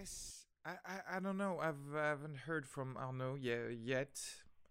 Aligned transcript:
guess 0.00 0.46
I, 0.64 0.70
I, 0.86 1.16
I 1.16 1.20
don't 1.20 1.36
know. 1.38 1.58
I've 1.60 1.94
I 1.96 2.08
haven't 2.08 2.36
heard 2.46 2.66
from 2.66 2.96
Arnaud 2.96 3.36
ye- 3.40 3.76
yet. 3.84 4.20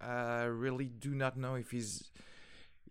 I 0.01 0.43
really 0.43 0.85
do 0.85 1.11
not 1.13 1.37
know 1.37 1.55
if 1.55 1.71
he's 1.71 2.09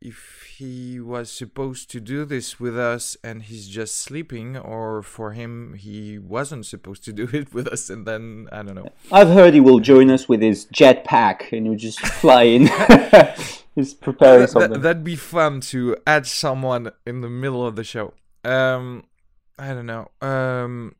if 0.01 0.47
he 0.57 1.01
was 1.01 1.29
supposed 1.31 1.91
to 1.91 2.01
do 2.01 2.25
this 2.25 2.61
with 2.61 2.79
us 2.79 3.17
and 3.25 3.43
he's 3.43 3.67
just 3.67 3.97
sleeping 3.97 4.57
or 4.57 5.03
for 5.03 5.33
him 5.33 5.75
he 5.75 6.19
wasn't 6.21 6.65
supposed 6.67 7.05
to 7.05 7.13
do 7.13 7.29
it 7.33 7.53
with 7.53 7.67
us 7.67 7.91
and 7.91 8.07
then 8.07 8.49
I 8.53 8.63
don't 8.63 8.75
know. 8.77 8.89
I've 9.11 9.29
heard 9.29 9.55
he 9.55 9.61
will 9.61 9.81
join 9.81 10.11
us 10.11 10.29
with 10.29 10.41
his 10.41 10.67
jetpack 10.67 11.51
and 11.53 11.67
he'll 11.67 11.75
just 11.77 12.01
fly 12.01 12.43
in. 12.45 12.69
He's 13.75 13.95
preparing 13.95 14.41
That, 14.43 14.51
something. 14.51 14.81
that'd 14.83 15.03
be 15.05 15.17
fun 15.17 15.61
to 15.73 15.97
add 16.07 16.27
someone 16.27 16.91
in 17.07 17.21
the 17.21 17.31
middle 17.31 17.67
of 17.67 17.75
the 17.75 17.85
show. 17.85 18.15
Um 18.45 19.05
I 19.59 19.69
don't 19.75 19.87
know. 19.87 20.11
Um 20.21 20.95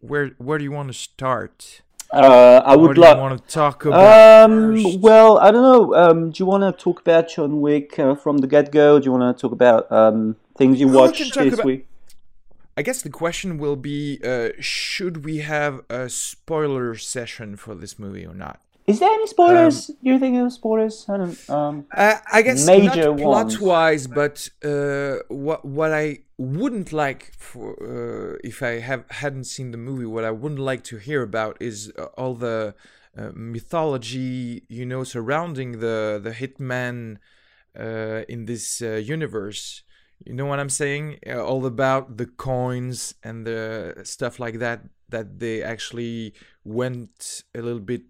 where 0.00 0.28
where 0.38 0.58
do 0.58 0.64
you 0.64 0.72
want 0.72 0.88
to 0.88 0.94
start? 0.94 1.82
Uh, 2.12 2.62
I 2.64 2.76
would 2.76 2.96
like. 2.96 3.16
want 3.18 3.42
to 3.44 3.52
talk 3.52 3.84
about? 3.84 4.50
Um, 4.50 4.80
first? 4.82 5.00
well, 5.00 5.38
I 5.38 5.50
don't 5.50 5.62
know. 5.62 5.94
Um, 5.94 6.30
do 6.30 6.42
you 6.42 6.46
want 6.46 6.62
to 6.62 6.72
talk 6.84 7.00
about 7.00 7.28
John 7.28 7.60
Wick 7.60 7.98
uh, 7.98 8.14
from 8.14 8.38
the 8.38 8.46
get 8.46 8.70
go? 8.70 9.00
Do 9.00 9.06
you 9.06 9.12
want 9.12 9.36
to 9.36 9.40
talk 9.40 9.50
about 9.52 9.90
um, 9.90 10.36
things 10.56 10.78
you 10.80 10.88
watched 10.88 11.34
this 11.34 11.54
about- 11.54 11.64
week? 11.64 11.88
I 12.76 12.82
guess 12.82 13.02
the 13.02 13.10
question 13.10 13.58
will 13.58 13.76
be: 13.76 14.20
uh, 14.24 14.50
Should 14.60 15.24
we 15.24 15.38
have 15.38 15.82
a 15.88 16.08
spoiler 16.08 16.94
session 16.96 17.56
for 17.56 17.74
this 17.74 17.98
movie 17.98 18.26
or 18.26 18.34
not? 18.34 18.60
Is 18.86 19.00
there 19.00 19.10
any 19.10 19.26
spoilers? 19.26 19.86
Do 19.86 19.94
you 20.02 20.18
think 20.18 20.36
are 20.36 20.50
spoilers? 20.50 21.06
I 21.08 21.16
don't. 21.16 21.50
Um, 21.50 21.86
Uh, 21.90 22.16
I 22.30 22.42
guess 22.42 22.66
Major 22.66 23.14
not 23.14 23.20
ones. 23.20 23.56
plot-wise, 23.56 24.06
but 24.06 24.48
uh, 24.62 25.16
what 25.28 25.64
what 25.64 25.90
I 25.92 26.18
wouldn't 26.36 26.92
like 26.92 27.32
for 27.38 27.72
uh, 27.80 28.36
if 28.44 28.62
I 28.62 28.80
have 28.80 29.04
hadn't 29.08 29.44
seen 29.44 29.70
the 29.70 29.78
movie, 29.78 30.04
what 30.04 30.24
I 30.24 30.32
wouldn't 30.32 30.60
like 30.60 30.82
to 30.84 30.98
hear 30.98 31.22
about 31.22 31.56
is 31.60 31.92
uh, 31.98 32.04
all 32.18 32.34
the 32.34 32.74
uh, 33.16 33.30
mythology, 33.34 34.64
you 34.68 34.84
know, 34.84 35.02
surrounding 35.04 35.80
the 35.80 36.20
the 36.22 36.32
hitman 36.32 37.16
uh, 37.78 38.22
in 38.28 38.44
this 38.44 38.82
uh, 38.82 38.96
universe. 39.16 39.82
You 40.26 40.34
know 40.34 40.46
what 40.46 40.58
I'm 40.58 40.70
saying? 40.70 41.20
Uh, 41.26 41.42
all 41.42 41.64
about 41.64 42.18
the 42.18 42.26
coins 42.26 43.14
and 43.22 43.46
the 43.46 43.94
stuff 44.04 44.38
like 44.38 44.58
that. 44.58 44.80
That 45.08 45.38
they 45.38 45.62
actually 45.62 46.34
went 46.64 47.44
a 47.54 47.60
little 47.62 47.80
bit 47.92 48.02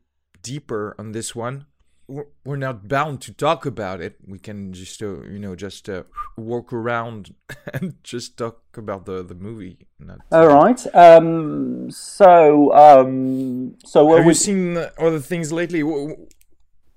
deeper 0.44 0.94
on 0.98 1.12
this 1.12 1.34
one 1.34 1.66
we're 2.06 2.56
not 2.56 2.86
bound 2.86 3.20
to 3.22 3.32
talk 3.32 3.64
about 3.64 4.00
it. 4.00 4.16
We 4.26 4.38
can 4.38 4.72
just, 4.72 5.02
uh, 5.02 5.22
you 5.22 5.38
know, 5.38 5.56
just 5.56 5.88
uh, 5.88 6.02
walk 6.36 6.72
around 6.72 7.34
and 7.72 7.94
just 8.02 8.36
talk 8.36 8.60
about 8.76 9.06
the 9.06 9.22
the 9.22 9.34
movie. 9.34 9.78
Not, 9.98 10.18
all 10.30 10.48
right. 10.48 10.94
Um, 10.94 11.90
so, 11.90 12.72
um, 12.74 13.76
so 13.84 14.14
Have 14.16 14.24
we 14.24 14.30
you 14.30 14.34
seen 14.34 14.76
other 14.98 15.20
things 15.20 15.52
lately? 15.52 15.82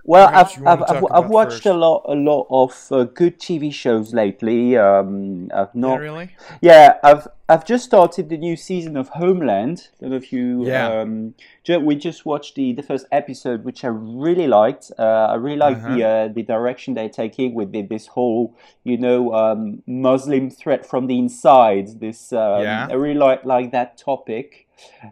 Well, 0.07 0.29
Perhaps 0.29 0.57
I've 0.59 0.65
I've, 0.65 0.83
I've, 0.89 1.03
I've 1.11 1.29
watched 1.29 1.65
a 1.65 1.73
lot 1.73 2.03
a 2.07 2.15
lot 2.15 2.47
of 2.49 2.87
uh, 2.91 3.03
good 3.03 3.39
TV 3.41 3.73
shows 3.73 4.13
lately. 4.13 4.77
Um, 4.77 5.51
I've 5.53 5.67
Yeah, 5.73 5.81
not 5.81 5.99
really? 5.99 6.29
Yeah, 6.61 6.93
I've 7.03 7.27
I've 7.49 7.65
just 7.65 7.83
started 7.83 8.29
the 8.29 8.37
new 8.37 8.55
season 8.55 8.95
of 8.95 9.09
Homeland. 9.09 9.89
Don't 9.99 10.11
know 10.11 10.15
if 10.15 10.31
you. 10.31 10.65
Yeah. 10.65 11.01
Um, 11.01 11.35
we 11.81 11.95
just 11.95 12.25
watched 12.25 12.55
the, 12.55 12.71
the 12.71 12.83
first 12.83 13.05
episode, 13.11 13.65
which 13.65 13.83
I 13.83 13.89
really 13.89 14.47
liked. 14.47 14.93
Uh, 14.97 15.27
I 15.31 15.35
really 15.35 15.57
like 15.57 15.83
the 15.83 16.03
uh, 16.05 16.27
the 16.29 16.43
direction 16.43 16.93
they're 16.93 17.09
taking 17.09 17.53
with 17.53 17.73
the, 17.73 17.81
this 17.81 18.07
whole, 18.07 18.55
you 18.85 18.97
know, 18.97 19.33
um, 19.33 19.83
Muslim 19.87 20.49
threat 20.49 20.85
from 20.85 21.07
the 21.07 21.19
inside. 21.19 21.99
This 21.99 22.31
um, 22.31 22.63
Yeah. 22.63 22.87
I 22.89 22.93
really 22.93 23.19
like 23.19 23.43
like 23.43 23.71
that 23.71 23.97
topic. 23.97 24.66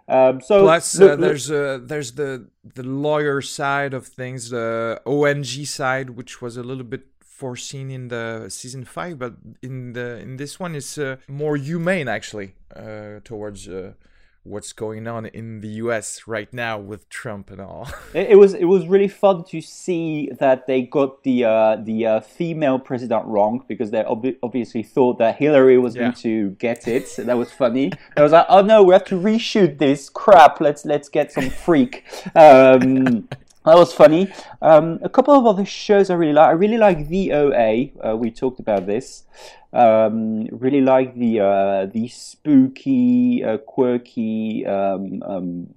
Um, 0.07 0.41
so 0.41 0.61
Plus, 0.63 0.95
look- 0.99 1.09
uh, 1.09 1.11
look- 1.13 1.19
there's 1.21 1.51
uh, 1.51 1.79
there's 1.83 2.11
the 2.13 2.47
the 2.73 2.83
lawyer 2.83 3.41
side 3.41 3.93
of 3.93 4.07
things, 4.07 4.49
the 4.49 5.01
ONG 5.05 5.65
side, 5.65 6.11
which 6.11 6.41
was 6.41 6.57
a 6.57 6.63
little 6.63 6.83
bit 6.83 7.03
foreseen 7.21 7.91
in 7.91 8.07
the 8.07 8.45
season 8.49 8.85
five, 8.85 9.19
but 9.19 9.33
in 9.61 9.93
the 9.93 10.17
in 10.19 10.37
this 10.37 10.59
one 10.59 10.75
is 10.75 10.97
uh, 10.97 11.17
more 11.27 11.57
humane 11.57 12.07
actually 12.07 12.53
uh, 12.75 13.19
towards 13.23 13.67
uh, 13.67 13.93
what's 14.45 14.73
going 14.73 15.07
on 15.07 15.25
in 15.25 15.59
the 15.61 15.67
U.S. 15.83 16.27
right 16.27 16.51
now 16.53 16.77
with 16.77 17.09
Trump 17.09 17.49
and 17.49 17.59
all. 17.59 17.89
It, 18.13 18.29
it 18.31 18.35
was 18.35 18.53
it 18.53 18.65
was 18.65 18.87
really 18.87 19.09
fun 19.09 19.43
to 19.45 19.59
see 19.59 20.29
that 20.39 20.67
they 20.67 20.83
got 20.83 21.23
the 21.23 21.43
uh, 21.43 21.77
the 21.77 22.05
uh, 22.05 22.19
female 22.21 22.79
president 22.79 23.25
wrong 23.25 23.65
because 23.67 23.91
they 23.91 24.05
ob- 24.05 24.37
obviously 24.41 24.83
thought 24.83 25.17
that 25.17 25.35
Hillary 25.37 25.77
was 25.77 25.95
going 25.95 26.13
to 26.13 26.51
get 26.51 26.87
it. 26.87 27.09
So 27.09 27.23
that 27.23 27.37
was 27.37 27.51
funny. 27.51 27.91
I 28.15 28.21
was 28.21 28.31
like, 28.31 28.45
oh 28.47 28.61
no, 28.61 28.83
we 28.83 28.93
have 28.93 29.03
to 29.05 29.19
reshoot 29.19 29.79
this 29.79 30.09
crap. 30.09 30.61
Let's 30.61 30.85
let's 30.85 31.09
get 31.09 31.31
some 31.31 31.49
freak. 31.49 32.05
Um, 32.35 33.27
that 33.65 33.75
was 33.75 33.93
funny. 33.93 34.31
Um, 34.61 34.99
a 35.01 35.09
couple 35.09 35.33
of 35.33 35.45
other 35.45 35.65
shows 35.65 36.09
I 36.09 36.13
really 36.15 36.33
like. 36.33 36.47
I 36.47 36.51
really 36.51 36.77
like 36.77 37.07
the 37.07 37.33
OA. 37.33 37.89
Uh, 38.07 38.15
we 38.15 38.31
talked 38.31 38.59
about 38.59 38.85
this. 38.85 39.23
Um, 39.73 40.45
really 40.51 40.81
like 40.81 41.15
the 41.15 41.41
uh, 41.41 41.85
the 41.87 42.07
spooky, 42.07 43.43
uh, 43.43 43.57
quirky, 43.57 44.65
um, 44.65 45.21
um, 45.23 45.67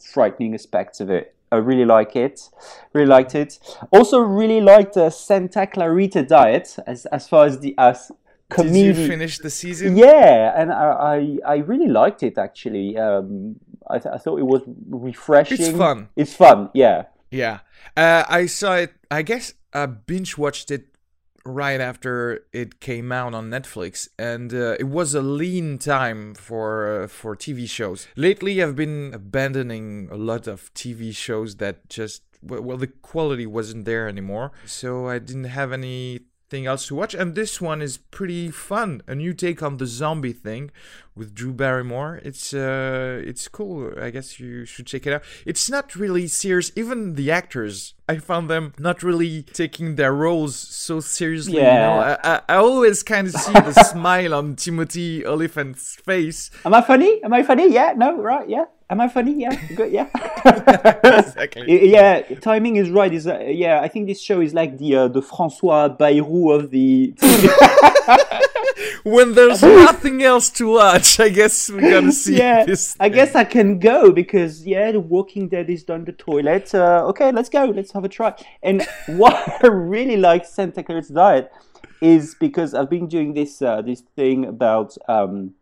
frightening 0.00 0.54
aspects 0.54 1.00
of 1.00 1.10
it. 1.10 1.34
I 1.50 1.56
really 1.56 1.84
like 1.84 2.16
it. 2.16 2.48
Really 2.94 3.08
liked 3.08 3.34
it. 3.34 3.58
Also, 3.90 4.20
really 4.20 4.62
liked 4.62 4.94
the 4.94 5.10
Santa 5.10 5.66
Clarita 5.66 6.22
Diet 6.22 6.76
as 6.86 7.04
as 7.06 7.28
far 7.28 7.44
as 7.44 7.58
the 7.60 7.74
as 7.76 8.10
Did 8.56 8.74
you 8.74 8.94
finish 8.94 9.38
the 9.38 9.50
season? 9.50 9.96
Yeah, 9.96 10.52
and 10.56 10.72
I, 10.72 11.38
I, 11.44 11.54
I 11.54 11.56
really 11.56 11.88
liked 11.88 12.22
it 12.22 12.38
actually. 12.38 12.96
Um, 12.96 13.56
I, 13.88 13.98
th- 13.98 14.14
I 14.14 14.18
thought 14.18 14.38
it 14.38 14.46
was 14.46 14.62
refreshing. 14.88 15.60
It's 15.60 15.76
fun. 15.76 16.08
It's 16.16 16.34
fun. 16.34 16.70
Yeah. 16.72 17.04
Yeah. 17.32 17.60
Uh, 17.96 18.24
I 18.28 18.46
saw 18.46 18.76
it. 18.76 18.92
I 19.10 19.22
guess 19.22 19.54
I 19.72 19.86
binge 19.86 20.38
watched 20.38 20.70
it 20.70 20.86
right 21.44 21.80
after 21.80 22.44
it 22.52 22.78
came 22.78 23.10
out 23.10 23.34
on 23.34 23.50
Netflix, 23.50 24.08
and 24.18 24.54
uh, 24.54 24.76
it 24.78 24.84
was 24.84 25.14
a 25.14 25.22
lean 25.22 25.78
time 25.78 26.34
for 26.34 27.02
uh, 27.02 27.08
for 27.08 27.34
TV 27.34 27.68
shows. 27.68 28.06
Lately, 28.16 28.62
I've 28.62 28.76
been 28.76 29.12
abandoning 29.14 30.08
a 30.12 30.16
lot 30.16 30.46
of 30.46 30.72
TV 30.74 31.14
shows 31.14 31.56
that 31.56 31.88
just 31.88 32.22
well, 32.42 32.76
the 32.76 32.86
quality 32.86 33.46
wasn't 33.46 33.84
there 33.84 34.08
anymore, 34.08 34.52
so 34.66 35.08
I 35.08 35.18
didn't 35.18 35.44
have 35.44 35.72
anything 36.52 36.66
else 36.66 36.86
to 36.86 36.94
watch. 36.94 37.14
And 37.14 37.34
this 37.34 37.60
one 37.60 37.80
is 37.82 37.98
pretty 37.98 38.50
fun. 38.50 39.02
A 39.06 39.14
new 39.14 39.32
take 39.32 39.62
on 39.62 39.78
the 39.78 39.86
zombie 39.86 40.32
thing 40.32 40.70
with 41.14 41.34
Drew 41.34 41.52
Barrymore. 41.52 42.20
It's 42.24 42.52
uh, 42.54 43.22
it's 43.24 43.48
cool. 43.48 43.92
I 44.00 44.10
guess 44.10 44.38
you 44.38 44.64
should 44.64 44.86
check 44.86 45.06
it 45.06 45.12
out. 45.12 45.22
It's 45.46 45.70
not 45.70 45.96
really 45.96 46.26
serious. 46.28 46.70
Even 46.76 47.14
the 47.14 47.30
actors, 47.30 47.94
I 48.08 48.18
found 48.18 48.48
them 48.48 48.72
not 48.78 49.02
really 49.02 49.42
taking 49.42 49.96
their 49.96 50.12
roles 50.12 50.56
so 50.56 51.00
seriously. 51.00 51.54
You 51.54 51.62
know? 51.62 52.00
Yeah. 52.00 52.18
I, 52.22 52.34
I, 52.34 52.40
I 52.48 52.56
always 52.56 53.02
kind 53.02 53.26
of 53.26 53.34
see 53.34 53.52
the 53.52 53.72
smile 53.92 54.34
on 54.34 54.56
Timothy 54.56 55.24
Olyphant's 55.24 55.96
face. 56.04 56.50
Am 56.64 56.74
I 56.74 56.82
funny? 56.82 57.22
Am 57.24 57.32
I 57.32 57.42
funny? 57.42 57.72
Yeah. 57.72 57.94
No. 57.96 58.16
Right. 58.16 58.48
Yeah. 58.48 58.64
Am 58.92 59.00
I 59.00 59.08
funny? 59.08 59.32
Yeah. 59.40 59.54
Good. 59.74 59.90
Yeah. 59.90 60.08
Exactly. 60.44 61.90
Yeah. 61.92 62.20
Timing 62.40 62.76
is 62.76 62.90
right. 62.90 63.12
Is 63.12 63.26
uh, 63.26 63.38
yeah. 63.38 63.80
I 63.80 63.88
think 63.88 64.06
this 64.06 64.20
show 64.20 64.42
is 64.42 64.52
like 64.52 64.76
the 64.76 64.96
uh, 64.96 65.08
the 65.08 65.22
François 65.22 65.96
Bayrou 65.96 66.54
of 66.54 66.70
the. 66.70 67.14
when 69.04 69.32
there's 69.32 69.62
nothing 69.62 70.22
else 70.22 70.50
to 70.50 70.74
watch, 70.74 71.18
I 71.18 71.30
guess 71.30 71.70
we 71.70 71.80
gotta 71.80 72.12
see 72.12 72.36
yeah. 72.36 72.66
this. 72.66 72.94
I 73.00 73.08
guess. 73.08 73.34
I 73.34 73.44
can 73.44 73.78
go 73.78 74.12
because 74.12 74.66
yeah, 74.66 74.92
The 74.92 75.00
Walking 75.00 75.48
Dead 75.48 75.70
is 75.70 75.84
done 75.84 76.04
the 76.04 76.12
toilet. 76.12 76.74
Uh, 76.74 77.06
okay, 77.08 77.32
let's 77.32 77.48
go. 77.48 77.64
Let's 77.64 77.92
have 77.92 78.04
a 78.04 78.10
try. 78.10 78.34
And 78.62 78.86
what 79.06 79.64
I 79.64 79.68
really 79.68 80.18
like 80.18 80.44
Santa 80.44 80.82
Clarita's 80.82 81.08
Diet 81.08 81.50
is 82.02 82.34
because 82.38 82.74
I've 82.74 82.90
been 82.90 83.06
doing 83.06 83.32
this 83.32 83.62
uh, 83.62 83.80
this 83.80 84.02
thing 84.16 84.44
about 84.44 84.98
um, 85.08 85.54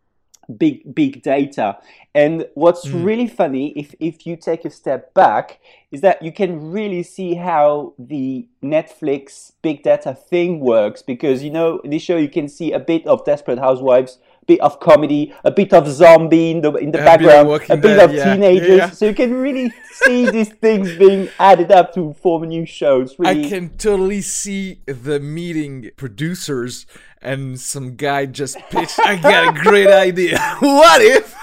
big 0.57 0.93
big 0.93 1.21
data. 1.21 1.77
And 2.13 2.47
what's 2.55 2.87
hmm. 2.87 3.03
really 3.03 3.27
funny, 3.27 3.69
if 3.77 3.95
if 3.99 4.25
you 4.25 4.35
take 4.35 4.65
a 4.65 4.69
step 4.69 5.13
back, 5.13 5.59
is 5.91 6.01
that 6.01 6.21
you 6.21 6.31
can 6.31 6.71
really 6.71 7.03
see 7.03 7.35
how 7.35 7.93
the 7.97 8.47
Netflix 8.63 9.53
big 9.61 9.83
data 9.83 10.13
thing 10.13 10.59
works. 10.59 11.01
Because 11.01 11.43
you 11.43 11.51
know, 11.51 11.79
in 11.79 11.91
this 11.91 12.01
show 12.01 12.17
you 12.17 12.29
can 12.29 12.47
see 12.47 12.71
a 12.71 12.79
bit 12.79 13.05
of 13.07 13.25
Desperate 13.25 13.59
Housewives. 13.59 14.19
Bit 14.51 14.59
of 14.61 14.79
comedy, 14.81 15.33
a 15.45 15.51
bit 15.51 15.71
of 15.73 15.87
zombie 15.87 16.51
in 16.51 16.61
the 16.61 16.73
in 16.73 16.91
the 16.91 17.01
A 17.01 17.05
background, 17.05 17.47
Walking 17.47 17.71
a 17.71 17.77
bit 17.77 17.95
Dead, 17.95 18.09
of 18.09 18.13
yeah. 18.13 18.33
teenagers. 18.33 18.77
Yeah. 18.77 18.89
So 18.89 19.05
you 19.05 19.15
can 19.15 19.33
really 19.33 19.71
see 19.93 20.29
these 20.29 20.49
things 20.49 20.93
being 20.97 21.29
added 21.39 21.71
up 21.71 21.93
to 21.93 22.13
form 22.13 22.43
a 22.43 22.47
new 22.47 22.65
show. 22.65 23.01
It's 23.01 23.15
I 23.23 23.47
can 23.47 23.69
totally 23.77 24.21
see 24.21 24.81
the 24.85 25.21
meeting 25.21 25.91
producers 25.95 26.85
and 27.21 27.59
some 27.59 27.95
guy 27.95 28.25
just 28.25 28.57
pitched. 28.69 28.99
I 28.99 29.15
got 29.15 29.55
a 29.55 29.61
great 29.61 29.87
idea. 29.87 30.37
what 30.59 31.01
if 31.01 31.33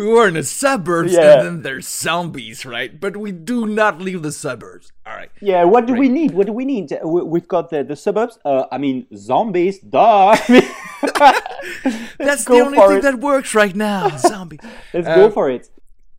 we 0.00 0.06
were 0.16 0.26
in 0.28 0.34
the 0.34 0.42
suburbs 0.42 1.12
Yeah. 1.12 1.20
and 1.32 1.46
then 1.46 1.56
there's 1.62 1.86
zombies, 1.86 2.64
right? 2.64 2.90
But 3.04 3.16
we 3.24 3.30
do 3.32 3.66
not 3.66 4.00
leave 4.00 4.22
the 4.22 4.32
suburbs. 4.32 4.92
All 5.06 5.14
right. 5.20 5.30
Yeah, 5.40 5.64
what 5.64 5.86
do 5.86 5.94
we 5.94 6.08
need? 6.08 6.30
What 6.32 6.46
do 6.46 6.52
we 6.60 6.64
need? 6.64 6.92
Uh, 6.92 7.06
we- 7.06 7.22
We've 7.34 7.48
got 7.56 7.70
the, 7.70 7.84
the 7.84 7.96
suburbs. 7.96 8.38
Uh, 8.44 8.64
I 8.72 8.78
mean, 8.78 9.06
zombies. 9.14 9.78
Duh. 9.80 10.36
That's 12.18 12.44
go 12.44 12.54
the 12.54 12.60
only 12.66 12.78
thing 12.78 12.98
it. 12.98 13.02
that 13.02 13.18
works 13.20 13.54
right 13.54 13.74
now. 13.74 14.08
Zombies. 14.16 14.60
Let's 14.94 15.06
Uh, 15.08 15.14
go 15.16 15.30
for 15.30 15.50
it. 15.50 15.68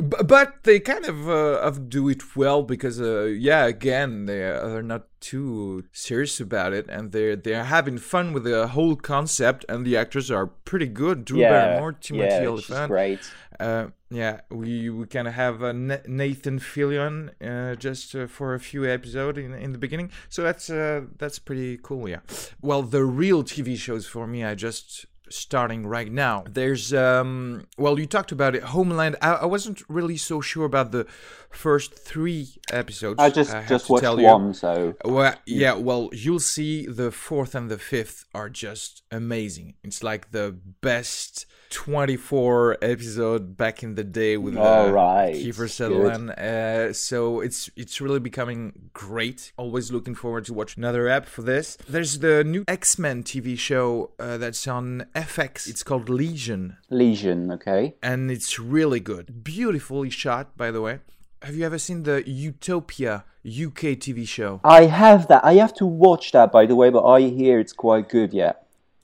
B- 0.01 0.17
but 0.25 0.63
they 0.63 0.79
kind 0.79 1.05
of 1.05 1.29
uh, 1.29 1.59
of 1.59 1.89
do 1.89 2.09
it 2.09 2.35
well 2.35 2.63
because 2.63 2.99
uh, 2.99 3.23
yeah 3.23 3.65
again 3.65 4.25
they 4.25 4.43
are, 4.43 4.81
not 4.81 5.07
too 5.19 5.83
serious 5.91 6.39
about 6.39 6.73
it 6.73 6.87
and 6.89 7.11
they're 7.11 7.35
they're 7.35 7.65
having 7.65 7.97
fun 7.97 8.33
with 8.33 8.43
the 8.43 8.67
whole 8.67 8.95
concept 8.95 9.63
and 9.69 9.85
the 9.85 9.95
actors 9.95 10.31
are 10.31 10.47
pretty 10.47 10.87
good 10.87 11.25
Drew 11.25 11.41
yeah, 11.41 11.49
Barrymore 11.49 11.93
Timothy 11.93 12.43
yeah, 12.43 12.47
Olyphant 12.47 12.87
great. 12.87 13.19
uh, 13.59 13.87
yeah, 14.11 14.41
we 14.49 14.89
we 14.89 15.05
kind 15.07 15.27
of 15.27 15.33
have 15.35 15.63
uh, 15.63 15.71
Nathan 15.71 16.59
Fillion 16.59 17.29
uh, 17.41 17.75
just 17.75 18.13
uh, 18.13 18.27
for 18.27 18.53
a 18.53 18.59
few 18.59 18.85
episodes 18.85 19.37
in 19.37 19.53
in 19.53 19.71
the 19.71 19.77
beginning, 19.77 20.11
so 20.27 20.43
that's 20.43 20.69
uh, 20.69 21.01
that's 21.17 21.39
pretty 21.39 21.79
cool. 21.81 22.09
Yeah. 22.09 22.19
Well, 22.61 22.83
the 22.83 23.05
real 23.05 23.41
TV 23.43 23.77
shows 23.77 24.05
for 24.05 24.27
me, 24.27 24.43
I 24.43 24.53
just 24.53 25.05
starting 25.31 25.85
right 25.85 26.11
now. 26.11 26.43
There's 26.49 26.93
um 26.93 27.67
well 27.77 27.99
you 27.99 28.05
talked 28.05 28.31
about 28.31 28.55
it 28.55 28.63
Homeland. 28.63 29.15
I, 29.21 29.33
I 29.33 29.45
wasn't 29.45 29.81
really 29.89 30.17
so 30.17 30.41
sure 30.41 30.65
about 30.65 30.91
the 30.91 31.05
first 31.49 31.93
3 31.93 32.47
episodes. 32.71 33.19
I 33.19 33.29
just 33.29 33.51
have 33.51 33.67
just 33.67 33.89
watched 33.89 34.03
tell 34.03 34.19
you. 34.19 34.27
one, 34.27 34.53
so 34.53 34.95
Well, 35.03 35.35
yeah, 35.45 35.73
well, 35.73 36.09
you'll 36.13 36.39
see 36.39 36.85
the 36.85 37.11
fourth 37.11 37.55
and 37.55 37.69
the 37.69 37.77
fifth 37.77 38.25
are 38.33 38.49
just 38.49 39.03
amazing. 39.11 39.75
It's 39.83 40.03
like 40.03 40.31
the 40.31 40.57
best 40.81 41.45
24 41.71 42.77
episode 42.81 43.57
back 43.57 43.81
in 43.81 43.95
the 43.95 44.03
day 44.03 44.37
with 44.37 44.55
uh, 44.57 44.61
All 44.61 44.91
right, 44.91 45.33
Kiefer. 45.33 45.69
Sutherland. 45.69 46.29
Uh, 46.31 46.93
so 46.93 47.39
it's 47.39 47.69
it's 47.75 47.99
really 47.99 48.19
becoming 48.19 48.89
great. 48.93 49.51
Always 49.57 49.91
looking 49.91 50.13
forward 50.13 50.45
to 50.45 50.53
watch 50.53 50.77
another 50.77 51.07
app 51.07 51.25
for 51.25 51.41
this. 51.41 51.77
There's 51.89 52.19
the 52.19 52.43
new 52.43 52.63
X 52.67 52.99
Men 52.99 53.23
TV 53.23 53.57
show 53.57 54.11
uh, 54.19 54.37
that's 54.37 54.67
on 54.67 55.05
FX. 55.15 55.67
It's 55.67 55.83
called 55.83 56.09
Legion, 56.09 56.77
Legion. 56.89 57.51
Okay. 57.51 57.95
and 58.03 58.29
it's 58.29 58.59
really 58.59 58.99
good. 58.99 59.43
Beautifully 59.43 60.09
shot, 60.09 60.55
by 60.57 60.69
the 60.71 60.81
way. 60.81 60.99
Have 61.41 61.55
you 61.55 61.65
ever 61.65 61.79
seen 61.79 62.03
the 62.03 62.21
Utopia 62.29 63.23
UK 63.43 63.97
TV 63.97 64.27
show? 64.27 64.61
I 64.63 64.85
have 64.85 65.27
that. 65.29 65.43
I 65.43 65.53
have 65.55 65.73
to 65.75 65.85
watch 65.87 66.31
that, 66.33 66.51
by 66.51 66.67
the 66.67 66.75
way, 66.75 66.89
but 66.91 67.03
I 67.03 67.21
hear 67.21 67.59
it's 67.59 67.73
quite 67.73 68.09
good. 68.09 68.31
Yeah. 68.33 68.53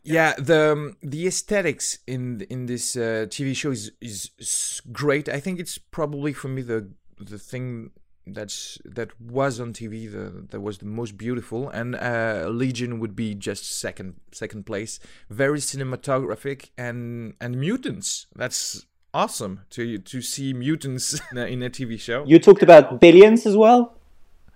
Yeah, 0.08 0.34
the 0.38 0.72
um, 0.72 0.98
the 1.02 1.28
aesthetics 1.28 2.00
in 2.08 2.42
in 2.50 2.66
this 2.66 2.96
uh, 2.96 3.28
TV 3.30 3.56
show 3.56 3.72
is 3.72 3.92
is 4.02 4.82
great. 4.92 5.28
I 5.28 5.40
think 5.40 5.60
it's 5.60 5.78
probably 5.78 6.34
for 6.34 6.48
me 6.48 6.62
the 6.62 6.90
the 7.20 7.38
thing 7.38 7.92
that's 8.26 8.78
that 8.86 9.20
was 9.20 9.60
on 9.60 9.74
TV 9.74 10.12
the, 10.12 10.46
that 10.50 10.62
was 10.62 10.78
the 10.78 10.86
most 10.86 11.18
beautiful, 11.18 11.70
and 11.70 11.96
uh, 11.96 12.48
Legion 12.50 13.00
would 13.00 13.16
be 13.16 13.36
just 13.36 13.80
second 13.80 14.16
second 14.32 14.66
place. 14.66 15.00
Very 15.30 15.60
cinematographic 15.60 16.70
and 16.78 17.34
and 17.42 17.60
mutants. 17.60 18.28
That's 18.36 18.86
awesome 19.14 19.62
to 19.72 19.98
to 19.98 20.22
see 20.22 20.54
mutants 20.54 21.20
in 21.32 21.38
a, 21.38 21.46
in 21.46 21.64
a 21.64 21.70
TV 21.70 22.00
show. 22.00 22.24
You 22.26 22.40
talked 22.40 22.64
about 22.64 23.02
Billions 23.02 23.46
as 23.46 23.56
well. 23.56 23.97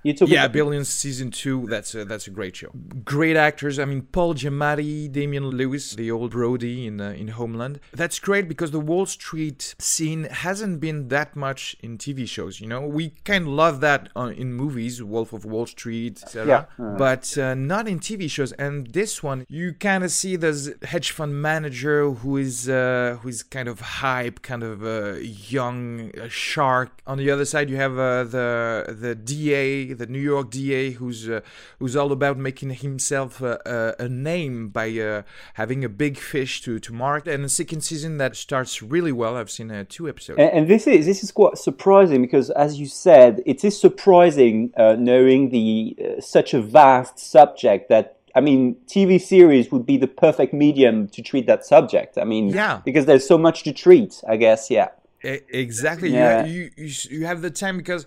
You 0.03 0.13
talked 0.13 0.31
Yeah, 0.31 0.45
about- 0.45 0.53
Billions 0.53 0.89
season 0.89 1.29
two. 1.31 1.67
That's 1.67 1.93
a, 1.93 2.05
that's 2.05 2.27
a 2.27 2.31
great 2.31 2.55
show. 2.55 2.71
Great 3.05 3.37
actors. 3.37 3.77
I 3.79 3.85
mean, 3.85 4.01
Paul 4.11 4.33
Giamatti, 4.33 5.11
Damian 5.11 5.45
Lewis, 5.49 5.93
the 5.95 6.09
old 6.11 6.31
Brody 6.31 6.87
in 6.87 6.99
uh, 6.99 7.11
in 7.11 7.29
Homeland. 7.29 7.79
That's 7.93 8.19
great 8.19 8.47
because 8.47 8.71
the 8.71 8.79
Wall 8.79 9.05
Street 9.05 9.75
scene 9.79 10.23
hasn't 10.25 10.79
been 10.79 11.09
that 11.09 11.35
much 11.35 11.75
in 11.81 11.97
TV 11.97 12.27
shows. 12.27 12.59
You 12.61 12.67
know, 12.67 12.81
we 12.81 13.11
kind 13.25 13.43
of 13.47 13.53
love 13.53 13.79
that 13.81 14.09
uh, 14.15 14.31
in 14.35 14.53
movies, 14.53 15.03
Wolf 15.03 15.33
of 15.33 15.45
Wall 15.45 15.65
Street, 15.67 16.21
etc. 16.23 16.67
Yeah. 16.79 16.95
But 16.97 17.37
uh, 17.37 17.53
not 17.53 17.87
in 17.87 17.99
TV 17.99 18.29
shows. 18.29 18.51
And 18.53 18.87
this 18.87 19.21
one, 19.21 19.45
you 19.49 19.73
kind 19.73 20.03
of 20.03 20.11
see 20.11 20.35
this 20.35 20.71
hedge 20.83 21.11
fund 21.11 21.39
manager 21.41 22.09
who 22.11 22.37
is 22.37 22.67
uh, 22.67 23.17
who 23.21 23.29
is 23.29 23.43
kind 23.43 23.67
of 23.67 23.79
hype, 24.01 24.41
kind 24.41 24.63
of 24.63 24.83
a 24.83 25.23
young 25.23 26.11
uh, 26.19 26.27
shark. 26.27 27.01
On 27.05 27.17
the 27.17 27.29
other 27.29 27.45
side, 27.45 27.69
you 27.69 27.75
have 27.77 27.93
uh, 27.99 28.23
the 28.23 28.95
the 28.99 29.13
DA, 29.15 29.90
the 29.93 30.07
New 30.07 30.19
York 30.19 30.49
DA, 30.51 30.91
who's 30.91 31.29
uh, 31.29 31.41
who's 31.79 31.95
all 31.95 32.11
about 32.11 32.37
making 32.37 32.71
himself 32.71 33.41
uh, 33.41 33.57
a, 33.65 33.95
a 33.99 34.09
name 34.09 34.69
by 34.69 34.89
uh, 34.99 35.21
having 35.55 35.83
a 35.83 35.89
big 35.89 36.17
fish 36.17 36.61
to 36.61 36.79
to 36.79 36.93
mark. 36.93 37.27
And 37.27 37.43
the 37.43 37.49
second 37.49 37.81
season 37.81 38.17
that 38.17 38.35
starts 38.35 38.81
really 38.81 39.11
well. 39.11 39.37
I've 39.37 39.51
seen 39.51 39.71
uh, 39.71 39.85
two 39.87 40.07
episodes. 40.09 40.39
And, 40.39 40.51
and 40.51 40.67
this 40.67 40.87
is 40.87 41.05
this 41.05 41.23
is 41.23 41.31
quite 41.31 41.57
surprising 41.57 42.21
because, 42.21 42.49
as 42.51 42.79
you 42.79 42.87
said, 42.87 43.41
it 43.45 43.63
is 43.63 43.79
surprising 43.79 44.71
uh, 44.77 44.95
knowing 44.97 45.49
the 45.49 45.95
uh, 45.99 46.21
such 46.21 46.53
a 46.53 46.61
vast 46.61 47.19
subject 47.19 47.89
that. 47.89 48.17
I 48.33 48.39
mean, 48.39 48.77
TV 48.87 49.19
series 49.19 49.73
would 49.73 49.85
be 49.85 49.97
the 49.97 50.07
perfect 50.07 50.53
medium 50.53 51.09
to 51.09 51.21
treat 51.21 51.47
that 51.47 51.65
subject. 51.65 52.17
I 52.17 52.23
mean, 52.23 52.47
Yeah. 52.47 52.79
because 52.85 53.05
there's 53.05 53.27
so 53.27 53.37
much 53.37 53.63
to 53.63 53.73
treat. 53.73 54.23
I 54.25 54.37
guess, 54.37 54.71
yeah. 54.71 54.87
E- 55.21 55.39
exactly. 55.49 56.11
Yeah. 56.13 56.45
You, 56.45 56.71
you, 56.77 56.85
you 56.85 56.91
you 57.19 57.25
have 57.25 57.41
the 57.41 57.49
time 57.51 57.75
because 57.75 58.05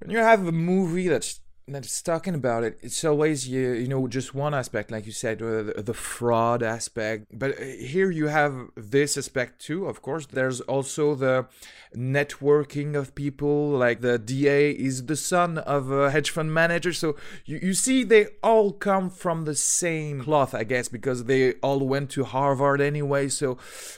when 0.00 0.10
you 0.10 0.18
have 0.18 0.46
a 0.46 0.52
movie 0.52 1.08
that's 1.08 1.40
that's 1.66 2.02
talking 2.02 2.34
about 2.34 2.62
it, 2.62 2.78
it's 2.82 3.02
always 3.04 3.48
you 3.48 3.72
you 3.72 3.88
know 3.88 4.06
just 4.06 4.34
one 4.34 4.52
aspect, 4.52 4.90
like 4.90 5.06
you 5.06 5.12
said, 5.12 5.40
uh, 5.40 5.62
the, 5.62 5.82
the 5.82 5.94
fraud 5.94 6.62
aspect. 6.62 7.26
But 7.32 7.58
uh, 7.58 7.64
here 7.64 8.10
you 8.10 8.26
have 8.26 8.68
this 8.76 9.16
aspect 9.16 9.62
too. 9.62 9.86
Of 9.86 10.02
course, 10.02 10.26
there's 10.26 10.60
also 10.60 11.14
the 11.14 11.46
networking 11.96 12.94
of 12.94 13.14
people. 13.14 13.70
Like 13.70 14.02
the 14.02 14.18
DA 14.18 14.72
is 14.72 15.06
the 15.06 15.16
son 15.16 15.56
of 15.58 15.90
a 15.90 16.10
hedge 16.10 16.30
fund 16.30 16.52
manager, 16.52 16.92
so 16.92 17.16
you 17.46 17.58
you 17.62 17.72
see 17.72 18.04
they 18.04 18.26
all 18.42 18.70
come 18.70 19.08
from 19.08 19.46
the 19.46 19.54
same 19.54 20.24
cloth, 20.24 20.54
I 20.54 20.64
guess, 20.64 20.88
because 20.88 21.24
they 21.24 21.54
all 21.54 21.80
went 21.80 22.10
to 22.10 22.24
Harvard 22.24 22.82
anyway. 22.82 23.28
So 23.28 23.56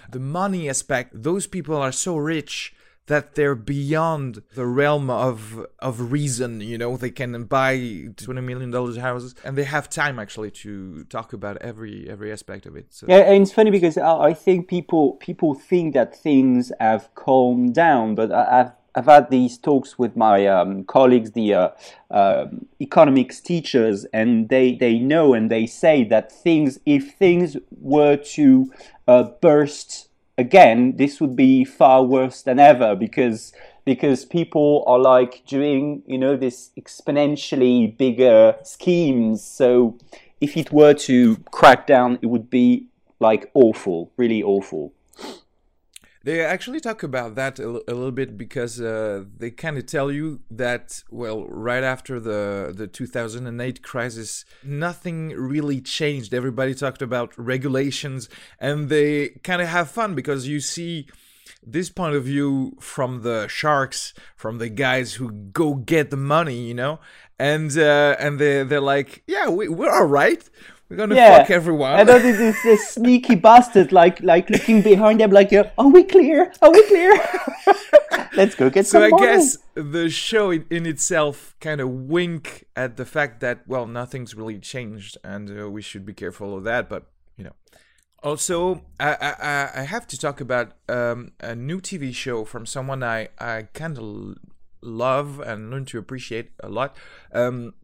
the 0.08 0.20
money 0.20 0.68
aspect, 0.68 1.20
those 1.20 1.48
people 1.48 1.76
are 1.76 1.92
so 1.92 2.16
rich 2.16 2.75
that 3.06 3.34
they're 3.34 3.54
beyond 3.54 4.42
the 4.54 4.66
realm 4.66 5.10
of 5.10 5.66
of 5.78 6.12
reason 6.12 6.60
you 6.60 6.78
know? 6.78 6.96
They 6.96 7.10
can 7.10 7.44
buy 7.44 8.08
20 8.16 8.40
million 8.40 8.70
dollars 8.70 8.96
houses 8.96 9.34
and 9.44 9.56
they 9.56 9.64
have 9.64 9.88
time 9.88 10.18
actually 10.18 10.50
to 10.62 11.04
talk 11.04 11.32
about 11.32 11.56
every 11.58 12.08
every 12.08 12.32
aspect 12.32 12.66
of 12.66 12.76
it 12.76 12.86
so. 12.90 13.06
Yeah, 13.08 13.18
and 13.18 13.42
it's 13.42 13.52
funny 13.52 13.70
because 13.70 13.98
I 13.98 14.32
think 14.32 14.68
people 14.68 15.12
people 15.14 15.54
think 15.54 15.94
that 15.94 16.16
things 16.16 16.72
have 16.80 17.14
calmed 17.14 17.74
down, 17.74 18.14
but 18.14 18.32
I've 18.32 18.72
I've 18.96 19.04
had 19.04 19.30
these 19.30 19.58
talks 19.58 19.98
with 19.98 20.16
my 20.16 20.46
um, 20.46 20.84
colleagues, 20.84 21.32
the 21.32 21.52
uh, 21.52 21.68
um 22.10 22.66
economics 22.80 23.40
teachers, 23.40 24.06
and 24.12 24.48
they 24.48 24.74
they 24.74 24.98
know 24.98 25.34
and 25.34 25.50
they 25.50 25.66
say 25.66 26.02
that 26.04 26.32
things, 26.32 26.80
if 26.86 27.14
things 27.14 27.58
were 27.78 28.16
to 28.16 28.72
uh, 29.06 29.24
burst 29.42 30.08
again, 30.38 30.96
this 30.96 31.20
would 31.20 31.36
be 31.36 31.64
far 31.64 32.02
worse 32.02 32.42
than 32.42 32.58
ever 32.58 32.94
because 32.94 33.52
because 33.84 34.24
people 34.24 34.82
are 34.86 34.98
like 34.98 35.44
doing 35.46 36.02
you 36.06 36.18
know 36.18 36.36
this 36.36 36.70
exponentially 36.78 37.96
bigger 37.96 38.56
schemes. 38.62 39.42
So 39.42 39.96
if 40.40 40.56
it 40.56 40.72
were 40.72 40.94
to 40.94 41.36
crack 41.50 41.86
down, 41.86 42.18
it 42.22 42.26
would 42.26 42.50
be 42.50 42.88
like 43.20 43.50
awful, 43.54 44.12
really 44.16 44.42
awful. 44.42 44.92
They 46.26 46.40
actually 46.40 46.80
talk 46.80 47.04
about 47.04 47.36
that 47.36 47.60
a 47.60 47.68
little 47.68 48.10
bit 48.10 48.36
because 48.36 48.80
uh, 48.80 49.26
they 49.38 49.52
kind 49.52 49.78
of 49.78 49.86
tell 49.86 50.10
you 50.10 50.40
that 50.50 51.04
well, 51.08 51.46
right 51.46 51.84
after 51.84 52.18
the 52.18 52.74
the 52.76 52.88
2008 52.88 53.80
crisis, 53.84 54.44
nothing 54.64 55.28
really 55.28 55.80
changed. 55.80 56.34
Everybody 56.34 56.74
talked 56.74 57.00
about 57.00 57.32
regulations, 57.38 58.28
and 58.58 58.88
they 58.88 59.38
kind 59.44 59.62
of 59.62 59.68
have 59.68 59.88
fun 59.88 60.16
because 60.16 60.48
you 60.48 60.58
see 60.58 61.06
this 61.62 61.90
point 61.90 62.16
of 62.16 62.24
view 62.24 62.76
from 62.80 63.22
the 63.22 63.46
sharks, 63.46 64.12
from 64.34 64.58
the 64.58 64.68
guys 64.68 65.14
who 65.14 65.30
go 65.30 65.74
get 65.74 66.10
the 66.10 66.16
money, 66.16 66.66
you 66.66 66.74
know, 66.74 66.98
and 67.38 67.78
uh, 67.78 68.16
and 68.18 68.40
they 68.40 68.64
they're 68.64 68.80
like, 68.80 69.22
yeah, 69.28 69.48
we, 69.48 69.68
we're 69.68 69.92
all 69.92 70.06
right. 70.06 70.42
We're 70.88 70.96
gonna 70.96 71.14
Yeah, 71.16 71.38
fuck 71.38 71.50
everyone. 71.50 71.98
And 71.98 72.08
then 72.08 72.22
this, 72.22 72.62
this 72.62 72.88
sneaky 72.90 73.34
bastard, 73.48 73.90
like 73.92 74.22
like 74.22 74.48
looking 74.50 74.82
behind 74.82 75.20
them, 75.20 75.30
like, 75.30 75.52
"Are 75.52 75.88
we 75.88 76.04
clear? 76.04 76.52
Are 76.62 76.70
we 76.70 76.82
clear? 76.86 77.12
Let's 78.36 78.54
go 78.54 78.70
get 78.70 78.86
so 78.86 78.98
some 79.00 79.02
I 79.04 79.08
money." 79.08 79.26
guess 79.26 79.58
the 79.74 80.08
show 80.10 80.50
in, 80.50 80.64
in 80.70 80.86
itself 80.86 81.56
kind 81.60 81.80
of 81.80 81.88
wink 81.90 82.64
at 82.76 82.96
the 82.96 83.04
fact 83.04 83.40
that 83.40 83.66
well 83.66 83.86
nothing's 83.86 84.34
really 84.34 84.58
changed 84.58 85.18
and 85.24 85.50
uh, 85.60 85.70
we 85.70 85.82
should 85.82 86.04
be 86.06 86.12
careful 86.12 86.56
of 86.56 86.64
that 86.64 86.88
but 86.88 87.06
you 87.36 87.44
know 87.44 87.52
also 88.22 88.82
I 89.00 89.10
I, 89.14 89.34
I- 89.40 89.70
I 89.80 89.82
have 89.84 90.06
to 90.08 90.18
talk 90.18 90.40
about 90.40 90.72
um, 90.88 91.32
a 91.40 91.54
new 91.54 91.80
TV 91.80 92.14
show 92.14 92.44
from 92.44 92.64
someone 92.66 93.02
I 93.02 93.28
I 93.38 93.62
kind 93.74 93.98
of 93.98 94.36
love 94.82 95.40
and 95.40 95.70
learn 95.70 95.84
to 95.86 95.98
appreciate 95.98 96.50
a 96.62 96.68
lot 96.68 96.96
um, 97.32 97.74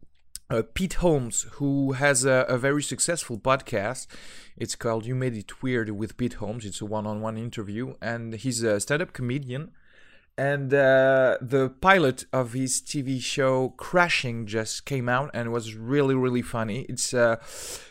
uh, 0.53 0.61
Pete 0.73 0.93
Holmes, 0.95 1.47
who 1.53 1.93
has 1.93 2.25
a, 2.25 2.45
a 2.47 2.57
very 2.57 2.83
successful 2.83 3.37
podcast. 3.39 4.07
It's 4.55 4.75
called 4.75 5.05
You 5.05 5.15
Made 5.15 5.35
It 5.35 5.63
Weird 5.63 5.89
with 5.89 6.15
Pete 6.15 6.35
Holmes. 6.35 6.65
It's 6.65 6.79
a 6.79 6.85
one 6.85 7.07
on 7.07 7.21
one 7.21 7.37
interview, 7.37 7.95
and 8.01 8.35
he's 8.35 8.61
a 8.61 8.79
stand 8.79 9.01
up 9.01 9.13
comedian. 9.13 9.71
And 10.37 10.73
uh, 10.73 11.37
the 11.41 11.69
pilot 11.81 12.25
of 12.31 12.53
his 12.53 12.81
TV 12.81 13.21
show 13.21 13.69
Crashing 13.77 14.45
just 14.45 14.85
came 14.85 15.09
out 15.09 15.31
and 15.33 15.51
was 15.51 15.75
really, 15.75 16.15
really 16.15 16.41
funny. 16.41 16.81
It's 16.89 17.13
uh, 17.13 17.37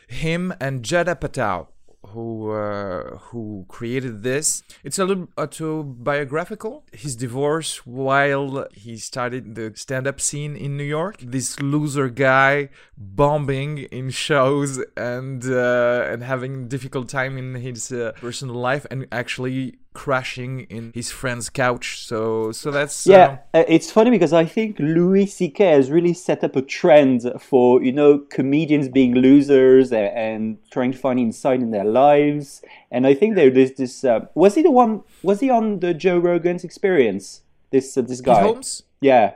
him 0.09 0.55
and 0.61 0.85
Judd 0.85 1.07
Apatow, 1.07 1.69
who 2.13 2.53
uh, 2.53 3.19
who 3.27 3.65
created 3.69 4.23
this. 4.23 4.63
It's 4.85 4.99
a 4.99 5.05
little 5.05 5.29
autobiographical. 5.37 6.85
His 6.93 7.17
divorce 7.17 7.87
while 7.87 8.67
he 8.73 8.97
started 8.97 9.55
the 9.55 9.73
stand-up 9.75 10.21
scene 10.21 10.57
in 10.57 10.77
New 10.77 10.85
York. 10.85 11.17
This 11.21 11.61
loser 11.61 12.09
guy 12.09 12.71
bombing 12.97 13.79
in 13.99 14.11
shows 14.11 14.81
and 14.97 15.45
uh, 15.45 16.11
and 16.11 16.23
having 16.23 16.69
difficult 16.69 17.09
time 17.09 17.37
in 17.39 17.55
his 17.55 17.93
uh, 17.93 18.13
personal 18.21 18.57
life 18.57 18.87
and 18.91 19.07
actually 19.11 19.79
crashing 19.93 20.61
in 20.71 20.93
his 20.95 21.11
friend's 21.11 21.49
couch. 21.49 22.05
So 22.05 22.53
so 22.53 22.71
that's 22.71 23.07
yeah. 23.07 23.39
Uh, 23.55 23.65
it's 23.69 23.91
funny 23.91 24.11
because 24.11 24.33
I 24.33 24.45
think 24.45 24.79
Louis 24.79 25.27
C.K. 25.27 25.65
has 25.65 25.91
really 25.91 26.15
set 26.15 26.43
up 26.45 26.57
a 26.57 26.63
trend 26.63 27.31
for 27.41 27.83
you 27.83 27.93
know 27.93 28.19
comedians 28.19 28.89
being 28.89 29.15
losers 29.15 29.93
and, 29.93 30.17
and 30.17 30.59
trying 30.71 30.93
to 30.93 30.99
find 30.99 31.19
insight 31.19 31.61
in 31.61 31.71
their 31.71 31.85
lives. 31.85 32.63
And 32.91 33.07
I 33.07 33.15
think 33.15 33.35
there's 33.35 33.73
this. 33.73 34.05
Uh, 34.05 34.27
was 34.35 34.55
he 34.55 34.63
the 34.63 34.71
one? 34.71 35.03
Was 35.23 35.41
he 35.41 35.51
on 35.51 35.81
the 35.81 35.95
Joe 35.95 36.19
Rogan's 36.19 36.65
Experience? 36.65 37.43
This 37.71 37.97
uh, 37.97 38.03
this 38.03 38.21
guy. 38.21 38.35
Pete 38.35 38.43
Holmes. 38.43 38.83
Yeah. 39.01 39.35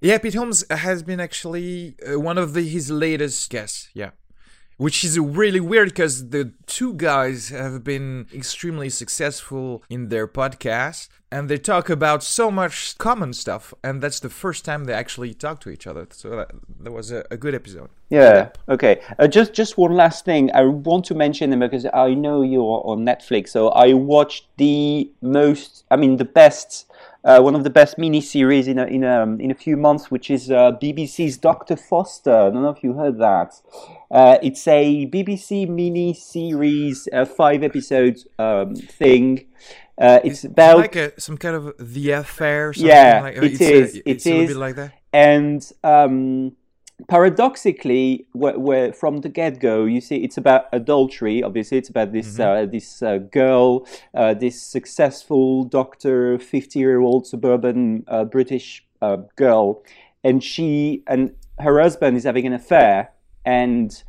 Yeah, 0.00 0.18
Pete 0.18 0.34
Holmes 0.34 0.64
has 0.70 1.02
been 1.02 1.18
actually 1.18 1.96
uh, 2.08 2.20
one 2.20 2.38
of 2.38 2.54
the, 2.54 2.62
his 2.62 2.88
latest 2.88 3.50
guests. 3.50 3.88
Yeah 3.94 4.10
which 4.78 5.04
is 5.04 5.18
really 5.18 5.60
weird 5.60 5.90
because 5.90 6.30
the 6.30 6.52
two 6.66 6.94
guys 6.94 7.50
have 7.50 7.84
been 7.84 8.26
extremely 8.32 8.88
successful 8.88 9.82
in 9.90 10.08
their 10.08 10.26
podcast 10.26 11.08
and 11.30 11.50
they 11.50 11.58
talk 11.58 11.90
about 11.90 12.22
so 12.22 12.50
much 12.50 12.96
common 12.96 13.32
stuff 13.32 13.74
and 13.84 14.00
that's 14.00 14.20
the 14.20 14.30
first 14.30 14.64
time 14.64 14.84
they 14.84 14.94
actually 14.94 15.34
talk 15.34 15.60
to 15.60 15.68
each 15.68 15.86
other 15.86 16.06
so 16.10 16.30
that, 16.30 16.50
that 16.80 16.92
was 16.92 17.10
a, 17.10 17.24
a, 17.30 17.36
good 17.36 17.54
episode 17.54 17.90
yeah 18.08 18.48
okay 18.68 19.00
uh, 19.18 19.26
just 19.26 19.52
just 19.52 19.76
one 19.76 19.94
last 19.94 20.24
thing 20.24 20.50
i 20.54 20.62
want 20.62 21.04
to 21.04 21.14
mention 21.14 21.50
them 21.50 21.60
because 21.60 21.86
i 21.92 22.14
know 22.14 22.42
you're 22.42 22.82
on 22.84 23.04
netflix 23.04 23.48
so 23.48 23.68
i 23.70 23.92
watched 23.92 24.46
the 24.56 25.10
most 25.20 25.84
i 25.90 25.96
mean 25.96 26.16
the 26.16 26.24
best 26.24 26.86
uh, 27.24 27.40
one 27.40 27.54
of 27.54 27.64
the 27.64 27.70
best 27.70 27.98
mini 27.98 28.20
series 28.20 28.68
in 28.68 28.78
a, 28.78 28.86
in 28.86 29.02
a, 29.04 29.22
in 29.22 29.50
a 29.50 29.54
few 29.54 29.76
months, 29.76 30.10
which 30.10 30.30
is 30.30 30.50
uh, 30.50 30.72
BBC's 30.80 31.36
Dr. 31.36 31.76
Foster. 31.76 32.32
I 32.32 32.50
don't 32.50 32.62
know 32.62 32.70
if 32.70 32.82
you 32.82 32.94
heard 32.94 33.18
that. 33.18 33.60
Uh, 34.10 34.38
it's 34.42 34.66
a 34.66 35.06
BBC 35.06 35.68
mini 35.68 36.14
series, 36.14 37.08
uh, 37.12 37.24
five 37.24 37.62
episodes 37.62 38.26
um, 38.38 38.74
thing. 38.74 39.46
Uh, 40.00 40.20
it's, 40.24 40.44
it's 40.44 40.44
about 40.44 40.78
like 40.78 40.96
a, 40.96 41.20
some 41.20 41.36
kind 41.36 41.56
of 41.56 41.74
the 41.78 42.12
affair. 42.12 42.72
yeah, 42.76 43.20
like, 43.22 43.36
it 43.36 43.44
it's 43.44 43.60
is. 43.60 43.96
A, 43.96 44.10
it's 44.10 44.26
it 44.26 44.36
is. 44.36 44.56
like 44.56 44.76
that. 44.76 44.92
And 45.12 45.70
um, 45.82 46.52
paradoxically, 47.08 48.26
where, 48.32 48.58
where, 48.58 48.92
from 48.92 49.18
the 49.18 49.28
get 49.28 49.60
go, 49.60 49.84
you 49.84 50.00
see, 50.00 50.16
it's 50.16 50.36
about 50.36 50.66
adultery. 50.72 51.42
Obviously, 51.42 51.78
it's 51.78 51.88
about 51.88 52.12
this 52.12 52.38
mm-hmm. 52.38 52.66
uh, 52.66 52.70
this 52.70 53.02
uh, 53.02 53.18
girl, 53.18 53.86
uh, 54.14 54.34
this 54.34 54.60
successful 54.60 55.64
doctor, 55.64 56.38
fifty 56.38 56.78
year 56.78 57.00
old 57.00 57.26
suburban 57.26 58.04
uh, 58.08 58.24
British 58.24 58.86
uh, 59.02 59.18
girl, 59.36 59.82
and 60.24 60.42
she 60.42 61.02
and 61.06 61.34
her 61.58 61.80
husband 61.80 62.16
is 62.16 62.24
having 62.24 62.46
an 62.46 62.52
affair, 62.52 63.10
and 63.48 64.02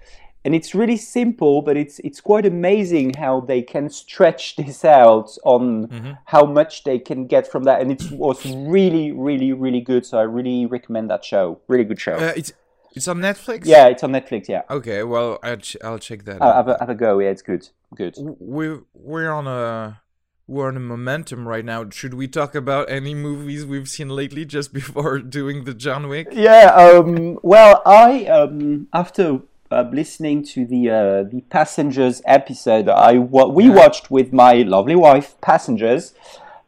and 0.45 0.55
it's 0.55 0.73
really 0.73 0.97
simple, 0.97 1.61
but 1.61 1.75
it's 1.77 1.99
it's 1.99 2.21
quite 2.21 2.45
amazing 2.45 3.13
how 3.13 3.41
they 3.41 3.61
can 3.61 3.89
stretch 3.89 4.55
this 4.59 4.85
out 4.85 5.29
on 5.43 5.87
mm-hmm. 5.87 6.11
how 6.25 6.45
much 6.45 6.83
they 6.83 6.99
can 6.99 7.27
get 7.27 7.47
from 7.47 7.63
that, 7.63 7.81
and 7.81 7.91
it 7.91 8.11
was 8.11 8.45
really, 8.45 9.11
really, 9.11 9.53
really 9.53 9.81
good. 9.81 10.05
So 10.05 10.17
I 10.17 10.23
really 10.23 10.65
recommend 10.65 11.09
that 11.09 11.23
show. 11.25 11.59
Really 11.67 11.85
good 11.85 11.99
show. 11.99 12.13
Uh, 12.13 12.33
it's 12.35 12.51
it's 12.95 13.07
on 13.07 13.19
Netflix. 13.19 13.65
Yeah, 13.65 13.87
it's 13.87 14.03
on 14.03 14.11
Netflix. 14.11 14.47
Yeah. 14.47 14.63
Okay, 14.69 15.03
well, 15.03 15.39
I'll, 15.43 15.57
ch- 15.57 15.77
I'll 15.83 15.99
check 15.99 16.25
that. 16.25 16.41
Uh, 16.41 16.53
have, 16.53 16.67
a, 16.67 16.77
have 16.79 16.89
a 16.89 16.95
go. 16.95 17.19
Yeah, 17.19 17.29
it's 17.29 17.43
good. 17.43 17.69
Good. 17.95 18.15
We 18.39 18.79
we're 18.93 19.31
on 19.31 19.47
a 19.47 20.01
we're 20.49 20.67
on 20.67 20.77
a 20.77 20.79
momentum 20.79 21.47
right 21.47 21.63
now. 21.63 21.89
Should 21.89 22.15
we 22.15 22.27
talk 22.27 22.55
about 22.55 22.89
any 22.89 23.13
movies 23.13 23.65
we've 23.65 23.87
seen 23.87 24.09
lately 24.09 24.45
just 24.45 24.73
before 24.81 25.19
doing 25.19 25.63
the 25.63 25.73
John 25.73 26.07
Wick? 26.07 26.29
Yeah. 26.31 26.73
Um. 26.75 27.39
Well, 27.43 27.81
I 27.85 28.25
um 28.25 28.87
after. 28.93 29.41
Uh, 29.71 29.87
listening 29.93 30.41
to 30.43 30.65
the 30.65 30.89
uh, 30.89 31.21
the 31.21 31.41
passengers 31.51 32.23
episode 32.25 32.89
I 32.89 33.19
we 33.19 33.69
watched 33.69 34.09
with 34.09 34.33
my 34.33 34.63
lovely 34.63 34.95
wife 34.95 35.39
passengers 35.41 36.15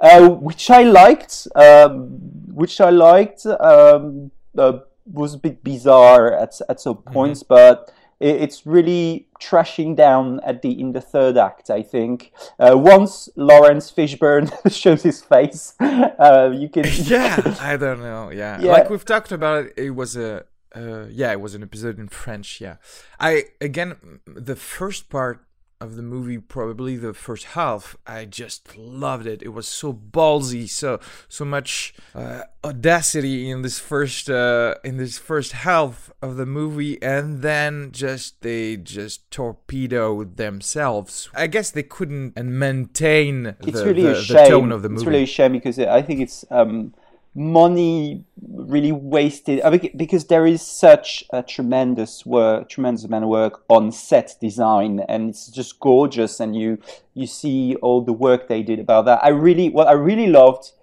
uh, 0.01 0.29
which 0.29 0.69
I 0.69 0.83
liked 0.83 1.47
um, 1.55 2.09
which 2.53 2.81
I 2.81 2.89
liked 2.89 3.45
um, 3.45 4.31
uh, 4.57 4.79
was 5.05 5.35
a 5.35 5.37
bit 5.37 5.63
bizarre 5.63 6.33
at 6.33 6.59
at 6.69 6.81
some 6.81 6.95
mm-hmm. 6.95 7.13
points, 7.13 7.43
mm-hmm. 7.43 7.53
but 7.53 7.93
it's 8.21 8.65
really 8.65 9.27
trashing 9.41 9.95
down 9.95 10.39
at 10.45 10.61
the 10.61 10.79
in 10.79 10.93
the 10.93 11.01
third 11.01 11.37
act. 11.37 11.69
I 11.69 11.81
think 11.81 12.31
uh, 12.59 12.77
once 12.77 13.29
Laurence 13.35 13.91
Fishburne 13.91 14.51
shows 14.71 15.03
his 15.03 15.21
face, 15.21 15.73
uh, 15.79 16.51
you 16.53 16.69
can. 16.69 16.85
yeah, 17.03 17.57
I 17.61 17.77
don't 17.77 18.01
know. 18.01 18.29
Yeah. 18.31 18.61
yeah. 18.61 18.71
like 18.71 18.89
we've 18.89 19.05
talked 19.05 19.31
about, 19.31 19.65
it, 19.65 19.73
it 19.77 19.89
was 19.91 20.15
a. 20.15 20.45
Uh, 20.73 21.05
yeah, 21.09 21.31
it 21.31 21.41
was 21.41 21.53
an 21.53 21.63
episode 21.63 21.99
in 21.99 22.07
French. 22.07 22.61
Yeah, 22.61 22.77
I 23.19 23.43
again 23.59 24.21
the 24.25 24.55
first 24.55 25.09
part 25.09 25.45
of 25.81 25.95
the 25.95 26.03
movie, 26.03 26.37
probably 26.37 26.95
the 26.95 27.13
first 27.13 27.45
half, 27.45 27.97
I 28.05 28.25
just 28.25 28.77
loved 28.77 29.25
it. 29.25 29.41
It 29.41 29.49
was 29.49 29.67
so 29.67 29.91
ballsy, 29.91 30.69
so 30.69 30.99
so 31.27 31.43
much 31.43 31.93
uh, 32.13 32.43
audacity 32.63 33.49
in 33.49 33.63
this 33.63 33.79
first 33.79 34.29
uh, 34.29 34.75
in 34.83 34.97
this 34.97 35.17
first 35.17 35.51
half 35.51 36.11
of 36.21 36.37
the 36.37 36.45
movie, 36.45 37.01
and 37.01 37.41
then 37.41 37.91
just 37.91 38.41
they 38.41 38.77
just 38.77 39.29
torpedoed 39.31 40.37
themselves. 40.37 41.29
I 41.33 41.47
guess 41.47 41.71
they 41.71 41.83
couldn't 41.83 42.33
and 42.35 42.59
maintain 42.59 43.55
it's 43.61 43.79
the, 43.79 43.85
really 43.85 44.03
the, 44.03 44.11
a 44.17 44.21
shame. 44.21 44.37
the 44.37 44.49
tone 44.49 44.71
of 44.71 44.83
the 44.83 44.89
movie. 44.89 45.01
It's 45.01 45.07
really 45.07 45.23
a 45.23 45.25
shame 45.27 45.51
because 45.53 45.79
I 45.79 46.01
think 46.01 46.21
it's. 46.21 46.45
Um, 46.51 46.93
money 47.33 48.25
really 48.45 48.91
wasted 48.91 49.61
because 49.95 50.25
there 50.25 50.45
is 50.45 50.61
such 50.61 51.23
a 51.31 51.41
tremendous 51.41 52.25
work 52.25 52.67
tremendous 52.67 53.05
amount 53.05 53.23
of 53.23 53.29
work 53.29 53.63
on 53.69 53.89
set 53.89 54.35
design 54.41 54.99
and 55.07 55.29
it's 55.29 55.47
just 55.47 55.79
gorgeous 55.79 56.41
and 56.41 56.55
you 56.55 56.77
you 57.13 57.25
see 57.25 57.75
all 57.75 58.01
the 58.01 58.11
work 58.11 58.49
they 58.49 58.61
did 58.61 58.79
about 58.79 59.05
that. 59.05 59.23
I 59.23 59.29
really 59.29 59.69
what 59.69 59.87
i 59.87 59.93
really 59.93 60.27
loved 60.27 60.73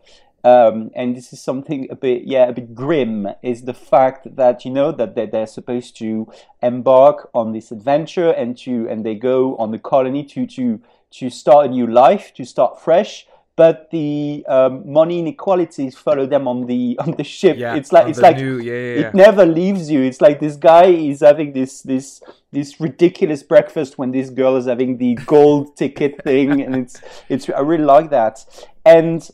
um, 0.45 0.90
and 0.95 1.17
this 1.17 1.33
is 1.33 1.43
something 1.43 1.87
a 1.90 1.97
bit 1.97 2.23
yeah 2.25 2.47
a 2.49 2.52
bit 2.52 2.75
grim 2.75 3.28
is 3.43 3.62
the 3.62 3.75
fact 3.75 4.37
that 4.37 4.64
you 4.64 4.71
know 4.71 4.90
that 4.93 5.14
they're, 5.14 5.26
they're 5.26 5.47
supposed 5.47 5.99
to 5.99 6.33
embark 6.62 7.28
on 7.35 7.52
this 7.52 7.71
adventure 7.71 8.31
and 8.31 8.57
to 8.59 8.88
and 8.88 9.05
they 9.05 9.17
go 9.17 9.55
on 9.57 9.71
the 9.71 9.78
colony 9.78 10.25
to 10.25 10.47
to 10.47 10.81
to 11.11 11.28
start 11.28 11.67
a 11.67 11.69
new 11.69 11.87
life 11.87 12.33
to 12.35 12.45
start 12.45 12.81
fresh 12.81 13.26
but 13.59 13.91
the 13.91 14.47
um, 14.47 14.91
money 14.91 15.19
inequalities 15.19 15.99
follow 15.99 16.27
them 16.27 16.47
on 16.47 16.67
the 16.67 16.97
on 17.05 17.11
the 17.11 17.25
ship. 17.25 17.57
Yeah, 17.59 17.75
it's 17.75 17.93
like 17.93 18.09
it's 18.09 18.21
like 18.21 18.37
new, 18.37 18.59
yeah, 18.59 18.73
yeah, 18.73 19.09
it 19.09 19.15
never 19.15 19.45
leaves 19.45 19.91
you. 19.91 20.00
It's 20.00 20.21
like 20.21 20.38
this 20.38 20.55
guy 20.55 20.85
is 20.85 21.21
having 21.21 21.53
this 21.53 21.83
this 21.83 22.23
this 22.53 22.81
ridiculous 22.81 23.43
breakfast 23.43 23.99
when 23.99 24.12
this 24.12 24.31
girl 24.31 24.57
is 24.57 24.67
having 24.67 24.97
the 24.99 25.17
gold 25.27 25.77
ticket 25.83 26.23
thing, 26.23 26.62
and 26.62 26.77
it's 26.77 27.03
it's 27.29 27.50
I 27.50 27.61
really 27.61 27.85
like 27.85 28.11
that. 28.11 28.47
And 28.87 29.29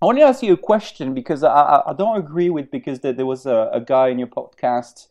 I 0.00 0.06
want 0.06 0.18
to 0.18 0.24
ask 0.24 0.44
you 0.44 0.52
a 0.52 0.62
question 0.72 1.12
because 1.12 1.42
I, 1.42 1.82
I 1.84 1.92
don't 1.92 2.16
agree 2.16 2.50
with 2.50 2.70
because 2.70 3.00
there, 3.00 3.12
there 3.12 3.26
was 3.26 3.46
a, 3.46 3.68
a 3.72 3.80
guy 3.80 4.08
in 4.08 4.18
your 4.20 4.28
podcast 4.28 5.08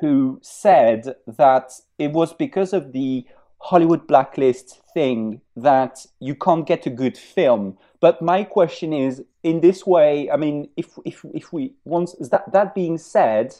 who 0.00 0.40
said 0.42 1.14
that 1.38 1.70
it 1.98 2.10
was 2.10 2.34
because 2.34 2.72
of 2.72 2.92
the 2.92 3.24
Hollywood 3.58 4.06
blacklist 4.06 4.80
thing 4.94 5.40
that 5.56 6.06
you 6.20 6.34
can't 6.34 6.66
get 6.66 6.86
a 6.86 6.90
good 6.90 7.16
film. 7.16 7.78
But 8.00 8.22
my 8.22 8.44
question 8.44 8.92
is, 8.92 9.22
in 9.42 9.60
this 9.60 9.86
way, 9.86 10.30
I 10.30 10.36
mean, 10.36 10.68
if 10.76 10.98
if 11.04 11.24
if 11.34 11.52
we 11.52 11.74
once 11.84 12.14
that 12.30 12.52
that 12.52 12.74
being 12.74 12.98
said, 12.98 13.54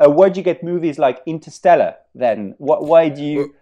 uh, 0.00 0.10
where 0.10 0.30
do 0.30 0.40
you 0.40 0.44
get 0.44 0.62
movies 0.62 0.98
like 0.98 1.20
Interstellar? 1.26 1.96
Then 2.14 2.54
what? 2.58 2.84
Why 2.84 3.08
do 3.08 3.22
you? 3.22 3.54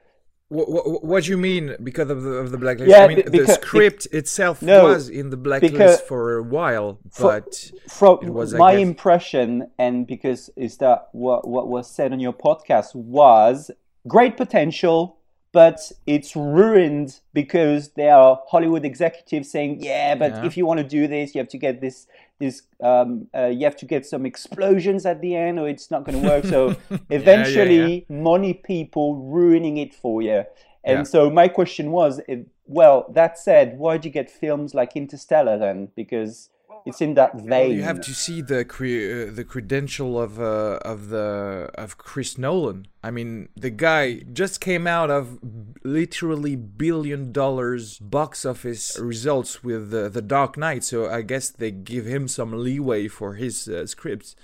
What, 0.49 0.71
what, 0.71 1.04
what, 1.04 1.25
do 1.25 1.31
you 1.31 1.38
mean 1.38 1.75
because 1.83 2.11
of 2.11 2.23
the, 2.23 2.31
of 2.33 2.50
the 2.50 2.59
blacklist? 2.59 2.90
Yeah, 2.90 3.04
I 3.04 3.09
mean, 3.09 3.23
because, 3.25 3.47
the 3.47 3.52
script 3.54 4.11
be, 4.11 4.19
itself 4.19 4.62
no, 4.62 4.85
was 4.85 5.09
in 5.09 5.31
the 5.31 5.37
blacklist 5.37 6.07
for 6.07 6.37
a 6.37 6.43
while, 6.43 7.00
but 7.19 7.73
from 7.88 8.19
was, 8.28 8.54
my 8.54 8.75
guess... 8.75 8.83
impression, 8.83 9.71
and 9.78 10.07
because 10.07 10.50
is 10.54 10.76
that 10.76 11.09
what 11.12 11.49
what 11.49 11.69
was 11.69 11.90
said 11.90 12.12
on 12.12 12.21
your 12.21 12.35
podcast 12.35 12.95
was 12.95 13.71
great 14.07 14.37
potential, 14.37 15.16
but 15.55 15.93
it's 16.05 16.35
ruined 16.35 17.21
because 17.33 17.91
there 17.93 18.15
are 18.15 18.43
Hollywood 18.49 18.85
executives 18.85 19.51
saying, 19.51 19.79
"Yeah, 19.81 20.17
but 20.17 20.33
yeah. 20.33 20.45
if 20.45 20.57
you 20.57 20.67
want 20.67 20.79
to 20.79 20.85
do 20.85 21.07
this, 21.07 21.35
you 21.35 21.39
have 21.39 21.49
to 21.49 21.59
get 21.59 21.81
this 21.81 22.09
this 22.41 22.63
um, 22.83 23.29
uh, 23.35 23.47
you 23.47 23.65
have 23.65 23.77
to 23.77 23.87
get 23.87 24.05
some 24.05 24.27
explosions 24.27 25.07
at 25.07 25.21
the 25.21 25.37
end, 25.37 25.61
or 25.61 25.69
it's 25.69 25.91
not 25.93 26.05
going 26.05 26.21
to 26.21 26.29
work." 26.29 26.45
So 26.45 26.77
eventually, 27.11 27.79
yeah, 27.79 28.05
yeah, 28.09 28.23
money 28.23 28.53
people 28.53 29.15
ruining 29.15 29.77
it 29.79 29.95
for 29.95 30.21
you. 30.21 30.45
And 30.87 31.09
so 31.09 31.31
my 31.31 31.49
question 31.49 31.93
was, 31.93 32.21
well, 32.67 33.07
that 33.11 33.39
said, 33.39 33.79
why 33.79 33.97
do 33.97 34.09
you 34.09 34.13
get 34.13 34.31
films 34.31 34.75
like 34.75 34.97
Interstellar 34.97 35.57
then? 35.57 35.89
Because 35.97 36.51
it's 36.87 37.00
in 37.00 37.14
that 37.14 37.35
vein. 37.41 37.73
You 37.73 37.83
have 37.83 38.00
to 38.03 38.14
see 38.14 38.43
the 38.43 38.64
cre- 38.64 39.29
uh, 39.29 39.35
the 39.35 39.45
credential 39.47 40.21
of 40.21 40.38
uh, 40.38 40.79
of 40.85 41.09
the 41.09 41.71
of 41.75 41.97
Chris 41.97 42.37
Nolan. 42.37 42.88
I 43.03 43.11
mean, 43.11 43.49
the 43.57 43.71
guy 43.71 44.21
just 44.33 44.61
came 44.61 44.87
out 44.87 45.11
of 45.11 45.38
literally 45.83 46.57
billion 46.57 47.33
dollars 47.33 47.99
box 47.99 48.45
office 48.45 48.99
results 48.99 49.64
with 49.64 49.95
uh, 49.95 50.11
the 50.11 50.23
Dark 50.23 50.59
Knight, 50.59 50.85
so 50.85 51.11
I 51.11 51.23
guess 51.23 51.49
they 51.49 51.71
give 51.71 52.05
him 52.05 52.29
some 52.29 52.53
leeway 52.53 53.09
for 53.09 53.35
his 53.35 53.67
uh, 53.67 53.87
scripts 53.87 54.37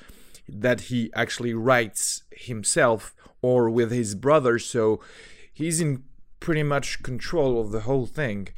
that 0.48 0.82
he 0.82 1.10
actually 1.14 1.54
writes 1.54 2.22
himself 2.32 3.14
or 3.42 3.70
with 3.70 3.90
his 3.90 4.14
brother. 4.14 4.58
So 4.58 5.00
he's 5.52 5.80
in 5.80 6.04
pretty 6.40 6.62
much 6.62 7.02
control 7.02 7.60
of 7.60 7.70
the 7.70 7.80
whole 7.80 8.06
thing. 8.06 8.48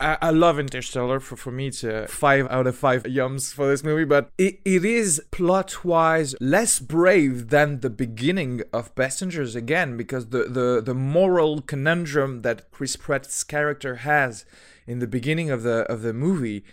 I, 0.00 0.18
I 0.22 0.30
love 0.30 0.58
Interstellar. 0.58 1.20
For, 1.20 1.36
for 1.36 1.50
me, 1.50 1.68
it's 1.68 1.84
a 1.84 2.08
five 2.08 2.46
out 2.50 2.66
of 2.66 2.76
five 2.76 3.02
yums 3.04 3.52
for 3.52 3.68
this 3.68 3.84
movie, 3.84 4.04
but 4.04 4.30
it, 4.38 4.60
it 4.64 4.84
is 4.84 5.22
plot 5.30 5.84
wise 5.84 6.34
less 6.40 6.78
brave 6.78 7.48
than 7.48 7.80
the 7.80 7.90
beginning 7.90 8.62
of 8.72 8.94
Passengers 8.94 9.54
again, 9.54 9.96
because 9.96 10.28
the, 10.28 10.44
the, 10.44 10.82
the 10.84 10.94
moral 10.94 11.60
conundrum 11.60 12.42
that 12.42 12.70
Chris 12.70 12.96
Pratt's 12.96 13.44
character 13.44 13.96
has 13.96 14.44
in 14.86 14.98
the 14.98 15.06
beginning 15.06 15.50
of 15.50 15.62
the 15.62 15.82
of 15.92 16.02
the 16.02 16.12
movie, 16.12 16.64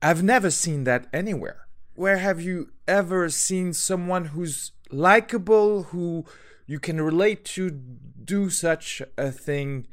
I've 0.00 0.22
never 0.22 0.50
seen 0.50 0.84
that 0.84 1.08
anywhere. 1.12 1.66
Where 1.94 2.18
have 2.18 2.40
you 2.40 2.70
ever 2.86 3.28
seen 3.28 3.72
someone 3.72 4.26
who's 4.26 4.72
likable, 4.90 5.84
who 5.84 6.24
you 6.66 6.78
can 6.78 7.00
relate 7.00 7.44
to 7.44 7.70
do 7.70 8.50
such 8.50 9.02
a 9.16 9.30
thing 9.30 9.86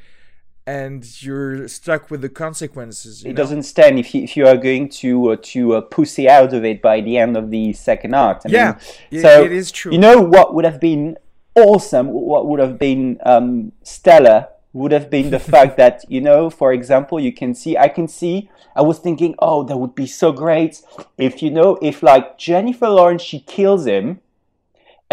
and 0.65 1.21
you're 1.21 1.67
stuck 1.67 2.09
with 2.09 2.21
the 2.21 2.29
consequences. 2.29 3.23
it 3.23 3.29
know? 3.29 3.33
doesn't 3.33 3.63
stand 3.63 3.99
if 3.99 4.15
you, 4.15 4.23
if 4.23 4.37
you 4.37 4.47
are 4.47 4.55
going 4.55 4.89
to 4.89 5.31
uh, 5.31 5.37
to 5.41 5.75
uh, 5.75 5.81
pussy 5.81 6.29
out 6.29 6.53
of 6.53 6.63
it 6.63 6.81
by 6.81 7.01
the 7.01 7.17
end 7.17 7.35
of 7.35 7.49
the 7.49 7.73
second 7.73 8.15
act. 8.15 8.45
I 8.45 8.49
yeah, 8.49 8.79
mean, 9.11 9.21
so 9.21 9.43
it 9.43 9.51
is 9.51 9.71
true. 9.71 9.91
You 9.91 9.97
know 9.97 10.21
what 10.21 10.53
would 10.53 10.65
have 10.65 10.79
been 10.79 11.17
awesome? 11.55 12.07
What 12.07 12.47
would 12.47 12.59
have 12.59 12.79
been 12.79 13.19
um, 13.25 13.73
stellar 13.83 14.47
would 14.71 14.91
have 14.91 15.09
been 15.09 15.29
the 15.29 15.39
fact 15.53 15.77
that 15.77 16.05
you 16.07 16.21
know, 16.21 16.49
for 16.49 16.71
example, 16.71 17.19
you 17.19 17.33
can 17.33 17.53
see. 17.53 17.77
I 17.77 17.89
can 17.89 18.07
see. 18.07 18.49
I 18.75 18.81
was 18.81 18.99
thinking, 18.99 19.35
oh, 19.39 19.63
that 19.63 19.77
would 19.77 19.95
be 19.95 20.07
so 20.07 20.31
great 20.31 20.81
if 21.17 21.43
you 21.43 21.51
know, 21.51 21.77
if 21.81 22.01
like 22.01 22.37
Jennifer 22.37 22.89
Lawrence, 22.89 23.21
she 23.21 23.39
kills 23.39 23.85
him 23.85 24.21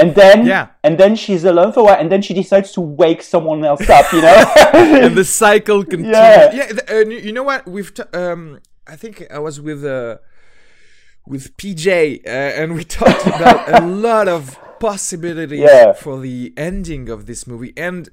and 0.00 0.14
then 0.14 0.46
yeah. 0.46 0.68
and 0.82 0.98
then 0.98 1.14
she's 1.14 1.44
alone 1.44 1.72
for 1.72 1.80
a 1.80 1.84
while 1.84 2.00
and 2.00 2.10
then 2.10 2.22
she 2.22 2.34
decides 2.34 2.72
to 2.72 2.80
wake 2.80 3.22
someone 3.22 3.64
else 3.64 3.88
up 3.88 4.12
you 4.12 4.22
know? 4.22 4.52
And 4.72 5.16
the 5.16 5.24
cycle 5.24 5.84
continues. 5.92 6.16
Yeah, 6.16 6.52
yeah 6.52 6.94
uh, 6.94 7.08
you 7.26 7.32
know 7.32 7.42
what? 7.42 7.66
We've 7.66 7.92
t- 7.92 8.02
um 8.12 8.60
i 8.86 8.96
think 8.96 9.24
i 9.30 9.38
was 9.38 9.60
with 9.60 9.84
uh 9.84 10.16
with 11.26 11.56
pj 11.56 12.20
uh, 12.26 12.28
and 12.28 12.74
we 12.74 12.82
talked 12.98 13.26
about 13.26 13.82
a 13.82 13.86
lot 13.86 14.26
of 14.26 14.58
possibilities 14.80 15.60
yeah. 15.60 15.92
for 15.92 16.18
the 16.18 16.52
ending 16.56 17.08
of 17.08 17.26
this 17.26 17.46
movie. 17.46 17.72
And 17.76 18.08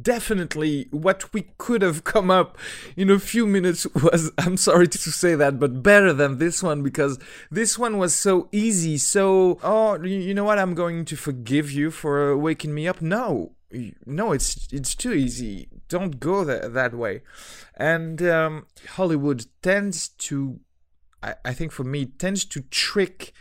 definitely 0.00 0.88
what 0.90 1.32
we 1.32 1.48
could 1.56 1.82
have 1.82 2.02
come 2.02 2.30
up 2.30 2.58
in 2.96 3.10
a 3.10 3.18
few 3.18 3.46
minutes 3.46 3.86
was 3.94 4.32
i'm 4.38 4.56
sorry 4.56 4.88
to 4.88 4.98
say 4.98 5.34
that 5.34 5.58
but 5.60 5.82
better 5.82 6.12
than 6.12 6.38
this 6.38 6.62
one 6.62 6.82
because 6.82 7.18
this 7.50 7.78
one 7.78 7.98
was 7.98 8.14
so 8.14 8.48
easy. 8.52 8.98
So 8.98 9.58
oh 9.62 10.02
you 10.02 10.34
know 10.34 10.44
what? 10.44 10.58
I'm 10.58 10.74
going 10.74 11.04
to 11.06 11.16
forgive 11.16 11.70
you 11.70 11.90
for 11.90 12.36
waking 12.36 12.74
me 12.74 12.86
up. 12.88 13.00
No 13.00 13.52
no 14.06 14.32
it's 14.32 14.68
it's 14.72 14.94
too 14.94 15.12
easy. 15.12 15.68
Don't 15.88 16.20
go 16.20 16.44
that, 16.44 16.74
that 16.74 16.94
way. 16.94 17.22
And 17.76 18.22
um, 18.22 18.66
hollywood 18.88 19.46
tends 19.62 20.08
to 20.08 20.60
I, 21.22 21.34
I 21.44 21.52
think 21.52 21.72
for 21.72 21.84
me 21.84 22.06
tends 22.06 22.44
to 22.46 22.60
trick 22.62 23.32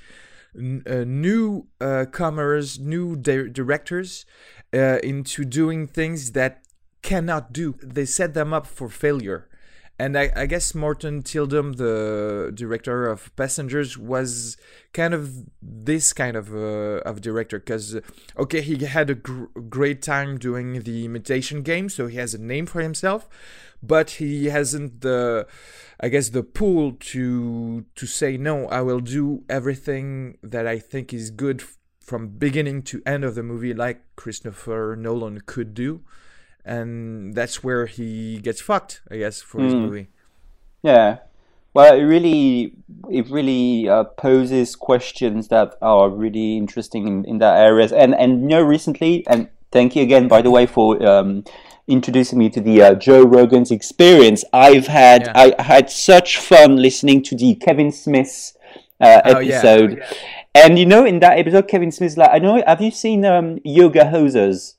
uh, 0.56 1.04
new 1.06 1.67
uh, 1.80 2.06
comers 2.12 2.80
new 2.80 3.15
di- 3.15 3.50
directors 3.50 4.26
uh, 4.73 4.99
into 5.03 5.45
doing 5.45 5.88
things 5.88 6.34
that 6.34 6.63
cannot 7.01 7.53
do. 7.53 7.75
They 7.82 8.06
set 8.06 8.34
them 8.34 8.53
up 8.53 8.67
for 8.67 8.89
failure. 8.89 9.47
And 9.99 10.15
I, 10.15 10.32
I, 10.36 10.45
guess 10.45 10.75
Morten 10.75 11.23
Tyldum, 11.23 11.77
the 11.77 12.51
director 12.53 13.08
of 13.08 13.36
Passengers, 13.36 13.97
was 13.97 14.56
kind 14.93 15.15
of 15.15 15.45
this 15.60 16.13
kind 16.13 16.36
of 16.38 16.53
uh, 16.53 17.01
of 17.03 17.19
director 17.19 17.58
because 17.58 17.99
okay, 18.38 18.62
he 18.62 18.86
had 18.86 19.10
a 19.10 19.15
gr- 19.15 19.45
great 19.67 20.03
time 20.03 20.38
doing 20.38 20.84
the 20.84 21.06
imitation 21.06 21.63
game, 21.63 21.89
so 21.89 22.06
he 22.06 22.17
has 22.17 22.36
a 22.36 22.38
name 22.38 22.67
for 22.67 22.82
himself, 22.82 23.27
but 23.82 24.12
he 24.12 24.45
hasn't 24.45 25.01
the, 25.01 25.47
I 25.99 26.10
guess, 26.10 26.30
the 26.30 26.43
pull 26.43 26.91
to 26.91 27.86
to 27.95 28.06
say 28.06 28.38
no. 28.38 28.67
I 28.67 28.82
will 28.82 28.99
do 28.99 29.45
everything 29.49 30.38
that 30.43 30.67
I 30.67 30.77
think 30.77 31.12
is 31.12 31.32
good 31.32 31.63
from 32.08 32.30
beginning 32.30 32.82
to 32.82 33.02
end 33.06 33.26
of 33.26 33.36
the 33.36 33.43
movie 33.43 33.74
like 33.74 34.02
Christopher 34.15 34.96
Nolan 34.98 35.41
could 35.46 35.74
do. 35.74 36.00
And 36.63 37.36
that's 37.36 37.62
where 37.62 37.86
he 37.86 38.39
gets 38.39 38.62
fucked, 38.62 39.02
I 39.12 39.17
guess, 39.17 39.41
for 39.41 39.60
mm. 39.60 39.63
his 39.65 39.74
hmm. 39.74 39.80
movie. 39.80 40.08
Yeah. 40.82 41.17
Well, 41.74 41.93
it 41.93 42.04
really, 42.04 42.76
it 43.12 43.30
really 43.30 43.89
uh, 43.89 44.06
poses 44.06 44.76
questions 44.76 45.50
that 45.50 45.76
are 45.82 46.10
really 46.10 46.56
interesting 46.56 47.08
in, 47.08 47.26
in 47.26 47.38
that 47.39 47.60
areas. 47.60 47.91
And 47.91 48.15
and 48.15 48.41
you 48.43 48.48
know, 48.48 48.63
recently, 48.63 49.28
and 49.28 49.50
thank 49.72 49.96
you 49.96 50.02
again, 50.02 50.30
by 50.30 50.41
the 50.41 50.50
way, 50.50 50.65
for 50.65 51.06
um, 51.06 51.43
introducing 51.88 52.39
me 52.39 52.50
to 52.52 52.62
the 52.62 52.82
uh, 52.82 52.96
Joe 52.96 53.24
Rogan's 53.24 53.70
experience. 53.70 54.46
I've 54.54 54.88
had 54.88 55.24
yeah. 55.24 55.54
I 55.58 55.62
had 55.62 55.89
such 55.89 56.38
fun 56.38 56.78
listening 56.78 57.22
to 57.24 57.36
the 57.36 57.56
Kevin 57.56 57.91
Smith 57.91 58.57
uh, 58.99 59.21
oh, 59.25 59.38
episode. 59.38 59.97
Yeah. 59.97 60.05
Oh, 60.10 60.13
yeah. 60.13 60.63
And 60.65 60.79
you 60.79 60.86
know, 60.86 61.05
in 61.05 61.19
that 61.19 61.38
episode, 61.38 61.67
Kevin 61.67 61.91
Smith's 61.91 62.17
like, 62.17 62.31
I 62.31 62.39
know, 62.39 62.63
have 62.65 62.81
you 62.81 62.91
seen 62.91 63.25
um, 63.25 63.60
Yoga 63.63 64.05
Hosers? 64.05 64.75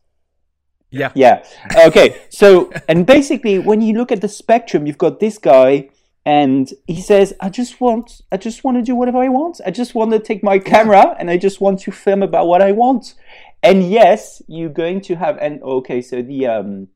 Yeah. 0.90 1.12
Yeah. 1.14 1.44
Okay. 1.86 2.20
so, 2.30 2.72
and 2.88 3.06
basically, 3.06 3.58
when 3.58 3.80
you 3.80 3.94
look 3.94 4.10
at 4.10 4.20
the 4.20 4.28
spectrum, 4.28 4.86
you've 4.86 4.98
got 4.98 5.20
this 5.20 5.38
guy, 5.38 5.90
and 6.24 6.72
he 6.86 7.00
says, 7.00 7.34
"I 7.40 7.48
just 7.48 7.80
want, 7.80 8.22
I 8.32 8.36
just 8.36 8.64
want 8.64 8.76
to 8.78 8.82
do 8.82 8.94
whatever 8.94 9.18
I 9.18 9.28
want. 9.28 9.60
I 9.64 9.70
just 9.70 9.94
want 9.94 10.12
to 10.12 10.18
take 10.18 10.42
my 10.42 10.58
camera, 10.58 11.14
and 11.18 11.30
I 11.30 11.36
just 11.36 11.60
want 11.60 11.80
to 11.80 11.92
film 11.92 12.22
about 12.22 12.46
what 12.46 12.62
I 12.62 12.72
want." 12.72 13.14
And 13.62 13.90
yes, 13.90 14.40
you're 14.46 14.70
going 14.70 15.00
to 15.02 15.16
have, 15.16 15.36
and 15.38 15.62
okay, 15.62 16.00
so 16.00 16.22
the 16.22 16.46
um, 16.46 16.88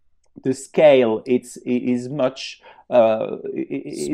the 0.43 0.55
scale 0.55 1.23
it's 1.27 1.57
it 1.59 1.83
is 1.83 2.09
much 2.09 2.61
uh, 2.93 3.39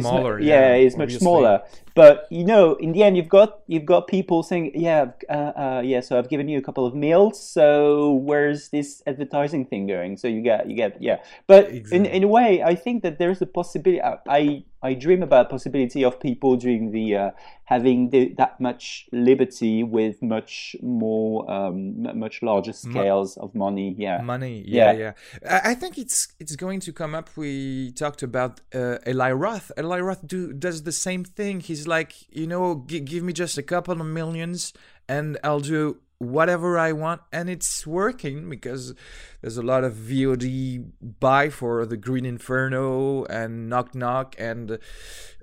smaller. 0.01 0.41
yeah, 0.41 0.77
yeah, 0.77 0.85
it's 0.87 0.97
much 0.97 1.15
smaller. 1.15 1.63
But 1.95 2.29
you 2.31 2.45
know, 2.45 2.75
in 2.75 2.93
the 2.93 3.03
end, 3.03 3.17
you've 3.17 3.29
got 3.29 3.61
you've 3.67 3.85
got 3.85 4.07
people 4.07 4.45
saying, 4.45 4.71
"Yeah, 4.75 5.13
uh, 5.29 5.33
uh, 5.33 5.83
yeah." 5.85 6.01
So 6.01 6.17
I've 6.17 6.29
given 6.29 6.49
you 6.49 6.57
a 6.57 6.63
couple 6.63 6.87
of 6.87 6.95
meals. 6.95 7.43
So 7.43 8.13
where's 8.13 8.69
this 8.69 9.03
advertising 9.05 9.67
thing 9.67 9.89
going? 9.89 10.17
So 10.17 10.29
you 10.29 10.41
get 10.41 10.71
you 10.71 10.77
get 10.77 11.03
yeah. 11.03 11.19
But 11.49 11.71
exactly. 11.71 11.99
in 11.99 12.07
in 12.07 12.23
a 12.23 12.29
way, 12.29 12.63
I 12.63 12.77
think 12.77 13.03
that 13.03 13.19
there's 13.19 13.43
a 13.43 13.47
possibility. 13.47 14.01
I 14.01 14.63
I 14.81 14.95
dream 14.95 15.23
about 15.25 15.51
possibility 15.51 16.05
of 16.05 16.21
people 16.21 16.57
doing 16.57 16.93
the 16.93 17.17
uh, 17.17 17.31
having 17.65 18.11
the, 18.11 18.33
that 18.39 18.61
much 18.61 19.09
liberty 19.11 19.83
with 19.83 20.23
much 20.23 20.77
more 20.81 21.51
um, 21.51 22.07
much 22.19 22.43
larger 22.43 22.73
scales 22.73 23.37
Mo- 23.37 23.45
of 23.45 23.55
money. 23.55 23.95
Yeah, 23.99 24.23
money. 24.23 24.63
Yeah, 24.65 24.93
yeah, 24.93 25.13
yeah. 25.43 25.61
I 25.67 25.75
think 25.75 25.99
it's 25.99 26.29
it's 26.39 26.55
going 26.55 26.79
to 26.81 26.93
come 26.93 27.15
up. 27.15 27.29
We 27.37 27.91
talked 27.93 28.23
about 28.23 28.61
uh, 28.75 28.99
Eli 29.07 29.33
Roth. 29.33 29.73
Eli 29.79 30.01
Roth 30.01 30.27
do 30.27 30.53
does 30.53 30.83
the 30.83 30.93
same 30.93 31.25
thing. 31.25 31.61
He's 31.61 31.87
like, 31.87 32.15
you 32.35 32.47
know, 32.47 32.85
g- 32.87 33.01
give 33.01 33.23
me 33.23 33.33
just 33.33 33.59
a 33.59 33.63
couple 33.63 34.01
of 34.01 34.07
millions, 34.07 34.73
and 35.09 35.39
I'll 35.43 35.61
do 35.61 35.99
whatever 36.19 36.77
I 36.77 36.93
want, 36.93 37.23
and 37.33 37.49
it's 37.49 37.87
working 37.87 38.51
because 38.51 38.93
there's 39.41 39.57
a 39.57 39.63
lot 39.63 39.85
of 39.85 39.95
VOD 39.95 40.91
buy 41.21 41.49
for 41.49 41.87
the 41.87 41.97
Green 41.97 42.27
Inferno 42.27 43.25
and 43.27 43.69
Knock 43.69 43.95
Knock, 43.95 44.35
and 44.39 44.79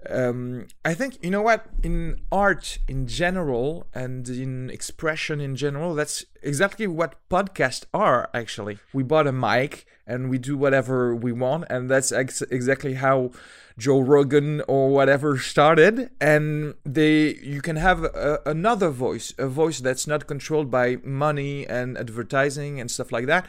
um, 0.10 0.68
I 0.84 0.94
think 0.94 1.18
you 1.24 1.30
know 1.30 1.42
what 1.42 1.66
in 1.84 2.20
art 2.32 2.78
in 2.88 3.08
general 3.08 3.88
and 3.94 4.28
in 4.28 4.70
expression 4.70 5.42
in 5.42 5.56
general, 5.56 5.96
that's 5.96 6.26
exactly 6.42 6.88
what 6.88 7.16
podcasts 7.30 7.86
are. 7.94 8.30
Actually, 8.34 8.80
we 8.94 9.04
bought 9.04 9.28
a 9.28 9.32
mic 9.32 9.86
and 10.08 10.30
we 10.30 10.38
do 10.38 10.58
whatever 10.58 11.16
we 11.16 11.32
want, 11.32 11.66
and 11.70 11.90
that's 11.90 12.12
ex- 12.12 12.42
exactly 12.44 12.96
how 12.96 13.32
Joe 13.78 14.00
Rogan 14.00 14.62
or 14.68 14.90
whatever 14.90 15.38
started, 15.38 16.10
and 16.22 16.76
they 16.86 17.36
you 17.36 17.62
can 17.62 17.76
have 17.76 18.04
a, 18.04 18.40
another 18.46 18.90
voice, 18.90 19.34
a 19.38 19.48
voice 19.48 19.80
that's 19.80 20.08
not 20.08 20.28
controlled 20.28 20.72
by 20.72 20.98
money 21.04 21.68
and 21.68 21.98
advertising 21.98 22.80
and 22.80 22.90
stuff 22.90 23.12
like 23.12 23.26
that. 23.26 23.48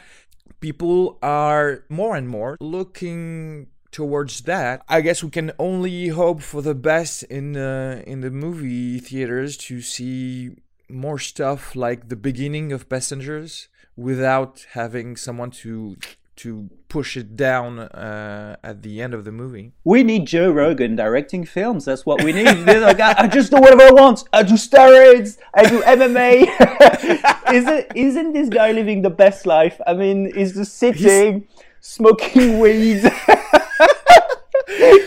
People 0.59 1.19
are 1.21 1.83
more 1.89 2.15
and 2.15 2.27
more 2.27 2.57
looking 2.59 3.67
towards 3.91 4.41
that. 4.41 4.81
I 4.87 5.01
guess 5.01 5.23
we 5.23 5.29
can 5.29 5.51
only 5.59 6.09
hope 6.09 6.41
for 6.41 6.61
the 6.61 6.75
best 6.75 7.23
in 7.23 7.57
uh, 7.57 8.03
in 8.05 8.21
the 8.21 8.31
movie 8.31 8.99
theaters 8.99 9.57
to 9.57 9.81
see 9.81 10.51
more 10.89 11.19
stuff 11.19 11.75
like 11.75 12.09
the 12.09 12.15
beginning 12.15 12.71
of 12.71 12.89
Passengers 12.89 13.67
without 13.95 14.65
having 14.73 15.17
someone 15.17 15.51
to 15.51 15.97
to 16.37 16.69
push 16.87 17.17
it 17.17 17.35
down 17.35 17.79
uh, 17.79 18.55
at 18.63 18.83
the 18.83 19.01
end 19.01 19.13
of 19.13 19.25
the 19.25 19.31
movie. 19.31 19.73
We 19.83 20.03
need 20.03 20.27
Joe 20.27 20.51
Rogan 20.51 20.95
directing 20.95 21.43
films. 21.45 21.85
That's 21.85 22.05
what 22.05 22.23
we 22.23 22.31
need. 22.31 22.45
Like, 22.45 22.99
I, 22.99 23.15
I 23.17 23.27
just 23.27 23.51
do 23.51 23.57
whatever 23.59 23.81
I 23.81 23.91
want. 23.91 24.23
I 24.31 24.43
do 24.43 24.53
steroids. 24.53 25.37
I 25.53 25.67
do 25.67 25.81
MMA. 25.81 27.53
isn't 27.53 27.87
isn't 27.95 28.33
this 28.33 28.49
guy 28.49 28.71
living 28.71 29.01
the 29.01 29.09
best 29.09 29.45
life? 29.45 29.81
I 29.85 29.93
mean, 29.93 30.31
he's 30.33 30.53
just 30.53 30.77
sitting, 30.77 31.47
smoking 31.81 32.59
weed, 32.59 33.01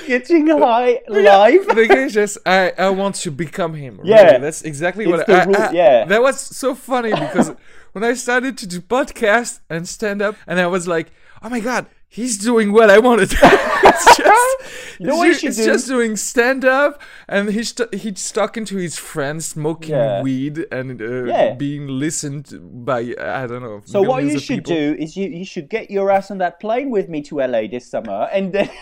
getting 0.06 0.46
high 0.48 1.00
live. 1.08 1.66
the 1.68 1.86
guy 1.88 2.08
just 2.08 2.38
I, 2.46 2.72
I 2.78 2.90
want 2.90 3.14
to 3.16 3.30
become 3.30 3.74
him. 3.74 3.98
really. 3.98 4.10
Yeah. 4.10 4.38
that's 4.38 4.62
exactly 4.62 5.04
It's 5.04 5.10
what 5.28 5.28
I, 5.28 5.68
I- 5.68 5.72
yeah. 5.72 6.04
That 6.06 6.22
was 6.22 6.40
so 6.40 6.74
funny 6.74 7.10
because 7.10 7.52
when 7.92 8.04
I 8.04 8.14
started 8.14 8.56
to 8.58 8.66
do 8.66 8.80
podcast 8.80 9.60
and 9.68 9.86
stand 9.88 10.22
up, 10.22 10.36
and 10.46 10.58
I 10.60 10.66
was 10.66 10.86
like, 10.88 11.10
oh 11.42 11.48
my 11.48 11.60
god, 11.60 11.86
he's 12.10 12.36
doing 12.36 12.72
what 12.72 12.90
I 12.90 12.98
wanted. 12.98 13.30
it's 13.42 14.16
just, 14.16 15.00
You 15.00 15.06
know 15.06 15.12
it's 15.14 15.18
what 15.18 15.26
you 15.28 15.32
ju- 15.34 15.38
should 15.38 15.48
it's 15.48 15.56
do? 15.58 15.64
just 15.64 15.86
doing 15.88 16.16
stand 16.16 16.64
up, 16.64 17.00
and 17.28 17.48
he's 17.50 17.68
st- 17.70 17.94
he's 17.94 18.30
talking 18.32 18.64
to 18.66 18.76
his 18.76 18.98
friends, 18.98 19.46
smoking 19.46 19.94
Yeah. 19.94 20.20
weed, 20.22 20.66
and 20.72 21.00
uh, 21.00 21.24
Yeah. 21.24 21.54
being 21.54 21.86
listened 21.86 22.46
by 22.84 23.14
I 23.18 23.46
don't 23.46 23.62
know. 23.62 23.80
So 23.86 24.02
what 24.02 24.24
you 24.24 24.38
should 24.38 24.64
people. 24.64 24.74
do 24.74 24.96
is 24.98 25.16
you, 25.16 25.28
you 25.28 25.44
should 25.44 25.68
get 25.70 25.90
your 25.90 26.10
ass 26.10 26.30
on 26.30 26.38
that 26.38 26.60
plane 26.60 26.90
with 26.90 27.08
me 27.08 27.22
to 27.22 27.36
LA 27.38 27.62
this 27.68 27.86
summer, 27.90 28.28
and 28.32 28.52
then 28.52 28.68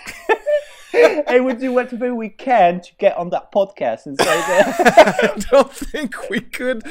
and 1.29 1.45
we'll 1.45 1.55
do 1.57 1.73
whatever 1.73 2.15
we 2.15 2.31
can 2.31 2.81
to 2.81 2.91
get 2.99 3.15
on 3.17 3.29
that 3.31 3.53
podcast 3.53 4.07
and 4.07 4.19
say 4.19 4.25
that. 4.25 5.35
I 5.37 5.39
don't 5.51 5.73
think 5.73 6.31
we 6.31 6.41
could, 6.41 6.83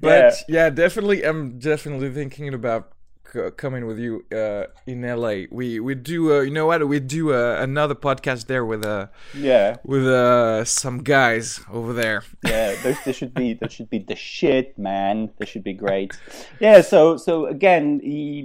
but 0.00 0.34
yeah, 0.48 0.68
definitely. 0.68 1.22
I'm 1.24 1.58
definitely 1.58 2.10
thinking 2.10 2.52
about 2.52 2.90
c- 3.36 3.50
coming 3.56 3.86
with 3.86 3.98
you 3.98 4.24
uh, 4.32 4.64
in 4.86 5.02
LA. 5.02 5.44
We 5.50 5.78
we 5.80 5.94
do. 5.94 6.18
Uh, 6.34 6.40
you 6.40 6.50
know 6.50 6.66
what? 6.66 6.80
We 6.88 6.98
do 7.00 7.32
uh, 7.32 7.56
another 7.60 7.94
podcast 7.94 8.46
there 8.46 8.64
with 8.64 8.84
uh 8.84 9.06
yeah, 9.34 9.76
with 9.84 10.06
uh 10.06 10.64
some 10.64 11.02
guys 11.02 11.60
over 11.72 11.92
there. 11.92 12.22
yeah. 12.44 12.74
Those, 12.82 12.96
they 13.04 13.12
should 13.12 13.34
be 13.34 13.54
that 13.60 13.70
should 13.72 13.90
be 13.90 13.98
the 14.00 14.16
shit, 14.16 14.78
man. 14.78 15.30
They 15.38 15.46
should 15.46 15.64
be 15.64 15.74
great. 15.74 16.12
Yeah. 16.60 16.80
So 16.82 17.16
so 17.16 17.46
again, 17.46 18.00
he 18.02 18.44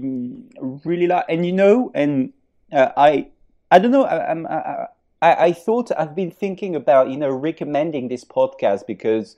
really 0.85 1.07
like, 1.07 1.25
and 1.29 1.45
you 1.45 1.53
know, 1.53 1.91
and 1.95 2.33
uh, 2.71 2.89
I 2.97 3.29
I 3.71 3.79
don't 3.79 3.91
know. 3.91 4.03
I, 4.05 4.17
I'm- 4.17 4.47
I, 4.49 4.87
I 5.21 5.31
I 5.47 5.51
thought 5.53 5.91
I've 5.97 6.15
been 6.15 6.31
thinking 6.31 6.75
about 6.75 7.09
you 7.09 7.17
know 7.17 7.29
recommending 7.31 8.09
this 8.09 8.25
podcast 8.25 8.85
because. 8.87 9.35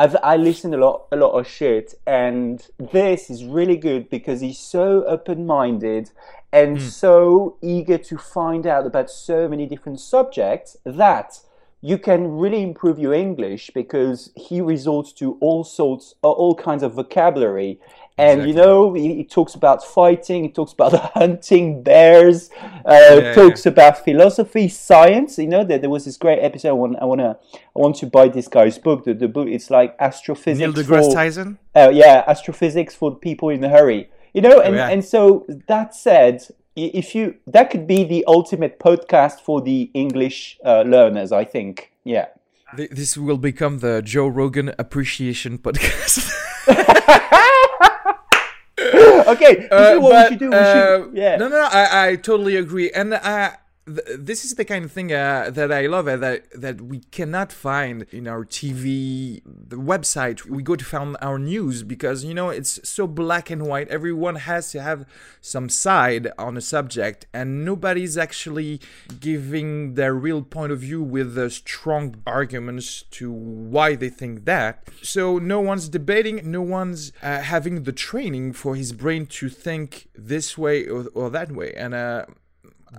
I've 0.00 0.16
I 0.22 0.38
listen 0.38 0.72
a 0.72 0.78
lot 0.78 1.08
a 1.12 1.16
lot 1.16 1.32
of 1.32 1.46
shit 1.46 1.94
and 2.06 2.66
this 2.78 3.28
is 3.28 3.44
really 3.44 3.76
good 3.76 4.08
because 4.08 4.40
he's 4.40 4.58
so 4.58 5.04
open 5.04 5.44
minded 5.44 6.10
and 6.50 6.78
hmm. 6.78 6.84
so 6.86 7.58
eager 7.60 7.98
to 7.98 8.16
find 8.16 8.66
out 8.66 8.86
about 8.86 9.10
so 9.10 9.46
many 9.46 9.66
different 9.66 10.00
subjects 10.00 10.78
that 10.86 11.40
you 11.82 11.98
can 11.98 12.28
really 12.38 12.62
improve 12.62 12.98
your 12.98 13.12
English 13.12 13.70
because 13.74 14.32
he 14.36 14.62
resorts 14.62 15.12
to 15.20 15.36
all 15.42 15.64
sorts 15.64 16.14
uh, 16.24 16.30
all 16.30 16.54
kinds 16.54 16.82
of 16.82 16.94
vocabulary 16.94 17.78
and 18.20 18.48
you 18.48 18.54
know 18.54 18.94
he, 18.94 19.14
he 19.16 19.24
talks 19.24 19.54
about 19.54 19.84
fighting 19.84 20.44
he 20.44 20.50
talks 20.50 20.72
about 20.72 20.92
hunting 21.14 21.82
bears 21.82 22.50
uh, 22.84 23.20
Yeah, 23.22 23.34
talks 23.34 23.66
about 23.66 24.04
philosophy 24.04 24.68
science 24.68 25.38
you 25.38 25.48
know 25.48 25.64
there, 25.64 25.78
there 25.78 25.90
was 25.90 26.04
this 26.04 26.16
great 26.16 26.40
episode 26.40 26.70
I 26.70 26.72
want 26.72 26.96
I 27.00 27.04
want 27.04 27.20
to 27.20 27.36
I 27.76 27.78
want 27.84 27.96
to 27.96 28.06
buy 28.06 28.28
this 28.28 28.48
guy's 28.48 28.78
book 28.78 29.04
the, 29.04 29.14
the 29.14 29.28
book 29.28 29.48
it's 29.48 29.70
like 29.70 29.96
astrophysics 29.98 30.58
Neil 30.58 30.72
deGrasse 30.72 31.08
for- 31.08 31.14
Tyson. 31.14 31.58
uh, 31.74 31.90
yeah, 31.92 32.24
astrophysics 32.26 32.94
for 32.94 33.14
people 33.14 33.48
in 33.48 33.62
a 33.64 33.68
hurry. 33.68 34.10
You 34.34 34.42
know, 34.42 34.60
and, 34.60 34.76
yeah. 34.76 34.88
and 34.88 35.04
so 35.04 35.44
that 35.66 35.94
said, 35.94 36.46
if 36.76 37.14
you 37.16 37.34
that 37.48 37.70
could 37.70 37.86
be 37.86 38.04
the 38.04 38.24
ultimate 38.26 38.78
podcast 38.78 39.40
for 39.40 39.60
the 39.60 39.90
English 39.92 40.58
uh, 40.64 40.82
learners, 40.82 41.32
I 41.32 41.44
think. 41.44 41.92
Yeah. 42.04 42.26
This 42.76 43.16
will 43.16 43.38
become 43.38 43.80
the 43.80 44.00
Joe 44.02 44.28
Rogan 44.28 44.72
Appreciation 44.78 45.58
Podcast. 45.58 46.30
okay. 49.32 49.54
This 49.56 49.72
Uh, 49.72 49.92
is 49.94 50.00
what 50.00 50.10
but, 50.10 50.24
we 50.24 50.28
should 50.30 50.38
do. 50.38 50.50
We 50.50 50.56
uh, 50.56 50.72
should, 51.04 51.10
yeah. 51.14 51.36
No, 51.36 51.48
no, 51.48 51.56
no, 51.58 51.68
I, 51.70 52.08
I 52.08 52.16
totally 52.16 52.56
agree. 52.56 52.90
And 52.90 53.14
uh, 53.14 53.50
th- 53.86 54.18
this 54.18 54.44
is 54.44 54.54
the 54.54 54.64
kind 54.64 54.84
of 54.84 54.92
thing 54.92 55.12
uh, 55.12 55.50
that 55.50 55.72
I 55.72 55.86
love 55.86 56.08
uh, 56.08 56.16
that 56.16 56.50
that 56.52 56.80
we 56.80 57.00
cannot 57.10 57.52
find 57.52 58.06
in 58.10 58.26
our 58.26 58.44
TV, 58.44 59.42
the 59.44 59.76
website. 59.76 60.46
We 60.46 60.62
go 60.62 60.76
to 60.76 60.84
find 60.84 61.16
our 61.20 61.38
news 61.38 61.82
because 61.82 62.24
you 62.24 62.34
know 62.34 62.50
it's 62.50 62.80
so 62.88 63.06
black 63.06 63.50
and 63.50 63.66
white. 63.66 63.88
Everyone 63.88 64.36
has 64.36 64.70
to 64.72 64.82
have 64.82 65.06
some 65.40 65.68
side 65.68 66.28
on 66.38 66.56
a 66.56 66.60
subject, 66.60 67.26
and 67.32 67.64
nobody's 67.64 68.16
actually 68.16 68.80
giving 69.20 69.94
their 69.94 70.14
real 70.14 70.42
point 70.42 70.72
of 70.72 70.80
view 70.80 71.02
with 71.02 71.36
uh, 71.36 71.48
strong 71.48 72.16
arguments 72.26 73.02
to 73.10 73.30
why 73.30 73.94
they 73.94 74.08
think 74.08 74.44
that. 74.44 74.84
So 75.02 75.38
no 75.38 75.60
one's 75.60 75.88
debating, 75.88 76.50
no 76.50 76.62
one's 76.62 77.12
uh, 77.22 77.40
having 77.40 77.84
the 77.84 77.92
training 77.92 78.52
for 78.52 78.76
his 78.76 78.92
brain 78.92 79.26
to 79.26 79.48
think 79.48 80.08
this 80.14 80.58
way 80.58 80.86
or, 80.86 81.06
or 81.14 81.30
that 81.30 81.52
way. 81.52 81.72
And 81.76 81.94
uh, 81.94 82.26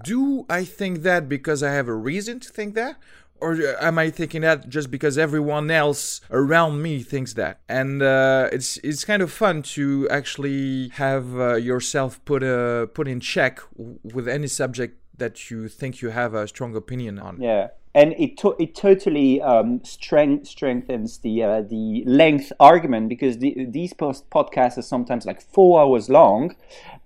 do 0.03 0.45
I 0.49 0.63
think 0.63 1.03
that 1.03 1.27
because 1.27 1.63
I 1.63 1.71
have 1.71 1.87
a 1.87 1.95
reason 1.95 2.39
to 2.39 2.49
think 2.49 2.75
that? 2.75 2.97
Or 3.39 3.57
am 3.81 3.97
I 3.97 4.11
thinking 4.11 4.41
that 4.41 4.69
just 4.69 4.91
because 4.91 5.17
everyone 5.17 5.71
else 5.71 6.21
around 6.29 6.83
me 6.83 7.01
thinks 7.01 7.33
that? 7.33 7.59
And 7.67 8.03
uh, 8.03 8.49
it's 8.51 8.77
it's 8.77 9.03
kind 9.03 9.23
of 9.23 9.31
fun 9.31 9.63
to 9.75 10.07
actually 10.09 10.89
have 10.89 11.35
uh, 11.39 11.55
yourself 11.55 12.23
put 12.23 12.43
uh, 12.43 12.85
put 12.87 13.07
in 13.07 13.19
check 13.19 13.59
with 13.75 14.27
any 14.27 14.47
subject 14.47 14.99
that 15.17 15.49
you 15.49 15.67
think 15.67 16.01
you 16.03 16.09
have 16.09 16.35
a 16.35 16.47
strong 16.47 16.75
opinion 16.75 17.17
on. 17.17 17.41
Yeah, 17.41 17.69
and 17.95 18.13
it 18.17 18.37
to- 18.37 18.55
it 18.59 18.75
totally 18.75 19.41
um, 19.41 19.83
strength- 19.83 20.47
strengthens 20.47 21.17
the 21.19 21.43
uh, 21.43 21.61
the 21.61 22.03
length 22.05 22.53
argument 22.59 23.09
because 23.09 23.39
the, 23.39 23.65
these 23.65 23.93
post- 23.93 24.29
podcasts 24.29 24.77
are 24.77 24.83
sometimes 24.83 25.25
like 25.25 25.41
four 25.41 25.81
hours 25.81 26.09
long, 26.09 26.55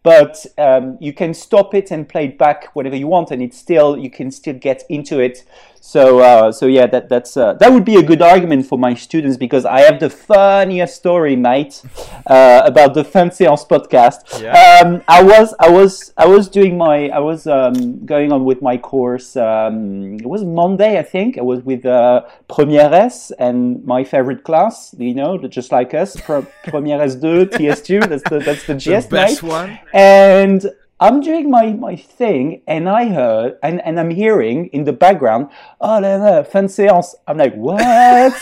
but 0.05 0.45
um, 0.59 0.97
you 1.01 1.11
can 1.11 1.33
stop 1.33 1.73
it 1.73 1.89
and 1.91 2.07
play 2.07 2.25
it 2.25 2.37
back 2.37 2.69
whenever 2.75 2.95
you 2.95 3.07
want, 3.07 3.31
and 3.31 3.41
it's 3.41 3.57
still 3.57 3.97
you 3.97 4.09
can 4.11 4.29
still 4.31 4.53
get 4.53 4.83
into 4.87 5.19
it. 5.19 5.43
So 5.81 6.19
uh, 6.19 6.51
so 6.51 6.65
yeah, 6.65 6.87
that 6.87 7.09
that's 7.09 7.37
uh, 7.37 7.53
that 7.59 7.71
would 7.71 7.85
be 7.85 7.97
a 7.97 8.01
good 8.01 8.21
argument 8.21 8.65
for 8.65 8.77
my 8.79 8.95
students 8.95 9.37
because 9.37 9.65
I 9.65 9.81
have 9.81 9.99
the 9.99 10.09
funniest 10.09 10.95
story, 10.95 11.35
mate, 11.35 11.83
uh, 12.25 12.63
about 12.65 12.95
the 12.95 13.03
Fan 13.03 13.29
Séance 13.29 13.67
podcast. 13.67 14.41
Yeah. 14.41 14.81
Um, 14.83 15.03
I 15.07 15.21
was 15.21 15.53
I 15.59 15.69
was 15.69 16.11
I 16.17 16.25
was 16.25 16.49
doing 16.49 16.75
my 16.75 17.09
I 17.09 17.19
was 17.19 17.45
um, 17.45 18.03
going 18.03 18.31
on 18.31 18.45
with 18.45 18.63
my 18.63 18.77
course. 18.77 19.35
Um, 19.35 20.15
it 20.15 20.25
was 20.25 20.43
Monday, 20.43 20.97
I 20.97 21.03
think. 21.03 21.37
I 21.37 21.43
was 21.43 21.61
with 21.61 21.85
uh, 21.85 22.23
Première 22.49 22.91
S 22.91 23.31
and 23.37 23.85
my 23.85 24.03
favorite 24.03 24.43
class. 24.43 24.95
You 24.97 25.13
know, 25.13 25.37
just 25.37 25.71
like 25.71 25.93
us, 25.93 26.15
Première 26.65 26.99
S2, 26.99 27.51
TS2. 27.51 28.09
That's 28.09 28.23
the 28.23 28.39
that's 28.39 28.65
the 28.65 28.73
The 28.73 29.07
best 29.11 29.43
mate. 29.43 29.49
one. 29.49 29.79
And 29.95 30.69
I'm 30.99 31.21
doing 31.21 31.49
my, 31.49 31.71
my 31.71 31.95
thing, 31.95 32.61
and 32.67 32.89
I 32.89 33.07
heard, 33.07 33.57
and, 33.63 33.81
and 33.85 33.97
I'm 33.97 34.09
hearing 34.09 34.67
in 34.67 34.83
the 34.83 34.91
background, 34.91 35.47
oh 35.79 36.01
là 36.01 36.19
là, 36.19 36.45
fin 36.45 36.65
séance. 36.65 37.15
I'm 37.27 37.37
like, 37.37 37.55
what? 37.55 38.33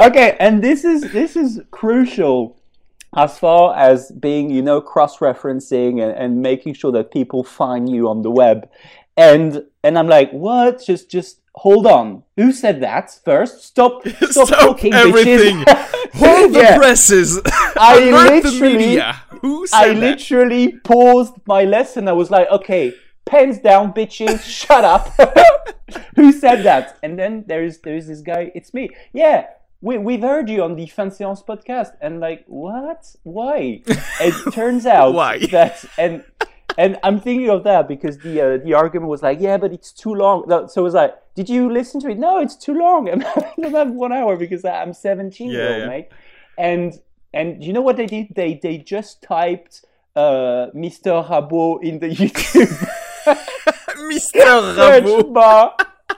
okay, 0.00 0.34
and 0.40 0.64
this 0.64 0.84
is 0.84 1.12
this 1.12 1.36
is 1.36 1.60
crucial 1.70 2.56
as 3.14 3.38
far 3.38 3.76
as 3.76 4.10
being, 4.12 4.48
you 4.48 4.62
know, 4.62 4.80
cross-referencing 4.80 6.02
and, 6.02 6.12
and 6.16 6.40
making 6.40 6.72
sure 6.72 6.92
that 6.92 7.10
people 7.10 7.44
find 7.44 7.90
you 7.90 8.08
on 8.08 8.22
the 8.22 8.30
web. 8.30 8.66
And 9.18 9.62
and 9.84 9.98
I'm 9.98 10.08
like, 10.08 10.30
what? 10.30 10.82
Just 10.82 11.10
just 11.10 11.41
hold 11.54 11.86
on. 11.86 12.22
Who 12.36 12.52
said 12.52 12.80
that 12.82 13.10
first? 13.24 13.62
Stop 13.64 14.06
stop, 14.08 14.30
Stop 14.30 14.48
talking, 14.48 14.92
everything. 14.94 15.58
bitches. 15.58 15.88
Hold 16.14 16.52
the 16.52 16.74
presses. 16.76 17.40
I 17.76 17.98
literally- 18.10 18.76
media. 18.76 19.22
Who 19.40 19.66
said 19.66 19.76
I 19.78 19.88
that? 19.88 19.96
literally 19.96 20.72
paused 20.84 21.34
my 21.46 21.64
lesson. 21.64 22.06
I 22.06 22.12
was 22.12 22.30
like, 22.30 22.48
okay, 22.50 22.92
pens 23.24 23.58
down, 23.58 23.92
bitches, 23.92 24.42
shut 24.42 24.84
up. 24.84 25.08
Who 26.16 26.32
said 26.32 26.62
that? 26.64 26.98
And 27.02 27.18
then 27.18 27.44
there's 27.48 27.78
there's 27.78 28.06
this 28.06 28.20
guy, 28.20 28.52
it's 28.54 28.72
me. 28.74 28.90
Yeah, 29.12 29.46
we, 29.80 29.98
we've 29.98 30.20
heard 30.22 30.48
you 30.48 30.62
on 30.62 30.76
the 30.76 30.86
Fan 30.86 31.10
Séance 31.10 31.44
podcast. 31.44 31.92
And 32.00 32.20
like, 32.20 32.44
what? 32.46 33.16
Why? 33.24 33.82
it 33.86 34.52
turns 34.52 34.86
out 34.86 35.14
Why? 35.14 35.38
that, 35.50 35.84
and 35.98 36.22
and 36.78 36.98
I'm 37.02 37.20
thinking 37.20 37.50
of 37.50 37.64
that 37.64 37.88
because 37.88 38.18
the 38.18 38.40
uh, 38.40 38.56
the 38.58 38.74
argument 38.74 39.10
was 39.10 39.22
like, 39.22 39.40
yeah, 39.40 39.56
but 39.56 39.72
it's 39.72 39.92
too 39.92 40.14
long. 40.14 40.44
So 40.68 40.80
it 40.80 40.84
was 40.84 40.94
like, 40.94 41.14
did 41.34 41.48
you 41.48 41.70
listen 41.70 42.00
to 42.00 42.10
it? 42.10 42.18
No, 42.18 42.38
it's 42.38 42.56
too 42.56 42.74
long. 42.74 43.08
I 43.08 43.14
don't 43.60 43.74
have 43.74 43.90
one 43.90 44.12
hour 44.12 44.36
because 44.36 44.64
I'm 44.64 44.92
17 44.92 45.50
year 45.50 45.68
old, 45.68 45.78
yeah. 45.78 45.86
mate. 45.88 46.08
And 46.58 47.00
and 47.32 47.64
you 47.64 47.72
know 47.72 47.80
what 47.80 47.96
they 47.96 48.06
did? 48.06 48.34
They 48.34 48.60
they 48.62 48.78
just 48.78 49.22
typed 49.22 49.84
uh, 50.14 50.68
Mr. 50.74 51.26
Rabot 51.26 51.82
in 51.82 51.98
the 51.98 52.08
YouTube 52.08 52.68
Mr. 54.10 54.76
Rabot. 54.76 55.32
bar. 55.32 55.76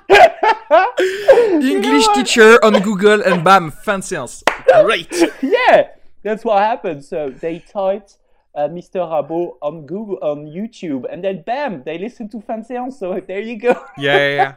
You 0.71 1.81
know 1.81 1.89
English 1.89 2.09
teacher 2.15 2.63
on 2.65 2.81
Google 2.83 3.23
and 3.23 3.45
bam, 3.45 3.71
fan 3.71 4.01
séance. 4.01 4.43
Great. 4.83 5.13
yeah, 5.43 5.89
that's 6.23 6.45
what 6.45 6.63
happened. 6.63 7.05
So 7.05 7.31
they 7.31 7.61
typed 7.61 8.17
uh, 8.55 8.69
Mr. 8.69 9.01
Rabot 9.01 9.57
on 9.63 9.87
Google 9.87 10.19
on 10.23 10.47
YouTube, 10.47 11.05
and 11.11 11.23
then 11.25 11.43
bam, 11.43 11.83
they 11.85 11.99
listen 11.99 12.29
to 12.31 12.41
Fan 12.41 12.63
Séance. 12.63 12.95
So 12.95 13.21
there 13.27 13.41
you 13.41 13.59
go. 13.59 13.73
Yeah, 13.99 14.17
yeah, 14.17 14.55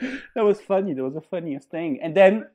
yeah. 0.00 0.10
that 0.34 0.44
was 0.44 0.60
funny. 0.60 0.94
That 0.94 1.04
was 1.04 1.14
the 1.14 1.20
funniest 1.20 1.70
thing. 1.70 2.00
And 2.02 2.16
then 2.16 2.46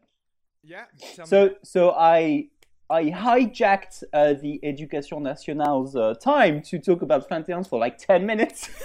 yeah. 0.63 0.85
so 1.25 1.55
so 1.63 1.91
I 1.91 2.47
I 2.89 3.05
hijacked 3.05 4.03
uh, 4.13 4.33
the 4.33 4.59
Education 4.63 5.23
Nationale's 5.23 5.95
uh, 5.95 6.13
time 6.15 6.61
to 6.63 6.79
talk 6.79 7.01
about 7.01 7.27
Fan 7.29 7.43
Séance 7.43 7.67
for 7.67 7.79
like 7.79 7.97
ten 7.97 8.25
minutes. 8.25 8.69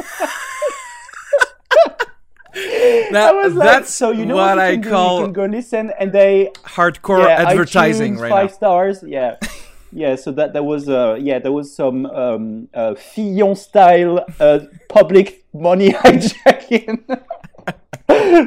That, 3.11 3.35
was 3.35 3.55
like, 3.55 3.67
that's 3.69 3.95
so 3.95 4.11
you 4.11 4.27
know 4.27 4.35
what 4.37 4.57
what, 4.57 4.59
I 4.59 4.77
do? 4.77 4.91
call 4.91 5.19
you 5.21 5.25
can 5.25 5.33
go 5.33 5.45
listen 5.47 5.93
and 5.99 6.13
they 6.13 6.51
hardcore 6.65 7.25
yeah, 7.25 7.49
advertising 7.49 8.17
iTunes, 8.17 8.21
right 8.21 8.31
five 8.31 8.51
now. 8.51 8.57
stars 8.57 9.05
yeah 9.07 9.37
yeah 9.93 10.15
so 10.15 10.33
that 10.33 10.53
there 10.53 10.63
was 10.63 10.89
uh 10.89 11.17
yeah 11.21 11.39
there 11.39 11.53
was 11.53 11.75
some 11.75 12.07
um 12.07 12.69
uh, 12.75 12.95
Fillon 12.95 13.55
style 13.57 14.25
uh, 14.41 14.61
public 14.89 15.45
money 15.53 15.91
hijacking. 16.05 17.05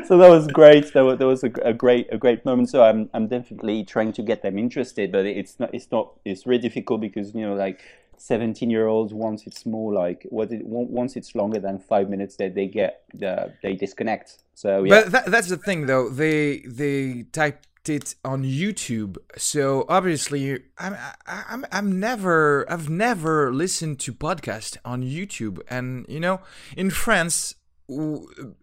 So 0.07 0.17
that 0.17 0.29
was 0.29 0.47
great. 0.47 0.91
That 0.93 1.01
was, 1.01 1.19
that 1.19 1.27
was 1.27 1.43
a, 1.43 1.51
a 1.63 1.73
great 1.73 2.07
a 2.11 2.17
great 2.17 2.43
moment. 2.45 2.69
So 2.69 2.83
i'm 2.83 3.09
i'm 3.13 3.27
definitely 3.27 3.83
trying 3.83 4.11
to 4.13 4.21
get 4.23 4.41
them 4.41 4.57
interested 4.57 5.11
but 5.11 5.25
it's 5.25 5.59
not 5.59 5.69
it's 5.73 5.91
not 5.91 6.13
it's 6.25 6.45
really 6.47 6.61
difficult 6.61 6.99
because 6.99 7.33
you 7.35 7.41
know 7.41 7.53
like 7.53 7.81
17 8.21 8.69
year 8.69 8.87
olds 8.87 9.13
once 9.13 9.47
it's 9.47 9.65
more 9.65 9.91
like 9.93 10.27
what 10.29 10.51
it, 10.51 10.63
once 10.63 11.15
it's 11.15 11.33
longer 11.33 11.59
than 11.59 11.79
five 11.79 12.07
minutes 12.07 12.35
that 12.35 12.53
they 12.53 12.67
get 12.67 13.03
the 13.15 13.51
they 13.63 13.73
disconnect. 13.73 14.37
So 14.53 14.83
yeah. 14.83 14.89
But 14.89 15.11
that, 15.11 15.25
that's 15.31 15.49
the 15.49 15.57
thing, 15.57 15.87
though. 15.87 16.09
They 16.09 16.59
they 16.59 17.23
typed 17.31 17.67
it 17.89 18.15
on 18.23 18.43
YouTube, 18.43 19.17
so 19.37 19.85
obviously, 19.89 20.59
I'm 20.77 20.95
I'm 21.25 21.65
I'm 21.71 21.99
never 21.99 22.65
I've 22.71 22.89
never 22.89 23.53
listened 23.53 23.99
to 24.01 24.13
podcast 24.13 24.77
on 24.85 25.03
YouTube, 25.03 25.59
and 25.69 26.05
you 26.07 26.19
know, 26.19 26.41
in 26.75 26.89
France. 26.89 27.55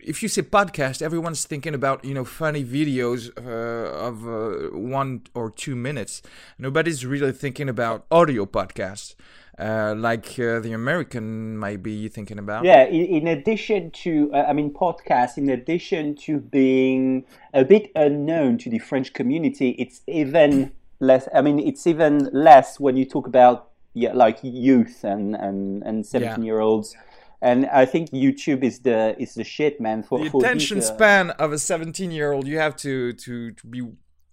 If 0.00 0.22
you 0.22 0.28
say 0.30 0.40
podcast, 0.40 1.02
everyone's 1.02 1.44
thinking 1.44 1.74
about 1.74 2.02
you 2.02 2.14
know 2.14 2.24
funny 2.24 2.64
videos 2.64 3.28
uh, 3.36 4.06
of 4.08 4.26
uh, 4.26 4.74
one 4.74 5.24
or 5.34 5.50
two 5.50 5.76
minutes. 5.76 6.22
Nobody's 6.58 7.04
really 7.04 7.32
thinking 7.32 7.68
about 7.68 8.06
audio 8.10 8.46
podcasts, 8.46 9.14
uh, 9.58 9.94
like 9.96 10.38
uh, 10.38 10.60
the 10.60 10.72
American 10.72 11.56
might 11.58 11.82
be 11.82 12.08
thinking 12.08 12.38
about. 12.38 12.64
Yeah, 12.64 12.84
in, 12.84 13.04
in 13.06 13.26
addition 13.28 13.90
to, 14.02 14.30
uh, 14.32 14.44
I 14.48 14.52
mean, 14.52 14.72
podcasts, 14.72 15.36
in 15.36 15.50
addition 15.50 16.14
to 16.16 16.38
being 16.38 17.24
a 17.52 17.64
bit 17.64 17.90
unknown 17.94 18.58
to 18.58 18.70
the 18.70 18.78
French 18.78 19.12
community, 19.12 19.70
it's 19.70 20.02
even 20.06 20.72
less, 21.00 21.28
I 21.34 21.42
mean, 21.42 21.58
it's 21.58 21.86
even 21.86 22.30
less 22.32 22.78
when 22.78 22.96
you 22.96 23.04
talk 23.04 23.26
about, 23.26 23.70
yeah, 23.94 24.12
like 24.12 24.38
youth 24.42 25.02
and, 25.02 25.34
and, 25.34 25.82
and 25.82 26.06
17 26.06 26.44
year 26.44 26.60
olds. 26.60 26.94
And 27.40 27.66
I 27.66 27.84
think 27.84 28.10
YouTube 28.10 28.64
is 28.64 28.80
the 28.80 29.14
is 29.20 29.34
the 29.34 29.44
shit, 29.44 29.80
man. 29.80 30.02
For, 30.02 30.18
the 30.18 30.28
for 30.28 30.40
these, 30.40 30.48
attention 30.48 30.78
uh, 30.78 30.82
span 30.82 31.30
of 31.30 31.52
a 31.52 31.58
17 31.58 32.10
year 32.10 32.32
old 32.32 32.48
you 32.48 32.58
have 32.58 32.74
to 32.78 33.12
to 33.12 33.52
to 33.52 33.66
be 33.68 33.82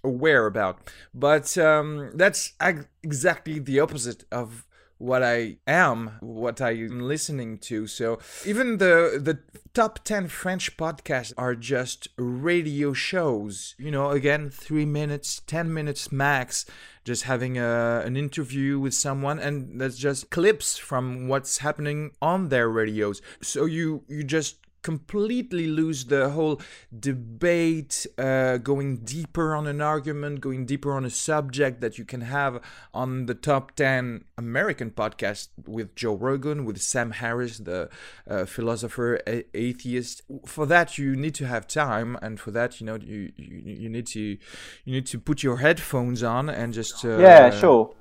aware 0.03 0.47
about 0.47 0.91
but 1.13 1.55
um 1.57 2.11
that's 2.15 2.53
exactly 3.03 3.59
the 3.59 3.79
opposite 3.79 4.23
of 4.31 4.65
what 5.05 5.21
I 5.21 5.57
am, 5.67 6.17
what 6.19 6.59
I'm 6.59 6.99
listening 6.99 7.59
to. 7.59 7.85
So 7.85 8.19
even 8.45 8.77
the 8.77 9.21
the 9.21 9.39
top 9.73 10.03
10 10.03 10.27
French 10.29 10.77
podcasts 10.77 11.33
are 11.37 11.53
just 11.53 12.07
radio 12.17 12.93
shows. 12.93 13.75
You 13.77 13.91
know, 13.91 14.09
again, 14.09 14.49
3 14.49 14.85
minutes, 14.85 15.41
10 15.45 15.73
minutes 15.73 16.11
max, 16.11 16.65
just 17.03 17.23
having 17.23 17.57
a, 17.57 18.01
an 18.05 18.17
interview 18.17 18.79
with 18.79 18.93
someone 18.93 19.37
and 19.37 19.79
that's 19.79 19.97
just 19.97 20.31
clips 20.31 20.77
from 20.77 21.27
what's 21.27 21.59
happening 21.59 22.11
on 22.21 22.49
their 22.49 22.67
radios. 22.67 23.21
So 23.41 23.65
you 23.65 24.03
you 24.07 24.23
just 24.23 24.64
completely 24.85 25.65
lose 25.65 26.05
the 26.05 26.29
whole 26.29 26.61
debate, 26.99 28.05
uh, 28.19 28.57
going 28.57 28.97
deeper 28.97 29.55
on 29.55 29.65
an 29.65 29.81
argument, 29.81 30.41
going 30.41 30.63
deeper 30.63 30.91
on 30.93 31.03
a 31.03 31.09
subject 31.09 31.81
that 31.81 31.97
you 31.97 32.05
can 32.05 32.21
have 32.21 32.61
on 32.93 33.25
the 33.25 33.33
top 33.33 33.75
10 33.75 34.25
American 34.37 34.91
podcast 34.91 35.47
with 35.65 35.95
Joe 35.95 36.13
Rogan, 36.13 36.65
with 36.65 36.79
Sam 36.79 37.09
Harris, 37.09 37.57
the 37.57 37.89
uh, 38.29 38.45
philosopher, 38.45 39.19
a- 39.25 39.45
atheist. 39.55 40.21
For 40.45 40.67
that, 40.67 40.99
you 40.99 41.15
need 41.15 41.33
to 41.41 41.47
have 41.47 41.65
time, 41.67 42.15
and 42.21 42.39
for 42.39 42.51
that, 42.51 42.79
you 42.79 42.85
know, 42.85 42.97
you, 42.97 43.31
you, 43.37 43.73
you 43.83 43.89
need 43.89 44.05
to 44.07 44.19
you 44.19 44.93
need 44.97 45.07
to 45.07 45.19
put 45.19 45.41
your 45.41 45.57
headphones 45.57 46.21
on 46.21 46.47
and 46.47 46.73
just 46.73 47.03
uh, 47.03 47.17
yeah, 47.17 47.49
sure. 47.49 47.95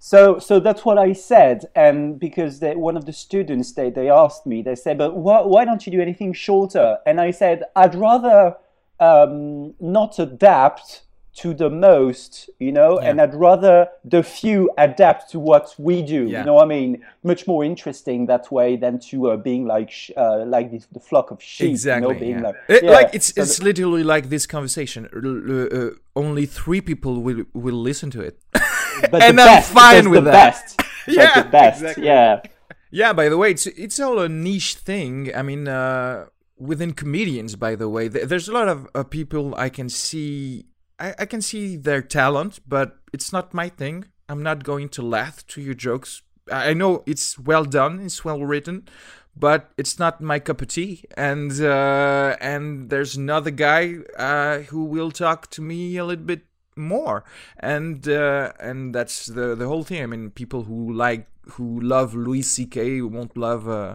So, 0.00 0.38
so 0.38 0.60
that's 0.60 0.84
what 0.84 0.98
I 0.98 1.12
said, 1.12 1.64
and 1.74 2.18
because 2.20 2.60
they, 2.60 2.74
one 2.76 2.96
of 2.96 3.04
the 3.04 3.12
students 3.12 3.72
they, 3.72 3.90
they 3.90 4.08
asked 4.10 4.46
me, 4.46 4.62
they 4.62 4.74
said, 4.76 4.96
"But 4.98 5.16
why, 5.16 5.40
why 5.42 5.64
don't 5.64 5.84
you 5.86 5.92
do 5.92 6.00
anything 6.00 6.32
shorter?" 6.32 6.98
And 7.06 7.20
I 7.20 7.30
said, 7.32 7.64
"I'd 7.74 7.94
rather 7.94 8.56
um, 9.00 9.74
not 9.80 10.18
adapt 10.18 11.02
to 11.36 11.54
the 11.54 11.70
most, 11.70 12.50
you 12.58 12.72
know, 12.72 13.00
Yeah. 13.00 13.10
and 13.10 13.20
I'd 13.20 13.34
rather 13.34 13.88
the 14.04 14.24
few 14.24 14.70
adapt 14.76 15.30
to 15.30 15.38
what 15.38 15.72
we 15.78 16.02
do. 16.02 16.26
Yeah. 16.26 16.40
You 16.40 16.46
know, 16.46 16.54
what 16.54 16.64
I 16.64 16.68
mean, 16.68 17.04
much 17.22 17.46
more 17.46 17.62
interesting 17.64 18.26
that 18.26 18.50
way 18.50 18.74
than 18.76 18.98
to 19.10 19.30
uh, 19.30 19.36
being 19.36 19.64
like 19.64 19.88
sh- 19.88 20.10
uh, 20.16 20.44
like 20.44 20.72
the, 20.72 20.80
the 20.90 20.98
flock 20.98 21.30
of 21.30 21.40
sheep. 21.40 21.70
Exactly. 21.70 22.08
You 22.08 22.14
know, 22.14 22.20
being 22.20 22.38
yeah. 22.38 22.46
like, 22.48 22.56
It- 22.68 22.84
like 22.84 23.10
it's 23.14 23.32
So 23.34 23.42
it's 23.42 23.62
literally 23.62 24.02
like 24.02 24.30
this 24.30 24.46
conversation. 24.48 25.06
Uh, 25.06 25.90
only 26.16 26.44
three 26.46 26.80
people 26.80 27.22
will 27.22 27.44
will 27.54 27.80
listen 27.90 28.10
to 28.10 28.20
it. 28.20 28.36
but 29.10 29.22
and 29.22 29.38
the 29.38 29.42
I'm 29.42 29.48
best, 29.48 29.72
fine 29.72 30.10
with 30.10 30.24
the 30.24 30.30
that. 30.30 30.32
Best, 30.76 30.80
Yeah, 31.06 31.42
the 31.42 31.48
best. 31.48 31.80
exactly. 31.82 32.06
Yeah. 32.06 32.42
Yeah, 32.90 33.12
by 33.12 33.28
the 33.28 33.36
way, 33.36 33.50
it's 33.50 33.66
it's 33.66 34.00
all 34.00 34.18
a 34.18 34.28
niche 34.28 34.74
thing. 34.74 35.30
I 35.34 35.42
mean, 35.42 35.68
uh, 35.68 36.26
within 36.58 36.92
comedians, 36.94 37.54
by 37.56 37.74
the 37.76 37.88
way, 37.88 38.08
th- 38.08 38.26
there's 38.28 38.48
a 38.48 38.52
lot 38.52 38.68
of 38.68 38.88
uh, 38.94 39.02
people 39.04 39.54
I 39.56 39.68
can 39.68 39.88
see. 39.88 40.66
I, 40.98 41.14
I 41.18 41.26
can 41.26 41.42
see 41.42 41.76
their 41.76 42.00
talent, 42.02 42.60
but 42.66 42.96
it's 43.12 43.32
not 43.32 43.52
my 43.54 43.68
thing. 43.68 44.06
I'm 44.28 44.42
not 44.42 44.64
going 44.64 44.88
to 44.90 45.02
laugh 45.02 45.46
to 45.48 45.60
your 45.60 45.74
jokes. 45.74 46.22
I 46.50 46.70
I 46.70 46.74
know 46.74 47.02
it's 47.06 47.38
well 47.38 47.64
done, 47.64 48.00
it's 48.00 48.24
well 48.24 48.42
written, 48.44 48.88
but 49.36 49.70
it's 49.76 49.98
not 49.98 50.20
my 50.22 50.38
cup 50.38 50.62
of 50.62 50.68
tea. 50.68 51.04
And 51.16 51.52
uh, 51.60 52.36
and 52.40 52.88
there's 52.90 53.16
another 53.16 53.50
guy 53.50 53.96
uh, 54.18 54.60
who 54.70 54.84
will 54.84 55.10
talk 55.10 55.50
to 55.50 55.62
me 55.62 55.98
a 55.98 56.04
little 56.06 56.24
bit 56.24 56.42
more. 56.78 57.24
And 57.58 58.06
uh, 58.08 58.52
and 58.60 58.94
that's 58.94 59.26
the 59.26 59.54
the 59.54 59.66
whole 59.66 59.82
thing. 59.82 60.02
I 60.02 60.06
mean 60.06 60.30
people 60.30 60.64
who 60.64 60.92
like 60.92 61.26
who 61.52 61.80
love 61.80 62.14
louis 62.14 62.42
ck 62.42 62.76
won't 63.10 63.34
love 63.34 63.66
uh, 63.68 63.94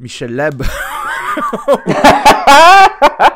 michel 0.00 0.30
leeb 0.30 0.58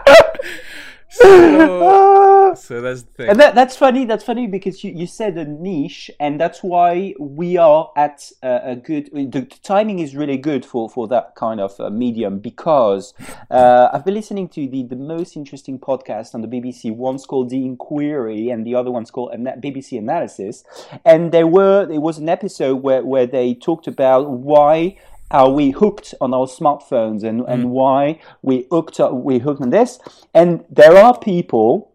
so, 1.14 2.80
that's 2.80 3.02
the 3.02 3.12
thing 3.16 3.28
And 3.28 3.38
that, 3.40 3.54
that's 3.54 3.76
funny. 3.76 4.04
That's 4.04 4.24
funny 4.24 4.46
because 4.46 4.82
you, 4.82 4.92
you 4.92 5.06
said 5.06 5.36
a 5.36 5.44
niche, 5.44 6.10
and 6.18 6.40
that's 6.40 6.62
why 6.62 7.14
we 7.18 7.56
are 7.56 7.90
at 7.96 8.30
a, 8.42 8.70
a 8.70 8.76
good. 8.76 9.10
The 9.12 9.42
timing 9.62 9.98
is 9.98 10.16
really 10.16 10.36
good 10.36 10.64
for, 10.64 10.88
for 10.88 11.06
that 11.08 11.34
kind 11.34 11.60
of 11.60 11.78
uh, 11.78 11.90
medium 11.90 12.38
because 12.38 13.14
uh, 13.50 13.88
I've 13.92 14.04
been 14.04 14.14
listening 14.14 14.48
to 14.50 14.66
the, 14.66 14.84
the 14.84 14.96
most 14.96 15.36
interesting 15.36 15.78
podcast 15.78 16.34
on 16.34 16.40
the 16.40 16.48
BBC. 16.48 16.94
One's 16.94 17.26
called 17.26 17.50
The 17.50 17.64
Inquiry, 17.64 18.50
and 18.50 18.66
the 18.66 18.74
other 18.74 18.90
one's 18.90 19.10
called 19.10 19.32
Ana- 19.32 19.56
BBC 19.58 19.98
Analysis. 19.98 20.64
And 21.04 21.32
there 21.32 21.46
were 21.46 21.86
there 21.86 22.00
was 22.00 22.18
an 22.18 22.28
episode 22.28 22.76
where, 22.76 23.04
where 23.04 23.26
they 23.26 23.54
talked 23.54 23.86
about 23.86 24.30
why 24.30 24.96
are 25.32 25.50
we 25.50 25.70
hooked 25.70 26.14
on 26.20 26.32
our 26.32 26.46
smartphones 26.46 27.24
and, 27.24 27.40
and 27.48 27.64
mm. 27.64 27.68
why 27.68 28.20
we 28.42 28.66
hooked 28.70 29.00
up, 29.00 29.12
we 29.12 29.38
hooked 29.38 29.62
on 29.62 29.70
this. 29.70 29.98
And 30.34 30.64
there 30.70 30.96
are 30.96 31.18
people 31.18 31.92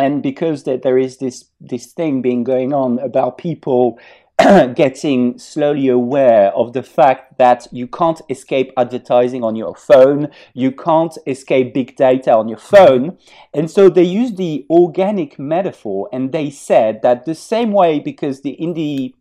and 0.00 0.22
because 0.22 0.64
that 0.64 0.82
there 0.82 0.98
is 0.98 1.18
this 1.18 1.46
this 1.60 1.86
thing 1.92 2.22
being 2.22 2.42
going 2.44 2.72
on 2.72 2.98
about 3.00 3.38
people 3.38 3.98
getting 4.74 5.38
slowly 5.38 5.88
aware 5.88 6.50
of 6.54 6.72
the 6.72 6.82
fact 6.82 7.36
that 7.36 7.66
you 7.70 7.86
can't 7.86 8.22
escape 8.30 8.72
advertising 8.76 9.44
on 9.44 9.54
your 9.56 9.74
phone 9.74 10.28
you 10.54 10.72
can't 10.72 11.18
escape 11.26 11.74
big 11.74 11.94
data 11.96 12.32
on 12.32 12.48
your 12.48 12.58
phone 12.58 13.18
and 13.52 13.70
so 13.70 13.90
they 13.90 14.02
use 14.02 14.34
the 14.34 14.66
organic 14.70 15.38
metaphor 15.38 16.08
and 16.12 16.32
they 16.32 16.48
said 16.48 17.02
that 17.02 17.26
the 17.26 17.34
same 17.34 17.72
way 17.72 18.00
because 18.00 18.40
the 18.40 18.50
in 18.50 18.72
the 18.72 19.14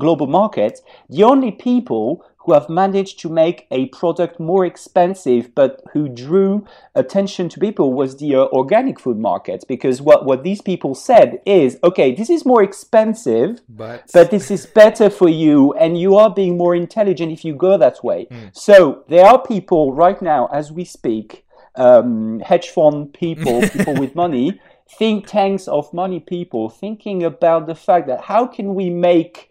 global 0.00 0.26
market 0.26 0.80
the 1.08 1.22
only 1.22 1.52
people 1.52 2.24
who 2.44 2.52
have 2.52 2.68
managed 2.68 3.18
to 3.20 3.28
make 3.28 3.66
a 3.70 3.86
product 3.86 4.38
more 4.38 4.64
expensive 4.66 5.54
but 5.54 5.82
who 5.92 6.08
drew 6.08 6.66
attention 6.94 7.48
to 7.48 7.58
people 7.58 7.92
was 7.92 8.16
the 8.16 8.34
uh, 8.34 8.44
organic 8.52 9.00
food 9.00 9.18
market. 9.18 9.64
Because 9.66 10.02
what, 10.02 10.24
what 10.24 10.42
these 10.42 10.60
people 10.60 10.94
said 10.94 11.40
is 11.46 11.78
okay 11.82 12.14
this 12.14 12.30
is 12.30 12.44
more 12.44 12.62
expensive 12.62 13.60
but 13.68 14.10
but 14.12 14.30
this 14.30 14.50
is 14.50 14.66
better 14.66 15.10
for 15.10 15.28
you 15.28 15.72
and 15.74 15.98
you 15.98 16.16
are 16.16 16.32
being 16.32 16.56
more 16.56 16.74
intelligent 16.74 17.32
if 17.32 17.44
you 17.44 17.54
go 17.54 17.78
that 17.78 18.02
way. 18.04 18.26
So 18.52 19.04
there 19.08 19.24
are 19.24 19.40
people 19.40 19.92
right 19.92 20.20
now 20.20 20.48
as 20.52 20.70
we 20.70 20.84
speak 20.84 21.44
um, 21.76 22.40
hedge 22.40 22.70
fund 22.70 23.12
people 23.12 23.60
people 23.76 23.94
with 23.94 24.14
money 24.14 24.60
think 24.98 25.26
tanks 25.26 25.66
of 25.66 25.92
money 25.92 26.20
people 26.20 26.68
thinking 26.68 27.24
about 27.24 27.66
the 27.66 27.74
fact 27.74 28.06
that 28.06 28.20
how 28.20 28.46
can 28.46 28.74
we 28.74 28.90
make 28.90 29.50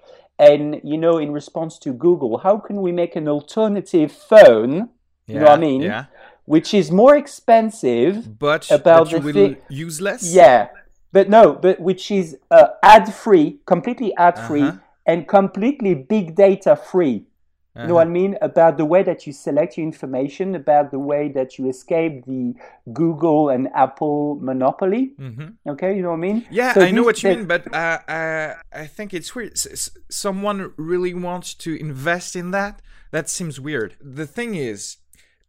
and 0.52 0.64
you 0.84 0.98
know, 1.04 1.16
in 1.26 1.30
response 1.42 1.74
to 1.86 1.90
Google, 2.06 2.34
how 2.46 2.56
can 2.68 2.78
we 2.86 2.92
make 2.92 3.14
an 3.22 3.28
alternative 3.28 4.12
phone? 4.12 4.74
You 5.28 5.36
know 5.40 5.46
what 5.52 5.58
I 5.60 5.62
mean? 5.70 5.82
Yeah. 5.82 6.06
Which 6.46 6.74
is 6.74 6.92
more 6.92 7.16
expensive, 7.16 8.14
But 8.48 8.70
About 8.70 9.12
you 9.12 9.20
the 9.20 9.26
will 9.26 9.34
thi- 9.34 9.58
use 9.86 10.02
less. 10.02 10.22
yeah, 10.42 10.68
but 11.14 11.30
no, 11.30 11.44
but 11.66 11.80
which 11.80 12.12
is 12.12 12.28
uh, 12.52 12.68
ad 12.96 13.06
free, 13.14 13.48
completely 13.66 14.12
ad 14.28 14.38
free, 14.48 14.64
Uh-huh. 14.70 14.80
and 15.12 15.20
completely 15.28 15.94
big 15.96 16.36
data 16.36 16.76
free. 16.76 17.16
You 17.76 17.88
know 17.88 17.96
what 17.96 18.06
I 18.06 18.10
mean? 18.10 18.38
About 18.42 18.78
the 18.78 18.86
way 18.86 19.02
that 19.02 19.26
you 19.26 19.34
select 19.34 19.78
your 19.78 19.86
information, 19.88 20.54
about 20.54 20.92
the 20.92 21.00
way 21.00 21.30
that 21.30 21.58
you 21.58 21.68
escape 21.68 22.24
the 22.26 22.54
Google 22.94 23.50
and 23.50 23.68
Apple 23.74 24.38
monopoly. 24.42 25.14
Mm-hmm. 25.20 25.72
Okay, 25.72 25.96
you 25.96 26.04
know 26.04 26.10
what 26.12 26.18
I 26.18 26.28
mean? 26.28 26.46
Yeah, 26.52 26.74
So 26.74 26.82
I 26.82 26.92
know 26.92 27.02
what 27.02 27.24
you 27.24 27.30
mean, 27.30 27.46
but 27.46 27.74
uh, 27.74 28.00
uh, 28.08 28.56
I 28.72 28.86
think 28.86 29.12
it's 29.12 29.34
weird. 29.34 29.54
S- 29.54 29.90
someone 30.10 30.74
really 30.78 31.16
wants 31.16 31.56
to 31.56 31.76
invest 31.76 32.36
in 32.36 32.52
that. 32.52 32.80
That 33.10 33.28
seems 33.28 33.60
weird. 33.60 33.96
The 34.00 34.28
thing 34.28 34.54
is, 34.54 34.98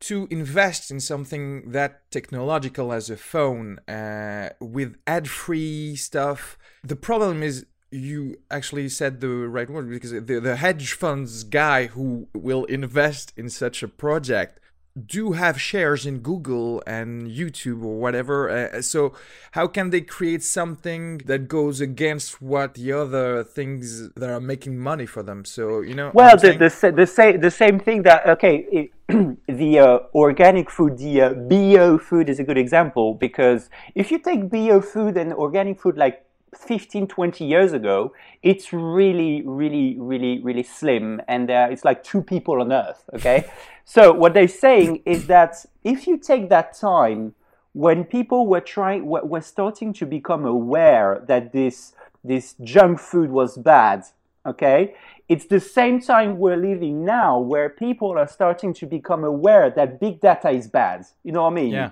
to 0.00 0.26
invest 0.30 0.90
in 0.90 1.00
something 1.00 1.70
that 1.72 2.10
technological 2.10 2.92
as 2.92 3.10
a 3.10 3.16
phone 3.16 3.78
uh, 3.88 4.50
with 4.60 4.96
ad-free 5.06 5.96
stuff, 5.96 6.58
the 6.82 6.96
problem 6.96 7.42
is 7.42 7.66
you 7.94 8.38
actually 8.50 8.88
said 8.88 9.20
the 9.20 9.28
right 9.28 9.70
word 9.70 9.88
because 9.88 10.10
the, 10.10 10.40
the 10.40 10.56
hedge 10.56 10.92
funds 10.92 11.44
guy 11.44 11.86
who 11.86 12.28
will 12.34 12.64
invest 12.64 13.32
in 13.36 13.48
such 13.48 13.82
a 13.82 13.88
project 13.88 14.58
do 15.06 15.32
have 15.32 15.60
shares 15.60 16.06
in 16.06 16.20
Google 16.20 16.80
and 16.86 17.28
YouTube 17.28 17.82
or 17.82 17.96
whatever. 17.98 18.48
Uh, 18.48 18.80
so 18.80 19.12
how 19.52 19.66
can 19.66 19.90
they 19.90 20.00
create 20.00 20.42
something 20.42 21.18
that 21.26 21.48
goes 21.48 21.80
against 21.80 22.40
what 22.40 22.74
the 22.74 22.92
other 22.92 23.42
things 23.42 24.10
that 24.10 24.30
are 24.30 24.40
making 24.40 24.78
money 24.78 25.06
for 25.06 25.22
them? 25.22 25.44
So 25.44 25.80
you 25.80 25.94
know. 25.94 26.12
Well, 26.14 26.36
the 26.36 26.52
the, 26.52 26.70
sa- 26.70 26.92
the 26.92 27.06
same 27.06 27.40
the 27.40 27.50
same 27.50 27.80
thing 27.80 28.02
that 28.02 28.26
okay, 28.26 28.66
it, 28.70 28.90
the 29.48 29.78
uh, 29.78 29.98
organic 30.14 30.70
food, 30.70 30.96
the 30.98 31.22
uh, 31.22 31.34
bio 31.34 31.98
food 31.98 32.28
is 32.28 32.38
a 32.38 32.44
good 32.44 32.56
example 32.56 33.14
because 33.14 33.68
if 33.94 34.10
you 34.12 34.18
take 34.18 34.48
bio 34.48 34.80
food 34.80 35.16
and 35.16 35.32
organic 35.32 35.80
food 35.80 35.96
like 35.96 36.23
15, 36.56 37.06
20 37.06 37.44
years 37.44 37.72
ago, 37.72 38.12
it's 38.42 38.72
really, 38.72 39.42
really, 39.44 39.96
really, 39.98 40.40
really 40.42 40.62
slim, 40.62 41.20
and 41.28 41.50
uh, 41.50 41.68
it's 41.70 41.84
like 41.84 42.02
two 42.02 42.22
people 42.22 42.60
on 42.60 42.72
Earth. 42.72 43.04
Okay, 43.14 43.50
so 43.84 44.12
what 44.12 44.34
they're 44.34 44.48
saying 44.48 45.02
is 45.04 45.26
that 45.26 45.64
if 45.82 46.06
you 46.06 46.18
take 46.18 46.48
that 46.48 46.74
time 46.74 47.34
when 47.74 48.04
people 48.04 48.46
were 48.46 48.60
trying 48.60 49.04
were, 49.04 49.24
were 49.24 49.40
starting 49.40 49.92
to 49.92 50.06
become 50.06 50.46
aware 50.46 51.22
that 51.26 51.52
this 51.52 51.92
this 52.22 52.54
junk 52.62 52.98
food 52.98 53.30
was 53.30 53.58
bad 53.58 54.04
okay 54.46 54.94
it's 55.28 55.46
the 55.46 55.60
same 55.60 56.00
time 56.00 56.38
we're 56.38 56.56
living 56.56 57.04
now 57.04 57.38
where 57.38 57.68
people 57.68 58.16
are 58.16 58.28
starting 58.28 58.72
to 58.72 58.86
become 58.86 59.24
aware 59.24 59.70
that 59.70 60.00
big 60.00 60.20
data 60.20 60.50
is 60.50 60.68
bad 60.68 61.04
you 61.24 61.32
know 61.32 61.42
what 61.42 61.50
i 61.50 61.54
mean 61.54 61.72
yeah. 61.72 61.90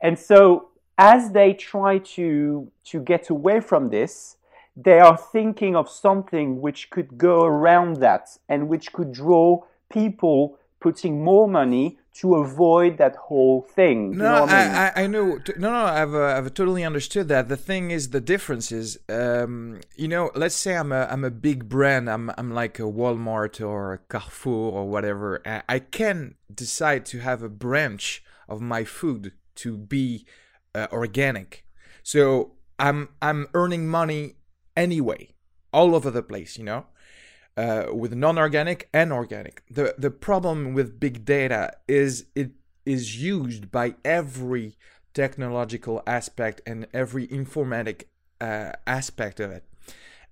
and 0.00 0.18
so 0.18 0.68
as 0.98 1.32
they 1.32 1.52
try 1.54 1.98
to 1.98 2.70
to 2.84 3.00
get 3.00 3.30
away 3.30 3.60
from 3.60 3.90
this 3.90 4.36
they 4.76 5.00
are 5.00 5.16
thinking 5.16 5.76
of 5.76 5.88
something 5.88 6.60
which 6.60 6.90
could 6.90 7.18
go 7.18 7.44
around 7.44 7.96
that 7.98 8.38
and 8.48 8.68
which 8.68 8.92
could 8.92 9.12
draw 9.12 9.62
people 9.90 10.58
putting 10.80 11.22
more 11.22 11.46
money 11.48 11.98
to 12.14 12.34
avoid 12.36 12.98
that 12.98 13.16
whole 13.16 13.62
thing 13.62 14.16
you 14.18 14.18
No, 14.18 14.28
know 14.28 14.40
what 14.40 14.50
I 14.50 14.54
mean? 14.54 14.74
I, 14.74 14.88
I, 14.88 15.02
I 15.04 15.06
know. 15.06 15.38
No, 15.56 15.70
no, 15.70 15.84
I've, 15.84 16.14
uh, 16.14 16.36
I've 16.36 16.52
totally 16.52 16.84
understood 16.84 17.28
that. 17.28 17.48
The 17.48 17.56
thing 17.56 17.90
is, 17.90 18.10
the 18.10 18.20
difference 18.20 18.70
is, 18.70 18.98
um, 19.08 19.80
you 19.96 20.06
know, 20.06 20.30
let's 20.34 20.54
say 20.54 20.76
I'm 20.76 20.92
a, 20.92 21.06
I'm 21.10 21.24
a 21.24 21.30
big 21.30 21.68
brand. 21.68 22.10
I'm, 22.10 22.30
I'm 22.36 22.50
like 22.52 22.78
a 22.78 22.82
Walmart 22.82 23.66
or 23.66 23.94
a 23.94 23.98
Carrefour 23.98 24.70
or 24.72 24.86
whatever. 24.88 25.40
I, 25.46 25.62
I 25.66 25.78
can 25.78 26.34
decide 26.54 27.06
to 27.06 27.20
have 27.20 27.42
a 27.42 27.48
branch 27.48 28.22
of 28.48 28.60
my 28.60 28.84
food 28.84 29.32
to 29.56 29.78
be 29.78 30.26
uh, 30.74 30.86
organic. 30.92 31.64
So 32.02 32.52
I'm, 32.78 33.10
I'm 33.20 33.48
earning 33.54 33.88
money 33.88 34.36
anyway, 34.76 35.30
all 35.72 35.94
over 35.94 36.10
the 36.10 36.22
place. 36.22 36.58
You 36.58 36.64
know 36.64 36.86
uh, 37.56 37.86
with 37.92 38.14
non-organic 38.14 38.88
and 38.92 39.12
organic. 39.12 39.62
The 39.70 39.94
the 39.98 40.10
problem 40.10 40.74
with 40.74 40.98
big 40.98 41.24
data 41.24 41.74
is 41.88 42.26
it 42.34 42.50
is 42.84 43.22
used 43.22 43.70
by 43.70 43.94
every 44.04 44.76
technological 45.14 46.02
aspect 46.06 46.60
and 46.66 46.86
every 46.92 47.26
informatic 47.28 48.04
uh, 48.40 48.72
aspect 48.86 49.40
of 49.40 49.50
it. 49.50 49.64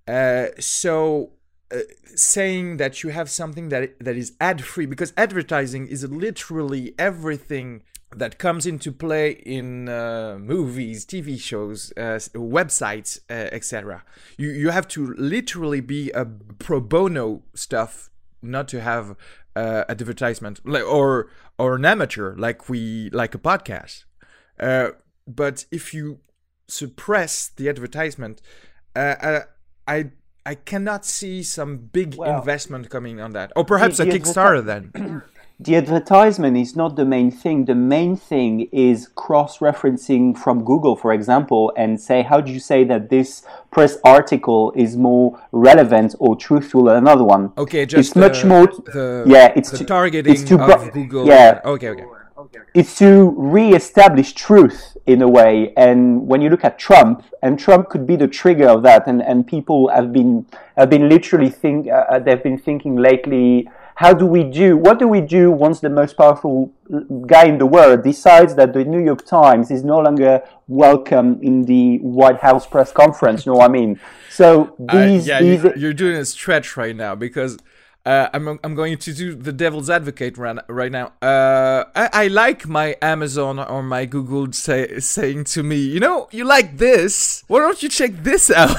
Uh, 0.07 0.47
so 0.59 1.33
uh, 1.71 1.79
saying 2.15 2.77
that 2.77 3.03
you 3.03 3.11
have 3.11 3.29
something 3.29 3.69
that 3.69 3.99
that 3.99 4.17
is 4.17 4.33
ad 4.41 4.63
free 4.63 4.85
because 4.85 5.13
advertising 5.15 5.87
is 5.87 6.03
literally 6.09 6.95
everything 6.97 7.83
that 8.15 8.37
comes 8.37 8.65
into 8.65 8.91
play 8.91 9.31
in 9.31 9.87
uh, 9.89 10.37
movies, 10.39 11.05
TV 11.05 11.39
shows, 11.39 11.93
uh, 11.97 12.19
websites, 12.33 13.19
uh, 13.29 13.49
etc. 13.51 14.03
You 14.37 14.49
you 14.49 14.69
have 14.69 14.87
to 14.89 15.13
literally 15.17 15.81
be 15.81 16.11
a 16.11 16.25
pro 16.25 16.79
bono 16.81 17.43
stuff, 17.53 18.09
not 18.41 18.67
to 18.69 18.81
have 18.81 19.15
uh, 19.55 19.85
advertisement 19.89 20.61
like, 20.65 20.85
or 20.85 21.29
or 21.57 21.75
an 21.75 21.85
amateur 21.85 22.35
like 22.35 22.69
we 22.69 23.09
like 23.11 23.35
a 23.35 23.39
podcast. 23.39 24.05
Uh, 24.59 24.89
but 25.27 25.65
if 25.71 25.93
you 25.93 26.19
suppress 26.67 27.47
the 27.47 27.69
advertisement, 27.69 28.41
uh, 28.95 29.15
uh, 29.21 29.39
I 29.87 30.11
I 30.45 30.55
cannot 30.55 31.05
see 31.05 31.43
some 31.43 31.77
big 31.77 32.15
Well, 32.15 32.39
investment 32.39 32.89
coming 32.89 33.21
on 33.21 33.31
that, 33.31 33.51
or 33.55 33.63
perhaps 33.63 33.99
a 33.99 34.05
Kickstarter 34.05 34.65
then. 34.65 35.23
the 35.61 35.75
advertisement 35.75 36.57
is 36.57 36.75
not 36.75 36.95
the 36.95 37.05
main 37.05 37.29
thing. 37.29 37.65
The 37.65 37.75
main 37.75 38.15
thing 38.15 38.67
is 38.71 39.07
cross-referencing 39.13 40.35
from 40.35 40.63
Google, 40.63 40.95
for 40.95 41.13
example, 41.13 41.71
and 41.77 42.01
say, 42.01 42.23
how 42.23 42.41
do 42.41 42.51
you 42.51 42.59
say 42.59 42.83
that 42.85 43.11
this 43.11 43.43
press 43.69 43.97
article 44.03 44.73
is 44.75 44.97
more 44.97 45.39
relevant 45.51 46.15
or 46.17 46.35
truthful 46.35 46.85
than 46.85 46.97
another 46.97 47.23
one? 47.23 47.53
Okay, 47.59 47.85
just 47.85 48.09
it's 48.09 48.15
much 48.15 48.43
uh, 48.43 48.47
more. 48.47 48.67
the, 48.67 49.23
yeah, 49.27 49.53
it's 49.55 49.69
the 49.69 49.77
to- 49.77 49.85
targeting 49.85 50.33
it's 50.33 50.43
to 50.45 50.59
of 50.59 50.91
Google. 50.93 51.27
yeah. 51.27 51.61
Okay, 51.63 51.89
okay. 51.89 52.05
it's 52.73 52.97
to 52.97 53.35
re-establish 53.37 54.33
truth 54.33 54.97
in 55.05 55.21
a 55.21 55.27
way. 55.27 55.73
And 55.77 56.27
when 56.27 56.41
you 56.41 56.49
look 56.49 56.65
at 56.65 56.79
Trump, 56.79 57.23
and 57.43 57.59
Trump 57.59 57.89
could 57.89 58.07
be 58.07 58.15
the 58.15 58.27
trigger 58.27 58.67
of 58.67 58.81
that, 58.81 59.05
and, 59.05 59.21
and 59.21 59.45
people 59.45 59.89
have 59.89 60.11
been 60.11 60.47
have 60.75 60.89
been 60.89 61.07
literally 61.07 61.51
think 61.51 61.87
uh, 61.87 62.05
uh, 62.09 62.17
they've 62.17 62.41
been 62.41 62.57
thinking 62.57 62.95
lately. 62.95 63.69
How 63.95 64.13
do 64.13 64.25
we 64.25 64.43
do? 64.43 64.77
What 64.77 64.99
do 64.99 65.07
we 65.07 65.21
do 65.21 65.51
once 65.51 65.79
the 65.79 65.89
most 65.89 66.17
powerful 66.17 66.71
guy 67.27 67.45
in 67.45 67.57
the 67.57 67.65
world 67.65 68.03
decides 68.03 68.55
that 68.55 68.73
the 68.73 68.83
New 68.83 69.03
York 69.03 69.25
Times 69.25 69.71
is 69.71 69.83
no 69.83 69.99
longer 69.99 70.41
welcome 70.67 71.39
in 71.41 71.63
the 71.65 71.97
White 71.99 72.39
House 72.39 72.65
press 72.65 72.91
conference? 72.91 73.45
You 73.45 73.51
know 73.51 73.59
what 73.59 73.69
I 73.69 73.73
mean? 73.73 73.99
So 74.29 74.75
Uh, 74.87 75.05
these 75.05 75.27
yeah, 75.27 75.41
these 75.41 75.63
you, 75.63 75.73
you're 75.75 75.93
doing 75.93 76.15
a 76.15 76.25
stretch 76.25 76.77
right 76.77 76.95
now 76.95 77.15
because 77.15 77.57
uh, 78.05 78.29
I'm 78.33 78.59
I'm 78.63 78.73
going 78.73 78.97
to 78.97 79.13
do 79.13 79.35
the 79.35 79.51
devil's 79.51 79.89
advocate 79.89 80.37
right, 80.37 80.57
right 80.67 80.91
now. 80.91 81.13
Uh, 81.21 81.85
I, 81.95 82.09
I 82.13 82.27
like 82.27 82.67
my 82.67 82.95
Amazon 83.01 83.59
or 83.59 83.83
my 83.83 84.05
Google 84.05 84.51
say, 84.53 84.99
saying 84.99 85.43
to 85.45 85.63
me, 85.63 85.77
you 85.77 85.99
know, 85.99 86.27
you 86.31 86.43
like 86.43 86.77
this. 86.77 87.43
Why 87.47 87.59
don't 87.59 87.83
you 87.83 87.89
check 87.89 88.11
this 88.23 88.49
out? 88.49 88.75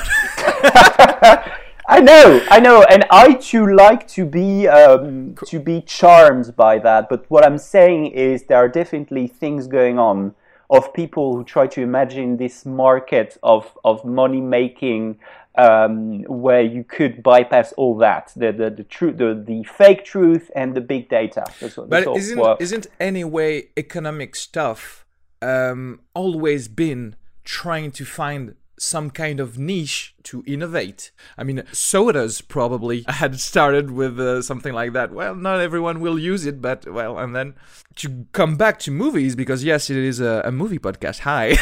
I 1.92 2.00
know, 2.00 2.40
I 2.50 2.58
know, 2.58 2.82
and 2.84 3.04
I 3.10 3.34
too 3.34 3.66
like 3.74 4.08
to 4.16 4.24
be 4.24 4.66
um, 4.66 5.34
to 5.46 5.60
be 5.60 5.82
charmed 5.82 6.56
by 6.56 6.78
that. 6.78 7.10
But 7.10 7.30
what 7.30 7.44
I'm 7.44 7.58
saying 7.58 8.06
is 8.12 8.44
there 8.44 8.56
are 8.56 8.68
definitely 8.68 9.26
things 9.26 9.66
going 9.66 9.98
on 9.98 10.34
of 10.70 10.94
people 10.94 11.36
who 11.36 11.44
try 11.44 11.66
to 11.66 11.82
imagine 11.82 12.38
this 12.38 12.64
market 12.64 13.36
of 13.42 13.76
of 13.84 14.06
money 14.06 14.40
making 14.40 15.18
um, 15.56 16.22
where 16.22 16.62
you 16.62 16.82
could 16.82 17.22
bypass 17.22 17.72
all 17.74 17.94
that 17.98 18.32
the 18.36 18.52
the 18.52 18.70
the 18.70 18.84
truth 18.84 19.18
the, 19.18 19.44
the 19.46 19.62
fake 19.64 20.02
truth 20.02 20.50
and 20.56 20.74
the 20.74 20.80
big 20.80 21.10
data. 21.10 21.44
That's 21.60 21.76
what, 21.76 21.90
But 21.90 22.06
all- 22.06 22.16
isn't 22.16 22.38
what- 22.38 22.60
isn't 22.62 22.86
anyway 23.00 23.68
economic 23.76 24.34
stuff 24.34 25.04
um, 25.42 26.00
always 26.14 26.68
been 26.68 27.16
trying 27.44 27.90
to 27.90 28.04
find 28.06 28.54
some 28.78 29.10
kind 29.10 29.40
of 29.40 29.58
niche 29.58 30.11
to 30.24 30.42
innovate? 30.46 31.10
I 31.36 31.44
mean, 31.44 31.62
sodas 31.72 32.40
probably 32.40 33.04
had 33.08 33.40
started 33.40 33.90
with 33.90 34.18
uh, 34.20 34.42
something 34.42 34.72
like 34.72 34.92
that. 34.92 35.12
Well, 35.12 35.34
not 35.34 35.60
everyone 35.60 36.00
will 36.00 36.18
use 36.18 36.46
it, 36.46 36.60
but 36.60 36.86
well, 36.90 37.18
and 37.18 37.34
then 37.34 37.54
to 37.96 38.26
come 38.32 38.56
back 38.56 38.78
to 38.80 38.90
movies 38.90 39.36
because 39.36 39.62
yes, 39.64 39.90
it 39.90 39.96
is 39.96 40.20
a, 40.20 40.42
a 40.44 40.52
movie 40.52 40.78
podcast. 40.78 41.20
Hi. 41.20 41.56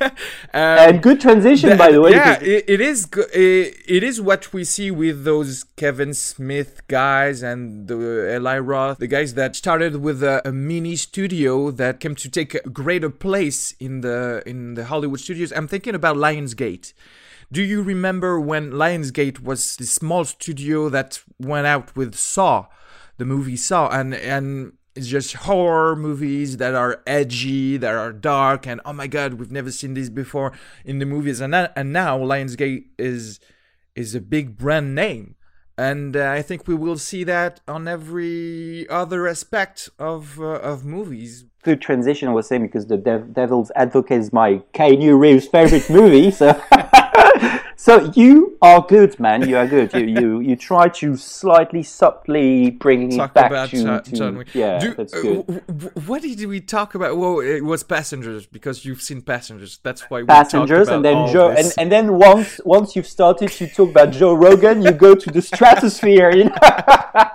um, 0.00 0.10
and 0.52 1.02
good 1.02 1.20
transition, 1.20 1.76
by 1.76 1.90
the 1.90 2.00
way. 2.00 2.12
yeah, 2.12 2.38
because- 2.38 2.48
it, 2.48 2.64
it 2.68 2.80
is. 2.80 3.08
It, 3.32 3.76
it 3.86 4.02
is 4.02 4.20
what 4.20 4.52
we 4.52 4.64
see 4.64 4.90
with 4.90 5.24
those 5.24 5.64
Kevin 5.76 6.14
Smith 6.14 6.82
guys 6.88 7.42
and 7.42 7.88
the 7.88 8.34
Eli 8.36 8.58
Roth, 8.58 8.98
the 8.98 9.06
guys 9.06 9.34
that 9.34 9.56
started 9.56 9.96
with 9.96 10.22
a, 10.22 10.46
a 10.46 10.52
mini 10.52 10.96
studio 10.96 11.70
that 11.72 12.00
came 12.00 12.14
to 12.14 12.30
take 12.30 12.54
a 12.54 12.68
greater 12.70 13.10
place 13.10 13.72
in 13.80 14.00
the 14.00 14.42
in 14.46 14.74
the 14.74 14.84
Hollywood 14.86 15.20
studios. 15.20 15.52
I'm 15.52 15.68
thinking 15.68 15.94
about 15.94 16.16
Lionsgate. 16.16 16.92
Do 17.54 17.62
you 17.62 17.82
remember 17.82 18.40
when 18.40 18.72
Lionsgate 18.72 19.38
was 19.38 19.76
the 19.76 19.86
small 19.86 20.24
studio 20.24 20.88
that 20.88 21.22
went 21.38 21.68
out 21.68 21.94
with 21.94 22.16
Saw, 22.16 22.66
the 23.16 23.24
movie 23.24 23.56
Saw, 23.56 23.88
and 23.90 24.12
and 24.12 24.72
it's 24.96 25.06
just 25.06 25.34
horror 25.34 25.94
movies 25.94 26.56
that 26.56 26.74
are 26.74 27.00
edgy, 27.06 27.76
that 27.76 27.94
are 27.94 28.12
dark, 28.12 28.66
and 28.66 28.80
oh 28.84 28.92
my 28.92 29.06
god, 29.06 29.34
we've 29.34 29.52
never 29.52 29.70
seen 29.70 29.94
this 29.94 30.10
before 30.10 30.50
in 30.84 30.98
the 30.98 31.06
movies, 31.06 31.40
and 31.40 31.54
and 31.54 31.92
now 31.92 32.18
Lionsgate 32.18 32.86
is 32.98 33.38
is 33.94 34.16
a 34.16 34.20
big 34.20 34.56
brand 34.56 34.96
name, 34.96 35.36
and 35.78 36.16
uh, 36.16 36.32
I 36.32 36.42
think 36.42 36.66
we 36.66 36.74
will 36.74 36.98
see 36.98 37.22
that 37.22 37.60
on 37.68 37.86
every 37.86 38.88
other 38.88 39.28
aspect 39.28 39.88
of 39.96 40.40
uh, 40.40 40.58
of 40.72 40.84
movies. 40.84 41.44
Good 41.62 41.80
transition, 41.80 42.32
was 42.32 42.48
saying, 42.48 42.62
because 42.62 42.88
the 42.88 42.96
Dev- 42.96 43.32
Devil's 43.32 43.70
Advocate 43.76 44.18
is 44.18 44.32
my 44.32 44.60
Keanu 44.74 45.16
Reeves 45.16 45.46
favorite 45.46 45.88
movie, 45.88 46.32
so. 46.32 46.60
So 47.84 48.10
you 48.16 48.56
are 48.62 48.80
good, 48.80 49.20
man. 49.20 49.46
You 49.46 49.58
are 49.58 49.66
good. 49.66 49.92
You 49.92 50.06
you, 50.20 50.40
you 50.40 50.56
try 50.56 50.88
to 50.88 51.18
slightly 51.18 51.82
subtly 51.82 52.70
bring 52.70 53.10
Talk 53.14 53.32
it 53.32 53.34
back 53.34 53.50
about 53.50 53.68
to, 53.68 53.82
John, 53.82 54.02
to 54.02 54.10
John 54.10 54.38
Wick. 54.38 54.54
yeah, 54.54 54.78
Do- 54.78 54.94
that's 54.94 55.12
uh, 55.12 55.20
good. 55.20 55.46
w- 55.46 55.60
w- 55.66 55.90
what 56.06 56.22
did 56.22 56.42
we 56.46 56.62
talk 56.62 56.94
about? 56.94 57.18
Well, 57.18 57.40
it 57.40 57.60
was 57.60 57.82
Passengers 57.82 58.46
because 58.46 58.86
you've 58.86 59.02
seen 59.02 59.20
Passengers. 59.20 59.80
That's 59.82 60.00
why 60.08 60.22
we 60.22 60.26
Passengers, 60.26 60.88
and 60.88 61.04
then 61.04 61.30
Joe, 61.30 61.50
and, 61.50 61.74
and 61.76 61.92
then 61.92 62.14
once 62.16 62.58
once 62.64 62.96
you've 62.96 63.06
started 63.06 63.50
to 63.50 63.66
talk 63.66 63.90
about 63.90 64.12
Joe 64.12 64.32
Rogan, 64.32 64.80
you 64.80 64.92
go 64.92 65.14
to 65.14 65.30
the 65.30 65.42
stratosphere. 65.52 66.34
You 66.34 66.44
know? 66.44 66.54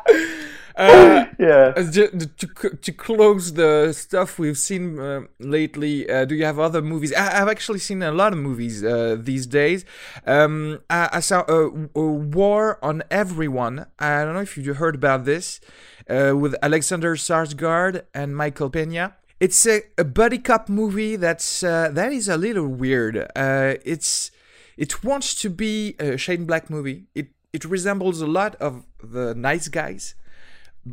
Uh, 0.79 1.25
yeah. 1.39 1.73
Uh, 1.75 1.89
to, 1.91 2.77
to 2.81 2.91
close 2.91 3.53
the 3.53 3.93
stuff 3.93 4.37
we've 4.37 4.57
seen 4.57 4.99
uh, 4.99 5.21
lately, 5.39 6.09
uh, 6.09 6.25
do 6.25 6.35
you 6.35 6.43
have 6.43 6.59
other 6.59 6.81
movies? 6.81 7.13
I, 7.13 7.41
I've 7.41 7.47
actually 7.47 7.79
seen 7.79 8.03
a 8.03 8.11
lot 8.11 8.33
of 8.33 8.39
movies 8.39 8.83
uh, 8.83 9.15
these 9.17 9.47
days. 9.47 9.85
Um, 10.27 10.81
I, 10.89 11.09
I 11.13 11.19
saw 11.21 11.45
a, 11.47 11.67
uh, 11.67 12.01
War 12.01 12.77
on 12.83 13.03
Everyone. 13.09 13.85
I 13.97 14.23
don't 14.23 14.33
know 14.33 14.41
if 14.41 14.57
you 14.57 14.73
heard 14.73 14.95
about 14.95 15.23
this 15.23 15.61
uh, 16.09 16.35
with 16.35 16.55
Alexander 16.61 17.15
Skarsgård 17.15 18.03
and 18.13 18.35
Michael 18.35 18.69
Pena. 18.69 19.15
It's 19.39 19.65
a, 19.65 19.83
a 19.97 20.03
buddy 20.03 20.39
cop 20.39 20.67
movie 20.67 21.15
that's 21.15 21.63
uh, 21.63 21.89
that 21.93 22.11
is 22.11 22.27
a 22.27 22.35
little 22.35 22.67
weird. 22.67 23.17
Uh, 23.33 23.75
it's 23.85 24.31
it 24.75 25.05
wants 25.05 25.33
to 25.35 25.49
be 25.49 25.95
a 25.99 26.17
Shane 26.17 26.43
Black 26.43 26.69
movie. 26.69 27.05
It 27.15 27.29
it 27.53 27.63
resembles 27.63 28.21
a 28.21 28.27
lot 28.27 28.55
of 28.55 28.85
the 29.01 29.33
Nice 29.33 29.69
Guys 29.69 30.15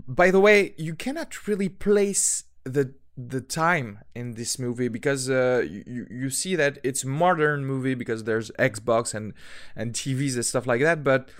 by 0.06 0.30
the 0.30 0.40
way, 0.40 0.74
you 0.76 0.94
cannot 0.94 1.46
really 1.46 1.68
place 1.68 2.44
the 2.64 2.94
the 3.16 3.40
time 3.40 4.00
in 4.14 4.34
this 4.34 4.58
movie 4.58 4.88
because 4.88 5.30
uh, 5.30 5.64
you 5.68 6.06
you 6.10 6.30
see 6.30 6.54
that 6.54 6.78
it's 6.84 7.04
modern 7.04 7.64
movie 7.64 7.94
because 7.94 8.24
there's 8.24 8.50
Xbox 8.58 9.14
and 9.14 9.32
and 9.74 9.92
TVs 9.92 10.34
and 10.34 10.44
stuff 10.44 10.66
like 10.66 10.82
that, 10.82 11.02
but 11.02 11.30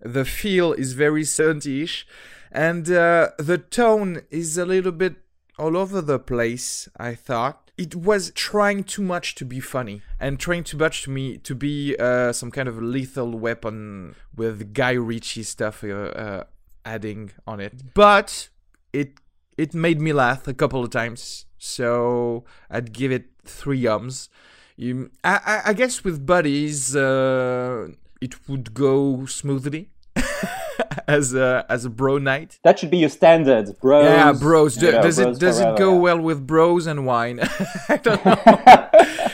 the 0.00 0.24
feel 0.24 0.72
is 0.72 0.92
very 0.92 1.22
70ish, 1.22 2.04
and 2.52 2.90
uh, 2.90 3.30
the 3.38 3.58
tone 3.58 4.22
is 4.30 4.56
a 4.56 4.66
little 4.66 4.92
bit 4.92 5.16
all 5.58 5.76
over 5.76 6.00
the 6.00 6.18
place. 6.18 6.88
I 6.96 7.14
thought 7.14 7.70
it 7.76 7.94
was 7.94 8.30
trying 8.34 8.84
too 8.84 9.02
much 9.02 9.34
to 9.36 9.44
be 9.44 9.60
funny 9.60 10.02
and 10.18 10.40
trying 10.40 10.64
too 10.64 10.78
much 10.78 11.02
to 11.02 11.10
me 11.10 11.36
to 11.38 11.54
be 11.54 11.96
uh, 11.98 12.32
some 12.32 12.50
kind 12.50 12.68
of 12.68 12.80
lethal 12.82 13.30
weapon 13.32 14.14
with 14.34 14.72
Guy 14.72 14.92
Ritchie 14.92 15.42
stuff. 15.42 15.84
Uh, 15.84 15.88
uh, 15.88 16.44
adding 16.86 17.30
on 17.46 17.58
it 17.60 17.74
but 17.94 18.48
it 18.92 19.10
it 19.58 19.74
made 19.74 20.00
me 20.00 20.12
laugh 20.12 20.46
a 20.48 20.54
couple 20.54 20.82
of 20.84 20.90
times 20.90 21.44
so 21.58 22.44
i'd 22.70 22.92
give 22.92 23.10
it 23.12 23.24
three 23.44 23.80
yums. 23.82 24.28
you 24.76 25.10
i 25.24 25.34
i, 25.52 25.70
I 25.70 25.72
guess 25.80 26.04
with 26.04 26.24
buddies 26.24 26.94
uh 26.96 27.88
it 28.20 28.48
would 28.48 28.72
go 28.72 29.26
smoothly 29.26 29.90
as 31.08 31.34
a 31.34 31.64
as 31.68 31.84
a 31.84 31.90
bro 31.90 32.18
night 32.18 32.58
That 32.64 32.78
should 32.78 32.90
be 32.90 32.98
your 32.98 33.08
standard, 33.10 33.66
bros. 33.80 34.04
yeah 34.04 34.32
bros 34.32 34.76
Do- 34.76 34.92
know, 34.92 35.02
does 35.02 35.16
bros 35.18 35.36
it 35.36 35.40
does 35.40 35.58
forever, 35.58 35.74
it 35.74 35.78
go 35.78 35.92
yeah. 35.92 36.00
well 36.06 36.20
with 36.20 36.46
bros 36.46 36.86
and 36.86 37.00
wine 37.06 37.40
i 37.88 37.96
don't 37.96 38.24
know 38.24 38.38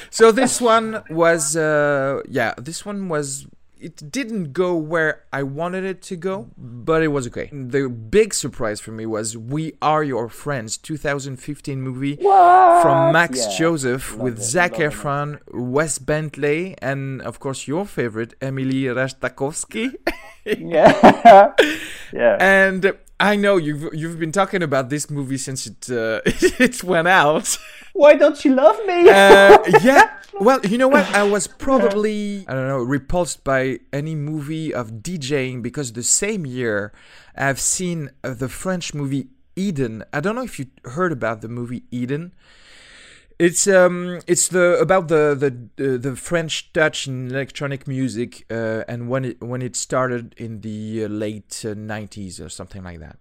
so 0.10 0.32
this 0.32 0.60
one 0.60 1.02
was 1.10 1.56
uh 1.56 2.20
yeah 2.28 2.54
this 2.58 2.84
one 2.84 3.08
was 3.08 3.46
it 3.82 4.10
didn't 4.12 4.52
go 4.52 4.76
where 4.76 5.24
I 5.32 5.42
wanted 5.42 5.84
it 5.84 6.00
to 6.02 6.16
go, 6.16 6.48
but 6.56 7.02
it 7.02 7.08
was 7.08 7.26
okay. 7.26 7.48
The 7.52 7.88
big 7.88 8.32
surprise 8.32 8.80
for 8.80 8.92
me 8.92 9.04
was 9.06 9.36
We 9.36 9.62
Are 9.82 10.04
Your 10.04 10.28
Friends 10.28 10.76
2015 10.78 11.82
movie 11.82 12.16
What? 12.20 12.82
from 12.82 13.12
Max 13.12 13.32
Yeah. 13.38 13.58
Joseph 13.58 14.16
with 14.16 14.38
it, 14.38 14.54
love 14.56 14.80
it. 14.80 14.92
Efron, 14.92 15.38
Wes 15.52 15.98
Bentley, 15.98 16.76
and 16.80 17.20
of 17.22 17.40
course 17.40 17.66
your 17.66 17.84
favorite, 17.84 18.34
Emily 18.40 18.84
Ratajkowski. 18.84 19.94
Yeah. 20.44 21.52
yeah. 22.12 22.36
and 22.40 22.92
I 23.22 23.36
know 23.36 23.56
you've 23.56 23.94
you've 23.94 24.18
been 24.18 24.32
talking 24.32 24.64
about 24.64 24.90
this 24.90 25.08
movie 25.08 25.38
since 25.38 25.68
it 25.68 25.88
uh, 25.88 26.20
it 26.26 26.82
went 26.82 27.06
out. 27.06 27.56
Why 27.92 28.14
don't 28.14 28.44
you 28.44 28.52
love 28.52 28.76
me? 28.84 29.08
Uh, 29.08 29.58
yeah. 29.82 30.10
Well, 30.40 30.58
you 30.66 30.76
know 30.76 30.88
what? 30.88 31.06
I 31.14 31.22
was 31.22 31.46
probably 31.66 32.44
I 32.48 32.54
don't 32.54 32.66
know 32.66 32.78
repulsed 32.78 33.44
by 33.44 33.78
any 33.92 34.16
movie 34.16 34.74
of 34.74 35.04
DJing 35.04 35.62
because 35.62 35.92
the 35.92 36.02
same 36.02 36.44
year 36.44 36.92
I've 37.36 37.60
seen 37.60 38.10
uh, 38.24 38.34
the 38.34 38.48
French 38.48 38.92
movie 38.92 39.28
Eden. 39.54 40.02
I 40.12 40.18
don't 40.18 40.34
know 40.34 40.42
if 40.42 40.58
you 40.58 40.66
heard 40.84 41.12
about 41.12 41.42
the 41.42 41.48
movie 41.48 41.84
Eden. 41.92 42.32
It's 43.42 43.66
um 43.66 44.20
it's 44.28 44.46
the 44.46 44.78
about 44.78 45.08
the 45.08 45.34
the 45.34 45.94
uh, 45.94 45.98
the 45.98 46.14
French 46.14 46.72
touch 46.72 47.08
in 47.08 47.28
electronic 47.28 47.88
music 47.88 48.46
uh, 48.48 48.84
and 48.86 49.08
when 49.08 49.24
it 49.24 49.42
when 49.42 49.62
it 49.62 49.74
started 49.74 50.36
in 50.36 50.60
the 50.60 51.06
uh, 51.06 51.08
late 51.08 51.64
uh, 51.64 51.74
90s 51.74 52.40
or 52.40 52.48
something 52.48 52.84
like 52.84 53.00
that. 53.00 53.16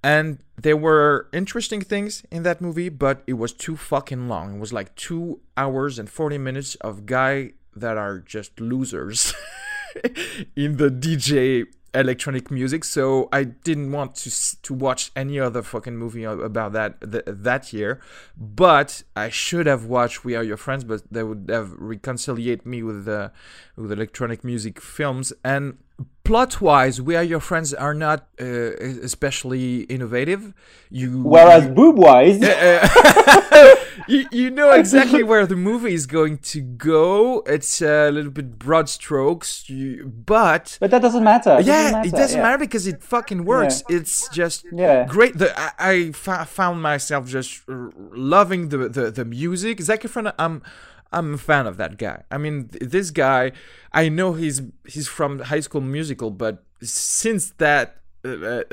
And 0.00 0.44
there 0.56 0.76
were 0.76 1.28
interesting 1.32 1.80
things 1.80 2.24
in 2.30 2.44
that 2.44 2.60
movie, 2.60 2.88
but 2.88 3.24
it 3.26 3.32
was 3.32 3.52
too 3.52 3.76
fucking 3.76 4.28
long. 4.28 4.54
It 4.54 4.60
was 4.60 4.72
like 4.72 4.94
two 4.94 5.40
hours 5.56 5.98
and 5.98 6.08
40 6.08 6.38
minutes 6.38 6.76
of 6.76 7.04
guy 7.04 7.54
that 7.74 7.96
are 7.96 8.20
just 8.20 8.60
losers 8.60 9.34
in 10.54 10.76
the 10.76 10.88
DJ 10.88 11.66
electronic 11.98 12.50
music. 12.50 12.84
So 12.84 13.28
I 13.32 13.44
didn't 13.44 13.92
want 13.92 14.14
to 14.16 14.30
to 14.62 14.74
watch 14.74 15.10
any 15.16 15.38
other 15.40 15.62
fucking 15.62 15.96
movie 15.96 16.24
about 16.24 16.72
that 16.72 17.00
th- 17.12 17.24
that 17.26 17.72
year. 17.72 18.00
But 18.36 19.02
I 19.16 19.28
should 19.28 19.66
have 19.66 19.84
watched 19.86 20.24
We 20.24 20.34
Are 20.36 20.44
Your 20.44 20.56
Friends, 20.56 20.84
but 20.84 21.02
that 21.10 21.26
would 21.26 21.46
have 21.48 21.72
reconciliate 21.72 22.64
me 22.64 22.82
with 22.82 23.08
uh, 23.08 23.30
with 23.76 23.92
electronic 23.92 24.44
music 24.44 24.80
films 24.80 25.32
and 25.44 25.78
plot 26.28 26.60
wise 26.60 27.00
we 27.00 27.16
are 27.16 27.22
your 27.34 27.40
friends 27.40 27.72
are 27.72 27.94
not 27.94 28.18
uh, 28.38 28.44
especially 29.10 29.84
innovative 29.84 30.42
you 30.90 31.22
Whereas 31.22 31.68
boob 31.68 31.98
wise, 31.98 32.42
uh, 32.42 33.76
you, 34.08 34.26
you 34.30 34.50
know 34.50 34.70
exactly 34.72 35.22
where 35.22 35.46
the 35.46 35.56
movie 35.56 35.92
is 35.92 36.06
going 36.06 36.38
to 36.38 36.60
go. 36.62 37.42
It's 37.46 37.82
a 37.82 38.10
little 38.10 38.30
bit 38.30 38.58
broad 38.58 38.88
strokes 38.88 39.68
you, 39.68 40.06
but 40.06 40.78
but 40.80 40.90
that 40.90 41.02
doesn't 41.02 41.24
matter. 41.24 41.58
It 41.58 41.66
yeah 41.66 41.90
doesn't 41.90 42.06
it 42.06 42.12
doesn't 42.16 42.38
yeah. 42.38 42.42
matter 42.42 42.58
because 42.58 42.86
it 42.86 43.02
fucking 43.02 43.44
works. 43.44 43.82
It's 43.88 44.28
just 44.28 44.64
Yeah. 44.72 45.04
great. 45.04 45.36
The, 45.36 45.52
i, 45.58 46.10
I 46.26 46.44
found 46.46 46.80
myself 46.82 47.28
just 47.28 47.62
loving 47.68 48.70
the, 48.70 48.88
the, 48.88 49.10
the 49.10 49.24
music. 49.24 49.80
Zac 49.82 50.02
Efron 50.02 50.32
i'm 50.38 50.62
i'm 51.12 51.34
a 51.34 51.38
fan 51.38 51.66
of 51.66 51.76
that 51.76 51.98
guy 51.98 52.22
i 52.30 52.38
mean 52.38 52.68
th- 52.68 52.90
this 52.90 53.10
guy 53.10 53.52
i 53.92 54.08
know 54.08 54.32
he's 54.34 54.62
he's 54.86 55.08
from 55.08 55.38
high 55.40 55.60
school 55.60 55.80
musical 55.80 56.30
but 56.30 56.64
since 56.82 57.50
that 57.58 57.98
uh, 58.24 58.30
uh, 58.30 58.64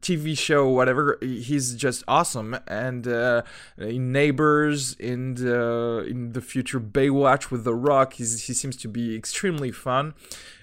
TV 0.00 0.36
show, 0.36 0.68
whatever. 0.68 1.18
He's 1.22 1.74
just 1.74 2.04
awesome, 2.06 2.56
and 2.66 3.08
uh, 3.08 3.42
in 3.78 4.12
Neighbors, 4.12 4.94
in 4.94 5.34
the 5.36 6.06
in 6.08 6.32
the 6.32 6.42
future 6.42 6.78
Baywatch 6.78 7.50
with 7.50 7.64
The 7.64 7.74
Rock, 7.74 8.14
he 8.14 8.24
seems 8.24 8.76
to 8.76 8.88
be 8.88 9.16
extremely 9.16 9.72
fun, 9.72 10.12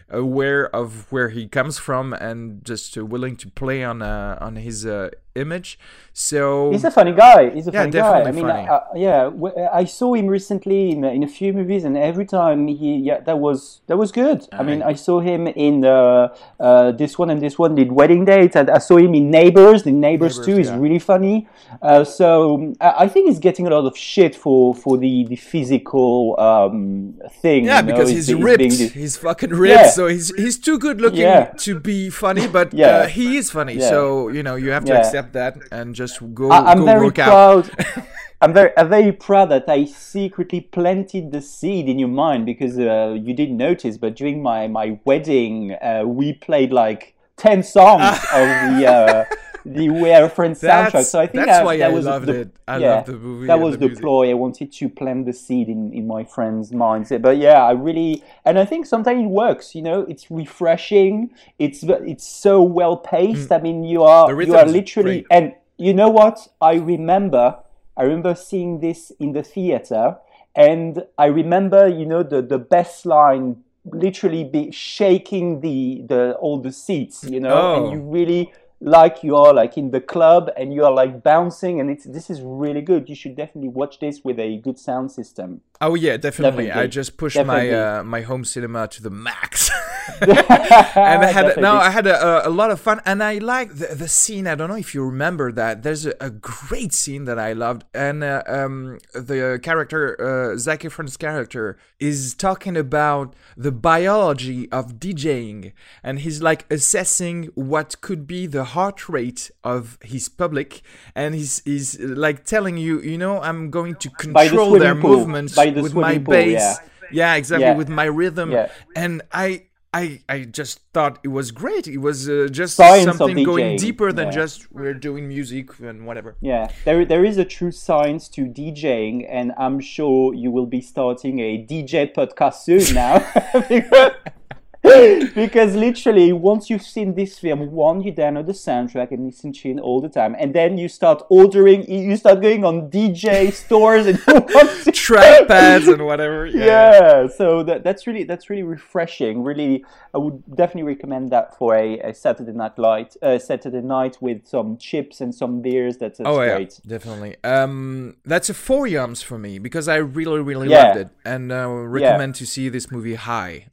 aware 0.07 0.73
of 0.75 1.11
where 1.11 1.29
he 1.29 1.47
comes 1.47 1.79
from, 1.79 2.13
and 2.13 2.63
just 2.63 2.95
uh, 2.95 3.03
willing 3.05 3.35
to 3.37 3.49
play 3.49 3.83
on 3.83 4.03
uh, 4.03 4.37
on 4.39 4.55
his 4.55 4.85
uh, 4.85 5.09
image. 5.35 5.79
So 6.13 6.71
He's 6.71 6.83
a 6.83 6.91
funny 6.91 7.13
guy. 7.13 7.51
He's 7.51 7.67
a 7.67 7.71
Yeah, 7.71 7.79
funny 7.81 7.91
guy. 7.91 8.21
I 8.23 8.31
mean, 8.31 8.45
funny. 8.47 8.67
uh, 8.67 8.79
yeah, 8.95 9.23
w- 9.25 9.55
I 9.71 9.85
saw 9.85 10.13
him 10.13 10.27
recently 10.27 10.91
in, 10.91 11.05
in 11.05 11.23
a 11.23 11.27
few 11.27 11.53
movies, 11.53 11.85
and 11.85 11.95
every 11.97 12.25
time 12.25 12.67
he, 12.67 12.97
yeah, 12.97 13.21
that 13.21 13.39
was 13.39 13.81
that 13.87 13.95
was 13.97 14.11
good. 14.11 14.45
I 14.51 14.63
mean, 14.63 14.83
I 14.83 14.93
saw 14.93 15.21
him 15.21 15.47
in 15.47 15.85
uh, 15.85 16.35
uh, 16.59 16.91
this 16.91 17.17
one 17.17 17.29
and 17.29 17.41
this 17.41 17.57
one 17.57 17.75
did 17.75 17.91
Wedding 17.93 18.25
Dates, 18.25 18.55
and 18.57 18.69
I 18.69 18.79
saw 18.79 18.97
him 18.97 19.13
in 19.15 19.31
Neighbors. 19.31 19.83
The 19.83 19.91
Neighbors, 19.93 20.37
Neighbours, 20.37 20.45
too 20.45 20.59
is 20.59 20.67
yeah. 20.67 20.77
really 20.79 20.99
funny. 20.99 21.47
Uh, 21.81 22.03
so 22.03 22.55
um, 22.55 22.75
I, 22.81 22.93
I 23.03 23.07
think 23.07 23.29
he's 23.29 23.39
getting 23.39 23.67
a 23.67 23.69
lot 23.69 23.85
of 23.85 23.97
shit 23.97 24.35
for 24.35 24.75
for 24.75 24.97
the 24.97 25.23
the 25.29 25.37
physical 25.37 26.37
um, 26.39 27.15
thing. 27.41 27.65
Yeah, 27.65 27.79
you 27.79 27.87
know, 27.87 27.93
because 27.93 28.09
he's 28.09 28.27
it's 28.29 28.39
ripped. 28.41 28.59
being 28.59 28.71
He's 28.91 29.15
fucking 29.17 29.51
ripped. 29.51 29.75
Yeah. 29.81 29.89
So 29.89 30.07
he's 30.07 30.35
he's 30.35 30.59
too 30.59 30.77
good 30.77 30.99
looking 30.99 31.21
Yeah. 31.21 31.45
to 31.65 31.79
be 31.79 32.09
funny, 32.09 32.47
but 32.47 32.73
Yeah. 32.73 32.87
uh, 32.87 33.07
he 33.07 33.37
is 33.37 33.49
funny. 33.49 33.75
Yeah. 33.75 33.89
So 33.89 34.27
you 34.27 34.43
know 34.43 34.55
you 34.55 34.71
have 34.71 34.83
to 34.85 34.93
Yeah. 34.93 35.03
Accept 35.21 35.33
that 35.33 35.57
and 35.71 35.95
just 35.95 36.19
go 36.33 36.49
I, 36.51 36.71
I'm 36.71 36.79
go 36.79 36.85
very 36.85 37.05
work 37.05 37.19
out. 37.19 37.69
proud. 37.69 38.07
I'm 38.43 38.53
very, 38.53 38.71
I'm 38.75 38.89
very 38.89 39.11
proud 39.11 39.49
that 39.49 39.69
I 39.69 39.85
secretly 39.85 40.61
planted 40.61 41.31
the 41.31 41.41
seed 41.41 41.87
in 41.87 41.99
your 41.99 42.09
mind 42.09 42.47
because 42.47 42.77
uh, 42.79 43.15
you 43.21 43.35
didn't 43.35 43.57
notice, 43.57 43.97
but 43.97 44.15
during 44.15 44.41
my 44.41 44.67
my 44.67 44.99
wedding, 45.05 45.73
uh, 45.73 46.03
we 46.05 46.33
played 46.33 46.71
like 46.73 47.13
ten 47.37 47.61
songs 47.61 48.17
of 48.33 48.47
the 48.47 48.87
uh, 48.87 49.25
the 49.65 49.89
We 49.89 50.11
Are 50.13 50.29
Friends 50.29 50.61
soundtrack. 50.61 51.03
So 51.05 51.19
I 51.19 51.27
think 51.27 51.45
that's 51.45 51.59
that, 51.59 51.65
why 51.65 51.77
that 51.77 51.91
I 51.91 51.93
was 51.93 52.05
loved 52.05 52.25
the, 52.27 52.39
it. 52.41 52.55
I 52.67 52.77
yeah, 52.77 52.95
loved 52.95 53.07
the 53.07 53.13
movie. 53.13 53.47
that 53.47 53.59
was 53.59 53.77
the 53.77 53.87
the 53.89 53.95
ploy. 53.95 54.29
I 54.31 54.33
wanted 54.33 54.71
to 54.73 54.89
plant 54.89 55.25
the 55.25 55.33
seed 55.33 55.69
in, 55.69 55.91
in 55.93 56.07
my 56.07 56.23
friends' 56.23 56.71
minds. 56.71 57.11
But 57.19 57.37
yeah, 57.37 57.63
I 57.63 57.71
really 57.71 58.23
and 58.45 58.57
I 58.59 58.65
think 58.65 58.85
sometimes 58.85 59.23
it 59.23 59.27
works. 59.29 59.75
You 59.75 59.81
know, 59.83 60.01
it's 60.01 60.29
refreshing. 60.31 61.31
It's 61.59 61.83
it's 61.83 62.25
so 62.25 62.61
well 62.61 62.97
paced. 62.97 63.51
I 63.51 63.59
mean, 63.59 63.83
you 63.83 64.03
are 64.03 64.29
Mm. 64.29 64.47
You 64.47 64.55
are 64.55 64.65
literally 64.65 65.21
great. 65.21 65.27
and 65.31 65.53
you 65.77 65.93
know 65.93 66.09
what? 66.09 66.47
I 66.61 66.73
remember 66.75 67.57
I 67.97 68.03
remember 68.03 68.35
seeing 68.35 68.79
this 68.79 69.11
in 69.19 69.33
the 69.33 69.43
theater, 69.43 70.17
and 70.55 71.03
I 71.17 71.25
remember 71.25 71.87
you 71.87 72.05
know 72.05 72.23
the 72.23 72.41
the 72.41 72.57
best 72.59 73.05
line 73.05 73.63
literally 73.85 74.43
be 74.43 74.71
shaking 74.71 75.61
the 75.61 76.03
the 76.07 76.33
all 76.39 76.59
the 76.61 76.71
seats. 76.71 77.23
You 77.23 77.39
know, 77.39 77.53
Oh. 77.53 77.83
and 77.85 77.93
you 77.93 77.99
really 78.01 78.51
like 78.81 79.23
you 79.23 79.35
are 79.35 79.53
like 79.53 79.77
in 79.77 79.91
the 79.91 80.01
club 80.01 80.49
and 80.57 80.73
you 80.73 80.83
are 80.83 80.91
like 80.91 81.23
bouncing 81.23 81.79
and 81.79 81.89
it's 81.89 82.05
this 82.05 82.29
is 82.29 82.41
really 82.41 82.81
good 82.81 83.07
you 83.07 83.15
should 83.15 83.35
definitely 83.35 83.69
watch 83.69 83.99
this 83.99 84.21
with 84.23 84.39
a 84.39 84.57
good 84.57 84.79
sound 84.79 85.11
system 85.11 85.61
Oh 85.83 85.95
yeah, 85.95 86.15
definitely. 86.15 86.71
I 86.71 86.85
just 86.85 87.17
pushed 87.17 87.35
Definitely. 87.35 87.71
my 87.71 87.97
uh, 87.97 88.03
my 88.03 88.21
home 88.21 88.45
cinema 88.45 88.87
to 88.89 89.01
the 89.01 89.09
max, 89.09 89.71
and 90.21 91.23
I 91.23 91.31
had 91.31 91.57
no, 91.57 91.75
I 91.75 91.89
had 91.89 92.07
a, 92.07 92.47
a 92.47 92.49
lot 92.49 92.71
of 92.71 92.79
fun, 92.79 93.01
and 93.05 93.23
I 93.23 93.37
like 93.37 93.75
the, 93.75 93.95
the 93.95 94.07
scene. 94.07 94.47
I 94.47 94.55
don't 94.55 94.69
know 94.69 94.75
if 94.75 94.93
you 94.93 95.03
remember 95.03 95.51
that. 95.51 95.83
There's 95.83 96.05
a, 96.05 96.13
a 96.19 96.29
great 96.29 96.93
scene 96.93 97.25
that 97.25 97.39
I 97.39 97.53
loved, 97.53 97.83
and 97.93 98.23
uh, 98.23 98.43
um, 98.47 98.99
the 99.13 99.59
character 99.61 100.53
uh, 100.53 100.57
Zac 100.57 100.81
Efron's 100.81 101.17
character 101.17 101.77
is 101.99 102.33
talking 102.33 102.75
about 102.77 103.35
the 103.55 103.71
biology 103.71 104.69
of 104.71 104.95
DJing, 104.99 105.73
and 106.03 106.19
he's 106.19 106.41
like 106.41 106.65
assessing 106.71 107.49
what 107.55 107.99
could 108.01 108.27
be 108.27 108.47
the 108.47 108.63
heart 108.63 109.07
rate 109.09 109.51
of 109.63 109.97
his 110.03 110.29
public, 110.29 110.81
and 111.15 111.35
he's 111.35 111.61
he's 111.65 111.99
like 111.99 112.43
telling 112.45 112.77
you, 112.77 113.01
you 113.01 113.17
know, 113.17 113.41
I'm 113.41 113.69
going 113.69 113.95
to 113.95 114.09
By 114.31 114.43
the 114.45 114.49
control 114.49 114.79
their 114.79 114.95
pool. 114.95 115.17
movements 115.17 115.55
the 115.55 115.71
with 115.81 115.93
my 115.93 116.17
bass. 116.17 116.51
yeah. 116.61 116.75
Yeah, 117.13 117.35
exactly. 117.35 117.65
Yeah. 117.65 117.75
With 117.75 117.89
my 117.89 118.05
rhythm, 118.05 118.51
Yeah. 118.53 118.69
and 118.95 119.21
I, 119.33 119.63
I, 119.93 120.21
I 120.29 120.45
just 120.45 120.79
thought 120.93 121.19
it 121.21 121.27
was 121.27 121.51
great. 121.51 121.85
It 121.85 121.97
was 121.97 122.29
uh, 122.29 122.47
just 122.49 122.75
Science 122.75 123.17
something 123.17 123.43
going 123.43 123.75
deeper 123.75 124.13
than 124.13 124.27
yeah. 124.27 124.31
just 124.31 124.71
we're 124.71 124.93
doing 124.93 125.27
music 125.27 125.77
and 125.79 126.05
whatever. 126.05 126.35
yeah 126.41 126.71
there, 126.85 127.05
there 127.05 127.25
is 127.25 127.37
a 127.37 127.45
true 127.45 127.71
science 127.71 128.27
to 128.29 128.45
djing 128.45 129.25
and 129.29 129.51
i'm 129.57 129.79
sure 129.79 130.33
you 130.33 130.51
will 130.51 130.65
be 130.65 130.81
starting 130.81 131.39
a 131.39 131.65
dj 131.65 132.13
podcast 132.13 132.55
soon 132.55 132.93
now 132.93 133.19
because, 135.35 135.75
literally 135.75 136.33
once 136.33 136.69
you've 136.69 136.81
seen 136.81 137.13
this 137.13 137.37
film 137.39 137.69
one 137.71 138.01
you 138.01 138.11
download 138.11 138.45
the 138.47 138.51
soundtrack 138.53 139.11
and 139.11 139.25
listen 139.25 139.53
to 139.53 139.69
it 139.69 139.79
all 139.79 140.01
the 140.01 140.09
time 140.09 140.35
and 140.39 140.53
then 140.53 140.77
you 140.77 140.87
start 140.89 141.21
ordering 141.29 141.89
you 141.89 142.15
start 142.17 142.41
going 142.41 142.65
on 142.65 142.89
dj 142.89 143.51
stores 143.53 144.05
and 144.07 144.17
you 144.27 144.33
want 144.33 144.69
to 144.83 144.91
Track 145.01 145.47
pads 145.47 145.87
and 145.87 146.05
whatever. 146.05 146.45
Yeah. 146.45 146.65
yeah 146.65 147.27
so 147.27 147.63
that, 147.63 147.83
that's 147.83 148.05
really 148.07 148.23
that's 148.23 148.49
really 148.49 148.63
refreshing 148.63 149.43
really 149.43 149.83
i 150.13 150.17
would 150.17 150.41
definitely 150.55 150.83
recommend 150.93 151.29
that 151.31 151.57
for 151.57 151.75
a, 151.75 151.99
a 151.99 152.13
saturday 152.13 152.51
night 152.51 152.77
light 152.77 153.15
uh, 153.21 153.37
saturday 153.37 153.81
night 153.81 154.17
with 154.21 154.45
some 154.47 154.77
chips 154.77 155.21
and 155.21 155.33
some 155.33 155.61
beers 155.61 155.97
that's, 155.97 156.17
that's 156.19 156.29
Oh 156.29 156.37
great 156.37 156.79
yeah, 156.83 156.89
definitely. 156.97 157.35
Um, 157.43 158.15
that's 158.25 158.49
a 158.49 158.53
four 158.53 158.85
yums 158.87 159.23
for 159.23 159.37
me 159.37 159.59
because 159.59 159.87
I 159.87 159.97
really, 159.97 160.39
really 160.41 160.69
Yeah. 160.69 160.83
loved 160.87 160.99
it, 160.99 161.09
and 161.25 161.51
uh, 161.51 161.67
recommend 161.69 162.35
to 162.35 162.45
see 162.45 162.69
this 162.69 162.91
movie 162.91 163.15
high. 163.15 163.67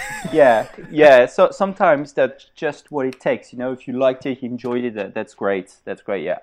yeah 0.32 0.66
yeah 0.90 1.26
so 1.26 1.50
sometimes 1.50 2.12
that's 2.12 2.50
just 2.54 2.90
what 2.90 3.06
it 3.06 3.20
takes 3.20 3.52
you 3.52 3.58
know 3.58 3.72
if 3.72 3.86
you 3.86 3.92
liked 3.98 4.24
it 4.26 4.42
you 4.42 4.48
enjoyed 4.48 4.84
it 4.84 4.94
that, 4.94 5.14
that's 5.14 5.34
great 5.34 5.76
that's 5.84 6.02
great 6.02 6.24
yeah 6.24 6.38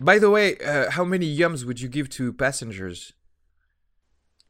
By 0.00 0.18
the 0.18 0.30
way, 0.30 0.56
uh, 0.58 0.90
how 0.90 1.04
many 1.04 1.26
yums 1.36 1.64
would 1.64 1.80
you 1.80 1.88
give 1.88 2.08
to 2.10 2.32
passengers? 2.32 3.12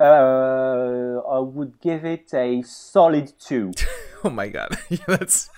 uh, 0.00 1.20
i 1.28 1.38
would 1.38 1.80
give 1.80 2.04
it 2.04 2.32
a 2.34 2.62
solid 2.62 3.32
two 3.38 3.72
Oh 4.24 4.30
my 4.30 4.48
god, 4.48 4.78
yeah, 4.88 5.04
that's. 5.06 5.50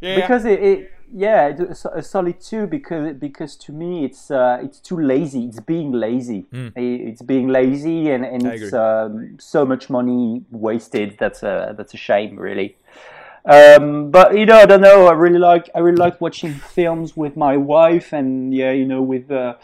yeah. 0.00 0.16
because 0.16 0.44
it, 0.44 0.60
it 0.60 0.92
yeah 1.12 1.48
it's 1.48 1.84
a, 1.84 2.02
solid 2.02 2.40
two 2.40 2.66
because 2.66 3.14
because 3.14 3.56
to 3.56 3.72
me 3.72 4.04
it's 4.04 4.30
uh, 4.30 4.58
it's 4.62 4.78
too 4.80 5.00
lazy. 5.00 5.44
It's 5.44 5.60
being 5.60 5.92
lazy. 5.92 6.46
I- 6.76 6.80
it's 7.08 7.22
being 7.22 7.48
lazy 7.48 8.10
and, 8.10 8.24
and. 8.24 8.46
I 8.46 8.52
it's 8.52 8.72
um, 8.72 9.36
so 9.38 9.64
much 9.64 9.88
money 9.90 10.44
wasted. 10.50 11.16
That's 11.18 11.42
a 11.42 11.74
that's 11.76 11.94
a 11.94 11.96
shame 11.96 12.36
really. 12.36 12.76
Um, 13.44 14.10
but 14.10 14.36
you 14.36 14.46
know 14.46 14.56
I 14.56 14.66
don't 14.66 14.80
know. 14.80 15.06
I 15.06 15.12
really 15.12 15.38
like 15.38 15.70
I 15.74 15.78
really 15.78 15.96
like 15.96 16.20
watching 16.20 16.54
films 16.54 17.16
with 17.16 17.36
my 17.36 17.56
wife 17.56 18.12
and 18.12 18.52
yeah 18.54 18.72
you 18.72 18.84
know 18.84 19.02
with 19.02 19.30
uh, 19.30 19.54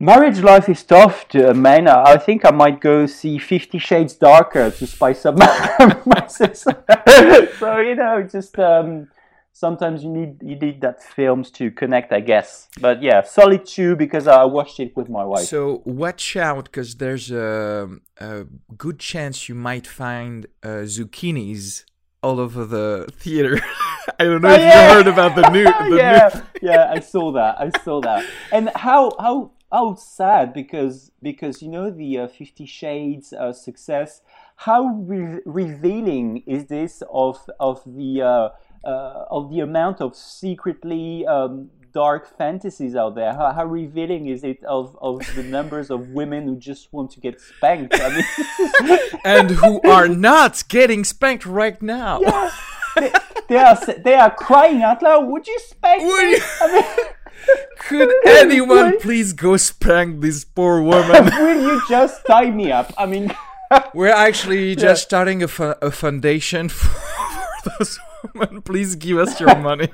Marriage 0.00 0.38
life 0.38 0.68
is 0.68 0.84
tough, 0.84 1.26
to, 1.30 1.52
man. 1.54 1.88
I 1.88 2.18
think 2.18 2.44
I 2.44 2.52
might 2.52 2.80
go 2.80 3.06
see 3.06 3.36
Fifty 3.36 3.78
Shades 3.80 4.14
Darker 4.14 4.70
to 4.70 4.86
spice 4.86 5.26
up 5.26 5.36
my, 6.06 6.26
so 6.28 7.78
you 7.80 7.96
know, 7.96 8.22
just 8.22 8.56
um, 8.60 9.08
sometimes 9.64 10.04
you 10.04 10.10
need 10.18 10.32
you 10.50 10.56
need 10.64 10.80
that 10.86 11.02
films 11.02 11.50
to 11.58 11.64
connect, 11.80 12.08
I 12.12 12.20
guess. 12.32 12.68
But 12.80 12.96
yeah, 13.08 13.22
solid 13.22 13.62
two 13.74 13.96
because 13.96 14.26
I 14.28 14.44
watched 14.44 14.78
it 14.84 14.90
with 14.98 15.08
my 15.18 15.24
wife. 15.24 15.46
So 15.54 15.82
watch 15.84 16.36
out, 16.36 16.64
because 16.66 16.90
there's 17.02 17.30
a, 17.30 17.88
a 18.18 18.44
good 18.84 18.98
chance 18.98 19.48
you 19.48 19.56
might 19.70 19.86
find 19.86 20.46
uh, 20.62 20.84
zucchinis 20.96 21.84
all 22.22 22.38
over 22.46 22.64
the 22.64 23.06
theater. 23.22 23.56
I 24.20 24.24
don't 24.24 24.42
know 24.42 24.48
Oh, 24.50 24.54
if 24.54 24.60
yeah. 24.60 24.88
you 24.88 24.94
heard 24.94 25.08
about 25.16 25.32
the 25.38 25.46
new. 25.56 25.64
The 25.90 25.96
yeah, 25.96 26.30
new 26.34 26.68
yeah, 26.70 26.90
I 26.96 27.00
saw 27.00 27.32
that. 27.32 27.54
I 27.60 27.68
saw 27.84 28.00
that. 28.08 28.24
And 28.56 28.64
how 28.86 29.02
how 29.26 29.36
how 29.70 29.86
sad 29.96 30.52
because 30.60 31.10
because 31.22 31.54
you 31.62 31.68
know 31.74 31.90
the 31.90 32.10
uh, 32.20 32.28
Fifty 32.28 32.66
Shades 32.66 33.32
uh, 33.32 33.52
success. 33.52 34.22
How 34.66 34.82
re- 35.12 35.40
revealing 35.44 36.42
is 36.54 36.66
this 36.66 37.02
of 37.12 37.36
of 37.60 37.76
the 37.86 38.10
uh, 38.22 38.48
uh, 38.84 39.24
of 39.30 39.50
the 39.50 39.60
amount 39.60 40.00
of 40.00 40.14
secretly 40.16 41.26
um, 41.26 41.70
dark 41.92 42.36
fantasies 42.38 42.94
out 42.96 43.14
there? 43.14 43.32
How, 43.34 43.52
how 43.52 43.64
revealing 43.64 44.26
is 44.26 44.44
it 44.44 44.62
of, 44.64 44.96
of 45.00 45.20
the 45.34 45.42
numbers 45.56 45.90
of 45.90 46.08
women 46.10 46.44
who 46.44 46.56
just 46.56 46.92
want 46.92 47.10
to 47.12 47.20
get 47.20 47.40
spanked? 47.40 47.94
I 47.98 48.08
mean, 48.88 48.98
and 49.24 49.50
who 49.50 49.80
are 49.82 50.08
not 50.08 50.62
getting 50.68 51.04
spanked 51.04 51.46
right 51.46 51.80
now. 51.82 52.20
they, 52.96 53.12
they 53.48 53.56
are 53.56 53.78
they 54.04 54.14
are 54.14 54.34
crying 54.34 54.82
out 54.82 55.02
loud. 55.02 55.26
Would 55.28 55.46
you 55.46 55.58
spank 55.60 56.02
Would 56.02 56.24
me? 56.24 56.30
you- 56.32 56.42
I 56.60 56.72
mean, 56.74 57.06
Could 57.78 58.12
anyone 58.26 58.98
please 58.98 59.32
go 59.32 59.56
spank 59.56 60.20
this 60.20 60.44
poor 60.44 60.82
woman? 60.82 61.24
will 61.24 61.62
you 61.62 61.80
just 61.88 62.26
tie 62.26 62.50
me 62.50 62.72
up? 62.72 62.92
I 62.98 63.06
mean, 63.06 63.32
We're 63.94 64.08
actually 64.12 64.74
just 64.74 65.04
starting 65.04 65.42
a, 65.44 65.48
fu- 65.48 65.74
a 65.80 65.90
foundation 65.92 66.68
for, 66.68 66.88
for 66.88 67.70
those 67.78 67.98
women. 68.34 68.62
Please 68.70 68.96
give 68.96 69.18
us 69.18 69.40
your 69.40 69.56
money. 69.56 69.88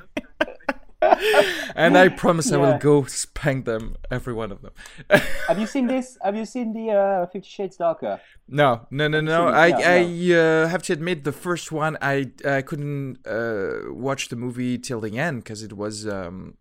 and 1.75 1.97
I 1.97 2.09
promise 2.09 2.51
I 2.51 2.57
will 2.57 2.77
go 2.77 3.03
spank 3.05 3.65
them, 3.65 3.95
every 4.09 4.33
one 4.33 4.51
of 4.51 4.61
them. 4.61 4.71
have 5.47 5.59
you 5.59 5.67
seen 5.67 5.87
this? 5.87 6.17
Have 6.23 6.35
you 6.35 6.45
seen 6.45 6.73
the 6.73 6.91
uh, 6.91 7.25
Fifty 7.27 7.49
Shades 7.49 7.77
Darker? 7.77 8.19
No, 8.47 8.87
no, 8.89 9.07
no, 9.07 9.21
no. 9.21 9.45
seen 9.45 9.53
it? 9.53 9.57
I, 9.57 9.69
No, 9.69 9.77
I 9.83 10.63
uh, 10.63 10.67
have 10.67 10.83
to 10.83 10.93
admit, 10.93 11.23
the 11.23 11.31
first 11.31 11.71
one, 11.71 11.97
I, 12.01 12.31
I 12.45 12.61
couldn't 12.61 13.25
uh, 13.27 13.93
watch 13.93 14.29
the 14.29 14.35
movie 14.35 14.77
till 14.77 15.01
the 15.01 15.17
end 15.17 15.43
because 15.43 15.63
it 15.63 15.73
was 15.73 16.07
um, 16.07 16.55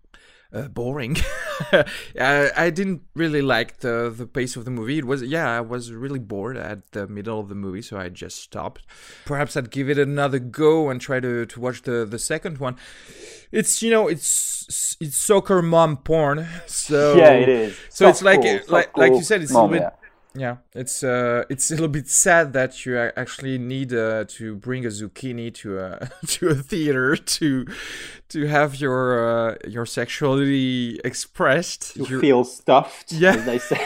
uh, 0.55 0.68
boring. 0.68 1.16
I, 1.72 2.50
I 2.57 2.70
didn't 2.70 3.02
really 3.14 3.42
like 3.42 3.78
the 3.78 4.12
the 4.16 4.26
pace 4.26 4.57
of 4.57 4.64
the 4.64 4.70
movie. 4.70 4.98
It 4.98 5.05
was, 5.05 5.22
yeah, 5.22 5.50
I 5.50 5.61
was 5.61 5.92
really 5.92 6.18
bored 6.18 6.57
at 6.57 6.92
the 6.92 7.07
middle 7.09 7.40
of 7.40 7.48
the 7.48 7.55
movie, 7.55 7.82
so 7.82 7.98
I 7.98 8.09
just 8.09 8.40
stopped. 8.40 8.86
Perhaps 9.24 9.57
I'd 9.57 9.70
give 9.70 9.90
it 9.90 9.98
another 9.98 10.38
go 10.38 10.90
and 10.90 11.00
try 11.00 11.20
to, 11.20 11.44
to 11.44 11.61
watch 11.61 11.82
the, 11.82 12.05
the 12.05 12.18
second 12.18 12.59
one. 12.59 12.76
It's 13.50 13.82
you 13.82 13.90
know 13.90 14.09
it's 14.09 14.96
it's 15.00 15.16
soccer 15.16 15.62
mom 15.62 15.98
porn, 15.98 16.46
so 16.66 17.16
yeah, 17.16 17.32
it 17.32 17.48
is. 17.48 17.78
So 17.90 18.09
it's 18.09 18.22
like 18.22 18.68
like 18.68 18.96
like 18.96 19.12
you 19.12 19.22
said, 19.22 19.42
it's 19.42 19.52
a 19.52 19.55
little 19.55 19.68
bit 19.68 19.82
yeah. 19.82 19.90
Yeah, 20.37 20.57
it's 20.74 21.03
uh, 21.05 21.45
it's 21.49 21.70
a 21.70 21.74
little 21.74 21.89
bit 21.89 22.09
sad 22.09 22.53
that 22.55 22.85
you 22.85 22.99
actually 22.99 23.59
need 23.59 23.93
uh, 23.93 24.24
to 24.28 24.57
bring 24.57 24.85
a 24.85 24.89
zucchini 24.89 25.53
to 25.55 25.78
a 25.78 26.11
to 26.26 26.49
a 26.49 26.55
theater 26.55 27.16
to 27.16 27.66
to 28.30 28.47
have 28.47 28.76
your 28.80 29.51
uh, 29.53 29.55
your 29.68 29.87
sexuality 29.87 31.01
expressed. 31.05 31.97
You 31.97 32.07
Your- 32.07 32.20
feel 32.20 32.45
stuffed, 32.45 33.12
Yeah. 33.12 33.35
as 33.35 33.45
they 33.45 33.59
say. 33.59 33.80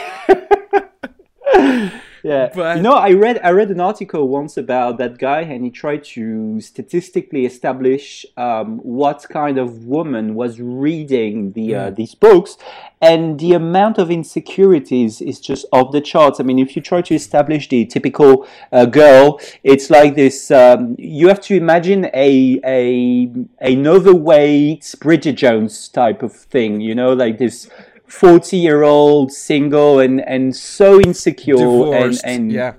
Yeah, 2.28 2.50
But- 2.54 2.76
you 2.76 2.82
know, 2.82 2.92
I 3.08 3.12
read 3.12 3.40
I 3.42 3.50
read 3.50 3.70
an 3.70 3.80
article 3.80 4.28
once 4.28 4.56
about 4.56 4.98
that 4.98 5.18
guy, 5.18 5.40
and 5.52 5.64
he 5.64 5.70
tried 5.70 6.04
to 6.16 6.60
statistically 6.60 7.46
establish 7.46 8.26
um, 8.36 8.78
what 8.98 9.26
kind 9.30 9.56
of 9.58 9.86
woman 9.86 10.34
was 10.34 10.60
reading 10.60 11.52
the 11.52 11.66
uh, 11.74 11.90
these 11.90 12.14
books, 12.14 12.58
and 13.00 13.38
the 13.38 13.52
amount 13.54 13.96
of 13.98 14.10
insecurities 14.10 15.20
is 15.30 15.40
just 15.40 15.64
off 15.72 15.92
the 15.92 16.00
charts. 16.00 16.38
I 16.40 16.42
mean, 16.42 16.58
if 16.58 16.76
you 16.76 16.82
try 16.82 17.00
to 17.02 17.14
establish 17.14 17.68
the 17.68 17.86
typical 17.86 18.46
uh, 18.72 18.84
girl, 18.86 19.40
it's 19.62 19.88
like 19.88 20.14
this. 20.14 20.50
Um, 20.50 20.96
you 20.98 21.28
have 21.28 21.40
to 21.48 21.54
imagine 21.56 22.00
a 22.12 22.60
a 22.64 23.30
an 23.60 23.86
overweight 23.86 24.94
Bridget 25.00 25.36
Jones 25.36 25.88
type 25.88 26.22
of 26.22 26.32
thing. 26.34 26.80
You 26.80 26.94
know, 26.94 27.12
like 27.12 27.38
this. 27.38 27.68
40 28.08 28.56
year 28.56 28.82
old 28.82 29.32
single 29.32 30.00
and 30.00 30.20
and 30.20 30.54
so 30.56 31.00
insecure 31.00 31.56
Divorced. 31.56 32.22
and 32.24 32.40
and 32.42 32.52
yeah. 32.52 32.72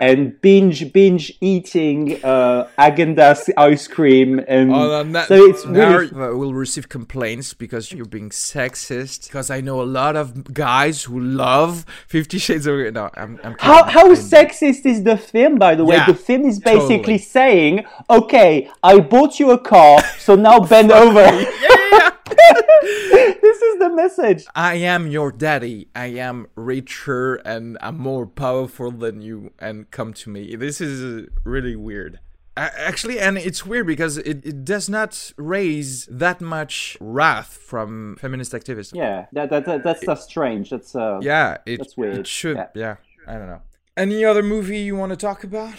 and 0.00 0.40
binge 0.40 0.92
binge 0.92 1.32
eating 1.40 2.18
uh 2.24 2.66
Häagen-Dazs 2.76 3.50
ice 3.56 3.86
cream 3.86 4.40
and 4.48 4.72
Oh, 4.74 5.04
so 5.28 5.36
it's 5.50 5.64
really 5.64 6.10
uh, 6.10 6.34
we'll 6.36 6.52
receive 6.52 6.88
complaints 6.88 7.54
because 7.54 7.92
you're 7.92 8.04
being 8.18 8.30
sexist. 8.30 9.28
Because 9.28 9.50
I 9.50 9.60
know 9.60 9.80
a 9.80 9.86
lot 10.00 10.16
of 10.16 10.52
guys 10.52 11.04
who 11.04 11.20
love 11.20 11.86
Fifty 12.08 12.38
Shades 12.38 12.66
of 12.66 12.74
Grey. 12.74 12.90
No, 12.90 13.08
I'm. 13.14 13.38
I'm 13.44 13.54
how 13.60 13.84
how 13.84 14.10
I- 14.10 14.14
sexist 14.16 14.84
is 14.84 15.04
the 15.04 15.16
film 15.16 15.58
by 15.58 15.76
the 15.76 15.84
way 15.84 15.96
Yeah, 15.96 16.06
the 16.06 16.14
film 16.28 16.42
is 16.44 16.58
basically 16.58 17.18
totally. 17.18 17.18
saying 17.18 17.84
okay 18.10 18.68
I 18.82 18.98
bought 18.98 19.38
you 19.38 19.52
a 19.52 19.58
car 19.58 20.00
so 20.18 20.34
now 20.34 20.58
bend 20.58 20.90
over 21.04 21.24
this 23.42 23.62
is 23.62 23.78
the 23.78 23.90
message 23.90 24.46
I 24.54 24.74
am 24.74 25.06
your 25.06 25.32
daddy. 25.32 25.88
I 25.94 26.06
am 26.06 26.46
richer 26.54 27.36
and 27.36 27.78
I'm 27.80 27.98
more 27.98 28.26
powerful 28.26 28.90
than 28.90 29.22
you. 29.22 29.52
And 29.58 29.90
come 29.90 30.12
to 30.14 30.30
me. 30.30 30.56
This 30.56 30.80
is 30.80 31.28
really 31.44 31.76
weird. 31.76 32.20
Actually, 32.56 33.18
and 33.18 33.36
it's 33.36 33.66
weird 33.66 33.86
because 33.86 34.16
it, 34.18 34.46
it 34.46 34.64
does 34.64 34.88
not 34.88 35.32
raise 35.36 36.06
that 36.06 36.40
much 36.40 36.96
wrath 37.00 37.56
from 37.56 38.16
feminist 38.20 38.52
activists. 38.52 38.94
yeah 38.94 39.26
that, 39.32 39.50
that, 39.50 39.64
that 39.64 39.82
that's 39.82 40.06
that's 40.06 40.22
strange 40.22 40.70
that's 40.70 40.94
uh 40.94 41.18
Yeah, 41.20 41.58
it, 41.66 41.78
That's 41.78 41.96
weird. 41.96 42.18
it 42.18 42.26
should. 42.28 42.56
Yeah. 42.56 42.68
Yeah. 42.74 42.96
I 43.26 43.32
don't 43.38 43.48
know. 43.48 43.62
Any 43.96 44.24
other 44.24 44.42
movie 44.42 44.78
you 44.78 44.94
want 44.96 45.10
to 45.10 45.16
talk 45.16 45.42
about? 45.44 45.74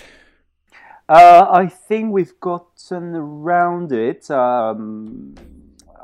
Uh, 1.07 1.45
I 1.51 1.67
think 1.67 2.11
we've 2.11 2.37
gotten 2.39 3.15
around 3.15 3.91
it. 3.91 4.29
Um, 4.31 5.35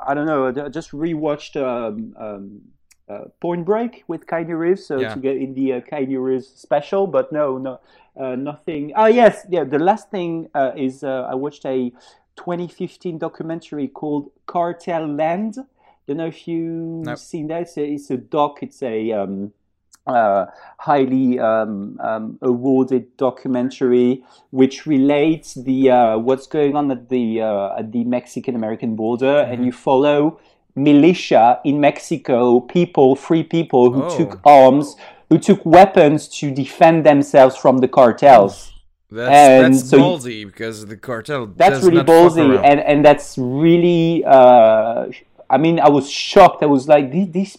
I 0.05 0.13
don't 0.13 0.25
know. 0.25 0.47
I 0.47 0.69
just 0.69 0.91
rewatched 0.91 1.55
um, 1.61 2.15
um, 2.17 2.61
uh, 3.09 3.25
Point 3.39 3.65
Break 3.65 4.03
with 4.07 4.25
Keanu 4.25 4.57
Reeves, 4.57 4.85
so 4.85 4.99
Yeah. 4.99 5.13
to 5.13 5.19
get 5.19 5.37
in 5.37 5.53
the 5.53 5.73
uh, 5.73 5.81
Keanu 5.81 6.23
Reeves 6.23 6.47
special. 6.47 7.07
But 7.07 7.31
no, 7.31 7.57
no, 7.57 7.79
uh, 8.19 8.35
nothing. 8.35 8.93
Oh 8.95 9.05
yes, 9.07 9.45
yeah. 9.49 9.63
The 9.63 9.79
last 9.79 10.09
thing 10.09 10.49
uh, 10.55 10.71
is 10.75 11.03
uh, 11.03 11.27
I 11.29 11.35
watched 11.35 11.65
a 11.65 11.91
2015 12.37 13.17
documentary 13.17 13.87
called 13.87 14.31
Cartel 14.45 15.07
Land. 15.07 15.55
Don't 16.07 16.17
know 16.17 16.27
if 16.27 16.47
you've 16.47 17.05
No. 17.05 17.15
seen 17.15 17.47
that. 17.47 17.61
It's 17.63 17.77
a, 17.77 17.83
it's 17.85 18.09
a 18.09 18.17
doc. 18.17 18.63
It's 18.63 18.81
a 18.81 19.11
um, 19.11 19.53
uh, 20.07 20.45
highly 20.79 21.39
um, 21.39 21.97
um, 22.01 22.37
awarded 22.41 23.15
documentary 23.17 24.23
which 24.49 24.85
relates 24.85 25.53
the 25.53 25.89
uh, 25.91 26.17
what's 26.17 26.47
going 26.47 26.75
on 26.75 26.89
at 26.91 27.09
the 27.09 27.41
uh, 27.41 27.77
at 27.79 27.91
the 27.91 28.03
Mexican 28.03 28.55
American 28.55 28.95
border, 28.95 29.39
and 29.49 29.63
you 29.65 29.71
follow 29.71 30.39
militia 30.75 31.59
in 31.63 31.79
Mexico, 31.79 32.59
people, 32.61 33.15
free 33.15 33.43
people 33.43 33.91
who 33.91 34.03
Oh. 34.03 34.17
took 34.17 34.39
arms, 34.45 34.95
who 35.29 35.37
took 35.37 35.61
weapons 35.65 36.27
to 36.39 36.51
defend 36.51 37.05
themselves 37.05 37.55
from 37.55 37.77
the 37.79 37.87
cartels. 37.87 38.73
That's, 39.11 39.31
And 39.31 39.73
that's 39.75 39.89
so 39.89 39.97
you- 39.97 40.03
ballsy 40.03 40.45
because 40.45 40.85
the 40.85 40.95
cartel 40.97 41.45
That's 41.47 41.79
does 41.81 41.83
really 41.89 42.03
ballsy, 42.03 42.59
and 42.63 42.79
and 42.79 43.03
that's 43.05 43.37
really. 43.37 44.23
Uh, 44.25 45.07
I 45.49 45.57
mean, 45.57 45.79
I 45.81 45.89
was 45.89 46.09
shocked. 46.09 46.63
I 46.63 46.67
was 46.77 46.87
like, 46.87 47.11
this. 47.33 47.57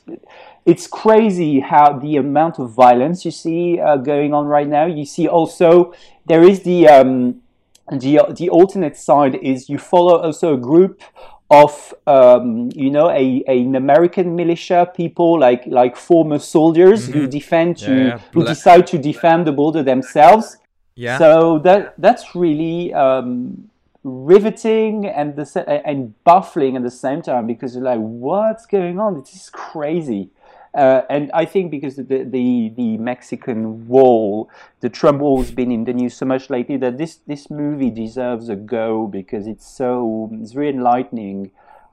It's 0.64 0.86
crazy 0.86 1.60
how 1.60 1.98
the 1.98 2.16
amount 2.16 2.58
of 2.58 2.70
violence 2.70 3.24
you 3.24 3.30
see 3.30 3.80
uh, 3.80 3.96
going 3.96 4.32
on 4.32 4.46
right 4.46 4.68
now. 4.68 4.86
You 4.86 5.04
see 5.04 5.26
also 5.28 5.92
there 6.26 6.42
is 6.42 6.62
the 6.62 6.88
um, 6.88 7.42
the 7.90 8.20
the 8.36 8.48
alternate 8.50 8.96
side 8.96 9.34
is 9.36 9.68
you 9.68 9.78
follow 9.78 10.18
also 10.20 10.54
a 10.54 10.56
group 10.56 11.02
of 11.50 11.92
um, 12.06 12.70
you 12.74 12.90
know 12.90 13.10
a, 13.10 13.42
a 13.48 13.60
an 13.60 13.74
American 13.76 14.36
militia 14.36 14.90
people 14.94 15.38
like 15.38 15.64
like 15.66 15.96
former 15.96 16.38
soldiers 16.38 17.06
who 17.08 17.26
defend 17.26 17.76
to 17.78 17.90
Mm-hmm. 17.90 17.98
Yeah, 17.98 18.14
yeah. 18.14 18.20
who 18.32 18.44
decide 18.44 18.86
to 18.88 18.98
defend 18.98 19.46
the 19.46 19.52
border 19.52 19.82
themselves. 19.82 20.56
yeah. 20.94 21.18
So 21.18 21.58
that 21.60 21.94
that's 21.98 22.34
really 22.34 22.94
um, 22.94 23.68
riveting 24.04 25.06
and 25.06 25.36
the 25.36 25.44
and 25.86 26.14
baffling 26.24 26.76
at 26.76 26.82
the 26.82 26.90
same 26.90 27.20
time 27.22 27.46
because 27.46 27.74
you're 27.74 27.84
like, 27.84 28.00
what's 28.00 28.66
going 28.66 28.98
on? 28.98 29.20
This 29.20 29.34
is 29.34 29.50
crazy. 29.50 30.30
Uh, 30.74 31.02
and 31.10 31.30
I 31.34 31.44
think 31.44 31.70
because 31.70 31.96
the, 31.96 32.02
the 32.02 32.72
the 32.74 32.96
Mexican 32.96 33.86
wall, 33.86 34.48
the 34.80 34.88
Trump 34.88 35.20
wall 35.20 35.38
has 35.42 35.50
been 35.50 35.70
in 35.70 35.84
the 35.84 35.92
news 35.92 36.14
so 36.14 36.24
much 36.24 36.48
lately 36.48 36.78
that 36.78 36.96
this 36.96 37.16
this 37.26 37.50
movie 37.50 37.90
deserves 37.90 38.48
a 38.48 38.56
go 38.56 39.06
because 39.06 39.46
it's 39.46 39.66
so 39.66 40.30
it's 40.32 40.52
very 40.52 40.70
enlightening 40.70 41.50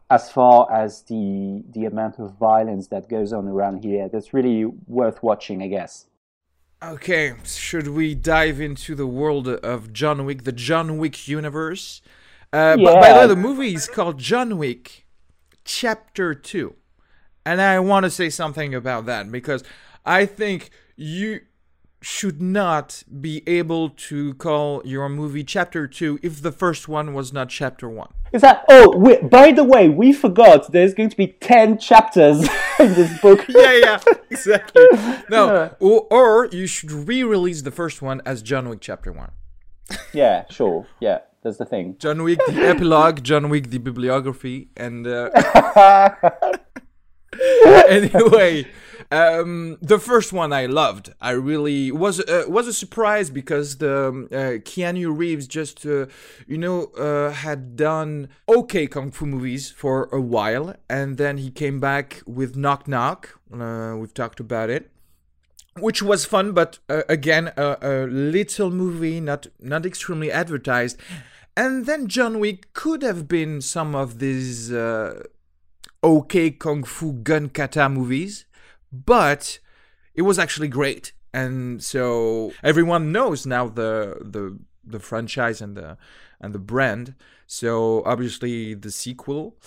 as 0.10 0.32
far 0.32 0.72
as 0.72 1.02
the 1.04 1.64
the 1.74 1.86
amount 1.86 2.20
of 2.20 2.36
violence 2.36 2.88
that 2.88 3.10
goes 3.10 3.34
on 3.34 3.50
around 3.50 3.84
here. 3.84 4.08
That's 4.08 4.34
really 4.34 4.66
worth 4.88 5.22
watching, 5.22 5.62
I 5.62 5.68
guess. 5.68 6.06
Okay, 6.82 7.34
should 7.44 7.90
we 7.90 8.16
dive 8.16 8.62
into 8.62 8.96
the 8.96 9.06
world 9.08 9.50
of 9.50 9.92
John 9.92 10.24
Wick, 10.24 10.46
the 10.46 10.54
John 10.54 10.98
Wick 10.98 11.28
universe? 11.28 12.02
Uh, 12.54 12.78
but 12.78 13.02
by 13.02 13.12
the 13.12 13.20
way, 13.20 13.28
the 13.28 13.36
movie 13.36 13.74
is 13.74 13.90
called 13.90 14.18
John 14.18 14.58
Wick 14.58 15.06
Chapter 15.66 16.34
2. 16.34 16.74
And 17.46 17.62
I 17.62 17.80
want 17.80 18.04
to 18.04 18.10
say 18.10 18.30
something 18.30 18.76
about 18.76 19.06
that 19.06 19.32
because 19.32 19.64
I 20.06 20.26
think 20.26 20.70
you 20.96 21.42
should 22.02 22.42
not 22.42 23.04
be 23.20 23.44
able 23.48 23.90
to 23.90 24.34
call 24.36 24.82
your 24.86 25.10
movie 25.10 25.44
Chapter 25.44 25.88
2 25.88 26.20
if 26.24 26.42
the 26.42 26.52
first 26.52 26.88
one 26.88 27.14
was 27.14 27.34
not 27.34 27.50
Chapter 27.50 27.90
1. 27.90 28.08
Is 28.32 28.42
that? 28.42 28.64
Oh, 28.70 28.96
we, 28.96 29.18
by 29.18 29.52
the 29.52 29.64
way, 29.64 29.90
we 29.90 30.14
forgot. 30.14 30.72
There's 30.72 30.94
going 30.94 31.10
to 31.10 31.18
be 31.18 31.28
ten 31.28 31.80
chapters 31.80 32.42
in 32.80 32.94
this 32.94 33.20
book. 33.22 33.44
yeah, 33.50 33.74
yeah, 33.74 34.00
exactly. 34.30 34.86
No, 35.32 35.76
or, 35.80 36.08
or 36.12 36.46
you 36.52 36.68
should 36.68 36.92
re-release 36.92 37.64
the 37.64 37.72
first 37.72 38.02
one 38.02 38.22
as 38.26 38.42
John 38.44 38.70
Wick 38.70 38.82
Chapter 38.82 39.12
One. 39.12 39.32
yeah, 40.14 40.46
sure. 40.52 40.86
Yeah, 41.00 41.20
that's 41.42 41.58
the 41.58 41.66
thing. 41.66 41.96
John 41.98 42.22
Wick 42.22 42.40
the 42.48 42.68
epilogue, 42.68 43.24
John 43.24 43.50
Wick 43.50 43.72
the 43.72 43.80
bibliography, 43.80 44.70
and 44.78 45.08
uh, 45.08 45.30
anyway, 47.90 48.68
um, 49.12 49.78
the 49.82 50.00
first 50.00 50.32
one 50.34 50.54
I 50.54 50.66
loved. 50.66 51.14
I 51.20 51.32
really 51.32 51.92
was 51.92 52.20
uh, 52.20 52.46
was 52.48 52.68
a 52.68 52.74
surprise 52.74 53.30
because 53.30 53.78
the 53.78 54.08
um, 54.10 54.28
uh, 54.32 54.62
Keanu 54.62 55.16
Reeves 55.16 55.48
just 55.48 55.86
uh, 55.86 56.06
you 56.48 56.58
know 56.58 56.86
uh, 56.98 57.32
had 57.32 57.76
done 57.76 58.30
okay 58.48 58.88
kung 58.88 59.12
fu 59.12 59.26
movies 59.26 59.72
for 59.72 60.10
a 60.12 60.22
while, 60.22 60.76
and 60.90 61.18
then 61.18 61.38
he 61.38 61.50
came 61.50 61.80
back 61.80 62.22
with 62.26 62.56
Knock 62.56 62.88
Knock. 62.88 63.40
Uh, 63.54 63.96
we've 63.98 64.14
talked 64.14 64.40
about 64.40 64.70
it 64.70 64.92
which 65.78 66.02
was 66.02 66.26
fun, 66.26 66.52
but 66.52 66.80
uh, 66.90 67.04
again, 67.08 67.52
a, 67.56 67.78
a 67.82 68.06
little 68.08 68.70
movie, 68.70 69.22
not 69.22 69.48
not 69.60 69.86
extremely 69.86 70.32
advertised. 70.32 70.98
And 71.56 71.86
then 71.86 72.08
John 72.08 72.40
Wick 72.40 72.72
could 72.74 73.02
have 73.02 73.28
been 73.28 73.62
some 73.62 73.96
of 73.96 74.20
these 74.20 74.72
uh, 74.72 75.24
okay 76.04 76.52
kung 76.52 76.84
fu 76.84 77.14
gun 77.14 77.50
kata 77.50 77.90
movies, 77.90 78.46
but 78.92 79.60
it 80.16 80.24
was 80.24 80.40
actually 80.40 80.68
great. 80.68 81.12
And 81.34 81.84
so 81.84 82.54
everyone 82.64 83.12
knows 83.12 83.46
now 83.46 83.68
the 83.68 84.18
the 84.22 84.58
the 84.84 85.00
franchise 85.00 85.62
and 85.62 85.76
the 85.76 85.98
and 86.42 86.54
the 86.54 86.60
brand. 86.60 87.16
So 87.46 88.04
obviously 88.06 88.74
the 88.74 88.92
sequel. 88.92 89.58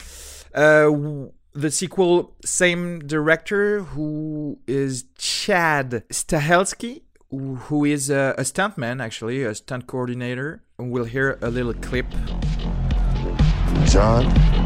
Uh, 0.55 1.31
the 1.55 1.71
sequel, 1.71 2.35
same 2.45 3.01
director 3.01 3.83
who 3.83 4.59
is 4.67 5.05
Chad 5.19 6.05
Stahelski, 6.09 7.03
who 7.31 7.85
is 7.85 8.11
a, 8.11 8.35
a 8.39 8.43
stuntman, 8.43 9.03
actually, 9.03 9.43
a 9.43 9.55
stunt 9.55 9.87
coordinator. 9.87 10.63
And 10.79 10.91
we'll 10.91 11.05
hear 11.05 11.39
a 11.43 11.51
little 11.51 11.75
clip. 11.75 12.07
John? 13.85 14.62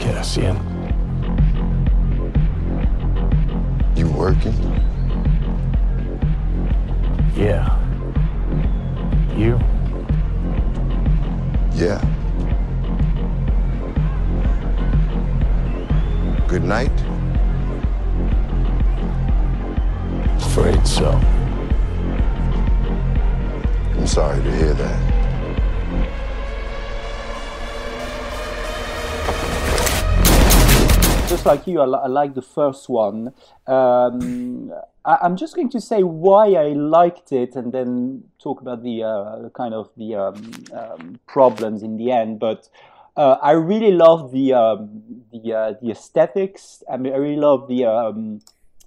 Cassian. 0.00 0.56
You 3.94 4.08
working? 4.08 4.54
Yeah. 7.34 7.76
You? 9.36 9.60
Yeah. 11.74 12.00
Good 16.48 16.64
night? 16.64 16.90
Afraid 20.38 20.86
so. 20.86 21.10
I'm 23.96 24.06
sorry 24.06 24.42
to 24.42 24.56
hear 24.56 24.74
that. 24.74 25.19
Just 31.30 31.46
like 31.46 31.64
you, 31.68 31.80
I, 31.80 31.86
I 31.86 32.06
like 32.08 32.34
the 32.34 32.42
first 32.42 32.88
one. 32.88 33.32
Um, 33.68 34.72
I, 35.04 35.18
I'm 35.22 35.36
just 35.36 35.54
going 35.54 35.70
to 35.70 35.80
say 35.80 36.02
why 36.02 36.54
I 36.54 36.72
liked 36.72 37.30
it, 37.30 37.54
and 37.54 37.72
then 37.72 38.24
talk 38.42 38.60
about 38.60 38.82
the 38.82 39.04
uh, 39.04 39.48
kind 39.50 39.72
of 39.72 39.90
the 39.96 40.16
um, 40.16 40.52
um, 40.72 41.20
problems 41.28 41.84
in 41.84 41.96
the 41.98 42.10
end. 42.10 42.40
But 42.40 42.68
uh, 43.16 43.36
I 43.40 43.52
really 43.52 43.92
love 43.92 44.32
the 44.32 44.54
um, 44.54 45.22
the 45.32 45.54
uh, 45.54 45.74
the 45.80 45.92
aesthetics. 45.92 46.82
I 46.92 46.96
mean, 46.96 47.12
I 47.12 47.16
really 47.16 47.40
love 47.40 47.68
the 47.68 47.84
um, 47.84 48.40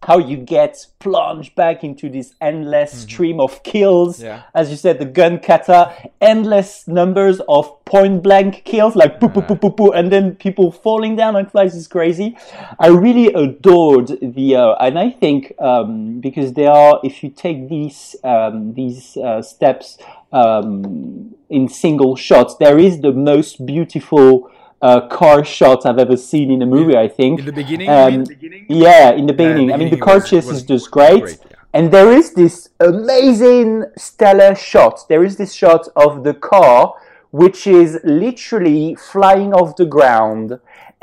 how 0.07 0.17
you 0.17 0.37
get 0.37 0.85
plunged 0.99 1.55
back 1.55 1.83
into 1.83 2.09
this 2.09 2.33
endless 2.41 3.03
stream 3.03 3.39
of 3.39 3.63
kills. 3.63 4.21
Yeah. 4.21 4.43
As 4.53 4.69
you 4.69 4.75
said, 4.75 4.99
the 4.99 5.05
gun 5.05 5.39
kata, 5.39 5.93
endless 6.19 6.87
numbers 6.87 7.41
of 7.47 7.83
point 7.85 8.23
blank 8.23 8.63
kills, 8.65 8.95
like 8.95 9.19
poo 9.19 9.29
poo 9.29 9.41
poo 9.41 9.55
poo 9.55 9.71
poo, 9.71 9.91
and 9.91 10.11
then 10.11 10.35
people 10.35 10.71
falling 10.71 11.15
down 11.15 11.33
like 11.33 11.51
flies 11.51 11.75
is 11.75 11.87
crazy. 11.87 12.37
I 12.79 12.87
really 12.87 13.27
adored 13.33 14.07
the, 14.21 14.55
uh, 14.55 14.75
and 14.79 14.99
I 14.99 15.09
think 15.09 15.53
um, 15.59 16.19
because 16.19 16.53
they 16.53 16.67
are, 16.67 16.99
if 17.03 17.23
you 17.23 17.29
take 17.29 17.69
these 17.69 18.15
um, 18.23 18.73
these 18.73 19.17
uh, 19.17 19.41
steps 19.41 19.97
um, 20.31 21.35
in 21.49 21.67
single 21.69 22.15
shots, 22.15 22.55
there 22.59 22.77
is 22.77 23.01
the 23.01 23.13
most 23.13 23.65
beautiful. 23.65 24.49
Uh, 24.87 24.99
car 25.07 25.39
shot 25.57 25.79
I've 25.87 26.01
ever 26.05 26.17
seen 26.31 26.47
in 26.55 26.61
a 26.61 26.65
movie. 26.75 26.97
I 27.05 27.07
think 27.19 27.39
In 27.39 27.45
the 27.51 27.57
beginning, 27.63 27.87
Um, 27.89 28.11
mean? 28.13 28.65
yeah, 28.85 29.05
in 29.19 29.25
the 29.31 29.37
beginning. 29.41 29.67
I 29.73 29.77
mean, 29.77 29.89
the 29.97 30.01
car 30.07 30.15
was- 30.15 30.29
chase 30.29 30.45
was 30.45 30.57
is 30.57 30.63
just 30.73 30.91
great. 30.97 31.21
great, 31.23 31.39
yeah. 31.49 31.57
And 31.77 31.83
there 31.95 32.11
is 32.19 32.27
this 32.41 32.55
amazing 32.91 33.69
stellar 34.07 34.53
shot. 34.69 34.95
There 35.11 35.23
is 35.23 35.33
this 35.41 35.51
shot 35.61 35.83
of 36.05 36.11
the 36.27 36.33
car, 36.51 36.79
which 37.41 37.59
is 37.65 37.89
literally 38.03 38.95
flying 39.11 39.51
off 39.59 39.69
the 39.81 39.89
ground 39.97 40.59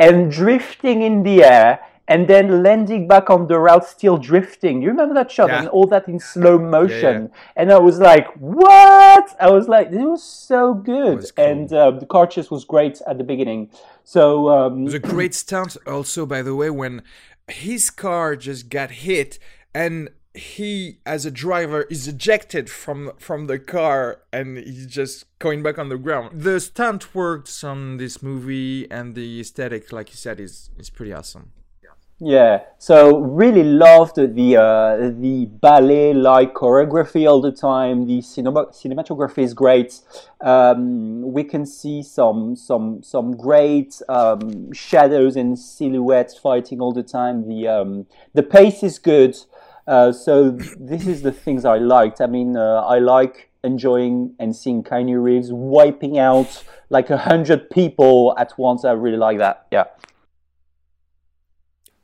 and 0.06 0.30
drifting 0.30 0.98
in 1.08 1.22
the 1.28 1.36
air 1.56 1.70
and 2.10 2.26
then 2.26 2.64
landing 2.64 3.06
back 3.06 3.30
on 3.30 3.46
the 3.46 3.58
route, 3.58 3.86
still 3.86 4.18
drifting. 4.18 4.82
You 4.82 4.88
remember 4.88 5.14
that 5.14 5.30
shot? 5.30 5.48
Yeah. 5.48 5.60
And 5.60 5.68
all 5.68 5.86
that 5.86 6.08
in 6.08 6.18
slow 6.18 6.58
motion. 6.58 7.30
And 7.54 7.70
I 7.70 7.78
was 7.78 8.00
like, 8.00 8.26
what? 8.34 9.36
I 9.40 9.48
was 9.48 9.68
like, 9.68 9.92
this 9.92 10.02
was 10.02 10.22
so 10.22 10.74
good. 10.74 11.18
was 11.18 11.30
cool. 11.30 11.44
And 11.44 11.72
uh, 11.72 11.92
the 11.92 12.06
car 12.06 12.26
chase 12.26 12.50
was 12.50 12.64
great 12.64 13.00
at 13.06 13.16
the 13.18 13.22
beginning. 13.22 13.70
So, 14.02 14.48
um, 14.48 14.80
It 14.80 14.84
was 14.86 14.94
a 14.94 14.98
great 14.98 15.34
stunt 15.34 15.76
also 15.86 16.26
by 16.26 16.42
the 16.42 16.56
way 16.56 16.68
when 16.68 17.02
his 17.46 17.90
car 17.90 18.34
just 18.34 18.68
got 18.68 18.90
hit 18.90 19.38
and 19.72 20.10
he 20.34 20.98
as 21.06 21.24
a 21.24 21.30
driver 21.30 21.82
is 21.82 22.06
ejected 22.06 22.70
from 22.70 23.12
from 23.18 23.46
the 23.46 23.58
car 23.58 24.20
and 24.32 24.58
he's 24.58 24.86
just 24.86 25.26
going 25.40 25.60
back 25.60 25.76
on 25.76 25.88
the 25.88 25.98
ground 25.98 26.40
the 26.40 26.60
stunt 26.60 27.14
works 27.14 27.64
on 27.64 27.96
this 27.96 28.22
movie 28.22 28.88
and 28.92 29.16
the 29.16 29.40
aesthetic 29.40 29.90
like 29.90 30.10
you 30.10 30.16
said 30.16 30.38
is 30.38 30.70
is 30.78 30.88
pretty 30.88 31.12
awesome 31.12 31.50
Yeah, 32.22 32.64
so 32.76 33.16
really 33.18 33.64
loved 33.64 34.16
the 34.16 34.56
uh, 34.58 35.10
the 35.18 35.46
ballet 35.46 36.12
like 36.12 36.52
choreography 36.52 37.26
all 37.26 37.40
the 37.40 37.50
time. 37.50 38.06
The 38.06 38.20
cinema- 38.20 38.66
cinematography 38.66 39.42
is 39.42 39.54
great. 39.54 40.00
Um, 40.42 41.32
we 41.32 41.44
can 41.44 41.64
see 41.64 42.02
some 42.02 42.56
some 42.56 43.02
some 43.02 43.38
great 43.38 44.02
um, 44.10 44.70
shadows 44.70 45.34
and 45.34 45.58
silhouettes 45.58 46.36
fighting 46.36 46.78
all 46.82 46.92
the 46.92 47.02
time. 47.02 47.48
The 47.48 47.68
um, 47.68 48.06
the 48.34 48.42
pace 48.42 48.82
is 48.82 48.98
good. 48.98 49.34
Uh, 49.86 50.12
so 50.12 50.50
this 50.78 51.06
is 51.06 51.22
the 51.22 51.32
things 51.32 51.64
I 51.64 51.78
liked. 51.78 52.20
I 52.20 52.26
mean, 52.26 52.54
uh, 52.54 52.82
I 52.82 52.98
like 52.98 53.50
enjoying 53.64 54.34
and 54.38 54.54
seeing 54.54 54.82
Keanu 54.82 55.22
Reeves 55.22 55.52
wiping 55.52 56.18
out 56.18 56.64
like 56.90 57.08
a 57.08 57.16
hundred 57.16 57.70
people 57.70 58.34
at 58.36 58.52
once. 58.58 58.84
I 58.84 58.92
really 58.92 59.16
like 59.16 59.38
that. 59.38 59.68
Yeah. 59.72 59.84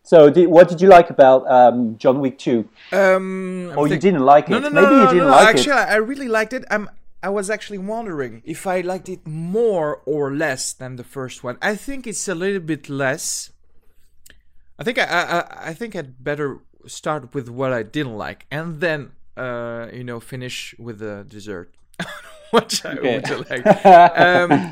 So, 0.07 0.31
did, 0.31 0.47
what 0.47 0.69
did 0.69 0.81
you 0.81 0.89
like 0.89 1.11
about 1.11 1.41
um, 1.51 1.99
John 1.99 2.21
Wick 2.21 2.39
2? 2.39 2.65
um 2.93 3.73
Or 3.77 3.89
you 3.89 3.99
didn't 3.99 4.25
like 4.25 4.47
it? 4.49 4.53
no 4.53 4.59
no 4.61 4.69
no 4.69 4.81
Maybe 4.81 4.95
no, 4.95 5.03
you 5.03 5.09
didn't 5.15 5.31
no, 5.31 5.37
like 5.39 5.49
actually 5.53 5.73
it. 5.83 5.89
i 5.97 5.97
really 5.97 6.29
liked 6.39 6.53
it 6.59 6.65
i'm 6.71 6.89
i 7.23 7.29
was 7.39 7.51
actually 7.51 7.79
wondering 7.79 8.43
if 8.45 8.67
i 8.67 8.81
liked 8.93 9.09
it 9.09 9.27
more 9.27 9.91
or 10.07 10.25
less 10.45 10.73
than 10.73 10.97
the 10.97 11.05
first 11.17 11.43
one 11.43 11.57
i 11.61 11.75
think 11.75 12.07
it's 12.07 12.29
a 12.29 12.35
little 12.35 12.61
bit 12.73 12.89
less 12.89 13.51
i 14.79 14.85
think 14.85 14.99
i 14.99 15.05
i, 15.05 15.69
I 15.71 15.75
think 15.75 15.97
i'd 15.97 16.23
better 16.23 16.61
start 16.87 17.35
with 17.35 17.49
what 17.49 17.73
i 17.73 17.83
didn't 17.83 18.17
like 18.17 18.47
and 18.51 18.81
then 18.81 19.01
uh 19.37 19.89
you 19.93 20.05
know 20.05 20.21
finish 20.21 20.75
with 20.79 20.99
the 21.01 21.25
dessert 21.29 21.75
which 22.53 22.85
I 22.85 22.95
Okay. 22.97 23.21
like 23.51 23.67
um 24.17 24.71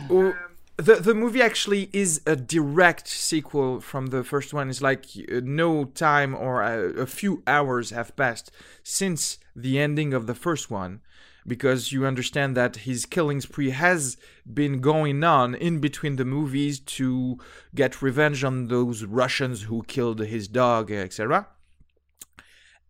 the 0.76 0.96
the 0.96 1.14
movie 1.14 1.42
actually 1.42 1.88
is 1.92 2.20
a 2.26 2.34
direct 2.34 3.06
sequel 3.08 3.80
from 3.80 4.06
the 4.06 4.24
first 4.24 4.52
one. 4.52 4.68
It's 4.68 4.82
like 4.82 5.06
uh, 5.16 5.40
no 5.42 5.84
time 5.84 6.34
or 6.34 6.62
a, 6.62 7.02
a 7.02 7.06
few 7.06 7.42
hours 7.46 7.90
have 7.90 8.16
passed 8.16 8.50
since 8.82 9.38
the 9.54 9.78
ending 9.78 10.12
of 10.12 10.26
the 10.26 10.34
first 10.34 10.70
one, 10.70 11.00
because 11.46 11.92
you 11.92 12.06
understand 12.06 12.56
that 12.56 12.76
his 12.76 13.06
killing 13.06 13.40
spree 13.40 13.70
has 13.70 14.16
been 14.52 14.80
going 14.80 15.22
on 15.22 15.54
in 15.54 15.78
between 15.78 16.16
the 16.16 16.24
movies 16.24 16.80
to 16.80 17.38
get 17.74 18.02
revenge 18.02 18.42
on 18.42 18.66
those 18.66 19.04
Russians 19.04 19.62
who 19.62 19.84
killed 19.84 20.20
his 20.20 20.48
dog, 20.48 20.90
etc. 20.90 21.46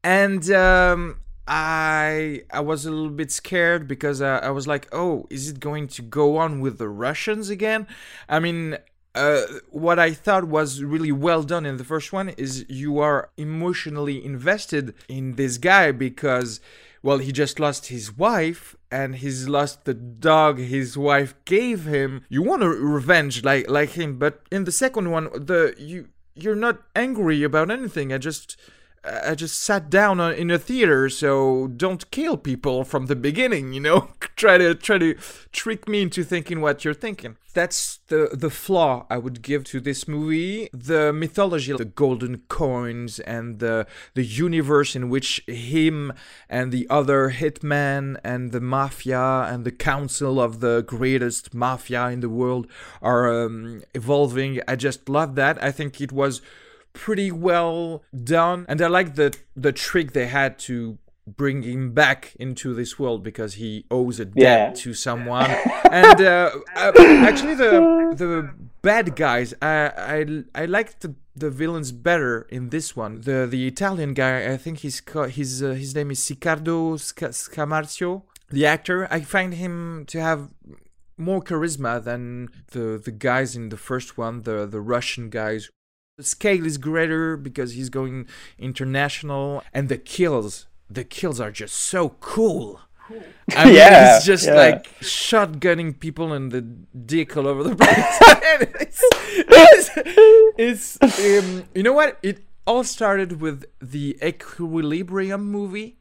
And 0.03 0.51
um, 0.51 1.21
I 1.47 2.43
I 2.51 2.61
was 2.61 2.87
a 2.87 2.91
little 2.91 3.11
bit 3.11 3.31
scared 3.31 3.87
because 3.87 4.23
uh, 4.23 4.41
I 4.43 4.51
was 4.51 4.67
like, 4.67 4.89
oh, 4.93 5.27
is 5.31 5.51
it 5.51 5.61
going 5.61 5.89
to 5.89 6.03
go 6.03 6.37
on 6.37 6.61
with 6.61 6.79
the 6.79 6.89
Russians 6.89 7.51
again? 7.51 7.87
I 8.29 8.41
mean, 8.41 8.79
uh, 9.15 9.43
what 9.71 9.99
I 9.99 10.13
thought 10.13 10.45
was 10.45 10.83
really 10.83 11.13
well 11.13 11.43
done 11.43 11.67
in 11.67 11.77
the 11.77 11.85
first 11.85 12.13
one 12.13 12.31
is 12.31 12.65
you 12.69 12.99
are 12.99 13.31
emotionally 13.37 14.25
invested 14.25 14.95
in 15.09 15.37
this 15.37 15.57
guy 15.59 15.93
because, 15.93 16.61
well, 17.03 17.19
he 17.19 17.31
just 17.31 17.61
lost 17.61 17.87
his 17.87 18.17
wife 18.17 18.75
and 18.91 19.17
he's 19.17 19.49
lost 19.49 19.85
the 19.85 19.95
dog 19.95 20.59
his 20.59 20.97
wife 20.97 21.35
gave 21.45 21.85
him. 21.85 22.23
You 22.29 22.43
want 22.43 22.63
to 22.63 22.69
revenge 22.69 23.45
like 23.45 23.69
like 23.69 23.91
him, 23.91 24.19
but 24.19 24.41
in 24.51 24.65
the 24.65 24.73
second 24.73 25.11
one, 25.11 25.25
the 25.35 25.75
you 25.77 26.09
you're 26.35 26.57
not 26.57 26.83
angry 26.97 27.43
about 27.43 27.71
anything. 27.71 28.13
I 28.13 28.19
just 28.19 28.57
I 29.07 29.35
just 29.35 29.61
sat 29.61 29.91
down 29.91 30.19
in 30.21 30.51
a 30.51 30.59
theater, 30.59 31.11
so 31.11 31.67
don't 31.67 32.11
kill 32.11 32.39
people 32.39 32.85
from 32.85 33.07
the 33.07 33.17
beginning. 33.17 33.75
You 33.75 33.81
know, 33.81 34.09
try 34.37 34.57
to 34.57 34.75
try 34.75 34.99
to 34.99 35.15
trick 35.53 35.87
me 35.89 36.03
into 36.03 36.25
thinking 36.25 36.61
what 36.61 36.85
you're 36.85 36.95
thinking. 36.95 37.37
That's 37.53 37.99
the 38.09 38.31
the 38.33 38.51
flaw 38.51 39.07
I 39.11 39.19
would 39.19 39.43
give 39.43 39.65
to 39.65 39.81
this 39.81 40.09
movie. 40.09 40.71
The 40.73 41.13
mythology, 41.13 41.73
the 41.75 41.85
golden 41.85 42.39
coins, 42.49 43.21
and 43.21 43.59
the 43.59 43.87
the 44.15 44.25
universe 44.25 44.97
in 44.97 45.11
which 45.11 45.45
him 45.47 46.13
and 46.49 46.73
the 46.73 46.87
other 46.89 47.31
hitman 47.31 48.19
and 48.25 48.53
the 48.53 48.61
mafia 48.61 49.43
and 49.51 49.65
the 49.65 49.73
council 49.73 50.41
of 50.41 50.61
the 50.61 50.83
greatest 50.87 51.53
mafia 51.53 52.09
in 52.09 52.21
the 52.21 52.31
world 52.31 52.67
are 53.03 53.45
um, 53.45 53.83
evolving. 53.95 54.61
I 54.67 54.77
just 54.77 55.09
love 55.11 55.35
that. 55.35 55.63
I 55.63 55.71
think 55.71 56.01
it 56.01 56.11
was 56.11 56.41
pretty 56.95 57.31
well 57.31 58.03
done. 58.37 58.65
And 58.69 58.81
i 58.81 58.87
like 58.99 59.11
the 59.21 59.29
the 59.67 59.73
trick 59.73 60.13
they 60.13 60.27
had 60.27 60.59
to 60.71 60.99
bring 61.27 61.63
him 61.63 61.93
back 62.03 62.21
into 62.39 62.75
this 62.75 62.99
world 62.99 63.23
because 63.23 63.55
he 63.55 63.71
owes 63.91 64.21
a 64.21 64.27
debt 64.27 64.35
Yeah. 64.37 64.73
to 64.83 64.95
someone. 64.95 65.51
And 66.03 66.21
uh, 66.21 66.51
uh, 66.77 66.93
actually 67.31 67.55
the 67.65 67.71
the 68.23 68.51
bad 68.83 69.07
guys 69.17 69.49
i 69.63 69.75
i, 70.17 70.19
I 70.63 70.65
like 70.77 70.89
the 71.01 71.11
the 71.43 71.51
villains 71.51 71.91
better 72.09 72.35
in 72.57 72.69
this 72.75 72.89
one. 73.03 73.13
The 73.29 73.39
the 73.55 73.63
italian 73.73 74.13
guy 74.23 74.35
i 74.55 74.57
think 74.65 74.77
he's 74.85 74.99
his 75.39 75.51
uh, 75.63 75.71
his 75.83 75.91
name 75.99 76.11
is 76.17 76.21
Riccardo 76.31 76.97
Sca- 77.09 77.33
Scamarcio. 77.43 78.11
The 78.57 78.65
actor 78.75 78.99
i 79.11 79.21
find 79.37 79.51
him 79.55 80.05
to 80.13 80.17
have 80.29 80.41
more 81.29 81.43
charisma 81.49 81.93
than 82.09 82.49
the 82.75 82.85
the 83.07 83.15
guys 83.29 83.51
in 83.59 83.65
the 83.75 83.81
first 83.89 84.09
one 84.25 84.35
the 84.49 84.57
the 84.75 84.81
russian 84.95 85.25
guys 85.41 85.63
the 86.17 86.23
scale 86.23 86.65
is 86.65 86.79
greater 86.79 87.37
because 87.37 87.73
he's 87.73 87.89
going 87.89 88.27
international 88.59 89.63
and 89.73 89.89
the 89.89 89.99
kills 89.99 90.67
the 90.89 91.05
kills 91.05 91.41
are 91.41 91.51
just 91.51 91.75
so 91.75 92.11
cool 92.21 92.81
I 93.55 93.65
mean, 93.67 93.75
Yeah, 93.75 94.17
it's 94.17 94.25
just 94.25 94.47
yeah. 94.47 94.55
like 94.55 94.99
shotgunning 95.01 95.99
people 95.99 96.33
in 96.33 96.49
the 96.49 96.63
dick 96.63 97.37
all 97.37 97.47
over 97.47 97.63
the 97.63 97.77
place. 97.77 98.21
It's, 99.37 99.91
it's, 100.57 100.99
it's 101.03 101.45
um, 101.45 101.65
you 101.75 101.83
know 101.83 101.93
what? 101.93 102.19
It 102.23 102.45
all 102.67 102.85
started 102.85 103.41
with 103.41 103.65
the 103.81 104.17
Equilibrium 104.25 105.51
movie 105.51 105.99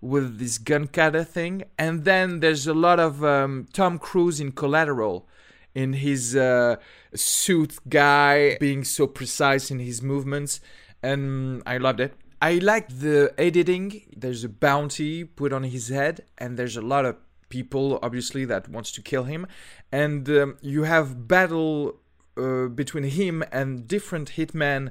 with 0.00 0.38
this 0.38 0.58
gun 0.58 0.86
kata 0.86 1.24
thing, 1.24 1.64
and 1.78 2.04
then 2.04 2.40
there's 2.40 2.66
a 2.66 2.74
lot 2.74 3.00
of 3.00 3.24
um, 3.24 3.66
Tom 3.72 3.98
Cruise 3.98 4.38
in 4.38 4.52
Collateral, 4.52 5.26
in 5.74 5.94
his 5.94 6.36
uh, 6.36 6.76
suit 7.14 7.78
guy 7.88 8.56
being 8.58 8.84
so 8.84 9.06
precise 9.06 9.70
in 9.70 9.78
his 9.78 10.02
movements, 10.02 10.60
and 11.02 11.62
I 11.66 11.78
loved 11.78 12.00
it. 12.00 12.14
I 12.40 12.54
like 12.58 12.88
the 12.88 13.32
editing. 13.38 14.02
There's 14.16 14.44
a 14.44 14.48
bounty 14.48 15.24
put 15.24 15.52
on 15.52 15.64
his 15.64 15.88
head, 15.88 16.24
and 16.38 16.56
there's 16.56 16.76
a 16.76 16.82
lot 16.82 17.04
of 17.04 17.16
people, 17.48 17.98
obviously, 18.02 18.44
that 18.46 18.68
wants 18.68 18.92
to 18.92 19.02
kill 19.02 19.24
him, 19.24 19.46
and 19.90 20.28
um, 20.28 20.56
you 20.60 20.84
have 20.84 21.26
battle 21.28 22.00
uh, 22.36 22.66
between 22.66 23.04
him 23.04 23.44
and 23.52 23.86
different 23.86 24.32
hitmen 24.32 24.90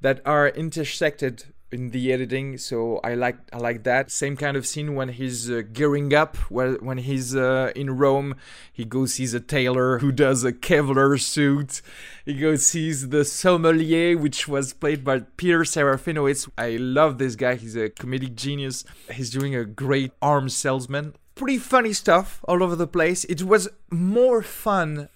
that 0.00 0.20
are 0.24 0.48
intersected 0.48 1.44
in 1.74 1.90
the 1.90 2.12
editing 2.12 2.56
so 2.56 3.00
i 3.02 3.14
like 3.14 3.36
i 3.52 3.58
like 3.58 3.82
that. 3.82 4.10
Same 4.10 4.36
kind 4.36 4.56
of 4.56 4.66
scene 4.66 4.94
when 4.94 5.08
he's 5.08 5.50
uh, 5.50 5.62
gearing 5.72 6.14
up 6.14 6.36
where 6.56 6.74
when 6.74 6.98
he's 6.98 7.34
uh, 7.34 7.72
in 7.74 7.98
rome 7.98 8.36
he 8.72 8.84
goes 8.84 9.14
sees 9.14 9.34
a 9.34 9.40
tailor 9.40 9.98
who 9.98 10.12
does 10.12 10.44
a 10.44 10.52
kevlar 10.52 11.20
suit. 11.20 11.82
He 12.24 12.34
goes 12.34 12.64
sees 12.64 13.08
the 13.08 13.24
sommelier 13.24 14.16
which 14.16 14.46
was 14.46 14.72
played 14.72 15.02
by 15.04 15.20
peter 15.36 15.60
serafinowicz. 15.60 16.48
I 16.56 16.76
love 16.76 17.18
this 17.18 17.34
guy 17.34 17.56
he's 17.56 17.76
a 17.76 17.90
comedic 17.90 18.36
genius. 18.36 18.84
He's 19.12 19.30
doing 19.30 19.54
a 19.54 19.64
great 19.64 20.12
arms 20.22 20.54
salesman. 20.56 21.14
Pretty 21.34 21.58
funny 21.58 21.92
stuff 21.92 22.44
all 22.46 22.62
over 22.62 22.76
the 22.76 22.86
place. 22.86 23.24
It 23.24 23.42
was 23.42 23.68
more 23.90 24.40
fun 24.42 25.08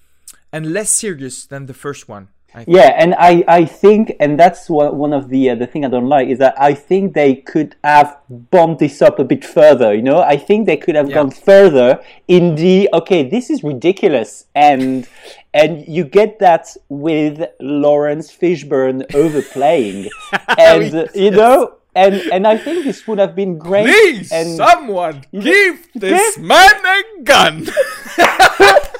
and 0.52 0.72
less 0.72 0.90
serious 0.90 1.46
than 1.46 1.66
the 1.66 1.74
first 1.74 2.08
one 2.08 2.28
I. 2.54 2.64
Yeah, 2.66 2.94
and 2.96 3.14
I, 3.18 3.44
I 3.46 3.64
think, 3.66 4.14
and 4.20 4.40
that's 4.40 4.70
what, 4.70 4.94
one 4.94 5.12
of 5.12 5.28
the 5.28 5.50
uh, 5.50 5.54
the 5.54 5.66
thing 5.66 5.84
I 5.84 5.88
don't 5.88 6.08
like 6.08 6.28
is 6.28 6.38
that 6.38 6.54
I 6.58 6.72
think 6.72 7.12
they 7.14 7.34
could 7.34 7.76
have 7.84 8.16
bumped 8.28 8.80
this 8.80 9.02
up 9.02 9.18
a 9.18 9.24
bit 9.24 9.44
further. 9.44 9.92
You 9.94 10.02
know, 10.02 10.20
I 10.22 10.38
think 10.38 10.66
they 10.66 10.78
could 10.78 10.94
have 10.94 11.08
Yeah. 11.10 11.16
gone 11.16 11.30
further 11.30 12.00
in 12.26 12.54
the 12.54 12.88
okay, 12.94 13.22
this 13.28 13.50
is 13.50 13.62
ridiculous, 13.62 14.46
and 14.54 15.06
and 15.52 15.86
you 15.86 16.04
get 16.04 16.38
that 16.38 16.74
with 16.88 17.42
Laurence 17.60 18.34
Fishburne 18.34 19.04
overplaying, 19.14 20.08
and 20.58 20.94
uh, 20.94 21.06
you 21.14 21.30
know, 21.30 21.74
and 21.94 22.14
and 22.32 22.46
I 22.46 22.56
think 22.56 22.84
this 22.84 23.06
would 23.06 23.18
have 23.18 23.34
been 23.36 23.58
great. 23.58 23.86
Please, 23.86 24.32
and 24.32 24.56
someone 24.56 25.22
give 25.38 25.86
this 25.94 26.38
man 26.38 26.72
a 26.86 27.22
gun. 27.24 27.66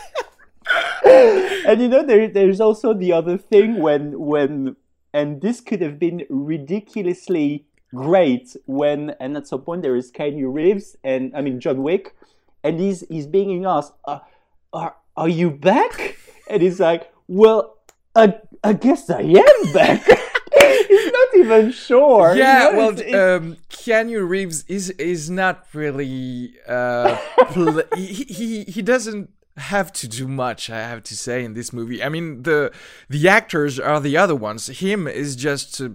and 1.05 1.81
you 1.81 1.89
know 1.89 2.03
there, 2.05 2.29
there's 2.29 2.61
also 2.61 2.95
the 2.95 3.13
other 3.13 3.37
thing 3.39 3.79
when 3.81 4.19
when 4.19 4.77
and 5.13 5.41
this 5.41 5.61
could 5.61 5.81
have 5.81 5.99
been 5.99 6.25
ridiculously 6.29 7.65
great 7.95 8.57
when 8.67 9.11
and 9.21 9.37
at 9.37 9.47
some 9.47 9.63
point 9.63 9.83
there 9.83 9.97
is 9.97 10.13
Keanu 10.13 10.53
Reeves 10.53 10.97
and 11.03 11.33
I 11.35 11.41
mean 11.41 11.61
John 11.61 11.83
Wick 11.83 12.15
and 12.63 12.79
he's 12.79 13.05
he's 13.09 13.27
being 13.27 13.65
asked 13.65 13.93
uh, 14.05 14.19
are 14.73 14.97
are 15.17 15.29
you 15.29 15.51
back? 15.51 16.17
And 16.51 16.63
he's 16.63 16.81
like 16.81 17.11
well 17.29 17.77
I, 18.17 18.35
I 18.65 18.73
guess 18.73 19.09
I 19.11 19.21
am 19.21 19.73
back. 19.73 20.05
He's 20.89 21.13
not 21.13 21.29
even 21.37 21.71
sure. 21.71 22.33
You 22.33 22.41
yeah, 22.41 22.71
know, 22.73 22.77
well, 22.79 22.91
it's- 22.91 23.07
it's- 23.07 23.41
um, 23.41 23.57
Keanu 23.71 24.27
Reeves 24.29 24.65
is 24.69 24.91
is 24.91 25.31
not 25.31 25.67
really. 25.73 26.55
Uh, 26.67 27.17
he, 27.95 28.07
he 28.07 28.65
he 28.65 28.83
doesn't 28.83 29.31
have 29.59 29.93
to 29.95 30.09
do 30.09 30.29
much. 30.29 30.71
I 30.71 30.79
have 30.81 31.03
to 31.05 31.17
say 31.17 31.45
in 31.45 31.55
this 31.55 31.73
movie. 31.73 32.03
I 32.03 32.09
mean 32.09 32.43
the 32.43 32.73
the 33.09 33.29
actors 33.29 33.79
are 33.79 34.01
the 34.01 34.17
other 34.17 34.35
ones. 34.35 34.67
Him 34.67 35.07
is 35.07 35.37
just. 35.37 35.81
Uh, 35.81 35.91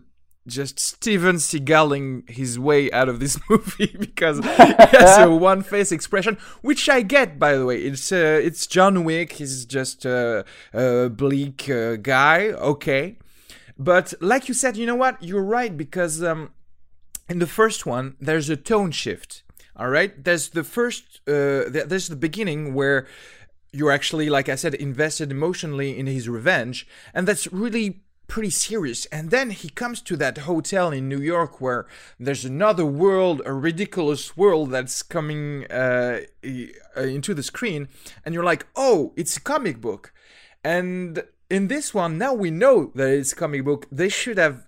just 0.45 0.77
Steven 0.77 1.37
Seagaling 1.37 2.25
his 2.27 2.59
way 2.59 2.91
out 2.91 3.07
of 3.07 3.21
this 3.21 3.39
movie 3.49 3.95
because 3.97 4.39
he 4.39 4.43
has 4.49 5.17
a 5.17 5.29
one 5.33 5.61
face 5.61 5.89
expression, 5.89 6.37
which 6.61 6.89
I 6.89 7.01
get 7.01 7.39
by 7.39 7.55
the 7.55 7.65
way. 7.65 7.77
It's 7.77 8.11
uh, 8.11 8.41
it's 8.43 8.67
John 8.67 9.05
Wick. 9.05 9.31
He's 9.33 9.65
just 9.65 10.03
a, 10.03 10.43
a 10.73 11.09
bleak 11.09 11.69
uh, 11.69 11.95
guy. 11.95 12.47
Okay, 12.47 13.19
but 13.77 14.13
like 14.19 14.47
you 14.47 14.53
said, 14.53 14.75
you 14.75 14.85
know 14.85 14.95
what? 14.95 15.23
You're 15.23 15.43
right 15.43 15.75
because 15.75 16.21
um, 16.21 16.51
in 17.29 17.39
the 17.39 17.47
first 17.47 17.85
one, 17.85 18.15
there's 18.19 18.49
a 18.49 18.57
tone 18.57 18.91
shift. 18.91 19.43
All 19.75 19.89
right, 19.89 20.23
there's 20.23 20.49
the 20.49 20.63
first, 20.63 21.21
uh, 21.27 21.65
there's 21.67 22.07
the 22.07 22.15
beginning 22.15 22.75
where 22.75 23.07
you're 23.73 23.91
actually, 23.91 24.29
like 24.29 24.47
I 24.47 24.55
said, 24.55 24.75
invested 24.75 25.31
emotionally 25.31 25.97
in 25.97 26.05
his 26.05 26.29
revenge, 26.29 26.87
and 27.13 27.27
that's 27.27 27.51
really 27.51 28.03
pretty 28.27 28.51
serious. 28.51 29.05
And 29.07 29.31
then 29.31 29.49
he 29.49 29.69
comes 29.69 30.01
to 30.01 30.15
that 30.17 30.39
hotel 30.39 30.91
in 30.91 31.09
New 31.09 31.19
York 31.19 31.59
where 31.59 31.85
there's 32.19 32.45
another 32.45 32.85
world, 32.85 33.41
a 33.45 33.53
ridiculous 33.53 34.37
world 34.37 34.71
that's 34.71 35.03
coming 35.03 35.65
uh, 35.69 36.21
uh, 36.45 37.01
into 37.01 37.33
the 37.33 37.43
screen, 37.43 37.89
and 38.23 38.33
you're 38.33 38.43
like, 38.43 38.67
oh, 38.75 39.11
it's 39.15 39.37
a 39.37 39.41
comic 39.41 39.81
book. 39.81 40.13
And 40.63 41.23
in 41.49 41.67
this 41.67 41.93
one, 41.93 42.17
now 42.17 42.33
we 42.33 42.51
know 42.51 42.91
that 42.95 43.09
it's 43.09 43.33
a 43.33 43.35
comic 43.35 43.65
book. 43.65 43.87
They 43.91 44.09
should 44.09 44.37
have 44.37 44.67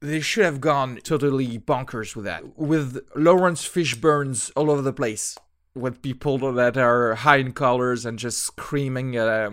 they 0.00 0.20
should 0.20 0.44
have 0.44 0.60
gone 0.60 0.98
totally 1.04 1.60
bonkers 1.60 2.16
with 2.16 2.24
that. 2.24 2.58
With 2.58 3.06
Laurence 3.14 3.66
Fishburne's 3.66 4.50
all 4.56 4.70
over 4.70 4.82
the 4.82 4.92
place. 4.92 5.38
With 5.74 6.02
people 6.02 6.38
that 6.52 6.76
are 6.76 7.14
high 7.14 7.38
in 7.38 7.52
colors 7.52 8.04
and 8.04 8.18
just 8.18 8.42
screaming 8.42 9.18
um, 9.18 9.50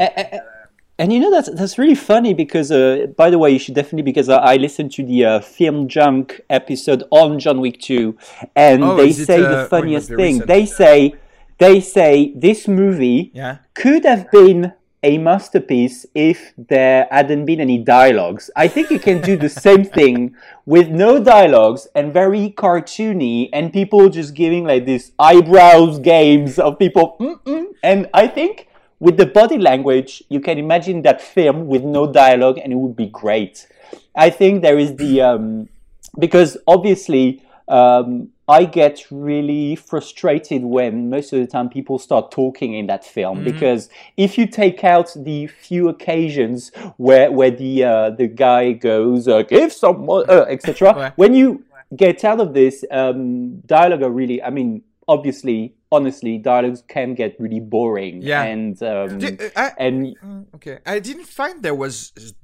And 0.99 1.13
you 1.13 1.19
know 1.21 1.31
that's 1.31 1.49
that's 1.55 1.77
really 1.77 1.95
funny 1.95 2.33
because 2.33 2.71
uh, 2.73 3.07
by 3.15 3.29
the 3.29 3.37
way 3.37 3.51
you 3.51 3.59
should 3.59 3.73
definitely 3.73 4.01
because 4.01 4.27
I, 4.27 4.37
I 4.37 4.55
listened 4.57 4.91
to 4.93 5.05
the 5.05 5.23
uh, 5.23 5.39
film 5.39 5.87
junk 5.87 6.41
episode 6.49 7.03
on 7.09 7.39
John 7.39 7.61
Wick 7.61 7.79
2 7.79 8.17
and 8.53 8.83
Oh, 8.83 8.97
they 8.97 9.11
it, 9.11 9.13
say 9.13 9.41
uh, 9.41 9.47
oh, 9.47 9.63
the 9.63 9.69
funniest 9.69 10.09
thing 10.09 10.39
recent. 10.39 10.47
they 10.47 10.65
say 10.65 11.15
they 11.57 11.79
say 11.79 12.33
this 12.35 12.67
movie 12.67 13.31
Yeah. 13.33 13.59
could 13.73 14.03
have 14.03 14.29
been 14.29 14.73
a 15.01 15.17
masterpiece 15.17 16.05
if 16.13 16.53
there 16.57 17.07
hadn't 17.09 17.45
been 17.45 17.61
any 17.61 17.77
dialogues. 17.77 18.51
I 18.55 18.67
think 18.67 18.89
you 18.91 18.99
can 18.99 19.21
do 19.21 19.37
the 19.37 19.49
same 19.49 19.83
thing 19.97 20.35
with 20.65 20.89
no 20.89 21.23
dialogues 21.23 21.87
and 21.95 22.13
very 22.13 22.51
cartoony 22.51 23.49
and 23.53 23.71
people 23.71 24.09
just 24.09 24.33
giving 24.33 24.65
like 24.65 24.85
these 24.85 25.11
eyebrows 25.17 25.99
games 25.99 26.59
of 26.59 26.77
people 26.77 27.15
mm-mm. 27.19 27.67
and 27.81 28.07
I 28.13 28.27
think 28.27 28.67
with 28.99 29.17
the 29.17 29.25
body 29.25 29.57
language 29.57 30.21
you 30.29 30.41
can 30.41 30.57
imagine 30.57 31.01
that 31.03 31.21
film 31.21 31.67
with 31.67 31.83
no 31.83 32.11
dialogue 32.11 32.57
and 32.57 32.73
it 32.73 32.75
would 32.75 32.95
be 32.95 33.07
great. 33.07 33.67
I 34.15 34.29
think 34.29 34.61
there 34.61 34.77
is 34.77 34.95
the 34.97 35.21
um, 35.21 35.69
because 36.17 36.57
obviously 36.67 37.41
um, 37.69 38.29
I 38.47 38.65
get 38.65 39.05
really 39.11 39.75
frustrated 39.75 40.63
when 40.63 41.09
most 41.11 41.31
of 41.33 41.39
the 41.39 41.45
time 41.45 41.69
people 41.69 41.99
start 41.99 42.31
talking 42.31 42.73
in 42.73 42.87
that 42.87 43.05
film 43.05 43.43
because 43.43 43.89
if 44.17 44.39
you 44.39 44.47
take 44.47 44.83
out 44.83 45.13
the 45.15 45.45
few 45.45 45.87
occasions 45.87 46.71
where 46.97 47.31
where 47.31 47.51
the 47.51 47.83
uh, 47.83 48.09
the 48.09 48.27
guy 48.27 48.71
goes 48.71 49.27
uh, 49.27 49.43
give 49.43 49.71
someone 49.71 50.27
uh, 50.29 50.45
etc. 50.49 51.13
When 51.15 51.35
you 51.35 51.63
get 51.95 52.23
out 52.25 52.39
of 52.39 52.53
this 52.55 52.83
um, 52.89 53.59
dialogue, 53.61 54.01
are 54.01 54.09
really 54.09 54.41
I 54.41 54.49
mean 54.49 54.81
obviously 55.13 55.59
honestly 55.91 56.33
dialogues 56.37 56.81
can 56.95 57.09
get 57.21 57.31
really 57.43 57.59
boring 57.75 58.15
Yeah. 58.21 58.43
and 58.53 58.73
um, 58.91 59.17
Di- 59.23 59.37
uh, 59.45 59.49
I, 59.63 59.67
and 59.85 59.95
Mm, 60.23 60.45
okay, 60.57 60.77
I 60.85 60.99
didn't 61.07 61.25
find 61.39 61.53
there 61.67 61.79
was 61.85 61.95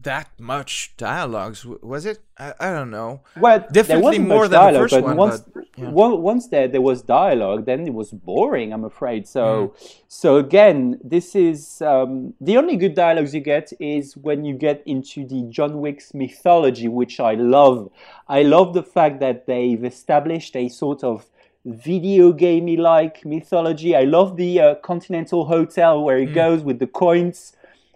that 0.10 0.28
much 0.40 0.72
dialogues. 0.98 1.60
Was 1.94 2.04
it? 2.12 2.18
I, 2.46 2.48
I 2.66 2.68
don't 2.76 2.90
know. 3.00 3.12
Well, 3.44 3.60
there 3.60 3.84
Definitely 3.84 4.04
wasn't 4.04 4.28
more 4.34 4.38
much 4.46 4.50
than 4.52 4.60
the 4.60 4.66
dialogue, 4.72 4.84
first 4.90 4.96
but 4.96 5.04
one, 5.04 5.18
once 5.24 5.38
but, 5.42 5.64
yeah. 5.78 6.04
on- 6.04 6.22
once 6.32 6.44
there 6.54 6.68
there 6.74 6.86
was 6.92 7.00
dialogue, 7.22 7.62
then 7.70 7.80
it 7.90 7.94
was 8.02 8.10
boring. 8.30 8.68
I'm 8.74 8.86
afraid. 8.94 9.22
So 9.38 9.44
Mm. 9.46 9.70
so 10.22 10.30
again, 10.46 10.80
this 11.14 11.28
is 11.50 11.60
um, 11.94 12.34
the 12.48 12.56
only 12.62 12.76
good 12.84 12.96
dialogues 13.06 13.32
you 13.38 13.42
get 13.56 13.68
is 13.98 14.18
when 14.28 14.40
you 14.48 14.54
get 14.68 14.78
into 14.94 15.20
the 15.34 15.42
John 15.58 15.74
Wick's 15.84 16.10
mythology, 16.24 16.88
which 17.02 17.16
I 17.32 17.34
love. 17.60 17.78
I 18.38 18.42
love 18.56 18.68
the 18.80 18.86
fact 18.98 19.16
that 19.26 19.38
they've 19.46 19.84
established 19.94 20.54
a 20.64 20.66
sort 20.84 21.04
of 21.04 21.18
video 21.66 22.32
gamey 22.32 22.78
like 22.78 23.26
mythology. 23.26 23.96
I 23.96 24.04
love 24.04 24.38
the 24.38 24.60
uh, 24.62 24.76
Continental 24.76 25.46
Hotel 25.46 26.02
where 26.02 26.20
Mm. 26.20 26.34
goes 26.34 26.64
with 26.64 26.80
the 26.80 26.88
coins, 26.88 27.54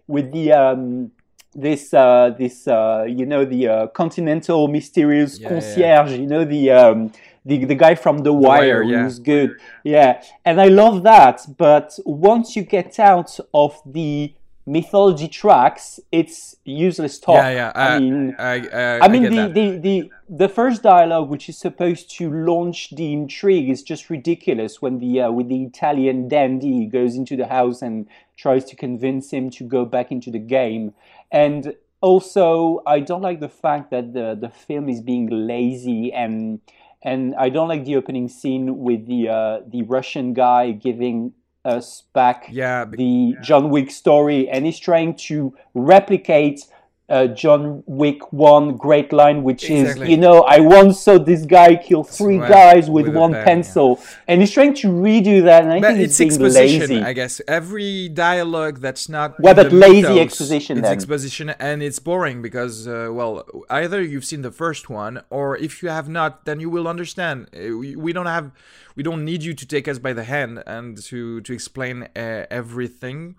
with 0.07 0.31
the 0.31 0.51
um, 0.51 1.11
this 1.53 1.93
uh, 1.93 2.31
this 2.37 2.67
uh, 2.67 3.05
you 3.07 3.25
know 3.25 3.45
the 3.45 3.67
uh, 3.67 3.87
Continental 3.87 4.67
mysterious 4.67 5.39
Yeah, 5.39 5.43
yeah, 5.43 5.49
concierge. 5.49 6.17
You 6.19 6.27
know 6.27 6.45
the 6.45 6.71
um, 6.71 7.11
the 7.45 7.65
the 7.65 7.75
guy 7.75 7.95
from 7.95 8.19
The 8.19 8.33
Wire, 8.33 8.59
Wire, 8.59 8.83
yeah. 8.83 9.03
who's 9.03 9.19
good. 9.19 9.51
Yeah, 9.83 10.21
and 10.45 10.59
I 10.59 10.67
love 10.67 11.03
that. 11.03 11.45
But 11.57 11.97
once 12.05 12.55
you 12.55 12.63
get 12.63 12.99
out 12.99 13.39
of 13.53 13.79
the 13.85 14.33
mythology 14.69 15.27
tracks, 15.27 15.99
it's 16.11 16.55
useless 16.63 17.17
talk. 17.17 17.35
Yeah, 17.35 17.49
yeah. 17.49 17.71
I, 17.73 17.87
I 17.87 17.99
mean, 17.99 18.35
I, 18.37 18.53
I, 18.67 18.99
I 19.01 19.07
mean, 19.07 19.23
the, 19.23 19.47
the, 19.47 19.77
the, 19.79 20.11
the 20.29 20.47
first 20.47 20.83
dialogue, 20.83 21.27
which 21.27 21.49
is 21.49 21.57
supposed 21.57 22.11
to 22.17 22.29
launch 22.31 22.91
the 22.91 23.11
intrigue, 23.11 23.67
is 23.67 23.81
just 23.81 24.11
ridiculous 24.11 24.79
when 24.79 24.99
the 24.99 25.21
uh, 25.21 25.31
with 25.31 25.49
the 25.49 25.63
Italian 25.63 26.27
dandy 26.27 26.85
goes 26.85 27.15
into 27.15 27.35
the 27.35 27.47
house 27.47 27.81
and 27.81 28.07
tries 28.37 28.63
to 28.65 28.75
convince 28.75 29.31
him 29.31 29.49
to 29.49 29.63
go 29.63 29.85
back 29.85 30.11
into 30.11 30.29
the 30.29 30.39
game. 30.39 30.93
And 31.31 31.73
also, 32.01 32.81
I 32.85 32.99
don't 32.99 33.23
like 33.23 33.39
the 33.39 33.49
fact 33.49 33.89
that 33.89 34.13
the, 34.13 34.37
the 34.39 34.49
film 34.49 34.87
is 34.87 35.01
being 35.01 35.27
lazy 35.47 36.13
and 36.13 36.61
and 37.01 37.33
I 37.35 37.47
don't 37.47 37.69
like 37.69 37.85
the 37.85 37.95
opening 37.95 38.27
scene 38.27 38.79
with 38.79 39.07
the 39.07 39.29
uh, 39.29 39.59
the 39.65 39.83
Russian 39.83 40.33
guy 40.33 40.71
giving 40.71 41.33
us 41.65 42.03
back 42.13 42.47
yeah, 42.51 42.85
the 42.85 43.35
John 43.41 43.69
Wick 43.69 43.91
story, 43.91 44.49
and 44.49 44.65
he's 44.65 44.79
trying 44.79 45.15
to 45.15 45.55
replicate 45.73 46.65
uh, 47.09 47.27
John 47.27 47.83
Wick 47.87 48.31
one 48.31 48.77
great 48.77 49.11
line, 49.11 49.43
which 49.43 49.69
Exactly. 49.69 50.05
is, 50.05 50.09
you 50.11 50.17
know, 50.17 50.41
I 50.43 50.59
once 50.59 50.99
saw 51.01 51.17
this 51.17 51.45
guy 51.45 51.75
kill 51.75 52.03
three 52.03 52.37
guys 52.37 52.89
with, 52.89 53.07
with 53.07 53.15
one 53.15 53.33
pen, 53.33 53.43
pencil, 53.45 53.99
and 54.27 54.41
he's 54.41 54.51
trying 54.51 54.73
to 54.75 54.87
redo 54.87 55.43
that, 55.43 55.63
and 55.63 55.73
I 55.73 55.79
But 55.79 55.87
think 55.93 55.99
it's 56.05 56.17
he's 56.17 56.37
being 56.37 56.47
exposition, 56.47 56.79
lazy. 56.81 57.03
I 57.03 57.13
guess. 57.13 57.41
Every 57.47 58.09
dialogue 58.09 58.79
that's 58.79 59.09
not. 59.09 59.39
Well, 59.39 59.55
but 59.55 59.71
lazy 59.71 60.01
mythos, 60.03 60.19
exposition 60.19 60.77
It's 60.77 60.85
then. 60.87 60.93
exposition, 60.93 61.49
and 61.59 61.81
it's 61.81 61.99
boring 61.99 62.41
because, 62.41 62.87
uh, 62.87 63.09
well, 63.11 63.43
either 63.69 64.01
you've 64.01 64.25
seen 64.25 64.41
the 64.41 64.51
first 64.51 64.89
one, 64.89 65.21
or 65.29 65.57
if 65.57 65.81
you 65.81 65.89
have 65.89 66.07
not, 66.09 66.45
then 66.45 66.59
you 66.59 66.69
will 66.69 66.87
understand. 66.87 67.47
Uh, 67.53 67.77
We, 67.81 67.95
we 67.95 68.11
don't 68.13 68.31
have, 68.37 68.51
we 68.97 69.03
don't 69.03 69.23
need 69.23 69.41
you 69.47 69.53
to 69.61 69.65
take 69.65 69.87
us 69.91 69.97
by 69.99 70.13
the 70.19 70.23
hand 70.35 70.53
and 70.65 70.97
to 71.09 71.41
to 71.45 71.51
explain 71.53 71.95
uh, 72.15 72.45
everything. 72.61 73.35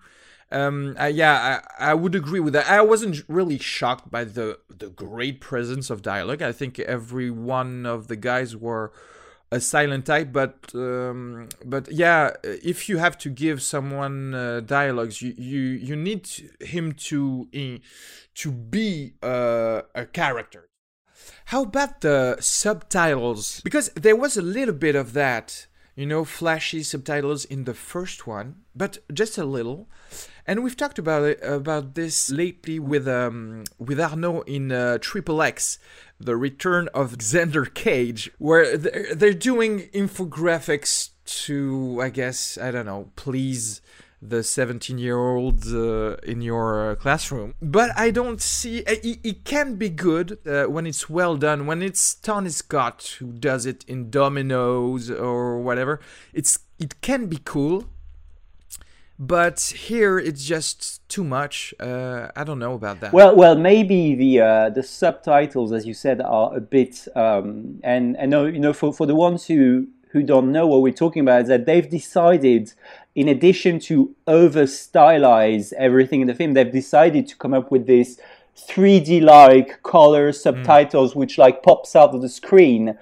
Um, 0.51 0.95
uh, 0.99 1.05
yeah, 1.05 1.61
I, 1.79 1.91
I 1.91 1.93
would 1.93 2.15
agree 2.15 2.41
with 2.41 2.53
that. 2.53 2.69
I 2.69 2.81
wasn't 2.81 3.23
really 3.27 3.57
shocked 3.57 4.11
by 4.11 4.25
the 4.25 4.59
the 4.69 4.89
great 4.89 5.39
presence 5.39 5.89
of 5.89 6.01
dialogue. 6.01 6.41
I 6.41 6.51
think 6.51 6.79
every 6.79 7.31
one 7.31 7.85
of 7.85 8.07
the 8.07 8.17
guys 8.17 8.55
were 8.55 8.91
a 9.51 9.59
silent 9.59 10.05
type, 10.05 10.31
but 10.31 10.71
um, 10.73 11.49
but 11.65 11.91
yeah, 11.91 12.31
if 12.43 12.89
you 12.89 12.97
have 12.97 13.17
to 13.19 13.29
give 13.29 13.61
someone 13.61 14.33
uh, 14.33 14.61
dialogues, 14.61 15.21
you 15.21 15.33
you 15.37 15.61
you 15.61 15.95
need 15.95 16.27
him 16.59 16.93
to 16.93 17.47
in, 17.51 17.81
to 18.35 18.51
be 18.51 19.13
uh, 19.21 19.81
a 19.93 20.05
character. 20.05 20.69
How 21.45 21.63
about 21.63 22.01
the 22.01 22.37
subtitles? 22.39 23.61
Because 23.61 23.89
there 23.89 24.15
was 24.15 24.37
a 24.37 24.41
little 24.41 24.73
bit 24.73 24.95
of 24.95 25.13
that, 25.13 25.67
you 25.95 26.05
know, 26.05 26.23
flashy 26.23 26.81
subtitles 26.81 27.45
in 27.45 27.65
the 27.65 27.73
first 27.73 28.25
one, 28.25 28.55
but 28.75 28.99
just 29.13 29.37
a 29.37 29.43
little. 29.43 29.89
And 30.47 30.63
we've 30.63 30.77
talked 30.77 30.99
about 30.99 31.23
it 31.23 31.39
about 31.43 31.95
this 31.95 32.31
lately 32.31 32.79
with 32.79 33.07
um 33.07 33.63
with 33.77 33.99
Arnaud 33.99 34.41
in 34.41 34.71
uh, 34.71 34.97
Triple 34.99 35.41
X, 35.41 35.79
the 36.19 36.35
return 36.35 36.89
of 36.93 37.17
Xander 37.17 37.71
Cage, 37.73 38.31
where 38.37 38.77
they're, 38.77 39.15
they're 39.15 39.33
doing 39.33 39.89
infographics 39.93 41.09
to, 41.25 41.99
I 42.01 42.09
guess, 42.09 42.57
I 42.57 42.71
don't 42.71 42.85
know, 42.85 43.11
please 43.15 43.81
the 44.21 44.43
17 44.43 44.99
year 44.99 45.17
old 45.17 45.65
uh, 45.67 46.15
in 46.17 46.41
your 46.41 46.91
uh, 46.91 46.95
classroom. 46.95 47.55
But 47.61 47.89
I 47.97 48.11
don't 48.11 48.39
see 48.39 48.83
uh, 48.85 48.93
it, 49.03 49.19
it 49.23 49.43
can 49.45 49.75
be 49.75 49.89
good 49.89 50.37
uh, 50.47 50.65
when 50.65 50.85
it's 50.85 51.09
well 51.09 51.35
done. 51.37 51.65
When 51.65 51.81
it's 51.81 52.13
Tony 52.13 52.49
Scott 52.49 53.15
who 53.19 53.31
does 53.31 53.65
it 53.65 53.83
in 53.87 54.11
Dominoes 54.11 55.09
or 55.09 55.59
whatever, 55.59 55.99
it's 56.33 56.59
it 56.77 57.01
can 57.01 57.27
be 57.27 57.39
cool. 57.43 57.85
But 59.23 59.59
here 59.59 60.17
it's 60.17 60.43
just 60.43 61.07
too 61.07 61.23
much. 61.23 61.75
Uh, 61.79 62.29
I 62.35 62.43
don't 62.43 62.57
know 62.57 62.73
about 62.73 63.01
that. 63.01 63.13
Well, 63.13 63.35
well, 63.35 63.55
maybe 63.55 64.15
the 64.15 64.41
uh, 64.41 64.69
the 64.71 64.81
subtitles, 64.81 65.71
as 65.71 65.85
you 65.85 65.93
said, 65.93 66.21
are 66.21 66.57
a 66.57 66.59
bit. 66.59 67.07
Um, 67.15 67.79
and 67.83 68.17
and 68.17 68.31
you 68.31 68.57
know, 68.57 68.73
for, 68.73 68.91
for 68.91 69.05
the 69.05 69.13
ones 69.13 69.45
who 69.45 69.85
who 70.09 70.23
don't 70.23 70.51
know 70.51 70.65
what 70.65 70.81
we're 70.81 70.91
talking 70.91 71.21
about, 71.21 71.43
is 71.43 71.47
that 71.49 71.67
they've 71.67 71.87
decided, 71.87 72.73
in 73.13 73.27
addition 73.27 73.79
to 73.81 74.15
over 74.25 74.63
stylize 74.63 75.71
everything 75.73 76.21
in 76.21 76.27
the 76.27 76.33
film, 76.33 76.55
they've 76.55 76.71
decided 76.71 77.27
to 77.27 77.35
come 77.35 77.53
up 77.53 77.69
with 77.69 77.85
this 77.85 78.19
3D 78.57 79.21
like 79.21 79.83
color 79.83 80.31
subtitles, 80.31 81.15
which 81.15 81.37
like 81.37 81.61
pops 81.61 81.95
out 81.95 82.15
of 82.15 82.23
the 82.23 82.29
screen. 82.29 82.97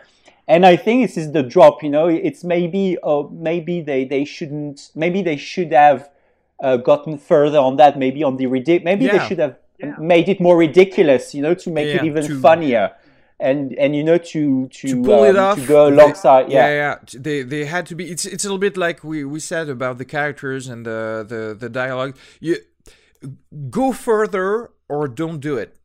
And 0.49 0.65
I 0.65 0.75
think 0.75 1.07
this 1.07 1.15
is 1.15 1.31
the 1.31 1.43
drop. 1.43 1.83
You 1.83 1.91
know, 1.91 2.07
it's 2.07 2.43
maybe 2.43 2.97
uh, 3.03 3.23
maybe 3.31 3.81
they, 3.81 4.03
they 4.03 4.25
shouldn't. 4.25 4.91
Maybe 4.95 5.21
they 5.21 5.37
should 5.37 5.71
have 5.71 6.09
uh, 6.59 6.77
gotten 6.77 7.17
further 7.19 7.59
on 7.59 7.77
that. 7.77 7.99
Maybe 7.99 8.23
on 8.23 8.37
the 8.37 8.45
ridic- 8.45 8.83
Maybe 8.83 9.05
they 9.07 9.19
should 9.27 9.39
have 9.39 9.57
made 9.99 10.27
it 10.27 10.41
more 10.41 10.57
ridiculous. 10.57 11.35
You 11.35 11.43
know, 11.43 11.53
to 11.53 11.69
make 11.69 11.87
it 11.95 12.03
even 12.03 12.23
to- 12.25 12.41
funnier, 12.41 12.85
and 13.39 13.73
and 13.83 13.95
you 13.95 14.03
know 14.03 14.17
to 14.17 14.67
to, 14.79 14.87
to 14.87 15.03
pull 15.03 15.23
it 15.23 15.37
um, 15.37 15.45
off 15.45 15.59
to 15.59 15.67
go 15.67 15.89
they- 15.89 15.95
alongside. 15.95 16.49
yeah 16.51 16.67
Yeah, 16.67 16.75
yeah 16.75 16.95
they 17.25 17.43
they 17.43 17.65
had 17.65 17.85
to 17.85 17.95
be 17.95 18.09
it's 18.11 18.25
it's 18.25 18.43
a 18.43 18.47
little 18.47 18.57
bit 18.67 18.75
like 18.75 19.03
we 19.03 19.23
we 19.23 19.39
said 19.39 19.69
about 19.69 19.97
the 19.99 20.05
characters 20.05 20.67
and 20.67 20.83
the 20.85 21.23
the 21.27 21.55
the 21.63 21.69
dialogue 21.69 22.17
you 22.39 22.57
go 23.69 23.91
further 23.91 24.71
or 24.87 25.07
don't 25.07 25.39
do 25.39 25.57
it 25.57 25.75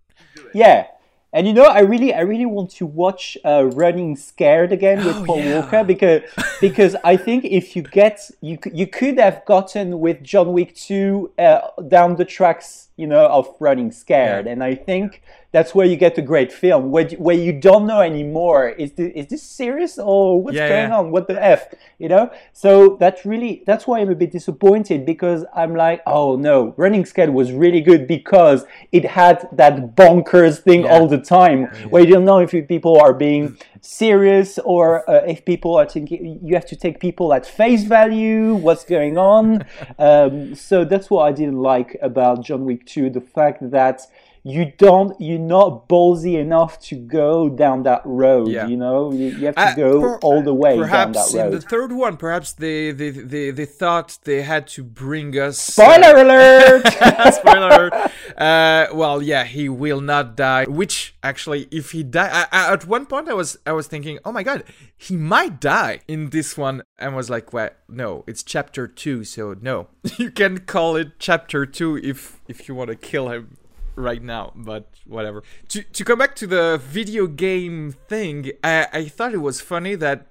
yeah. 0.55 0.87
And 1.35 1.49
you 1.49 1.53
know, 1.53 1.65
I 1.65 1.81
really, 1.81 2.15
I 2.15 2.21
really 2.21 2.47
want 2.47 2.71
to 2.77 2.87
watch 2.87 3.37
uh, 3.45 3.65
Running 3.65 4.15
Scared 4.15 4.71
again 4.71 5.05
with 5.05 5.17
Oh, 5.17 5.25
Paul 5.25 5.41
yeah. 5.41 5.61
Walker 5.61 5.83
because 5.83 6.23
because 6.61 6.95
I 7.03 7.17
think 7.17 7.45
if 7.45 7.75
you 7.75 7.83
get 7.83 8.31
you 8.41 8.57
you 8.73 8.87
could 8.87 9.19
have 9.19 9.45
gotten 9.45 9.99
with 9.99 10.23
John 10.23 10.53
Wick 10.53 10.77
two 10.77 11.33
uh, 11.37 11.63
down 11.89 12.15
the 12.15 12.25
tracks, 12.25 12.89
you 12.97 13.07
know, 13.07 13.27
of 13.27 13.49
Running 13.61 13.91
Scared, 13.91 14.47
Yeah. 14.47 14.53
and 14.53 14.63
I 14.63 14.75
think 14.75 15.23
that's 15.51 15.73
where 15.75 15.87
you 15.87 15.97
get 15.97 16.19
a 16.19 16.23
great 16.23 16.53
film 16.53 16.91
where 16.91 17.07
you- 17.07 17.17
where 17.19 17.37
you 17.37 17.53
don't 17.53 17.87
know 17.87 18.01
anymore 18.01 18.69
is 18.69 18.93
this, 18.93 19.13
is 19.15 19.27
this 19.29 19.43
serious 19.43 19.99
or 19.99 20.41
what's 20.43 20.57
Yeah, 20.57 20.69
going 20.69 20.89
yeah. 20.91 20.99
on? 20.99 21.11
What 21.13 21.29
the 21.29 21.41
f, 21.59 21.69
you 21.99 22.09
know? 22.09 22.31
So 22.53 22.97
that's 22.99 23.25
really 23.25 23.63
that's 23.67 23.87
why 23.87 24.01
I'm 24.01 24.11
a 24.11 24.15
bit 24.17 24.33
disappointed 24.33 25.07
because 25.07 25.45
I'm 25.55 25.75
like, 25.77 26.03
oh 26.07 26.35
no, 26.37 26.75
Running 26.77 27.05
Scared 27.05 27.31
was 27.31 27.53
really 27.53 27.81
good 27.81 28.07
because 28.09 28.65
it 28.91 29.05
had 29.05 29.49
that 29.53 29.95
bonkers 29.97 30.59
thing 30.59 30.87
all 30.87 31.07
the 31.07 31.19
time 31.19 31.67
where 31.91 32.03
you 32.05 32.13
don't 32.15 32.25
know 32.25 32.39
if 32.39 32.51
people 32.69 32.99
are 33.01 33.13
being 33.15 33.57
serious 33.81 34.59
or 34.65 35.09
uh, 35.09 35.23
if 35.27 35.45
people 35.45 35.77
are 35.77 35.87
thinking 35.87 36.41
you 36.43 36.55
have 36.55 36.65
to 36.67 36.75
take 36.75 36.99
people 36.99 37.33
at 37.35 37.45
face 37.47 37.85
value 37.85 38.55
what's 38.55 38.83
going 38.85 39.19
on 39.19 39.65
um, 39.99 40.55
so 40.55 40.85
that's 40.87 41.11
what 41.11 41.23
i 41.29 41.31
didn't 41.31 41.61
like 41.61 41.95
about 42.01 42.43
john 42.43 42.65
wick 42.65 42.84
2 42.87 43.11
the 43.11 43.21
fact 43.21 43.71
that 43.71 44.07
you 44.47 44.71
don't 44.77 45.19
you're 45.21 45.39
not 45.39 45.89
ballsy 45.89 46.39
enough 46.39 46.79
to 46.79 46.95
go 46.97 47.49
down 47.49 47.83
that 47.85 48.03
road 48.05 48.49
Yeah. 48.49 48.67
you 48.67 48.77
know 48.77 49.11
you, 49.11 49.29
you 49.39 49.47
have 49.47 49.55
to 49.57 49.63
Uh, 49.63 49.75
go 49.75 50.01
per- 50.03 50.19
all 50.19 50.43
the 50.43 50.53
way 50.55 50.77
down 50.77 50.85
perhaps 50.85 51.33
that 51.33 51.47
in 51.47 51.51
the 51.53 51.61
third 51.63 51.93
one 51.93 52.17
perhaps 52.19 52.53
they 52.53 52.93
they 52.93 53.09
they, 53.11 53.51
they 53.51 53.65
thought 53.65 54.19
they 54.25 54.43
had 54.43 54.67
to 54.77 54.85
bring 54.85 55.29
us 55.39 55.57
spoiler 55.59 56.15
alert 56.25 56.85
Spoiler 57.33 57.69
alert. 57.69 57.93
Uh, 58.37 58.87
well, 58.93 59.23
yeah, 59.23 59.45
he 59.45 59.69
will 59.69 60.01
not 60.01 60.37
die. 60.37 60.65
Which 60.65 61.15
actually, 61.23 61.69
if 61.71 61.93
he 61.93 62.03
die, 62.03 62.29
I, 62.33 62.47
I, 62.53 62.73
at 62.73 62.87
one 62.87 63.07
point 63.07 63.29
I 63.29 63.35
was 63.35 63.57
I 63.67 63.73
was 63.73 63.87
thinking, 63.87 64.19
oh 64.25 64.33
my 64.33 64.43
god, 64.43 64.65
he 64.97 65.17
might 65.17 65.61
die 65.61 66.01
in 66.09 66.31
this 66.31 66.57
one, 66.59 66.83
and 66.99 67.15
was 67.17 67.31
like, 67.31 67.53
well, 67.53 67.71
no, 67.89 68.25
it's 68.27 68.43
chapter 68.43 68.87
two, 68.87 69.25
so 69.25 69.55
no, 69.61 69.89
you 70.19 70.31
can 70.31 70.59
call 70.59 70.97
it 70.97 71.19
chapter 71.19 71.65
two 71.67 71.97
if 71.99 72.41
if 72.49 72.69
you 72.69 72.75
want 72.75 72.91
to 72.91 72.97
kill 72.97 73.29
him 73.31 73.57
right 73.97 74.23
now, 74.23 74.53
but 74.55 74.89
whatever. 75.07 75.43
To 75.69 75.83
to 75.83 76.05
come 76.05 76.19
back 76.19 76.35
to 76.37 76.47
the 76.47 76.81
video 76.83 77.27
game 77.27 77.93
thing, 78.09 78.53
I 78.63 78.89
I 78.93 79.05
thought 79.07 79.35
it 79.35 79.43
was 79.43 79.61
funny 79.61 79.95
that 79.97 80.27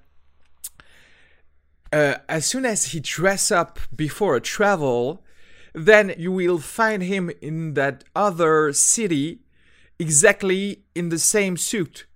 uh, 1.92 2.16
as 2.28 2.44
soon 2.46 2.64
as 2.64 2.86
he 2.86 3.00
dress 3.00 3.50
up 3.52 3.78
before 3.94 4.34
a 4.34 4.40
travel, 4.40 5.22
then 5.74 6.14
you 6.18 6.32
will 6.32 6.58
find 6.58 7.02
him 7.02 7.30
in 7.40 7.74
that 7.74 8.04
other 8.16 8.72
city, 8.72 9.40
exactly 9.98 10.82
in 10.94 11.08
the 11.10 11.18
same 11.18 11.56
suit. 11.56 12.06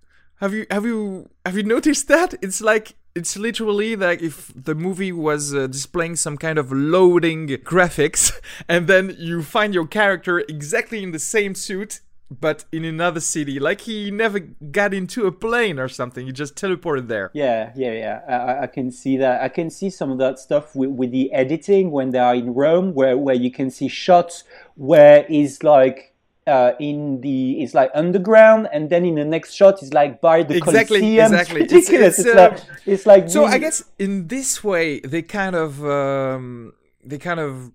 Have 0.40 0.52
you 0.52 0.66
have 0.70 0.84
you 0.84 1.30
have 1.44 1.56
you 1.56 1.62
noticed 1.62 2.08
that? 2.08 2.34
It's 2.42 2.60
like 2.60 2.94
it's 3.18 3.36
literally 3.36 3.90
like 3.96 4.20
if 4.22 4.52
the 4.68 4.74
movie 4.86 5.12
was 5.28 5.42
uh, 5.54 5.66
displaying 5.66 6.16
some 6.16 6.36
kind 6.46 6.58
of 6.58 6.66
loading 6.72 7.48
graphics, 7.72 8.22
and 8.68 8.86
then 8.86 9.04
you 9.18 9.42
find 9.42 9.74
your 9.74 9.86
character 9.86 10.34
exactly 10.56 11.02
in 11.02 11.10
the 11.12 11.18
same 11.18 11.54
suit. 11.54 11.92
But 12.30 12.66
in 12.72 12.84
another 12.84 13.20
city, 13.20 13.58
like 13.58 13.80
he 13.88 14.10
never 14.10 14.38
got 14.80 14.92
into 14.92 15.26
a 15.26 15.32
plane 15.32 15.78
or 15.78 15.88
something, 15.88 16.26
he 16.26 16.32
just 16.32 16.54
teleported 16.56 17.08
there. 17.08 17.30
Yeah, 17.32 17.72
yeah, 17.74 17.92
yeah. 18.04 18.20
I, 18.28 18.64
I- 18.64 18.66
can 18.66 18.90
see 18.90 19.16
that. 19.16 19.40
I 19.40 19.48
can 19.48 19.70
see 19.70 19.88
some 19.88 20.10
of 20.10 20.18
that 20.18 20.38
stuff 20.38 20.76
with, 20.76 20.90
with 20.90 21.10
the 21.10 21.32
editing 21.32 21.90
when 21.90 22.10
they 22.10 22.18
are 22.18 22.34
in 22.34 22.52
Rome, 22.52 22.92
where, 22.92 23.16
where 23.16 23.34
you 23.34 23.50
can 23.50 23.70
see 23.70 23.88
shots 23.88 24.44
where 24.74 25.24
it's 25.30 25.62
like 25.62 26.14
uh, 26.48 26.72
in 26.80 27.20
the 27.20 27.62
it's 27.62 27.74
like 27.74 27.90
underground, 27.94 28.68
and 28.72 28.90
then 28.90 29.04
in 29.04 29.16
the 29.16 29.24
next 29.24 29.52
shot 29.52 29.82
it's 29.82 29.92
like 29.92 30.20
by 30.20 30.42
the 30.42 30.56
Exactly, 30.56 31.00
Colosseum. 31.00 31.32
exactly. 31.32 31.60
It's 31.62 31.72
ridiculous. 31.72 32.18
It's, 32.18 32.26
it's, 32.26 32.36
like 32.36 32.52
uh, 32.52 32.82
it's 32.86 33.06
like 33.06 33.30
So 33.30 33.44
I 33.44 33.58
guess 33.58 33.84
in 33.98 34.28
this 34.28 34.64
way 34.64 35.00
they 35.00 35.22
kind 35.22 35.54
of 35.54 35.84
um, 35.84 36.72
they 37.04 37.18
kind 37.18 37.40
of 37.40 37.72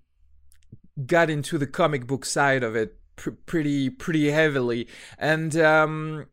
got 1.06 1.30
into 1.30 1.58
the 1.58 1.66
comic 1.66 2.06
book 2.06 2.24
side 2.24 2.62
of 2.62 2.76
it 2.76 2.96
pr- 3.16 3.30
pretty 3.46 3.90
pretty 3.90 4.30
heavily, 4.30 4.88
and 5.18 5.56
um, 5.56 6.26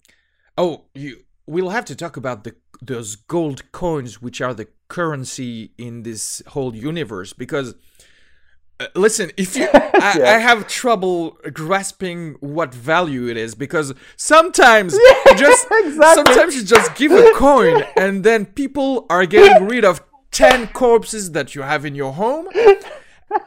oh, 0.58 0.86
you 0.94 1.24
we'll 1.46 1.70
have 1.70 1.86
to 1.86 1.96
talk 1.96 2.18
about 2.18 2.44
the 2.44 2.56
those 2.82 3.16
gold 3.16 3.72
coins 3.72 4.22
which 4.22 4.42
are 4.42 4.56
the 4.56 4.68
currency 4.88 5.72
in 5.78 6.04
this 6.04 6.42
whole 6.48 6.76
universe 6.76 7.34
because. 7.34 7.76
Uh, 8.82 8.88
listen, 8.96 9.32
if 9.38 9.56
you, 9.56 9.68
I, 9.74 10.16
Yeah. 10.18 10.36
I 10.36 10.38
have 10.40 10.68
trouble 10.68 11.38
grasping 11.54 12.36
what 12.40 12.74
value 12.74 13.28
it 13.28 13.38
is 13.38 13.56
because 13.56 13.94
sometimes 14.18 14.94
you 15.26 15.36
just 15.38 15.68
exactly. 15.72 16.24
sometimes 16.24 16.56
you 16.56 16.64
just 16.64 16.96
give 16.96 17.12
a 17.12 17.32
coin 17.36 17.84
and 17.96 18.24
then 18.24 18.46
people 18.46 19.06
are 19.10 19.26
getting 19.26 19.68
rid 19.74 19.86
of 19.86 20.02
10 20.32 20.68
corpses 20.70 21.32
that 21.32 21.56
you 21.56 21.62
have 21.62 21.86
in 21.86 21.94
your 21.94 22.14
home 22.14 22.48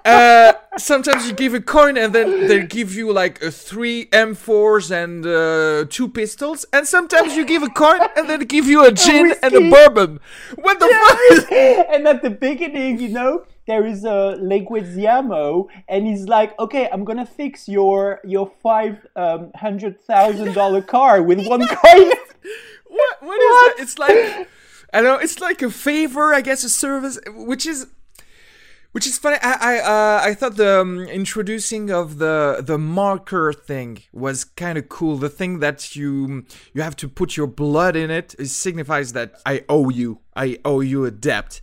uh, 0.04 0.52
sometimes 0.78 1.26
you 1.26 1.32
give 1.32 1.54
a 1.54 1.60
coin 1.60 1.96
and 1.96 2.14
then 2.14 2.46
they 2.48 2.66
give 2.66 2.94
you 2.94 3.12
like 3.12 3.42
a 3.42 3.50
three 3.50 4.06
M4s 4.06 4.90
and 4.90 5.26
uh, 5.26 5.84
two 5.90 6.08
pistols, 6.08 6.64
and 6.72 6.86
sometimes 6.86 7.36
you 7.36 7.44
give 7.44 7.62
a 7.62 7.68
coin 7.68 8.00
and 8.16 8.28
then 8.28 8.40
they 8.40 8.46
give 8.46 8.66
you 8.66 8.84
a 8.84 8.92
gin 8.92 9.34
and 9.42 9.54
a 9.54 9.70
bourbon. 9.70 10.20
What 10.56 10.78
the 10.78 10.88
fuck? 10.88 11.52
And 11.52 12.06
at 12.08 12.22
the 12.22 12.30
beginning, 12.30 12.98
you 13.00 13.08
know, 13.08 13.44
there 13.66 13.86
is 13.86 14.04
a 14.04 14.36
Leguizamo, 14.40 15.68
and 15.88 16.06
he's 16.06 16.26
like, 16.28 16.58
"Okay, 16.58 16.88
I'm 16.92 17.04
gonna 17.04 17.26
fix 17.26 17.68
your 17.68 18.20
your 18.24 18.50
five 18.62 19.06
um, 19.16 19.50
hundred 19.54 20.00
thousand 20.00 20.54
dollar 20.54 20.82
car 20.94 21.22
with 21.22 21.46
one 21.46 21.66
coin." 21.66 22.08
what? 22.86 23.16
What 23.20 23.40
is 23.40 23.50
that? 23.50 23.74
It's 23.78 23.98
like 23.98 24.48
I 24.92 25.00
don't 25.00 25.04
know. 25.04 25.18
It's 25.18 25.40
like 25.40 25.60
a 25.62 25.70
favor, 25.70 26.32
I 26.32 26.40
guess, 26.40 26.62
a 26.64 26.68
service, 26.68 27.18
which 27.26 27.66
is. 27.66 27.86
Which 28.92 29.08
is 29.08 29.18
funny. 29.18 29.38
I 29.42 29.54
I 29.60 29.78
uh, 29.78 30.20
I 30.22 30.34
thought 30.34 30.54
the 30.54 30.80
um, 30.82 31.00
introducing 31.00 31.90
of 31.90 32.18
the 32.18 32.62
the 32.64 32.78
marker 32.78 33.52
thing 33.52 34.04
was 34.12 34.44
kind 34.44 34.78
of 34.78 34.88
cool. 34.88 35.16
The 35.16 35.28
thing 35.28 35.58
that 35.58 35.96
you 35.96 36.46
you 36.72 36.80
have 36.82 36.94
to 37.02 37.08
put 37.08 37.36
your 37.36 37.48
blood 37.48 37.96
in 37.96 38.12
it, 38.12 38.36
it 38.38 38.46
signifies 38.46 39.12
that 39.14 39.34
I 39.44 39.64
owe 39.68 39.88
you. 39.90 40.20
I 40.36 40.58
owe 40.64 40.78
you 40.78 41.04
a 41.06 41.10
debt, 41.10 41.60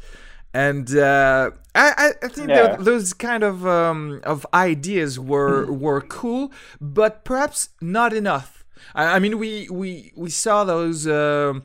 and 0.53 0.93
uh, 0.93 1.51
I 1.73 2.13
I, 2.21 2.27
think 2.27 2.49
Yeah. 2.49 2.75
those 2.79 3.13
kind 3.13 3.43
of 3.43 3.65
um, 3.65 4.19
of 4.23 4.45
ideas 4.53 5.19
were 5.19 5.71
were 5.71 6.01
cool, 6.01 6.51
but 6.79 7.23
perhaps 7.23 7.69
not 7.81 8.13
enough. 8.13 8.65
I, 8.95 9.15
I 9.15 9.19
mean, 9.19 9.37
we 9.39 9.67
we 9.69 10.11
we 10.15 10.29
saw 10.29 10.63
those. 10.63 11.07
um 11.07 11.63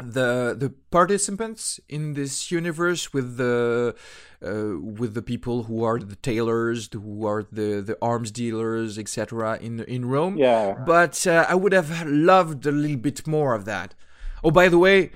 the 0.00 0.54
the 0.56 0.70
participants 0.92 1.80
in 1.88 2.14
this 2.14 2.52
universe 2.52 3.12
with 3.12 3.36
the 3.36 3.94
uh, 4.40 4.78
with 5.00 5.14
the 5.14 5.22
people 5.22 5.64
who 5.64 5.82
are 5.82 5.98
the 5.98 6.14
tailors, 6.14 6.88
who 6.92 7.26
are 7.26 7.44
the 7.50 7.80
the 7.80 7.96
arms 8.00 8.30
dealers, 8.30 8.96
etc. 8.96 9.58
in 9.60 9.80
in 9.80 10.06
Rome. 10.06 10.36
Yeah. 10.38 10.76
But 10.86 11.26
uh, 11.26 11.46
I 11.48 11.56
would 11.56 11.72
have 11.72 12.06
loved 12.06 12.64
a 12.66 12.70
little 12.70 12.96
bit 12.96 13.26
more 13.26 13.54
of 13.54 13.64
that. 13.64 13.94
Oh, 14.44 14.52
by 14.52 14.68
the 14.68 14.78
way, 14.78 15.10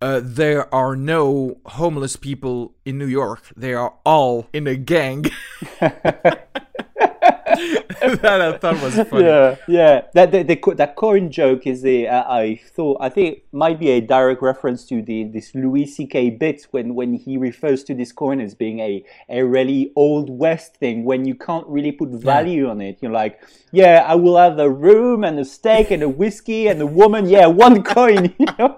uh, 0.00 0.20
there 0.22 0.72
are 0.72 0.94
no 0.94 1.58
homeless 1.66 2.16
people 2.16 2.74
in 2.84 2.98
New 2.98 3.06
York. 3.06 3.42
They 3.56 3.74
are 3.74 3.94
all 4.04 4.48
in 4.52 4.66
a 4.66 4.76
gang. 4.76 5.26
that 7.48 8.40
I 8.40 8.58
thought 8.58 8.80
was 8.82 8.94
funny. 9.08 9.24
Yeah, 9.24 9.56
yeah. 9.66 10.02
That 10.14 10.30
the, 10.30 10.42
the 10.42 10.56
co- 10.56 10.74
that 10.74 10.96
coin 10.96 11.30
joke 11.30 11.66
is 11.66 11.84
a. 11.84 12.06
Uh, 12.06 12.24
I 12.28 12.60
thought 12.74 12.98
I 13.00 13.08
think 13.08 13.38
it 13.38 13.44
might 13.52 13.78
be 13.78 13.90
a 13.90 14.00
direct 14.00 14.42
reference 14.42 14.84
to 14.86 15.02
the 15.02 15.24
this 15.24 15.54
Louis 15.54 15.86
C.K. 15.86 16.30
bit 16.30 16.66
when 16.70 16.94
when 16.94 17.14
he 17.14 17.36
refers 17.36 17.82
to 17.84 17.94
this 17.94 18.12
coin 18.12 18.40
as 18.40 18.54
being 18.54 18.80
a 18.80 19.04
a 19.28 19.42
really 19.42 19.92
old 19.96 20.30
west 20.30 20.76
thing 20.76 21.04
when 21.04 21.24
you 21.24 21.34
can't 21.34 21.66
really 21.66 21.92
put 21.92 22.10
value 22.10 22.68
on 22.68 22.80
it. 22.80 22.98
You're 23.00 23.12
like, 23.12 23.40
yeah, 23.72 24.04
I 24.06 24.14
will 24.14 24.36
have 24.36 24.58
a 24.58 24.70
room 24.70 25.24
and 25.24 25.38
a 25.38 25.44
steak 25.44 25.90
and 25.90 26.02
a 26.02 26.08
whiskey 26.08 26.68
and 26.68 26.80
a 26.80 26.86
woman. 26.86 27.28
Yeah, 27.28 27.46
one 27.46 27.82
coin. 27.96 28.34
You 28.38 28.46
know. 28.58 28.76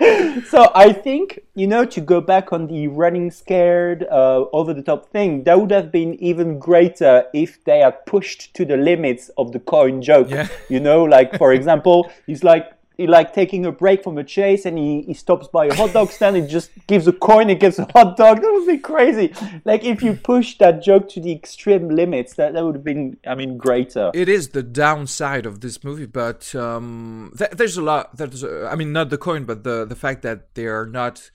so 0.48 0.70
I 0.74 0.92
think 0.92 1.40
you 1.54 1.66
know 1.66 1.84
to 1.84 2.00
go 2.00 2.20
back 2.20 2.52
on 2.52 2.66
the 2.66 2.88
running 2.88 3.30
scared 3.30 4.04
uh, 4.10 4.46
over 4.52 4.74
the 4.74 4.82
top 4.82 5.10
thing 5.10 5.44
that 5.44 5.60
would 5.60 5.70
have 5.70 5.92
been 5.92 6.14
even 6.22 6.58
greater 6.58 7.26
if 7.32 7.62
they 7.64 7.78
had 7.78 8.04
pushed 8.06 8.54
to 8.54 8.64
the 8.64 8.76
limits 8.76 9.30
of 9.38 9.52
the 9.52 9.60
coin 9.60 10.02
joke. 10.02 10.30
Yeah. 10.30 10.48
You 10.68 10.80
know, 10.80 11.04
like 11.04 11.38
for 11.38 11.52
example, 11.58 12.10
he's 12.26 12.42
like 12.44 12.73
he 12.96 13.06
like 13.06 13.32
taking 13.34 13.66
a 13.66 13.72
break 13.72 14.04
from 14.04 14.18
a 14.18 14.24
chase 14.24 14.64
and 14.64 14.78
he, 14.78 15.02
he 15.02 15.14
stops 15.14 15.48
by 15.48 15.66
a 15.66 15.74
hot 15.74 15.92
dog 15.92 16.10
stand 16.10 16.36
and 16.36 16.48
just 16.48 16.70
gives 16.86 17.06
a 17.08 17.12
coin 17.12 17.50
and 17.50 17.58
gets 17.58 17.78
a 17.78 17.86
hot 17.92 18.16
dog. 18.16 18.40
That 18.44 18.52
would 18.52 18.66
be 18.66 18.78
crazy. 18.78 19.32
Like 19.64 19.84
if 19.84 20.02
you 20.02 20.14
push 20.14 20.58
that 20.58 20.82
joke 20.82 21.08
to 21.10 21.20
the 21.20 21.32
extreme 21.32 21.88
limits, 21.88 22.34
that, 22.34 22.52
that 22.52 22.64
would 22.64 22.74
have 22.74 22.84
been 22.84 23.16
I 23.26 23.34
mean 23.34 23.56
greater. 23.56 24.10
it 24.14 24.28
is 24.28 24.50
the 24.50 24.62
downside 24.62 25.46
of 25.46 25.60
this 25.60 25.82
movie, 25.82 26.06
but 26.06 26.54
um, 26.54 27.32
th- 27.38 27.50
there's 27.52 27.76
a 27.76 27.82
lot. 27.82 28.16
There's, 28.16 28.44
uh, 28.44 28.68
I 28.70 28.76
mean, 28.76 28.92
not 28.92 29.10
the 29.10 29.18
coin, 29.18 29.44
but 29.44 29.64
the 29.64 29.84
the 29.84 29.96
fact 29.96 30.22
that 30.22 30.54
they 30.54 30.66
are 30.66 30.86
not 30.86 31.30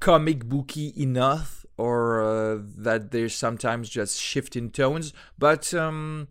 comic 0.00 0.44
booky 0.44 0.92
enough, 0.96 1.64
or 1.76 2.22
uh, 2.22 2.58
that 2.78 3.10
they're 3.10 3.28
sometimes 3.28 3.88
just 3.88 4.20
shifting 4.20 4.70
tones. 4.70 5.12
But 5.38 5.72
um, 5.74 6.28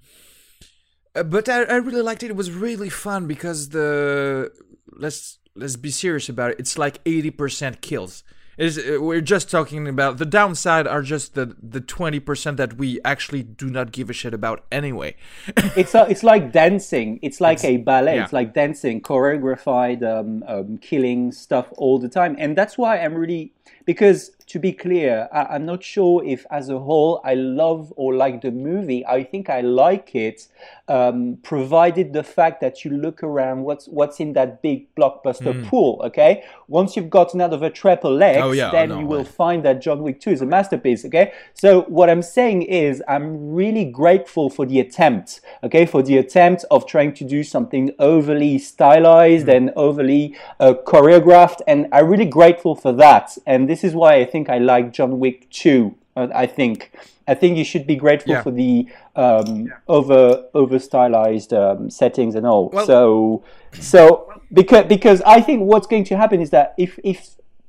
uh, 1.16 1.24
but 1.24 1.48
I, 1.50 1.64
I 1.64 1.76
really 1.76 2.02
liked 2.02 2.24
it. 2.24 2.30
It 2.30 2.36
was 2.36 2.52
really 2.52 2.90
fun 2.90 3.28
because 3.28 3.70
the 3.70 4.52
let's 4.92 5.40
let's 5.56 5.76
be 5.76 5.92
serious 5.92 6.30
about 6.30 6.52
it. 6.52 6.60
It's 6.60 6.78
like 6.78 7.00
eighty 7.06 7.32
percent 7.32 7.82
kills. 7.82 8.24
Is 8.56 8.78
uh, 8.78 8.98
we're 9.02 9.22
just 9.22 9.50
talking 9.50 9.88
about 9.88 10.18
the 10.18 10.28
downside 10.28 10.86
are 10.86 11.02
just 11.02 11.34
the 11.34 11.56
the 11.60 11.82
twenty 11.82 12.20
percent 12.20 12.58
that 12.58 12.78
we 12.78 13.00
actually 13.04 13.42
do 13.42 13.68
not 13.68 13.92
give 13.92 14.12
a 14.12 14.14
shit 14.14 14.34
about 14.34 14.64
anyway. 14.72 15.16
it's 15.76 15.96
a, 15.96 16.06
it's 16.08 16.24
like 16.24 16.52
dancing. 16.52 17.20
It's 17.24 17.42
like 17.42 17.64
a 17.64 17.78
ballet. 17.78 18.16
yeah. 18.16 18.24
It's 18.26 18.34
like 18.34 18.54
dancing, 18.54 19.02
choreographed 19.02 20.04
um, 20.04 20.44
um, 20.48 20.78
killing 20.78 21.32
stuff 21.32 21.68
all 21.78 21.98
the 21.98 22.10
time, 22.10 22.36
and 22.38 22.56
that's 22.56 22.78
why 22.78 23.00
I'm 23.00 23.16
really 23.16 23.54
because 23.86 24.32
to 24.48 24.60
be 24.60 24.72
clear, 24.72 25.28
I, 25.32 25.56
I'm 25.56 25.66
not 25.66 25.84
sure 25.84 26.24
if 26.24 26.46
as 26.52 26.70
a 26.70 26.80
whole 26.80 27.22
I 27.24 27.34
love 27.34 27.94
or 27.96 28.14
like 28.14 28.42
the 28.42 28.52
movie. 28.52 29.06
I 29.06 29.24
think 29.24 29.50
I 29.50 29.62
like 29.62 30.16
it, 30.16 30.48
um, 30.88 31.38
provided 31.44 32.14
the 32.14 32.24
fact 32.24 32.62
that 32.62 32.84
you 32.84 32.92
look 32.92 33.24
around 33.24 33.64
what's 33.64 33.88
what's 33.88 34.20
in 34.20 34.34
that 34.34 34.62
big 34.62 34.94
blockbuster 34.96 35.68
pool. 35.68 36.02
Okay, 36.06 36.44
once 36.68 36.96
you've 36.96 37.10
gotten 37.10 37.40
out 37.42 37.54
of 37.54 37.64
a 37.64 37.70
triple 37.70 38.22
X. 38.22 38.40
Oh, 38.42 38.52
yeah, 38.52 38.72
then 38.72 38.90
no, 38.90 39.00
you 39.00 39.06
will 39.06 39.20
right. 39.20 39.28
find 39.28 39.66
that 39.66 39.82
John 39.82 40.02
Wick 40.04 40.20
2 40.20 40.32
is 40.32 40.42
a 40.42 40.46
masterpiece, 40.46 41.06
okay? 41.06 41.34
So 41.54 41.84
what 41.84 42.10
I'm 42.10 42.22
saying 42.22 42.64
is 42.64 43.02
I'm 43.08 43.54
really 43.54 43.86
grateful 43.86 44.50
for 44.50 44.66
the 44.66 44.80
attempt, 44.80 45.42
okay? 45.64 45.86
For 45.86 46.02
the 46.02 46.18
attempt 46.18 46.66
of 46.72 46.88
trying 46.88 47.14
to 47.16 47.24
do 47.24 47.44
something 47.44 47.92
overly 48.00 48.58
stylized 48.58 49.48
and 49.50 49.72
overly 49.76 50.36
uh, 50.60 50.74
choreographed 50.86 51.62
and 51.68 51.88
I'm 51.92 52.08
really 52.08 52.26
grateful 52.26 52.76
for 52.76 52.92
that. 52.94 53.38
And 53.46 53.53
this 53.70 53.84
is 53.84 53.94
why 53.96 54.16
I 54.16 54.26
think 54.26 54.50
I 54.50 54.58
like 54.58 54.94
John 54.94 55.20
Wick 55.20 55.50
2. 55.50 55.96
uh, 56.16 56.28
I 56.44 56.46
think 56.46 56.92
I 57.28 57.34
think 57.36 57.58
you 57.58 57.64
should 57.72 57.86
be 57.88 57.96
grateful 57.96 58.34
Yeah. 58.34 58.44
for 58.44 58.52
the 58.52 58.88
um, 59.16 59.74
over 59.88 60.20
over 60.54 60.78
stylized 60.80 61.52
um, 61.54 61.90
settings 61.90 62.36
and 62.36 62.46
all. 62.46 62.70
Well- 62.70 62.86
so 62.86 63.44
so 63.80 64.32
because 64.52 64.86
because 64.86 65.20
I 65.22 65.40
think 65.42 65.62
what's 65.72 65.88
going 65.88 66.06
to 66.12 66.16
happen 66.18 66.40
is 66.42 66.50
that 66.52 66.74
if 66.78 67.00
if 67.04 67.20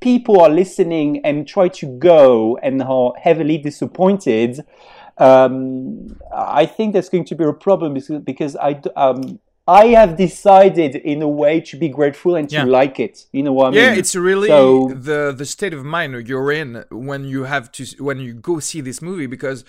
people 0.01 0.41
are 0.41 0.51
listening 0.51 1.24
and 1.24 1.49
try 1.49 1.68
to 1.68 1.87
go 1.87 2.59
and 2.62 2.82
are 2.82 3.12
heavily 3.26 3.57
disappointed, 3.57 4.61
um, 5.18 6.18
I 6.35 6.66
think 6.66 6.93
there's 6.93 7.09
going 7.09 7.24
to 7.26 7.35
be 7.35 7.45
a 7.45 7.53
problem 7.53 7.95
because, 7.95 8.20
because 8.22 8.57
I, 8.57 8.80
um, 8.97 9.39
I 9.66 9.86
have 9.88 10.16
decided 10.16 10.94
in 10.96 11.22
a 11.22 11.28
way 11.28 11.60
to 11.62 11.76
be 11.78 11.88
grateful 11.88 12.34
and 12.36 12.48
to 12.50 12.56
Yeah. 12.56 12.64
like 12.64 13.00
it. 13.00 13.24
You 13.32 13.42
know 13.44 13.52
what 13.54 13.68
I 13.68 13.70
mean? 13.70 13.80
Yeah, 13.80 13.94
it's 13.94 14.14
really 14.14 14.48
So- 14.48 14.88
the 14.94 15.32
the 15.36 15.46
state 15.46 15.72
of 15.72 15.84
mind 15.84 16.28
you're 16.28 16.52
in 16.52 16.84
when 16.90 17.24
you 17.24 17.44
have 17.44 17.72
to 17.72 17.84
when 17.98 18.18
you 18.20 18.34
go 18.34 18.60
see 18.60 18.82
this 18.82 19.00
movie 19.00 19.26
because, 19.26 19.64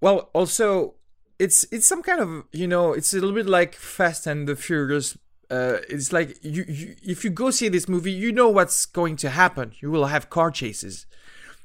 well, 0.00 0.30
also 0.32 0.94
it's 1.38 1.64
it's 1.70 1.86
some 1.86 2.02
kind 2.02 2.20
of 2.20 2.28
you 2.52 2.66
know 2.66 2.92
it's 2.94 3.12
a 3.12 3.16
little 3.16 3.34
bit 3.34 3.46
like 3.46 3.74
Fast 3.74 4.26
and 4.26 4.48
the 4.48 4.56
Furious. 4.56 5.18
Uh, 5.50 5.80
it's 5.90 6.10
like 6.14 6.38
you, 6.42 6.64
you 6.66 6.94
if 7.02 7.22
you 7.24 7.30
go 7.30 7.50
see 7.50 7.68
this 7.68 7.86
movie, 7.86 8.12
you 8.12 8.32
know 8.32 8.48
what's 8.48 8.86
going 8.86 9.16
to 9.16 9.28
happen. 9.28 9.72
You 9.82 9.90
will 9.90 10.06
have 10.06 10.30
car 10.30 10.50
chases. 10.50 11.04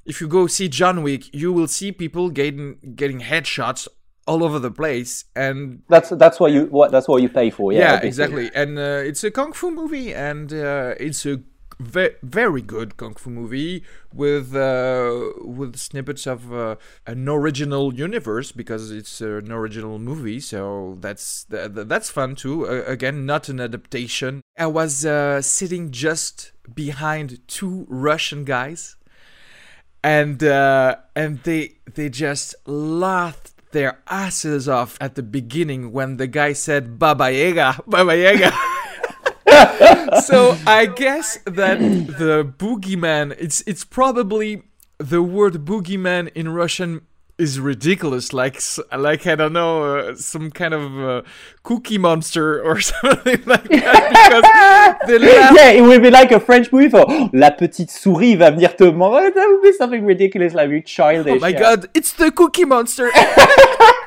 If 0.06 0.19
you 0.22 0.28
go 0.28 0.48
see 0.48 0.68
John 0.68 1.02
Wick, 1.03 1.34
you 1.34 1.53
will 1.53 1.68
see 1.68 1.94
people 1.94 2.30
getting 2.30 2.78
getting 2.95 3.22
headshots 3.22 3.88
all 4.28 4.44
over 4.44 4.60
the 4.60 4.72
place 4.72 5.26
and 5.36 5.82
That's 5.88 6.10
that's 6.10 6.40
what 6.40 6.52
you 6.52 6.66
what 6.66 6.91
that's 6.91 7.08
what 7.08 7.22
you 7.22 7.30
pay 7.30 7.49
for. 7.49 7.72
Yeah, 7.72 7.94
yeah, 7.94 7.99
exactly. 8.04 8.52
And 8.54 8.78
uh, 8.78 9.02
it's 9.10 9.24
a 9.24 9.32
kung 9.32 9.54
fu 9.54 9.72
movie, 9.72 10.14
and 10.14 10.52
uh, 10.54 10.94
it's 10.99 11.26
a 11.26 11.40
ve- 11.80 12.18
very 12.24 12.62
good 12.62 12.98
kung 12.98 13.16
fu 13.16 13.30
movie 13.30 13.84
with 14.14 14.56
uh, 14.56 15.32
with 15.41 15.78
snippets 15.78 16.28
of 16.28 16.54
uh, 16.54 16.76
an 17.06 17.28
original 17.30 17.94
universe 17.94 18.52
because 18.52 18.91
it's 18.91 19.22
an 19.22 19.52
original 19.52 19.98
movie. 19.99 20.40
So 20.40 20.98
that's 20.99 21.45
th- 21.45 21.74
th- 21.74 21.88
that's 21.88 22.10
fun 22.10 22.36
too. 22.36 22.68
Uh, 22.68 22.84
again, 22.86 23.26
not 23.26 23.49
an 23.49 23.60
adaptation. 23.60 24.41
I 24.58 24.68
was 24.68 25.06
uh, 25.06 25.41
sitting 25.41 25.91
just 25.91 26.52
behind 26.74 27.48
two 27.48 27.86
Russian 27.90 28.44
guys 28.44 28.98
and 30.04 30.44
uh, 30.44 30.95
and 31.16 31.44
they 31.44 31.74
they 31.95 32.10
just 32.10 32.56
laughed 32.66 33.52
their 33.72 33.99
asses 34.07 34.68
off 34.69 34.98
at 35.02 35.15
the 35.15 35.23
beginning 35.23 35.91
when 35.91 36.18
the 36.18 36.27
guy 36.27 36.53
said 36.53 36.99
Baba 36.99 37.31
Yaga, 37.31 37.81
Baba 37.88 38.18
Yaga. 38.18 38.52
so 40.26 40.57
I 40.65 40.85
guess 40.85 41.38
that 41.45 41.80
the 41.80 42.53
boogeyman 42.57 43.35
it's 43.39 43.61
it's 43.68 43.84
probably 43.84 44.64
the 44.98 45.22
word 45.22 45.65
boogeyman 45.65 46.31
in 46.34 46.49
Russian 46.49 47.02
is 47.38 47.60
ridiculous, 47.60 48.34
like 48.34 48.56
s- 48.58 48.80
like 48.98 49.28
I 49.28 49.36
don't 49.36 49.54
know, 49.54 49.98
uh, 49.98 50.16
some 50.16 50.50
kind 50.52 50.74
of 50.74 51.00
uh, 51.00 51.22
cookie 51.64 51.98
monster 51.98 52.62
or 52.64 52.80
something 52.92 53.44
like 53.46 53.64
that. 53.70 55.00
Because 55.06 55.22
laugh. 55.22 55.54
yeah, 55.56 55.70
it 55.70 55.82
will 55.82 56.00
be 56.00 56.10
like 56.10 56.32
a 56.32 56.40
French 56.40 56.72
movie 56.72 56.90
for 56.90 57.06
"Oh, 57.08 57.30
La 57.34 57.52
petite 57.52 57.92
souris 57.92 58.36
va 58.36 58.52
venir 58.52 58.76
te 58.76 58.92
manger. 58.92 59.32
That 59.32 59.48
would 59.50 59.62
be 59.62 59.72
something 59.74 60.06
ridiculous, 60.06 60.54
like 60.54 60.70
very 60.70 60.82
childish. 60.82 61.36
Oh 61.36 61.40
my 61.40 61.50
yeah. 61.50 61.60
god, 61.60 61.90
it's 61.94 62.14
the 62.14 62.32
Cookie 62.32 62.66
Monster! 62.66 63.12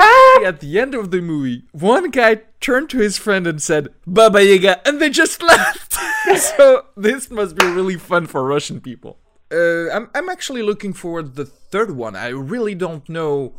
At 0.45 0.61
the 0.61 0.79
end 0.81 0.95
of 0.95 1.11
the 1.11 1.21
movie, 1.21 1.65
one 1.73 2.11
guy 2.11 2.43
turned 2.61 2.91
to 2.91 2.99
his 2.99 3.17
friend 3.19 3.47
and 3.47 3.61
said, 3.63 3.89
Baba 4.07 4.43
Yaga, 4.45 4.87
and 4.87 5.01
they 5.01 5.11
just 5.11 5.43
laughed! 5.43 5.97
so 6.37 6.87
this 6.97 7.31
must 7.31 7.57
be 7.57 7.67
really 7.67 7.97
fun 7.97 8.27
for 8.27 8.45
Russian 8.45 8.81
people. 8.81 9.19
Uh, 9.53 9.91
I'm, 9.91 10.09
I'm 10.15 10.29
actually 10.29 10.63
looking 10.63 10.93
forward 10.93 11.35
to 11.35 11.45
the 11.45 11.47
third 11.47 11.93
one. 11.93 12.15
I 12.17 12.29
really 12.29 12.75
don't 12.75 13.09
know 13.09 13.55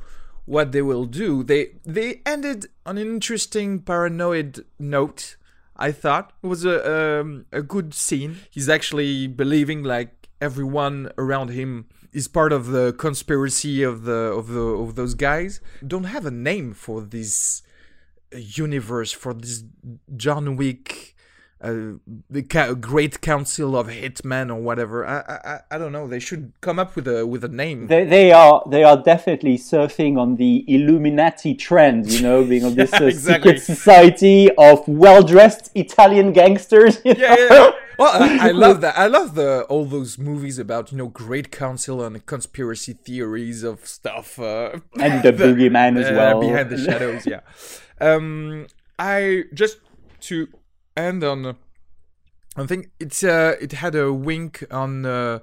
what 0.45 0.71
they 0.71 0.81
will 0.81 1.05
do. 1.05 1.43
They 1.43 1.67
they 1.85 2.21
ended 2.25 2.67
on 2.85 2.97
an 2.97 3.07
interesting 3.07 3.79
paranoid 3.79 4.65
note. 4.79 5.35
I 5.75 5.91
thought 5.91 6.33
it 6.43 6.47
was 6.47 6.65
a 6.65 7.19
um, 7.21 7.45
a 7.51 7.61
good 7.61 7.93
scene. 7.93 8.37
He's 8.49 8.69
actually 8.69 9.27
believing 9.27 9.83
like 9.83 10.29
everyone 10.39 11.11
around 11.17 11.49
him 11.49 11.85
is 12.11 12.27
part 12.27 12.51
of 12.51 12.67
the 12.67 12.93
conspiracy 12.93 13.83
of 13.83 14.03
the 14.03 14.33
of 14.39 14.47
the 14.47 14.61
of 14.61 14.95
those 14.95 15.13
guys. 15.13 15.61
Don't 15.85 16.05
have 16.05 16.25
a 16.25 16.31
name 16.31 16.73
for 16.73 17.01
this 17.01 17.63
universe 18.33 19.11
for 19.11 19.33
this 19.33 19.63
John 20.15 20.55
Wick. 20.55 21.15
Uh, 21.63 21.99
the 22.29 22.41
ca- 22.41 22.73
Great 22.73 23.21
Council 23.21 23.77
of 23.77 23.87
Hitmen 23.87 24.49
or 24.49 24.59
whatever. 24.59 25.05
I, 25.05 25.19
I 25.19 25.59
I- 25.69 25.77
don't 25.77 25.91
know. 25.91 26.07
They 26.07 26.19
should 26.19 26.53
come 26.61 26.79
up 26.79 26.95
with 26.95 27.07
a 27.07 27.27
with 27.27 27.43
a 27.43 27.49
name. 27.49 27.85
They, 27.87 28.03
they 28.05 28.31
are 28.31 28.63
they 28.69 28.83
are 28.83 28.97
definitely 28.97 29.57
surfing 29.59 30.17
on 30.17 30.37
the 30.37 30.65
Illuminati 30.67 31.53
trend, 31.53 32.11
you 32.11 32.21
know, 32.23 32.43
being 32.43 32.65
on 32.65 32.73
this 32.81 32.91
uh, 32.93 33.05
exactly. 33.05 33.57
secret 33.57 33.61
society 33.61 34.49
of 34.57 34.87
well 34.87 35.21
dressed 35.23 35.69
Italian 35.75 36.33
gangsters. 36.33 36.99
you 37.05 37.13
yeah, 37.15 37.35
know? 37.35 37.47
yeah. 37.49 37.71
Well, 37.99 38.23
I, 38.23 38.47
I 38.47 38.51
love 38.51 38.81
that. 38.85 38.97
I 38.97 39.05
love 39.05 39.35
the 39.35 39.61
all 39.69 39.85
those 39.85 40.17
movies 40.17 40.57
about 40.57 40.91
you 40.91 40.97
know 40.97 41.07
great 41.09 41.51
council 41.51 42.03
and 42.03 42.25
conspiracy 42.25 42.93
theories 42.93 43.61
of 43.61 43.85
stuff. 43.85 44.39
Uh, 44.39 44.79
And 44.99 45.21
the 45.27 45.31
boogeyman 45.31 45.99
as 46.01 46.07
uh, 46.09 46.13
well. 46.15 46.41
behind 46.41 46.71
the 46.71 46.77
shadows. 46.77 47.27
Yeah. 47.27 47.41
Um, 47.99 48.65
I 48.97 49.43
just 49.53 49.77
to 50.21 50.47
end 50.95 51.23
on. 51.23 51.55
I 52.57 52.65
think 52.65 52.91
it's 52.99 53.23
uh, 53.23 53.55
it 53.61 53.71
had 53.73 53.95
a 53.95 54.11
wink 54.11 54.63
on 54.71 55.05
uh, 55.05 55.39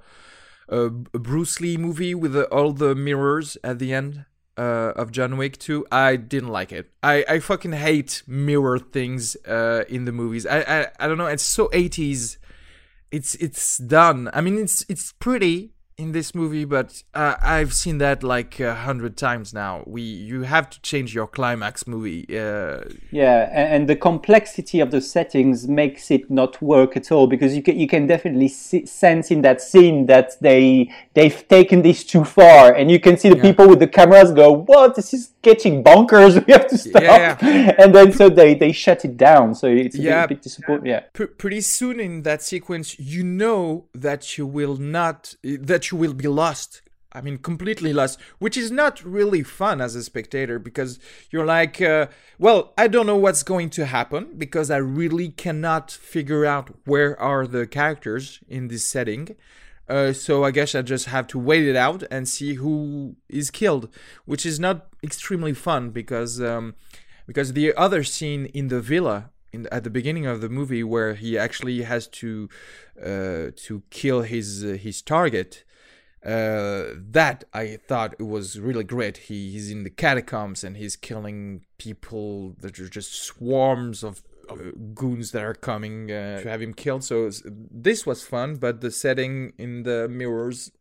a 0.69 0.91
Bruce 0.91 1.61
Lee 1.61 1.77
movie 1.77 2.15
with 2.15 2.37
uh, 2.37 2.43
all 2.53 2.73
the 2.73 2.95
mirrors 2.95 3.57
at 3.65 3.79
the 3.79 3.95
end 3.95 4.27
uh, 4.59 4.93
of 4.97 5.13
John 5.13 5.37
Wick 5.37 5.59
2. 5.59 5.87
I 5.91 6.17
didn't 6.17 6.51
like 6.51 6.73
it. 6.73 6.91
I, 7.03 7.25
I 7.29 7.39
fucking 7.39 7.73
hate 7.73 8.23
mirror 8.27 8.79
things 8.79 9.37
uh, 9.47 9.85
in 9.89 10.05
the 10.05 10.13
movies. 10.13 10.47
I, 10.47 10.61
I 10.61 10.87
I 11.01 11.07
don't 11.07 11.19
know. 11.19 11.27
It's 11.27 11.45
so 11.45 11.69
80s. 11.69 12.37
It's 13.11 13.35
it's 13.37 13.79
done. 13.79 14.29
I 14.35 14.41
mean, 14.41 14.59
it's 14.59 14.85
it's 14.89 15.13
pretty 15.13 15.73
in 15.99 16.13
this 16.13 16.33
movie, 16.33 16.65
but 16.65 17.03
uh, 17.13 17.35
I've 17.43 17.75
seen 17.75 17.99
that 17.99 18.23
like 18.23 18.61
a 18.61 18.73
hundred 18.73 19.17
times 19.17 19.53
now. 19.53 19.83
We 19.85 20.01
you 20.01 20.43
have 20.43 20.71
to 20.71 20.81
change 20.81 21.13
your 21.13 21.27
climax 21.27 21.89
movie. 21.89 22.25
Uh, 22.31 22.85
Yeah, 23.11 23.49
and, 23.53 23.89
the 23.89 23.97
complexity 23.97 24.79
of 24.81 24.91
the 24.93 25.01
settings 25.01 25.67
makes 25.67 26.11
it 26.11 26.31
not 26.31 26.63
work 26.63 26.97
at 26.97 27.11
all 27.11 27.27
because 27.27 27.57
you 27.57 27.63
can 27.63 27.77
you 27.79 27.89
can 27.89 28.07
definitely 28.07 28.47
see, 28.49 28.87
sense 28.87 29.31
in 29.33 29.43
that 29.43 29.61
scene 29.61 30.07
that 30.07 30.41
they 30.41 30.93
they've 31.15 31.47
taken 31.49 31.83
this 31.83 32.05
too 32.05 32.25
far, 32.25 32.73
and 32.75 32.91
you 32.93 33.01
can 33.01 33.17
see 33.17 33.29
the 33.31 33.37
people 33.49 33.67
with 33.69 33.81
the 33.81 33.89
cameras 33.89 34.31
go, 34.31 34.53
"What? 34.53 34.95
This 34.95 35.13
is 35.13 35.33
getting 35.43 35.83
bonkers. 35.83 36.33
We 36.47 36.53
have 36.53 36.69
to 36.69 36.79
stop." 36.79 37.03
Yeah. 37.03 37.75
and 37.83 37.93
then 37.93 38.13
so 38.13 38.29
they 38.29 38.55
they 38.55 38.71
shut 38.71 39.05
it 39.05 39.17
down. 39.17 39.55
So 39.57 39.67
it's 39.67 39.99
a 39.99 40.03
Yeah. 40.03 40.27
bit, 40.27 40.37
bit 40.37 40.43
disappointing. 40.43 40.87
Yeah. 40.87 41.01
pr- 41.13 41.35
pretty 41.43 41.61
soon 41.61 41.99
in 41.99 42.23
that 42.23 42.41
sequence 42.43 42.99
you 43.01 43.25
know 43.25 43.87
that 43.95 44.39
you 44.39 44.47
will 44.47 44.77
not 44.77 45.35
that 45.43 45.88
you 45.91 45.99
will 45.99 46.15
be 46.15 46.29
lost 46.29 46.83
i 47.13 47.21
mean 47.21 47.39
completely 47.39 47.93
lost 47.93 48.19
which 48.39 48.57
is 48.57 48.71
not 48.71 49.03
really 49.05 49.43
fun 49.43 49.81
as 49.81 49.95
a 49.95 50.03
spectator 50.03 50.59
because 50.59 50.99
you're 51.31 51.47
like 51.47 51.81
uh, 51.81 52.07
well 52.39 52.73
i 52.77 52.87
don't 52.87 53.07
know 53.07 53.17
what's 53.17 53.43
going 53.43 53.71
to 53.71 53.87
happen 53.87 54.35
because 54.37 54.71
i 54.71 54.77
really 54.77 55.29
cannot 55.29 55.91
figure 55.91 56.45
out 56.45 56.71
where 56.85 57.19
are 57.21 57.47
the 57.47 57.67
characters 57.67 58.41
in 58.49 58.69
this 58.69 58.85
setting 58.85 59.37
uh, 59.89 60.13
so 60.13 60.45
I 60.45 60.51
guess 60.51 60.75
I 60.75 60.83
just 60.83 61.07
have 61.07 61.27
to 61.29 61.39
wait 61.39 61.67
it 61.67 61.77
out 61.77 62.03
and 62.11 62.29
see 62.29 62.55
who 62.55 63.17
is 63.29 63.51
killed, 63.51 63.89
which 64.27 64.45
is 64.45 64.61
not 64.61 64.89
extremely 65.03 65.55
fun 65.55 65.91
because 65.91 66.41
um, 66.43 66.75
because 67.27 67.55
the 67.55 67.75
other 67.75 68.05
scene 68.05 68.47
in 68.47 68.69
the 68.69 68.81
villa 68.81 69.31
in 69.53 69.67
at 69.73 69.85
the 69.85 69.91
beginning 69.91 70.27
of 70.27 70.41
the 70.43 70.49
movie 70.49 70.85
where 70.85 71.15
he 71.15 71.39
actually 71.39 71.83
has 71.83 72.07
to 72.07 72.49
uh, 73.03 73.51
to 73.57 73.83
kill 73.91 74.23
his 74.23 74.63
uh, 74.63 74.69
his 74.69 75.01
target. 75.01 75.65
Uh, 76.25 76.95
that 77.11 77.45
I 77.55 77.79
thought 77.87 78.15
it 78.19 78.25
was 78.25 78.59
really 78.59 78.85
great. 78.85 79.17
He, 79.29 79.53
he's 79.53 79.71
in 79.71 79.85
the 79.85 79.91
catacombs 79.91 80.65
and 80.65 80.77
he's 80.77 80.97
killing 80.97 81.63
people 81.79 82.55
that 82.61 82.79
are 82.81 82.89
just 82.89 83.15
swarms 83.15 84.03
of, 84.03 84.23
of 84.49 84.95
goons 84.95 85.31
that 85.31 85.45
are 85.45 85.55
coming 85.55 86.11
uh, 86.11 86.41
to 86.43 86.49
have 86.49 86.61
him 86.61 86.75
killed. 86.75 87.05
So 87.05 87.27
it's- 87.27 87.43
this 87.71 88.05
was 88.05 88.25
fun, 88.25 88.57
but 88.57 88.81
the 88.81 88.91
setting 88.91 89.53
in 89.59 89.85
the 89.85 90.09
mirrors, 90.09 90.73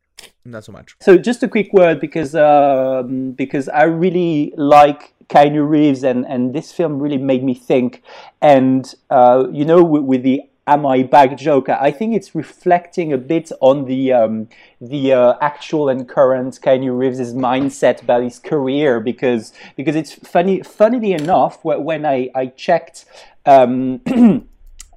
not 0.43 0.63
so 0.63 0.71
much. 0.71 0.95
So 1.01 1.17
just 1.19 1.43
a 1.43 1.47
quick 1.47 1.71
word 1.71 1.99
because 1.99 2.33
um, 2.33 3.31
because 3.33 3.69
I 3.69 3.83
really 3.83 4.53
like 4.57 5.13
Keanu 5.29 5.69
Reeves 5.69 6.03
and 6.03 6.25
and 6.25 6.55
this 6.55 6.71
film 6.71 6.99
really 6.99 7.19
made 7.19 7.43
me 7.43 7.53
think. 7.53 8.01
And 8.41 8.91
uh, 9.11 9.47
you 9.51 9.65
know, 9.65 9.83
with, 9.83 10.03
with 10.03 10.23
the 10.23 10.41
"Am 10.67 10.85
I 10.85 11.03
back?" 11.03 11.37
joke, 11.37 11.69
I 11.69 11.91
think 11.91 12.15
it's 12.15 12.35
reflecting 12.35 13.11
a 13.13 13.17
bit 13.17 13.51
on 13.61 13.85
the 13.85 14.13
um, 14.13 14.49
the 14.79 15.13
uh, 15.13 15.33
actual 15.41 15.89
and 15.89 16.07
current 16.07 16.59
Keanu 16.61 16.97
Reeves' 16.97 17.33
mindset 17.33 18.03
about 18.03 18.23
his 18.23 18.37
career 18.37 18.99
because 18.99 19.53
because 19.75 19.95
it's 19.95 20.13
funny. 20.13 20.61
Funnily 20.61 21.13
enough, 21.13 21.63
when 21.63 22.05
I 22.05 22.29
I 22.35 22.47
checked. 22.47 23.05
Um, 23.45 24.01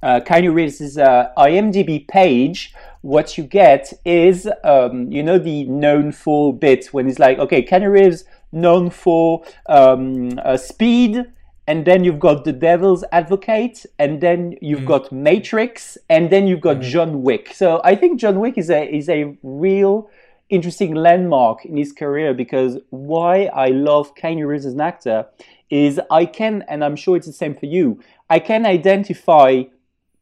uh, 0.03 0.19
Keanu 0.21 0.53
Reeves' 0.53 0.97
uh, 0.97 1.31
IMDb 1.37 2.07
page, 2.07 2.73
what 3.01 3.37
you 3.37 3.43
get 3.43 3.93
is, 4.05 4.47
um, 4.63 5.11
you 5.11 5.23
know, 5.23 5.37
the 5.37 5.63
known 5.65 6.11
for 6.11 6.53
bit 6.53 6.87
when 6.87 7.07
it's 7.07 7.19
like, 7.19 7.39
okay, 7.39 7.63
Keanu 7.63 7.91
Reeves 7.91 8.25
known 8.51 8.89
for 8.89 9.43
um, 9.67 10.39
uh, 10.43 10.57
Speed, 10.57 11.25
and 11.71 11.85
then 11.85 12.03
you've 12.03 12.19
got 12.19 12.43
The 12.43 12.51
Devil's 12.51 13.05
Advocate, 13.13 13.85
and 13.97 14.19
then 14.19 14.57
you've 14.59 14.81
mm. 14.81 14.87
got 14.93 15.09
Matrix, 15.09 15.97
and 16.09 16.29
then 16.29 16.45
you've 16.45 16.59
got 16.59 16.79
mm-hmm. 16.79 16.91
John 16.91 17.23
Wick. 17.23 17.53
So 17.55 17.79
I 17.85 17.95
think 17.95 18.19
John 18.19 18.41
Wick 18.41 18.57
is 18.57 18.69
a 18.69 18.81
is 18.93 19.07
a 19.07 19.37
real 19.41 20.09
interesting 20.49 20.93
landmark 20.95 21.63
in 21.63 21.77
his 21.77 21.93
career 21.93 22.33
because 22.33 22.77
why 22.89 23.45
I 23.65 23.67
love 23.67 24.13
Keanu 24.15 24.47
Reeves 24.47 24.65
as 24.65 24.73
an 24.73 24.81
actor 24.81 25.27
is 25.69 25.97
I 26.11 26.25
can, 26.25 26.65
and 26.67 26.83
I'm 26.83 26.97
sure 26.97 27.15
it's 27.15 27.27
the 27.27 27.31
same 27.31 27.55
for 27.55 27.67
you, 27.67 28.01
I 28.29 28.39
can 28.39 28.65
identify 28.65 29.63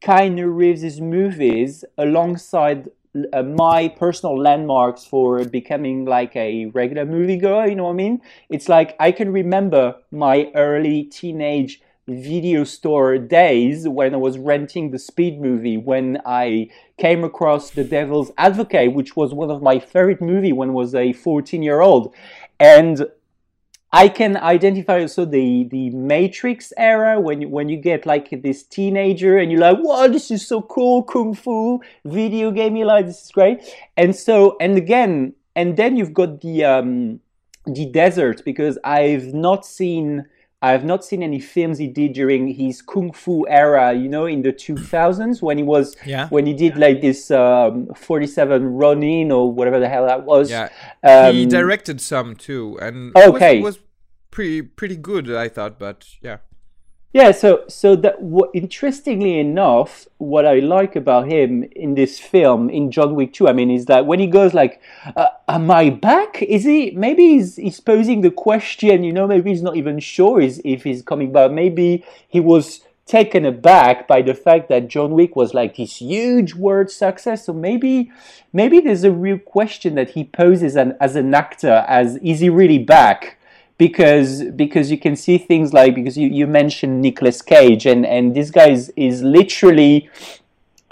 Keanu 0.03 0.55
Reeves' 0.55 1.01
movies 1.01 1.83
alongside 1.97 2.89
uh, 3.33 3.43
my 3.43 3.87
personal 3.87 4.39
landmarks 4.39 5.05
for 5.05 5.43
becoming 5.45 6.05
like 6.05 6.35
a 6.35 6.65
regular 6.67 7.05
moviegoer. 7.05 7.69
You 7.69 7.75
know 7.75 7.85
what 7.85 7.91
I 7.91 7.95
mean? 7.95 8.21
It's 8.49 8.69
like 8.69 8.95
I 8.99 9.11
can 9.11 9.31
remember 9.31 9.95
my 10.11 10.51
early 10.55 11.03
teenage 11.03 11.81
video 12.07 12.63
store 12.63 13.17
days 13.17 13.87
when 13.87 14.13
I 14.13 14.17
was 14.17 14.37
renting 14.37 14.91
the 14.91 14.99
Speed 14.99 15.39
movie, 15.41 15.77
when 15.77 16.19
I 16.25 16.69
came 16.97 17.23
across 17.23 17.71
The 17.71 17.83
Devil's 17.83 18.31
Advocate, 18.37 18.93
which 18.93 19.15
was 19.15 19.33
one 19.33 19.51
of 19.51 19.61
my 19.61 19.79
favorite 19.79 20.21
movie 20.21 20.53
when 20.53 20.69
I 20.69 20.73
was 20.73 20.95
a 20.95 21.13
14 21.13 21.61
year 21.61 21.81
old. 21.81 22.13
And 22.59 23.07
I 23.91 24.07
can 24.07 24.37
identify 24.37 25.01
also 25.01 25.25
the 25.25 25.67
the 25.71 25.89
Matrix 25.89 26.71
era 26.77 27.19
when 27.19 27.41
you, 27.41 27.49
when 27.49 27.69
you 27.69 27.77
get 27.77 28.05
like 28.05 28.29
this 28.43 28.63
teenager 28.63 29.37
and 29.37 29.51
you're 29.51 29.61
like, 29.61 29.77
"Wow, 29.81 30.07
this 30.07 30.29
is 30.29 30.47
so 30.47 30.61
cool, 30.61 31.03
kung 31.03 31.33
fu 31.33 31.81
video 32.05 32.51
game." 32.51 32.75
Like 32.75 33.07
this 33.07 33.25
is 33.25 33.31
great, 33.31 33.61
and 33.97 34.15
so 34.15 34.57
and 34.61 34.77
again, 34.77 35.33
and 35.55 35.75
then 35.75 35.97
you've 35.97 36.13
got 36.13 36.41
the 36.41 36.63
um, 36.63 37.19
the 37.65 37.87
desert 37.87 38.43
because 38.45 38.77
I've 38.83 39.33
not 39.33 39.65
seen 39.65 40.25
I 40.61 40.71
have 40.71 40.83
not 40.83 41.05
seen 41.05 41.23
any 41.23 41.39
films 41.39 41.77
he 41.77 41.87
did 41.87 42.13
during 42.13 42.47
his 42.49 42.81
kung 42.81 43.13
fu 43.13 43.47
era. 43.47 43.93
You 43.93 44.09
know, 44.09 44.25
in 44.25 44.41
the 44.41 44.51
2000s 44.51 45.41
when 45.41 45.57
he 45.57 45.63
was 45.63 45.95
Yeah. 46.05 46.27
when 46.29 46.45
he 46.45 46.53
did 46.53 46.77
like 46.77 46.99
this 47.01 47.31
um, 47.31 47.87
47 47.95 48.65
Ronin 48.65 49.31
or 49.31 49.51
whatever 49.51 49.79
the 49.79 49.87
hell 49.87 50.05
that 50.05 50.25
was. 50.25 50.49
Yeah, 50.51 50.67
Um, 51.03 51.35
he 51.35 51.45
directed 51.45 52.01
some 52.01 52.35
too, 52.35 52.77
and 52.81 53.15
Okay. 53.15 53.61
was, 53.61 53.77
was 53.77 53.83
pretty 54.31 54.61
pretty 54.61 54.97
good, 54.97 55.31
I 55.31 55.47
thought. 55.47 55.79
But 55.79 56.05
yeah, 56.21 56.37
Yeah, 57.11 57.31
so 57.31 57.63
so 57.67 57.95
that 57.95 58.17
interestingly 58.53 59.39
enough, 59.39 60.07
what 60.19 60.45
I 60.45 60.59
like 60.59 60.95
about 60.95 61.27
him 61.27 61.63
in 61.75 61.95
this 61.95 62.19
film 62.19 62.69
in 62.69 62.91
John 62.91 63.15
Wick 63.15 63.33
2, 63.33 63.47
I 63.47 63.53
mean, 63.53 63.71
is 63.71 63.87
that 63.87 64.05
when 64.05 64.19
he 64.19 64.27
goes 64.27 64.53
like, 64.53 64.79
uh, 65.15 65.29
"Am 65.47 65.71
I 65.71 65.89
back?" 65.89 66.43
Is 66.43 66.65
he 66.65 66.91
maybe 66.91 67.23
he's, 67.29 67.55
he's 67.55 67.79
posing 67.79 68.21
the 68.21 68.29
question? 68.29 69.03
You 69.03 69.11
know, 69.11 69.25
maybe 69.25 69.49
he's 69.49 69.63
not 69.63 69.75
even 69.75 69.97
sure 69.97 70.39
is 70.39 70.61
if 70.63 70.83
he's 70.83 71.01
coming 71.01 71.31
back. 71.31 71.49
Maybe 71.49 72.05
he 72.27 72.39
was 72.39 72.81
taken 73.07 73.43
aback 73.43 74.07
by 74.07 74.21
the 74.21 74.35
fact 74.35 74.69
that 74.69 74.87
John 74.87 75.13
Wick 75.13 75.35
was 75.35 75.55
like 75.55 75.77
this 75.77 75.97
huge 75.97 76.53
world 76.53 76.91
success. 76.91 77.47
So 77.47 77.53
maybe 77.53 78.11
maybe 78.53 78.81
there's 78.81 79.03
a 79.03 79.11
real 79.11 79.39
question 79.39 79.95
that 79.95 80.11
he 80.11 80.25
poses 80.25 80.75
an, 80.75 80.95
as 81.01 81.15
an 81.15 81.33
actor: 81.33 81.83
as 81.87 82.17
is 82.17 82.41
he 82.41 82.49
really 82.49 82.77
back? 82.77 83.38
Because 83.79 84.43
because 84.55 84.91
you 84.91 84.99
can 84.99 85.15
see 85.15 85.39
things 85.39 85.73
like 85.73 85.95
because 85.95 86.17
you, 86.17 86.27
you 86.27 86.45
mentioned 86.45 87.01
Nicolas 87.01 87.41
Cage 87.41 87.87
and 87.87 88.05
and 88.05 88.35
this 88.35 88.51
guy 88.51 88.69
is, 88.69 88.93
is 88.95 89.23
literally 89.23 90.09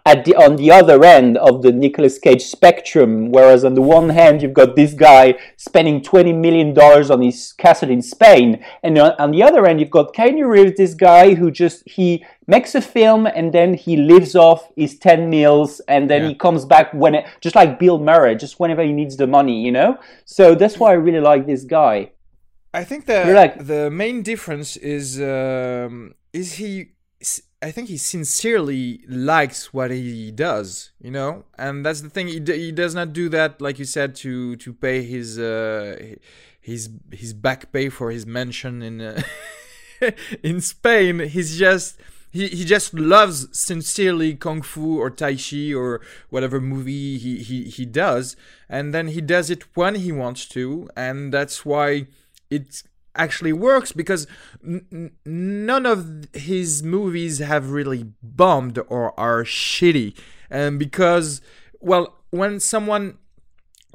at 0.06 0.24
the 0.24 0.34
on 0.36 0.56
the 0.56 0.72
other 0.72 1.04
end 1.04 1.38
of 1.38 1.62
the 1.64 1.72
Nicolas 1.74 2.18
Cage 2.18 2.44
spectrum 2.44 3.30
whereas 3.30 3.66
on 3.66 3.74
the 3.74 3.82
one 3.82 4.08
hand 4.08 4.42
you've 4.42 4.54
got 4.54 4.78
this 4.78 4.94
guy 4.94 5.36
spending 5.58 6.02
20 6.02 6.32
million 6.32 6.74
dollars 6.74 7.12
on 7.12 7.22
his 7.22 7.52
castle 7.52 7.90
in 7.90 8.02
Spain 8.02 8.64
and 8.84 8.98
on, 8.98 9.12
on 9.20 9.32
the 9.32 9.44
other 9.44 9.68
end 9.68 9.82
you've 9.82 9.90
got 9.90 10.14
Keanu 10.14 10.48
Reeves 10.48 10.78
this 10.78 10.94
guy 10.94 11.34
who 11.34 11.52
just 11.52 11.84
he 11.90 12.24
makes 12.48 12.74
a 12.74 12.80
film 12.80 13.28
and 13.28 13.54
then 13.54 13.74
he 13.74 13.98
lives 13.98 14.34
off 14.34 14.72
his 14.78 14.98
10 14.98 15.30
meals 15.30 15.82
and 15.90 16.10
then 16.10 16.22
Yeah. 16.22 16.30
he 16.30 16.36
comes 16.36 16.64
back 16.64 16.94
when 16.94 17.16
it, 17.16 17.26
just 17.42 17.58
like 17.58 17.78
Bill 17.78 18.00
Murray 18.00 18.38
just 18.38 18.62
whenever 18.62 18.82
he 18.84 18.94
needs 18.94 19.18
the 19.18 19.28
money 19.28 19.62
you 19.62 19.74
know 19.74 19.98
so 20.24 20.56
that's 20.56 20.80
why 20.80 20.92
I 20.92 20.94
really 20.94 21.20
like 21.20 21.46
this 21.46 21.66
guy 21.66 22.12
I 22.82 22.84
think 22.84 23.06
the 23.06 23.20
like- 23.34 23.66
the 23.74 23.90
main 23.90 24.22
difference 24.32 24.78
is 24.78 25.20
um, 25.22 26.14
is 26.34 26.54
he. 26.62 26.72
I 27.60 27.72
think 27.72 27.88
he 27.90 27.98
sincerely 27.98 28.84
likes 29.10 29.74
what 29.74 29.90
he 29.90 30.30
does, 30.30 30.92
you 31.02 31.10
know, 31.10 31.46
and 31.58 31.84
that's 31.84 32.02
the 32.02 32.12
thing. 32.16 32.28
He 32.28 32.40
d- 32.40 32.60
he 32.66 32.72
does 32.72 32.94
not 32.94 33.14
do 33.14 33.30
that, 33.30 33.60
like 33.66 33.80
you 33.80 33.86
said, 33.86 34.10
to 34.24 34.56
to 34.58 34.70
pay 34.74 35.02
his 35.02 35.40
uh, 35.40 35.98
his 36.62 36.82
his 37.12 37.34
back 37.34 37.72
pay 37.72 37.90
for 37.90 38.12
his 38.12 38.26
mansion 38.28 38.84
in 38.84 39.02
uh, 39.02 39.22
in 40.44 40.62
Spain. 40.62 41.20
He's 41.36 41.58
just 41.58 41.98
he, 42.32 42.48
he 42.48 42.64
just 42.66 42.94
loves 42.94 43.48
sincerely 43.58 44.36
kung 44.36 44.62
fu 44.62 45.00
or 45.00 45.10
tai 45.10 45.36
chi 45.36 45.74
or 45.74 46.02
whatever 46.30 46.62
movie 46.62 47.18
he, 47.18 47.38
he, 47.42 47.64
he 47.64 47.86
does 47.86 48.36
and 48.70 48.94
then 48.94 49.08
he 49.08 49.22
does 49.22 49.50
it 49.50 49.64
when 49.76 49.96
he 49.96 50.12
wants 50.12 50.46
to 50.46 50.88
and 50.96 51.34
that's 51.34 51.66
why 51.66 52.06
it 52.50 52.84
actually 53.18 53.54
works 53.54 53.92
because 53.92 54.28
none 54.62 55.86
of 55.86 56.26
his 56.34 56.84
movies 56.84 57.40
have 57.40 57.72
really 57.72 58.12
bombed 58.22 58.80
or 58.88 59.20
are 59.20 59.44
shitty. 59.44 60.16
And 60.50 60.80
because 60.80 61.42
well 61.80 62.16
when 62.30 62.60
someone 62.60 63.18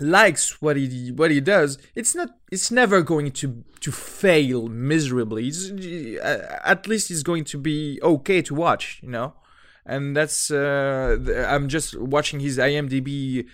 likes 0.00 0.60
what 0.60 0.76
he 0.76 1.12
what 1.12 1.30
he 1.30 1.40
does 1.40 1.78
it's 1.94 2.14
not 2.14 2.30
it's 2.50 2.70
never 2.70 3.02
going 3.02 3.30
to 3.30 3.62
to 3.80 3.92
fail 3.92 4.68
miserably. 4.68 5.48
It's, 5.48 5.70
uh, 5.70 6.60
at 6.64 6.86
least 6.86 7.10
it's 7.10 7.22
going 7.22 7.44
to 7.44 7.58
be 7.58 8.00
okay 8.02 8.42
to 8.42 8.54
watch 8.54 9.00
you 9.02 9.10
know? 9.10 9.34
And 9.84 10.16
that's 10.16 10.50
uh 10.50 11.16
i'm 11.48 11.68
just 11.68 11.98
watching 11.98 12.40
his 12.40 12.58
imdb 12.58 13.46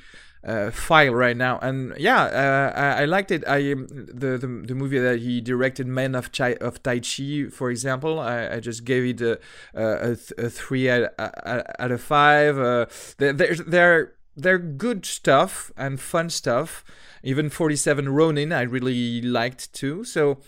uh, 0.49 0.71
file 0.71 1.15
right 1.15 1.37
now 1.37 1.59
and 1.61 1.95
yeah 1.99 2.23
uh, 2.23 2.73
I, 2.75 3.03
I 3.03 3.05
liked 3.05 3.31
it 3.31 3.47
i 3.47 3.73
um, 3.73 3.87
the, 3.91 4.39
the 4.39 4.47
the 4.67 4.75
movie 4.75 4.99
that 4.99 5.21
he 5.21 5.41
directed 5.41 5.87
man 5.87 6.15
of 6.15 6.31
of 6.61 6.83
tai 6.83 7.01
chi 7.01 7.47
for 7.51 7.71
example 7.71 8.19
i, 8.19 8.57
I 8.57 8.61
just 8.61 8.85
gave 8.85 9.05
it 9.05 9.21
a, 9.21 9.39
a, 9.75 10.17
a, 10.39 10.49
three 10.49 10.89
out, 10.91 11.11
out 11.19 11.91
of 11.91 12.01
five 12.01 12.59
uh, 12.59 12.87
they're, 13.19 13.33
they're 13.33 14.19
they're 14.39 14.59
good 14.59 15.05
stuff 15.05 15.73
and 15.77 16.01
fun 16.01 16.31
stuff. 16.31 16.85
Even 17.23 17.51
47 17.51 18.09
Ronin 18.09 18.53
I 18.53 18.63
really 18.63 19.21
liked 19.21 19.73
too. 19.73 20.05
So 20.05 20.39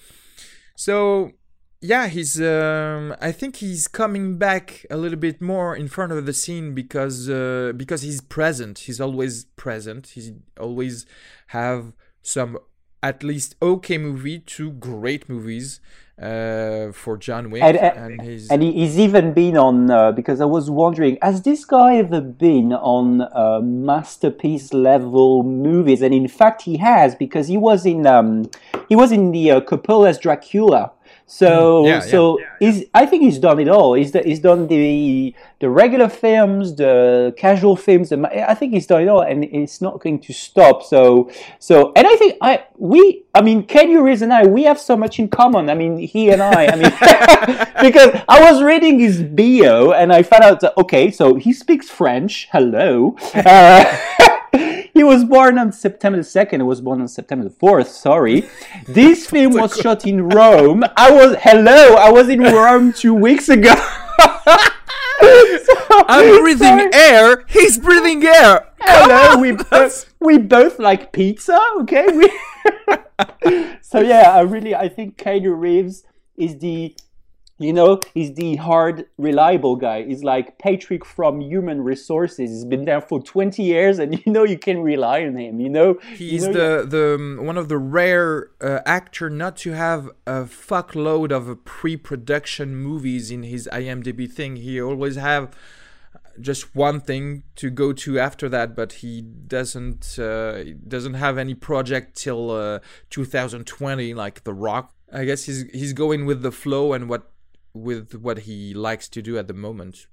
so 0.77 1.32
yeah, 1.82 2.09
he's 2.09 2.40
um 2.40 3.15
I 3.20 3.32
think 3.32 3.57
he's 3.57 3.89
coming 3.89 4.36
back 4.39 4.85
a 4.90 4.97
little 4.97 5.19
bit 5.19 5.40
more 5.40 5.74
in 5.74 5.89
front 5.89 6.12
of 6.12 6.27
the 6.27 6.32
scene 6.32 6.74
because 6.74 7.28
uh, 7.31 7.73
because 7.77 8.02
he's 8.02 8.20
present. 8.20 8.81
He's 8.81 9.01
always 9.01 9.44
present. 9.57 10.09
He's 10.09 10.32
always 10.59 11.07
have 11.48 11.93
some 12.23 12.59
at 13.02 13.23
least 13.23 13.57
okay 13.62 13.97
movie 13.97 14.39
to 14.40 14.70
great 14.73 15.27
movies 15.28 15.81
uh, 16.20 16.93
for 16.93 17.16
John 17.16 17.51
Wick 17.51 17.62
And- 17.62 17.78
and- 17.78 18.20
he's 18.20 18.51
And 18.51 18.62
he's 18.62 18.98
even 18.98 19.32
been 19.32 19.57
on 19.57 19.90
uh, 19.90 20.12
because 20.12 20.43
I 20.43 20.44
was 20.44 20.69
wondering, 20.70 21.16
has 21.23 21.40
this 21.40 21.65
guy 21.65 21.97
ever 21.97 22.20
been 22.20 22.74
on 22.74 23.23
uh, 23.23 23.61
masterpiece 23.62 24.74
level 24.74 25.43
movies? 25.44 26.02
And 26.02 26.12
in 26.12 26.28
fact, 26.28 26.61
he 26.62 26.77
has 26.77 27.15
because 27.15 27.48
he 27.48 27.57
was 27.57 27.86
in 27.86 28.07
um, 28.07 28.51
he 28.90 28.97
was 28.97 29.12
in 29.12 29.32
the 29.32 29.51
uh, 29.52 29.61
Coppola's 29.62 30.19
Dracula. 30.19 30.93
So 31.32 31.85
Mm, 31.85 31.86
yeah, 31.86 32.01
so 32.01 32.40
he's 32.59 32.86
I 32.93 33.07
think 33.07 33.23
he's 33.23 33.39
done 33.39 33.61
it 33.61 33.69
all. 33.69 33.94
He's 33.94 34.11
the, 34.11 34.20
he's 34.20 34.40
done 34.40 34.66
the 34.66 35.32
the 35.61 35.70
regular 35.70 36.09
films, 36.09 36.74
the 36.74 37.32
casual 37.36 37.77
films. 37.77 38.09
The, 38.09 38.51
I 38.51 38.55
think 38.55 38.73
he's 38.73 38.89
done 38.89 39.02
it 39.02 39.09
all, 39.09 39.20
and 39.20 39.44
it's 39.44 39.81
not 39.81 40.01
going 40.01 40.19
to 40.23 40.32
stop. 40.32 40.82
So 40.82 41.31
so 41.61 41.93
and 41.94 42.05
I 42.05 42.16
think 42.16 42.36
I 42.43 42.65
we 42.77 43.23
I 43.32 43.43
mean 43.43 43.62
Keanu 43.62 44.02
Reeves 44.02 44.23
and 44.23 44.32
I 44.32 44.44
we 44.44 44.65
have 44.65 44.81
so 44.81 44.97
much 44.97 45.20
in 45.20 45.28
common. 45.28 45.70
I 45.70 45.74
mean 45.74 45.98
he 45.98 46.31
and 46.31 46.43
I. 46.43 46.66
I 46.66 46.74
mean 46.74 46.90
because 47.81 48.11
I 48.28 48.51
was 48.51 48.61
reading 48.61 48.98
his 48.98 49.23
bio 49.23 49.93
and 49.93 50.12
I 50.12 50.24
found 50.24 50.43
out 50.43 50.61
that 50.61 50.77
okay, 50.78 51.12
so 51.12 51.36
he 51.36 51.52
speaks 51.52 51.89
French. 51.89 52.48
Hello. 52.51 53.16
Uh, 53.35 53.85
He 54.93 55.03
was 55.05 55.25
born 55.25 55.59
on 55.59 55.73
September 55.73 56.19
the 56.19 56.25
2nd. 56.25 56.57
He 56.57 56.62
was 56.62 56.81
born 56.81 57.01
on 57.01 57.09
September 57.09 57.45
the 57.45 57.55
4th. 57.55 57.87
Sorry. 57.87 58.49
This 58.87 59.27
film 59.27 59.55
was 59.55 59.77
shot 59.77 60.07
in 60.07 60.29
Rome. 60.29 60.85
I 60.97 61.11
was, 61.11 61.37
hello, 61.41 61.95
I 61.95 62.11
was 62.11 62.29
in 62.29 62.41
Rome 62.41 62.93
two 62.93 63.15
weeks 63.15 63.49
ago. 63.49 63.75
I'm 65.23 66.41
breathing 66.41 66.79
Sorry. 66.79 66.91
air. 66.95 67.45
He's 67.49 67.79
breathing 67.79 68.25
air. 68.25 68.69
Hello, 68.81 69.41
we 69.41 69.53
both 69.71 70.12
we 70.19 70.39
both 70.39 70.79
like 70.79 71.12
pizza, 71.12 71.59
okay? 71.81 72.07
We 72.07 72.31
so 73.81 74.01
yeah, 74.01 74.35
I 74.35 74.41
really 74.41 74.75
I 74.75 74.89
think 74.89 75.19
Keanu 75.19 75.59
Reeves 75.59 76.05
is 76.37 76.59
the 76.59 76.97
you 77.61 77.74
know, 77.74 78.01
he's 78.15 78.32
the 78.35 78.57
hard, 78.57 79.05
reliable 79.19 79.77
guy. 79.77 80.05
He's 80.05 80.24
like 80.24 80.59
Patrick 80.59 81.05
from 81.05 81.43
Human 81.43 81.82
Resources. 81.82 82.51
He's 82.51 82.65
been 82.65 82.87
there 82.87 83.03
for 83.03 83.23
20 83.23 83.62
years, 83.62 83.99
and 83.99 84.15
you 84.27 84.32
know 84.32 84.45
you 84.45 84.59
can 84.59 84.81
rely 84.81 85.24
on 85.24 85.37
him. 85.37 85.61
You 85.61 85.69
know, 85.69 85.99
He's 86.15 86.47
you 86.47 86.53
know, 86.53 86.82
the 86.82 86.87
the 86.87 87.15
um, 87.16 87.47
one 87.47 87.59
of 87.59 87.69
the 87.69 87.77
rare 87.77 88.51
uh, 88.62 88.81
actor 88.87 89.28
not 89.28 89.57
to 89.59 89.73
have 89.73 90.09
a 90.27 90.45
fuckload 90.45 91.32
of 91.32 91.65
pre-production 91.66 92.77
movies 92.77 93.31
in 93.31 93.43
his 93.43 93.69
IMDb 93.70 94.31
thing. 94.31 94.57
He 94.57 94.81
always 94.81 95.16
have 95.16 95.55
just 96.41 96.74
one 96.74 97.01
thing 97.01 97.43
to 97.57 97.69
go 97.69 97.93
to 97.93 98.19
after 98.19 98.49
that, 98.49 98.74
but 98.74 98.95
he 98.95 99.20
doesn't 99.20 100.19
uh, 100.19 100.65
doesn't 100.89 101.15
have 101.15 101.37
any 101.37 101.55
project 101.55 102.16
till 102.16 102.51
uh, 102.51 102.78
2020 103.11 104.15
like 104.15 104.45
The 104.45 104.55
Rock. 104.55 104.95
I 105.12 105.24
guess 105.24 105.45
he's 105.45 105.62
he's 105.73 105.93
going 105.93 106.24
with 106.24 106.43
the 106.43 106.53
flow 106.53 106.93
and 106.93 107.09
what 107.09 107.30
with 107.74 108.14
what 108.14 108.40
he 108.40 108.74
likes 108.74 109.09
to 109.09 109.22
do 109.22 109.38
at 109.38 109.48
the 109.48 109.55
moment. 109.55 110.06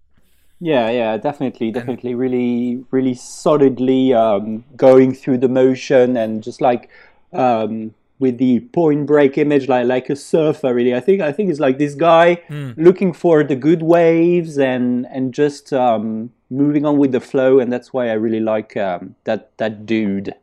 Yeah, 0.60 0.90
yeah, 0.90 1.18
definitely, 1.18 1.72
definitely, 1.72 2.16
really, 2.16 2.84
really 2.90 3.14
solidly 3.14 4.14
um, 4.14 4.66
going 4.76 5.14
through 5.14 5.38
the 5.40 5.50
motion 5.50 6.18
and 6.18 6.44
just 6.44 6.62
like 6.62 6.90
um, 7.32 7.94
with 8.20 8.40
the 8.40 8.62
point 8.62 9.06
break 9.06 9.38
image, 9.38 9.68
like 9.68 9.86
like 9.86 10.10
a 10.10 10.16
surfer. 10.16 10.74
Really, 10.74 10.96
I 10.96 11.00
think 11.00 11.22
I 11.22 11.32
think 11.32 11.52
it's 11.52 11.60
like 11.60 11.78
this 11.78 11.94
guy 11.94 12.42
looking 12.50 13.14
for 13.14 13.44
the 13.44 13.56
good 13.56 13.84
waves 13.84 14.58
and 14.58 15.06
and 15.12 15.34
just 15.34 15.72
um, 15.74 16.32
moving 16.50 16.86
on 16.86 16.98
with 16.98 17.12
the 17.12 17.20
flow, 17.20 17.60
and 17.60 17.72
that's 17.72 17.94
why 17.94 18.10
I 18.10 18.14
really 18.14 18.40
like 18.40 18.76
um, 18.76 19.16
that 19.26 19.56
that 19.58 19.86
dude. 19.86 20.34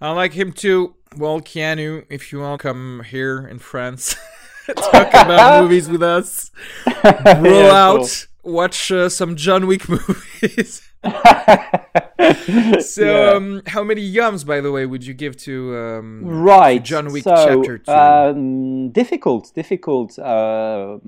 I 0.00 0.10
like 0.10 0.34
him 0.34 0.52
too. 0.52 0.94
Well, 1.16 1.40
Keanu, 1.40 2.04
if 2.10 2.32
you 2.32 2.40
want 2.40 2.60
come 2.60 3.04
here 3.06 3.46
in 3.46 3.58
France, 3.58 4.16
talk 4.76 5.08
about 5.08 5.62
movies 5.64 5.88
with 5.88 6.02
us, 6.02 6.50
roll 6.86 7.44
Yeah, 7.44 7.70
out, 7.72 8.26
watch 8.42 8.90
uh, 8.92 9.08
some 9.08 9.36
John 9.36 9.66
Wick 9.66 9.88
movies. 9.88 10.82
so, 12.80 13.04
Yeah. 13.04 13.32
um, 13.34 13.62
how 13.66 13.82
many 13.84 14.02
yums, 14.10 14.46
by 14.46 14.60
the 14.60 14.72
way, 14.72 14.86
would 14.86 15.04
you 15.04 15.14
give 15.14 15.36
to 15.38 15.76
um, 15.76 16.22
right 16.24 16.82
John 16.82 17.12
Wick 17.12 17.24
so, 17.24 17.34
Chapter 17.34 17.78
Two? 17.78 17.92
Um, 17.92 18.90
difficult, 18.90 19.52
difficult. 19.54 20.18
Um 20.18 21.00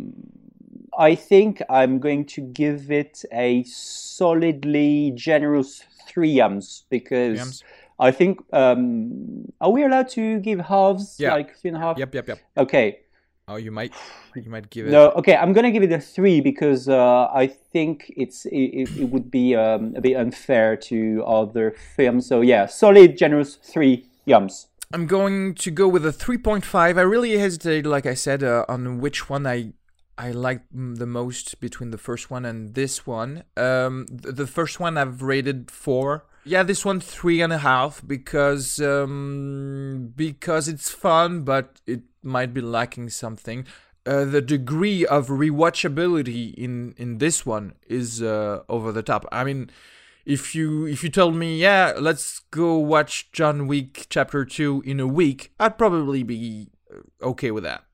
I 0.98 1.14
think 1.14 1.60
I'm 1.68 1.98
going 1.98 2.24
to 2.26 2.40
give 2.40 2.90
it 2.90 3.22
a 3.30 3.62
solidly 3.64 5.12
generous 5.14 5.84
three 6.08 6.34
yums 6.34 6.84
because 6.88 7.38
Yums? 7.38 7.62
I 7.98 8.10
think. 8.12 8.40
Um, 8.52 9.52
are 9.60 9.70
we 9.70 9.84
allowed 9.84 10.08
to 10.10 10.40
give 10.40 10.58
halves? 10.60 11.16
Yeah. 11.18 11.34
Like 11.34 11.56
three 11.56 11.68
and 11.68 11.76
a 11.76 11.80
half. 11.80 11.98
Yep, 11.98 12.14
yep, 12.14 12.28
yep. 12.28 12.38
Okay. 12.56 13.00
Oh, 13.48 13.54
you 13.54 13.70
might 13.70 13.94
you 14.34 14.50
might 14.50 14.70
give 14.70 14.88
it. 14.88 14.90
No, 14.90 15.10
okay, 15.12 15.36
I'm 15.36 15.52
gonna 15.52 15.70
give 15.70 15.84
it 15.84 15.92
a 15.92 16.00
three 16.00 16.40
because 16.40 16.88
uh, 16.88 17.28
I 17.32 17.46
think 17.46 18.12
it's 18.16 18.44
it, 18.46 18.88
it, 18.98 19.08
would 19.08 19.30
be 19.30 19.54
um, 19.54 19.94
a 19.94 20.00
bit 20.00 20.16
unfair 20.16 20.76
to 20.88 21.22
other 21.24 21.70
films. 21.94 22.26
So 22.26 22.40
yeah, 22.40 22.66
solid, 22.66 23.16
generous 23.16 23.54
three 23.54 24.06
yums. 24.26 24.66
I'm 24.92 25.06
going 25.06 25.54
to 25.54 25.70
go 25.70 25.86
with 25.86 26.06
a 26.06 26.10
3.5. 26.10 26.64
I 26.74 27.00
really 27.00 27.36
hesitated, 27.38 27.86
like 27.86 28.06
I 28.06 28.14
said, 28.14 28.44
uh, 28.44 28.64
on 28.68 29.00
which 29.00 29.28
one 29.28 29.46
I 29.46 29.74
I 30.18 30.32
liked 30.32 30.74
mm, 30.74 30.98
the 30.98 31.06
most 31.06 31.60
between 31.60 31.92
the 31.92 31.98
first 31.98 32.30
one 32.30 32.44
and 32.44 32.74
this 32.74 33.06
one. 33.06 33.44
Um, 33.56 34.06
th- 34.06 34.34
the 34.34 34.48
first 34.48 34.80
one 34.80 34.98
I've 34.98 35.22
rated 35.22 35.70
four. 35.70 36.24
Yeah, 36.48 36.62
this 36.62 36.84
one 36.84 37.00
three 37.00 37.40
and 37.40 37.52
a 37.52 37.58
half 37.58 38.06
because 38.06 38.80
um, 38.80 40.12
because 40.14 40.68
it's 40.68 40.92
fun, 40.92 41.42
but 41.42 41.80
it 41.88 42.02
might 42.22 42.54
be 42.54 42.60
lacking 42.60 43.08
something. 43.10 43.66
Uh, 44.06 44.24
the 44.24 44.40
degree 44.40 45.04
of 45.04 45.26
rewatchability 45.26 46.54
in 46.54 46.94
in 46.98 47.18
this 47.18 47.44
one 47.44 47.74
is 47.88 48.22
uh, 48.22 48.62
over 48.68 48.92
the 48.92 49.02
top. 49.02 49.26
I 49.32 49.42
mean, 49.42 49.70
if 50.24 50.54
you 50.54 50.86
if 50.86 51.02
you 51.02 51.10
told 51.10 51.34
me, 51.34 51.58
yeah, 51.58 51.94
let's 51.98 52.38
go 52.52 52.78
watch 52.78 53.32
John 53.32 53.66
Wick 53.66 54.06
Chapter 54.08 54.44
Two 54.44 54.84
in 54.86 55.00
a 55.00 55.06
week, 55.08 55.52
I'd 55.58 55.76
probably 55.76 56.22
be 56.22 56.68
uh, 56.94 57.26
okay 57.26 57.50
with 57.50 57.64
that. 57.64 57.85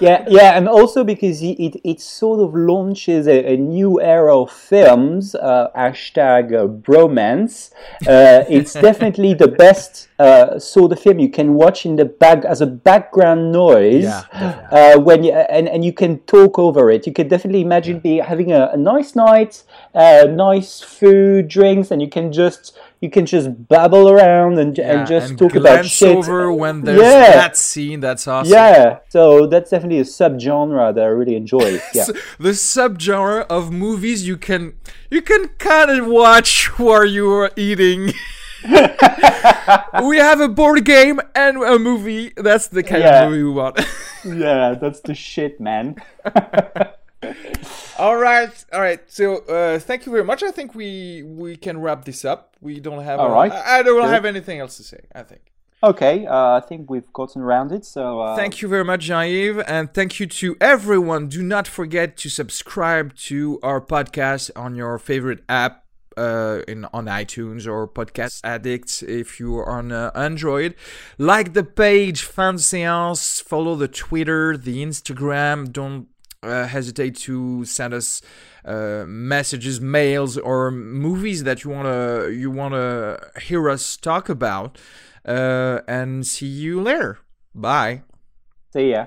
Yeah, 0.00 0.24
yeah, 0.28 0.56
and 0.56 0.68
also 0.68 1.04
because 1.04 1.42
it, 1.42 1.58
it, 1.58 1.80
it 1.84 2.00
sort 2.00 2.40
of 2.40 2.54
launches 2.54 3.26
a, 3.26 3.54
a 3.54 3.56
new 3.56 4.00
era 4.00 4.36
of 4.38 4.50
films, 4.50 5.34
uh, 5.34 5.68
hashtag 5.76 6.52
uh, 6.54 6.66
bromance. 6.66 7.72
Uh, 8.06 8.44
it's 8.48 8.72
definitely 8.88 9.34
the 9.34 9.48
best 9.48 10.08
uh, 10.18 10.58
sort 10.58 10.92
of 10.92 11.00
film 11.00 11.18
you 11.18 11.28
can 11.28 11.54
watch 11.54 11.86
in 11.86 11.96
the 11.96 12.04
back 12.04 12.44
as 12.44 12.60
a 12.60 12.66
background 12.66 13.52
noise 13.52 14.04
Yeah, 14.04 14.24
uh, 14.70 15.00
when 15.00 15.24
you, 15.24 15.32
and, 15.32 15.68
and 15.68 15.84
you 15.84 15.92
can 15.92 16.18
talk 16.20 16.58
over 16.58 16.90
it. 16.90 17.06
You 17.06 17.12
can 17.12 17.28
definitely 17.28 17.62
imagine 17.62 18.00
be 18.00 18.18
having 18.18 18.52
a, 18.52 18.70
a 18.72 18.76
nice 18.76 19.14
night, 19.14 19.64
uh, 19.94 20.26
nice 20.30 20.80
food, 20.80 21.48
drinks, 21.48 21.90
and 21.90 22.00
you 22.00 22.08
can 22.08 22.32
just 22.32 22.78
you 23.04 23.10
can 23.10 23.26
just 23.26 23.48
babble 23.68 24.08
around 24.08 24.58
and, 24.58 24.76
Yeah, 24.78 24.92
and 24.92 25.06
just 25.06 25.30
and 25.30 25.38
talk 25.38 25.54
about 25.54 25.84
shit. 25.84 26.16
over 26.16 26.50
when 26.62 26.82
there's 26.86 27.00
Yeah. 27.02 27.32
that 27.42 27.54
scene. 27.56 28.00
That's 28.00 28.26
awesome. 28.26 28.52
Yeah, 28.52 28.98
so 29.10 29.46
that's 29.46 29.70
definitely 29.70 30.00
a 30.00 30.04
subgenre 30.18 30.94
that 30.94 31.02
I 31.02 31.12
really 31.20 31.36
enjoy. 31.36 31.68
Yeah. 31.98 32.06
the 32.46 32.54
subgenre 32.72 33.46
of 33.48 33.70
movies 33.72 34.26
you 34.26 34.36
can 34.38 34.62
you 35.10 35.20
can 35.30 35.42
kind 35.58 35.90
of 35.90 36.06
watch 36.06 36.78
while 36.78 37.04
you 37.16 37.30
are 37.40 37.50
eating. 37.56 38.12
we 40.10 40.16
have 40.28 40.40
a 40.40 40.48
board 40.48 40.82
game 40.86 41.20
and 41.34 41.62
a 41.62 41.78
movie. 41.78 42.32
That's 42.36 42.66
the 42.68 42.82
kind 42.82 43.02
Yeah. 43.02 43.24
of 43.24 43.30
movie 43.30 43.42
we 43.44 43.50
want. 43.50 43.76
yeah, 44.24 44.74
that's 44.80 45.00
the 45.00 45.14
shit, 45.14 45.60
man. 45.60 45.96
All 47.98 48.16
right, 48.16 48.52
all 48.72 48.80
right. 48.80 49.00
So 49.10 49.38
uh, 49.46 49.78
thank 49.78 50.06
you 50.06 50.12
very 50.12 50.24
much. 50.24 50.42
I 50.42 50.50
think 50.50 50.74
we 50.74 51.22
we 51.24 51.56
can 51.56 51.80
wrap 51.80 52.04
this 52.04 52.24
up. 52.24 52.56
We 52.60 52.80
don't 52.80 53.02
have. 53.02 53.20
All 53.20 53.30
a- 53.30 53.34
right. 53.34 53.52
I, 53.52 53.78
I 53.78 53.82
don't 53.82 54.02
Good. 54.02 54.10
have 54.10 54.24
anything 54.24 54.60
else 54.60 54.76
to 54.78 54.82
say. 54.82 55.00
I 55.14 55.22
think. 55.22 55.52
Okay, 55.82 56.24
uh, 56.26 56.56
I 56.56 56.60
think 56.60 56.88
we've 56.90 57.12
gotten 57.12 57.42
around 57.42 57.70
it. 57.70 57.84
So 57.84 58.20
uh, 58.20 58.36
Thank 58.36 58.62
you 58.62 58.68
very 58.68 58.84
much, 58.84 59.02
Jean-Yves, 59.02 59.64
and 59.66 59.92
thank 59.92 60.18
you 60.18 60.26
to 60.26 60.56
everyone. 60.58 61.28
Do 61.28 61.42
not 61.42 61.68
forget 61.68 62.16
to 62.18 62.30
subscribe 62.30 63.14
to 63.28 63.60
our 63.62 63.82
podcast 63.82 64.50
on 64.56 64.76
your 64.76 64.98
favorite 64.98 65.44
app, 65.46 65.84
uh, 66.16 66.60
in 66.66 66.86
on 66.94 67.04
iTunes 67.04 67.66
or 67.66 67.86
Podcast 67.86 68.40
Addicts 68.44 69.02
if 69.02 69.38
you 69.38 69.58
are 69.58 69.68
on 69.68 69.92
uh, 69.92 70.10
Android. 70.14 70.74
Like 71.18 71.52
the 71.52 71.64
page 71.64 72.22
Fan 72.22 72.56
Seance, 72.56 73.42
follow 73.42 73.74
the 73.76 73.88
Twitter, 73.88 74.56
the 74.56 74.82
Instagram. 74.82 75.70
Don't 75.70 76.06
uh, 76.44 76.66
hesitate 76.66 77.16
to 77.16 77.64
send 77.64 77.94
us 77.94 78.22
uh, 78.64 79.04
messages, 79.06 79.80
mails, 79.80 80.38
or 80.38 80.70
movies 80.70 81.44
that 81.44 81.64
you 81.64 81.70
wanna 81.70 82.28
you 82.28 82.50
wanna 82.50 83.18
hear 83.42 83.68
us 83.68 83.96
talk 83.96 84.28
about. 84.28 84.78
Uh, 85.26 85.80
and 85.88 86.26
see 86.26 86.46
you 86.46 86.82
later. 86.82 87.18
Bye. 87.54 88.02
See 88.72 88.90
ya. 88.90 89.06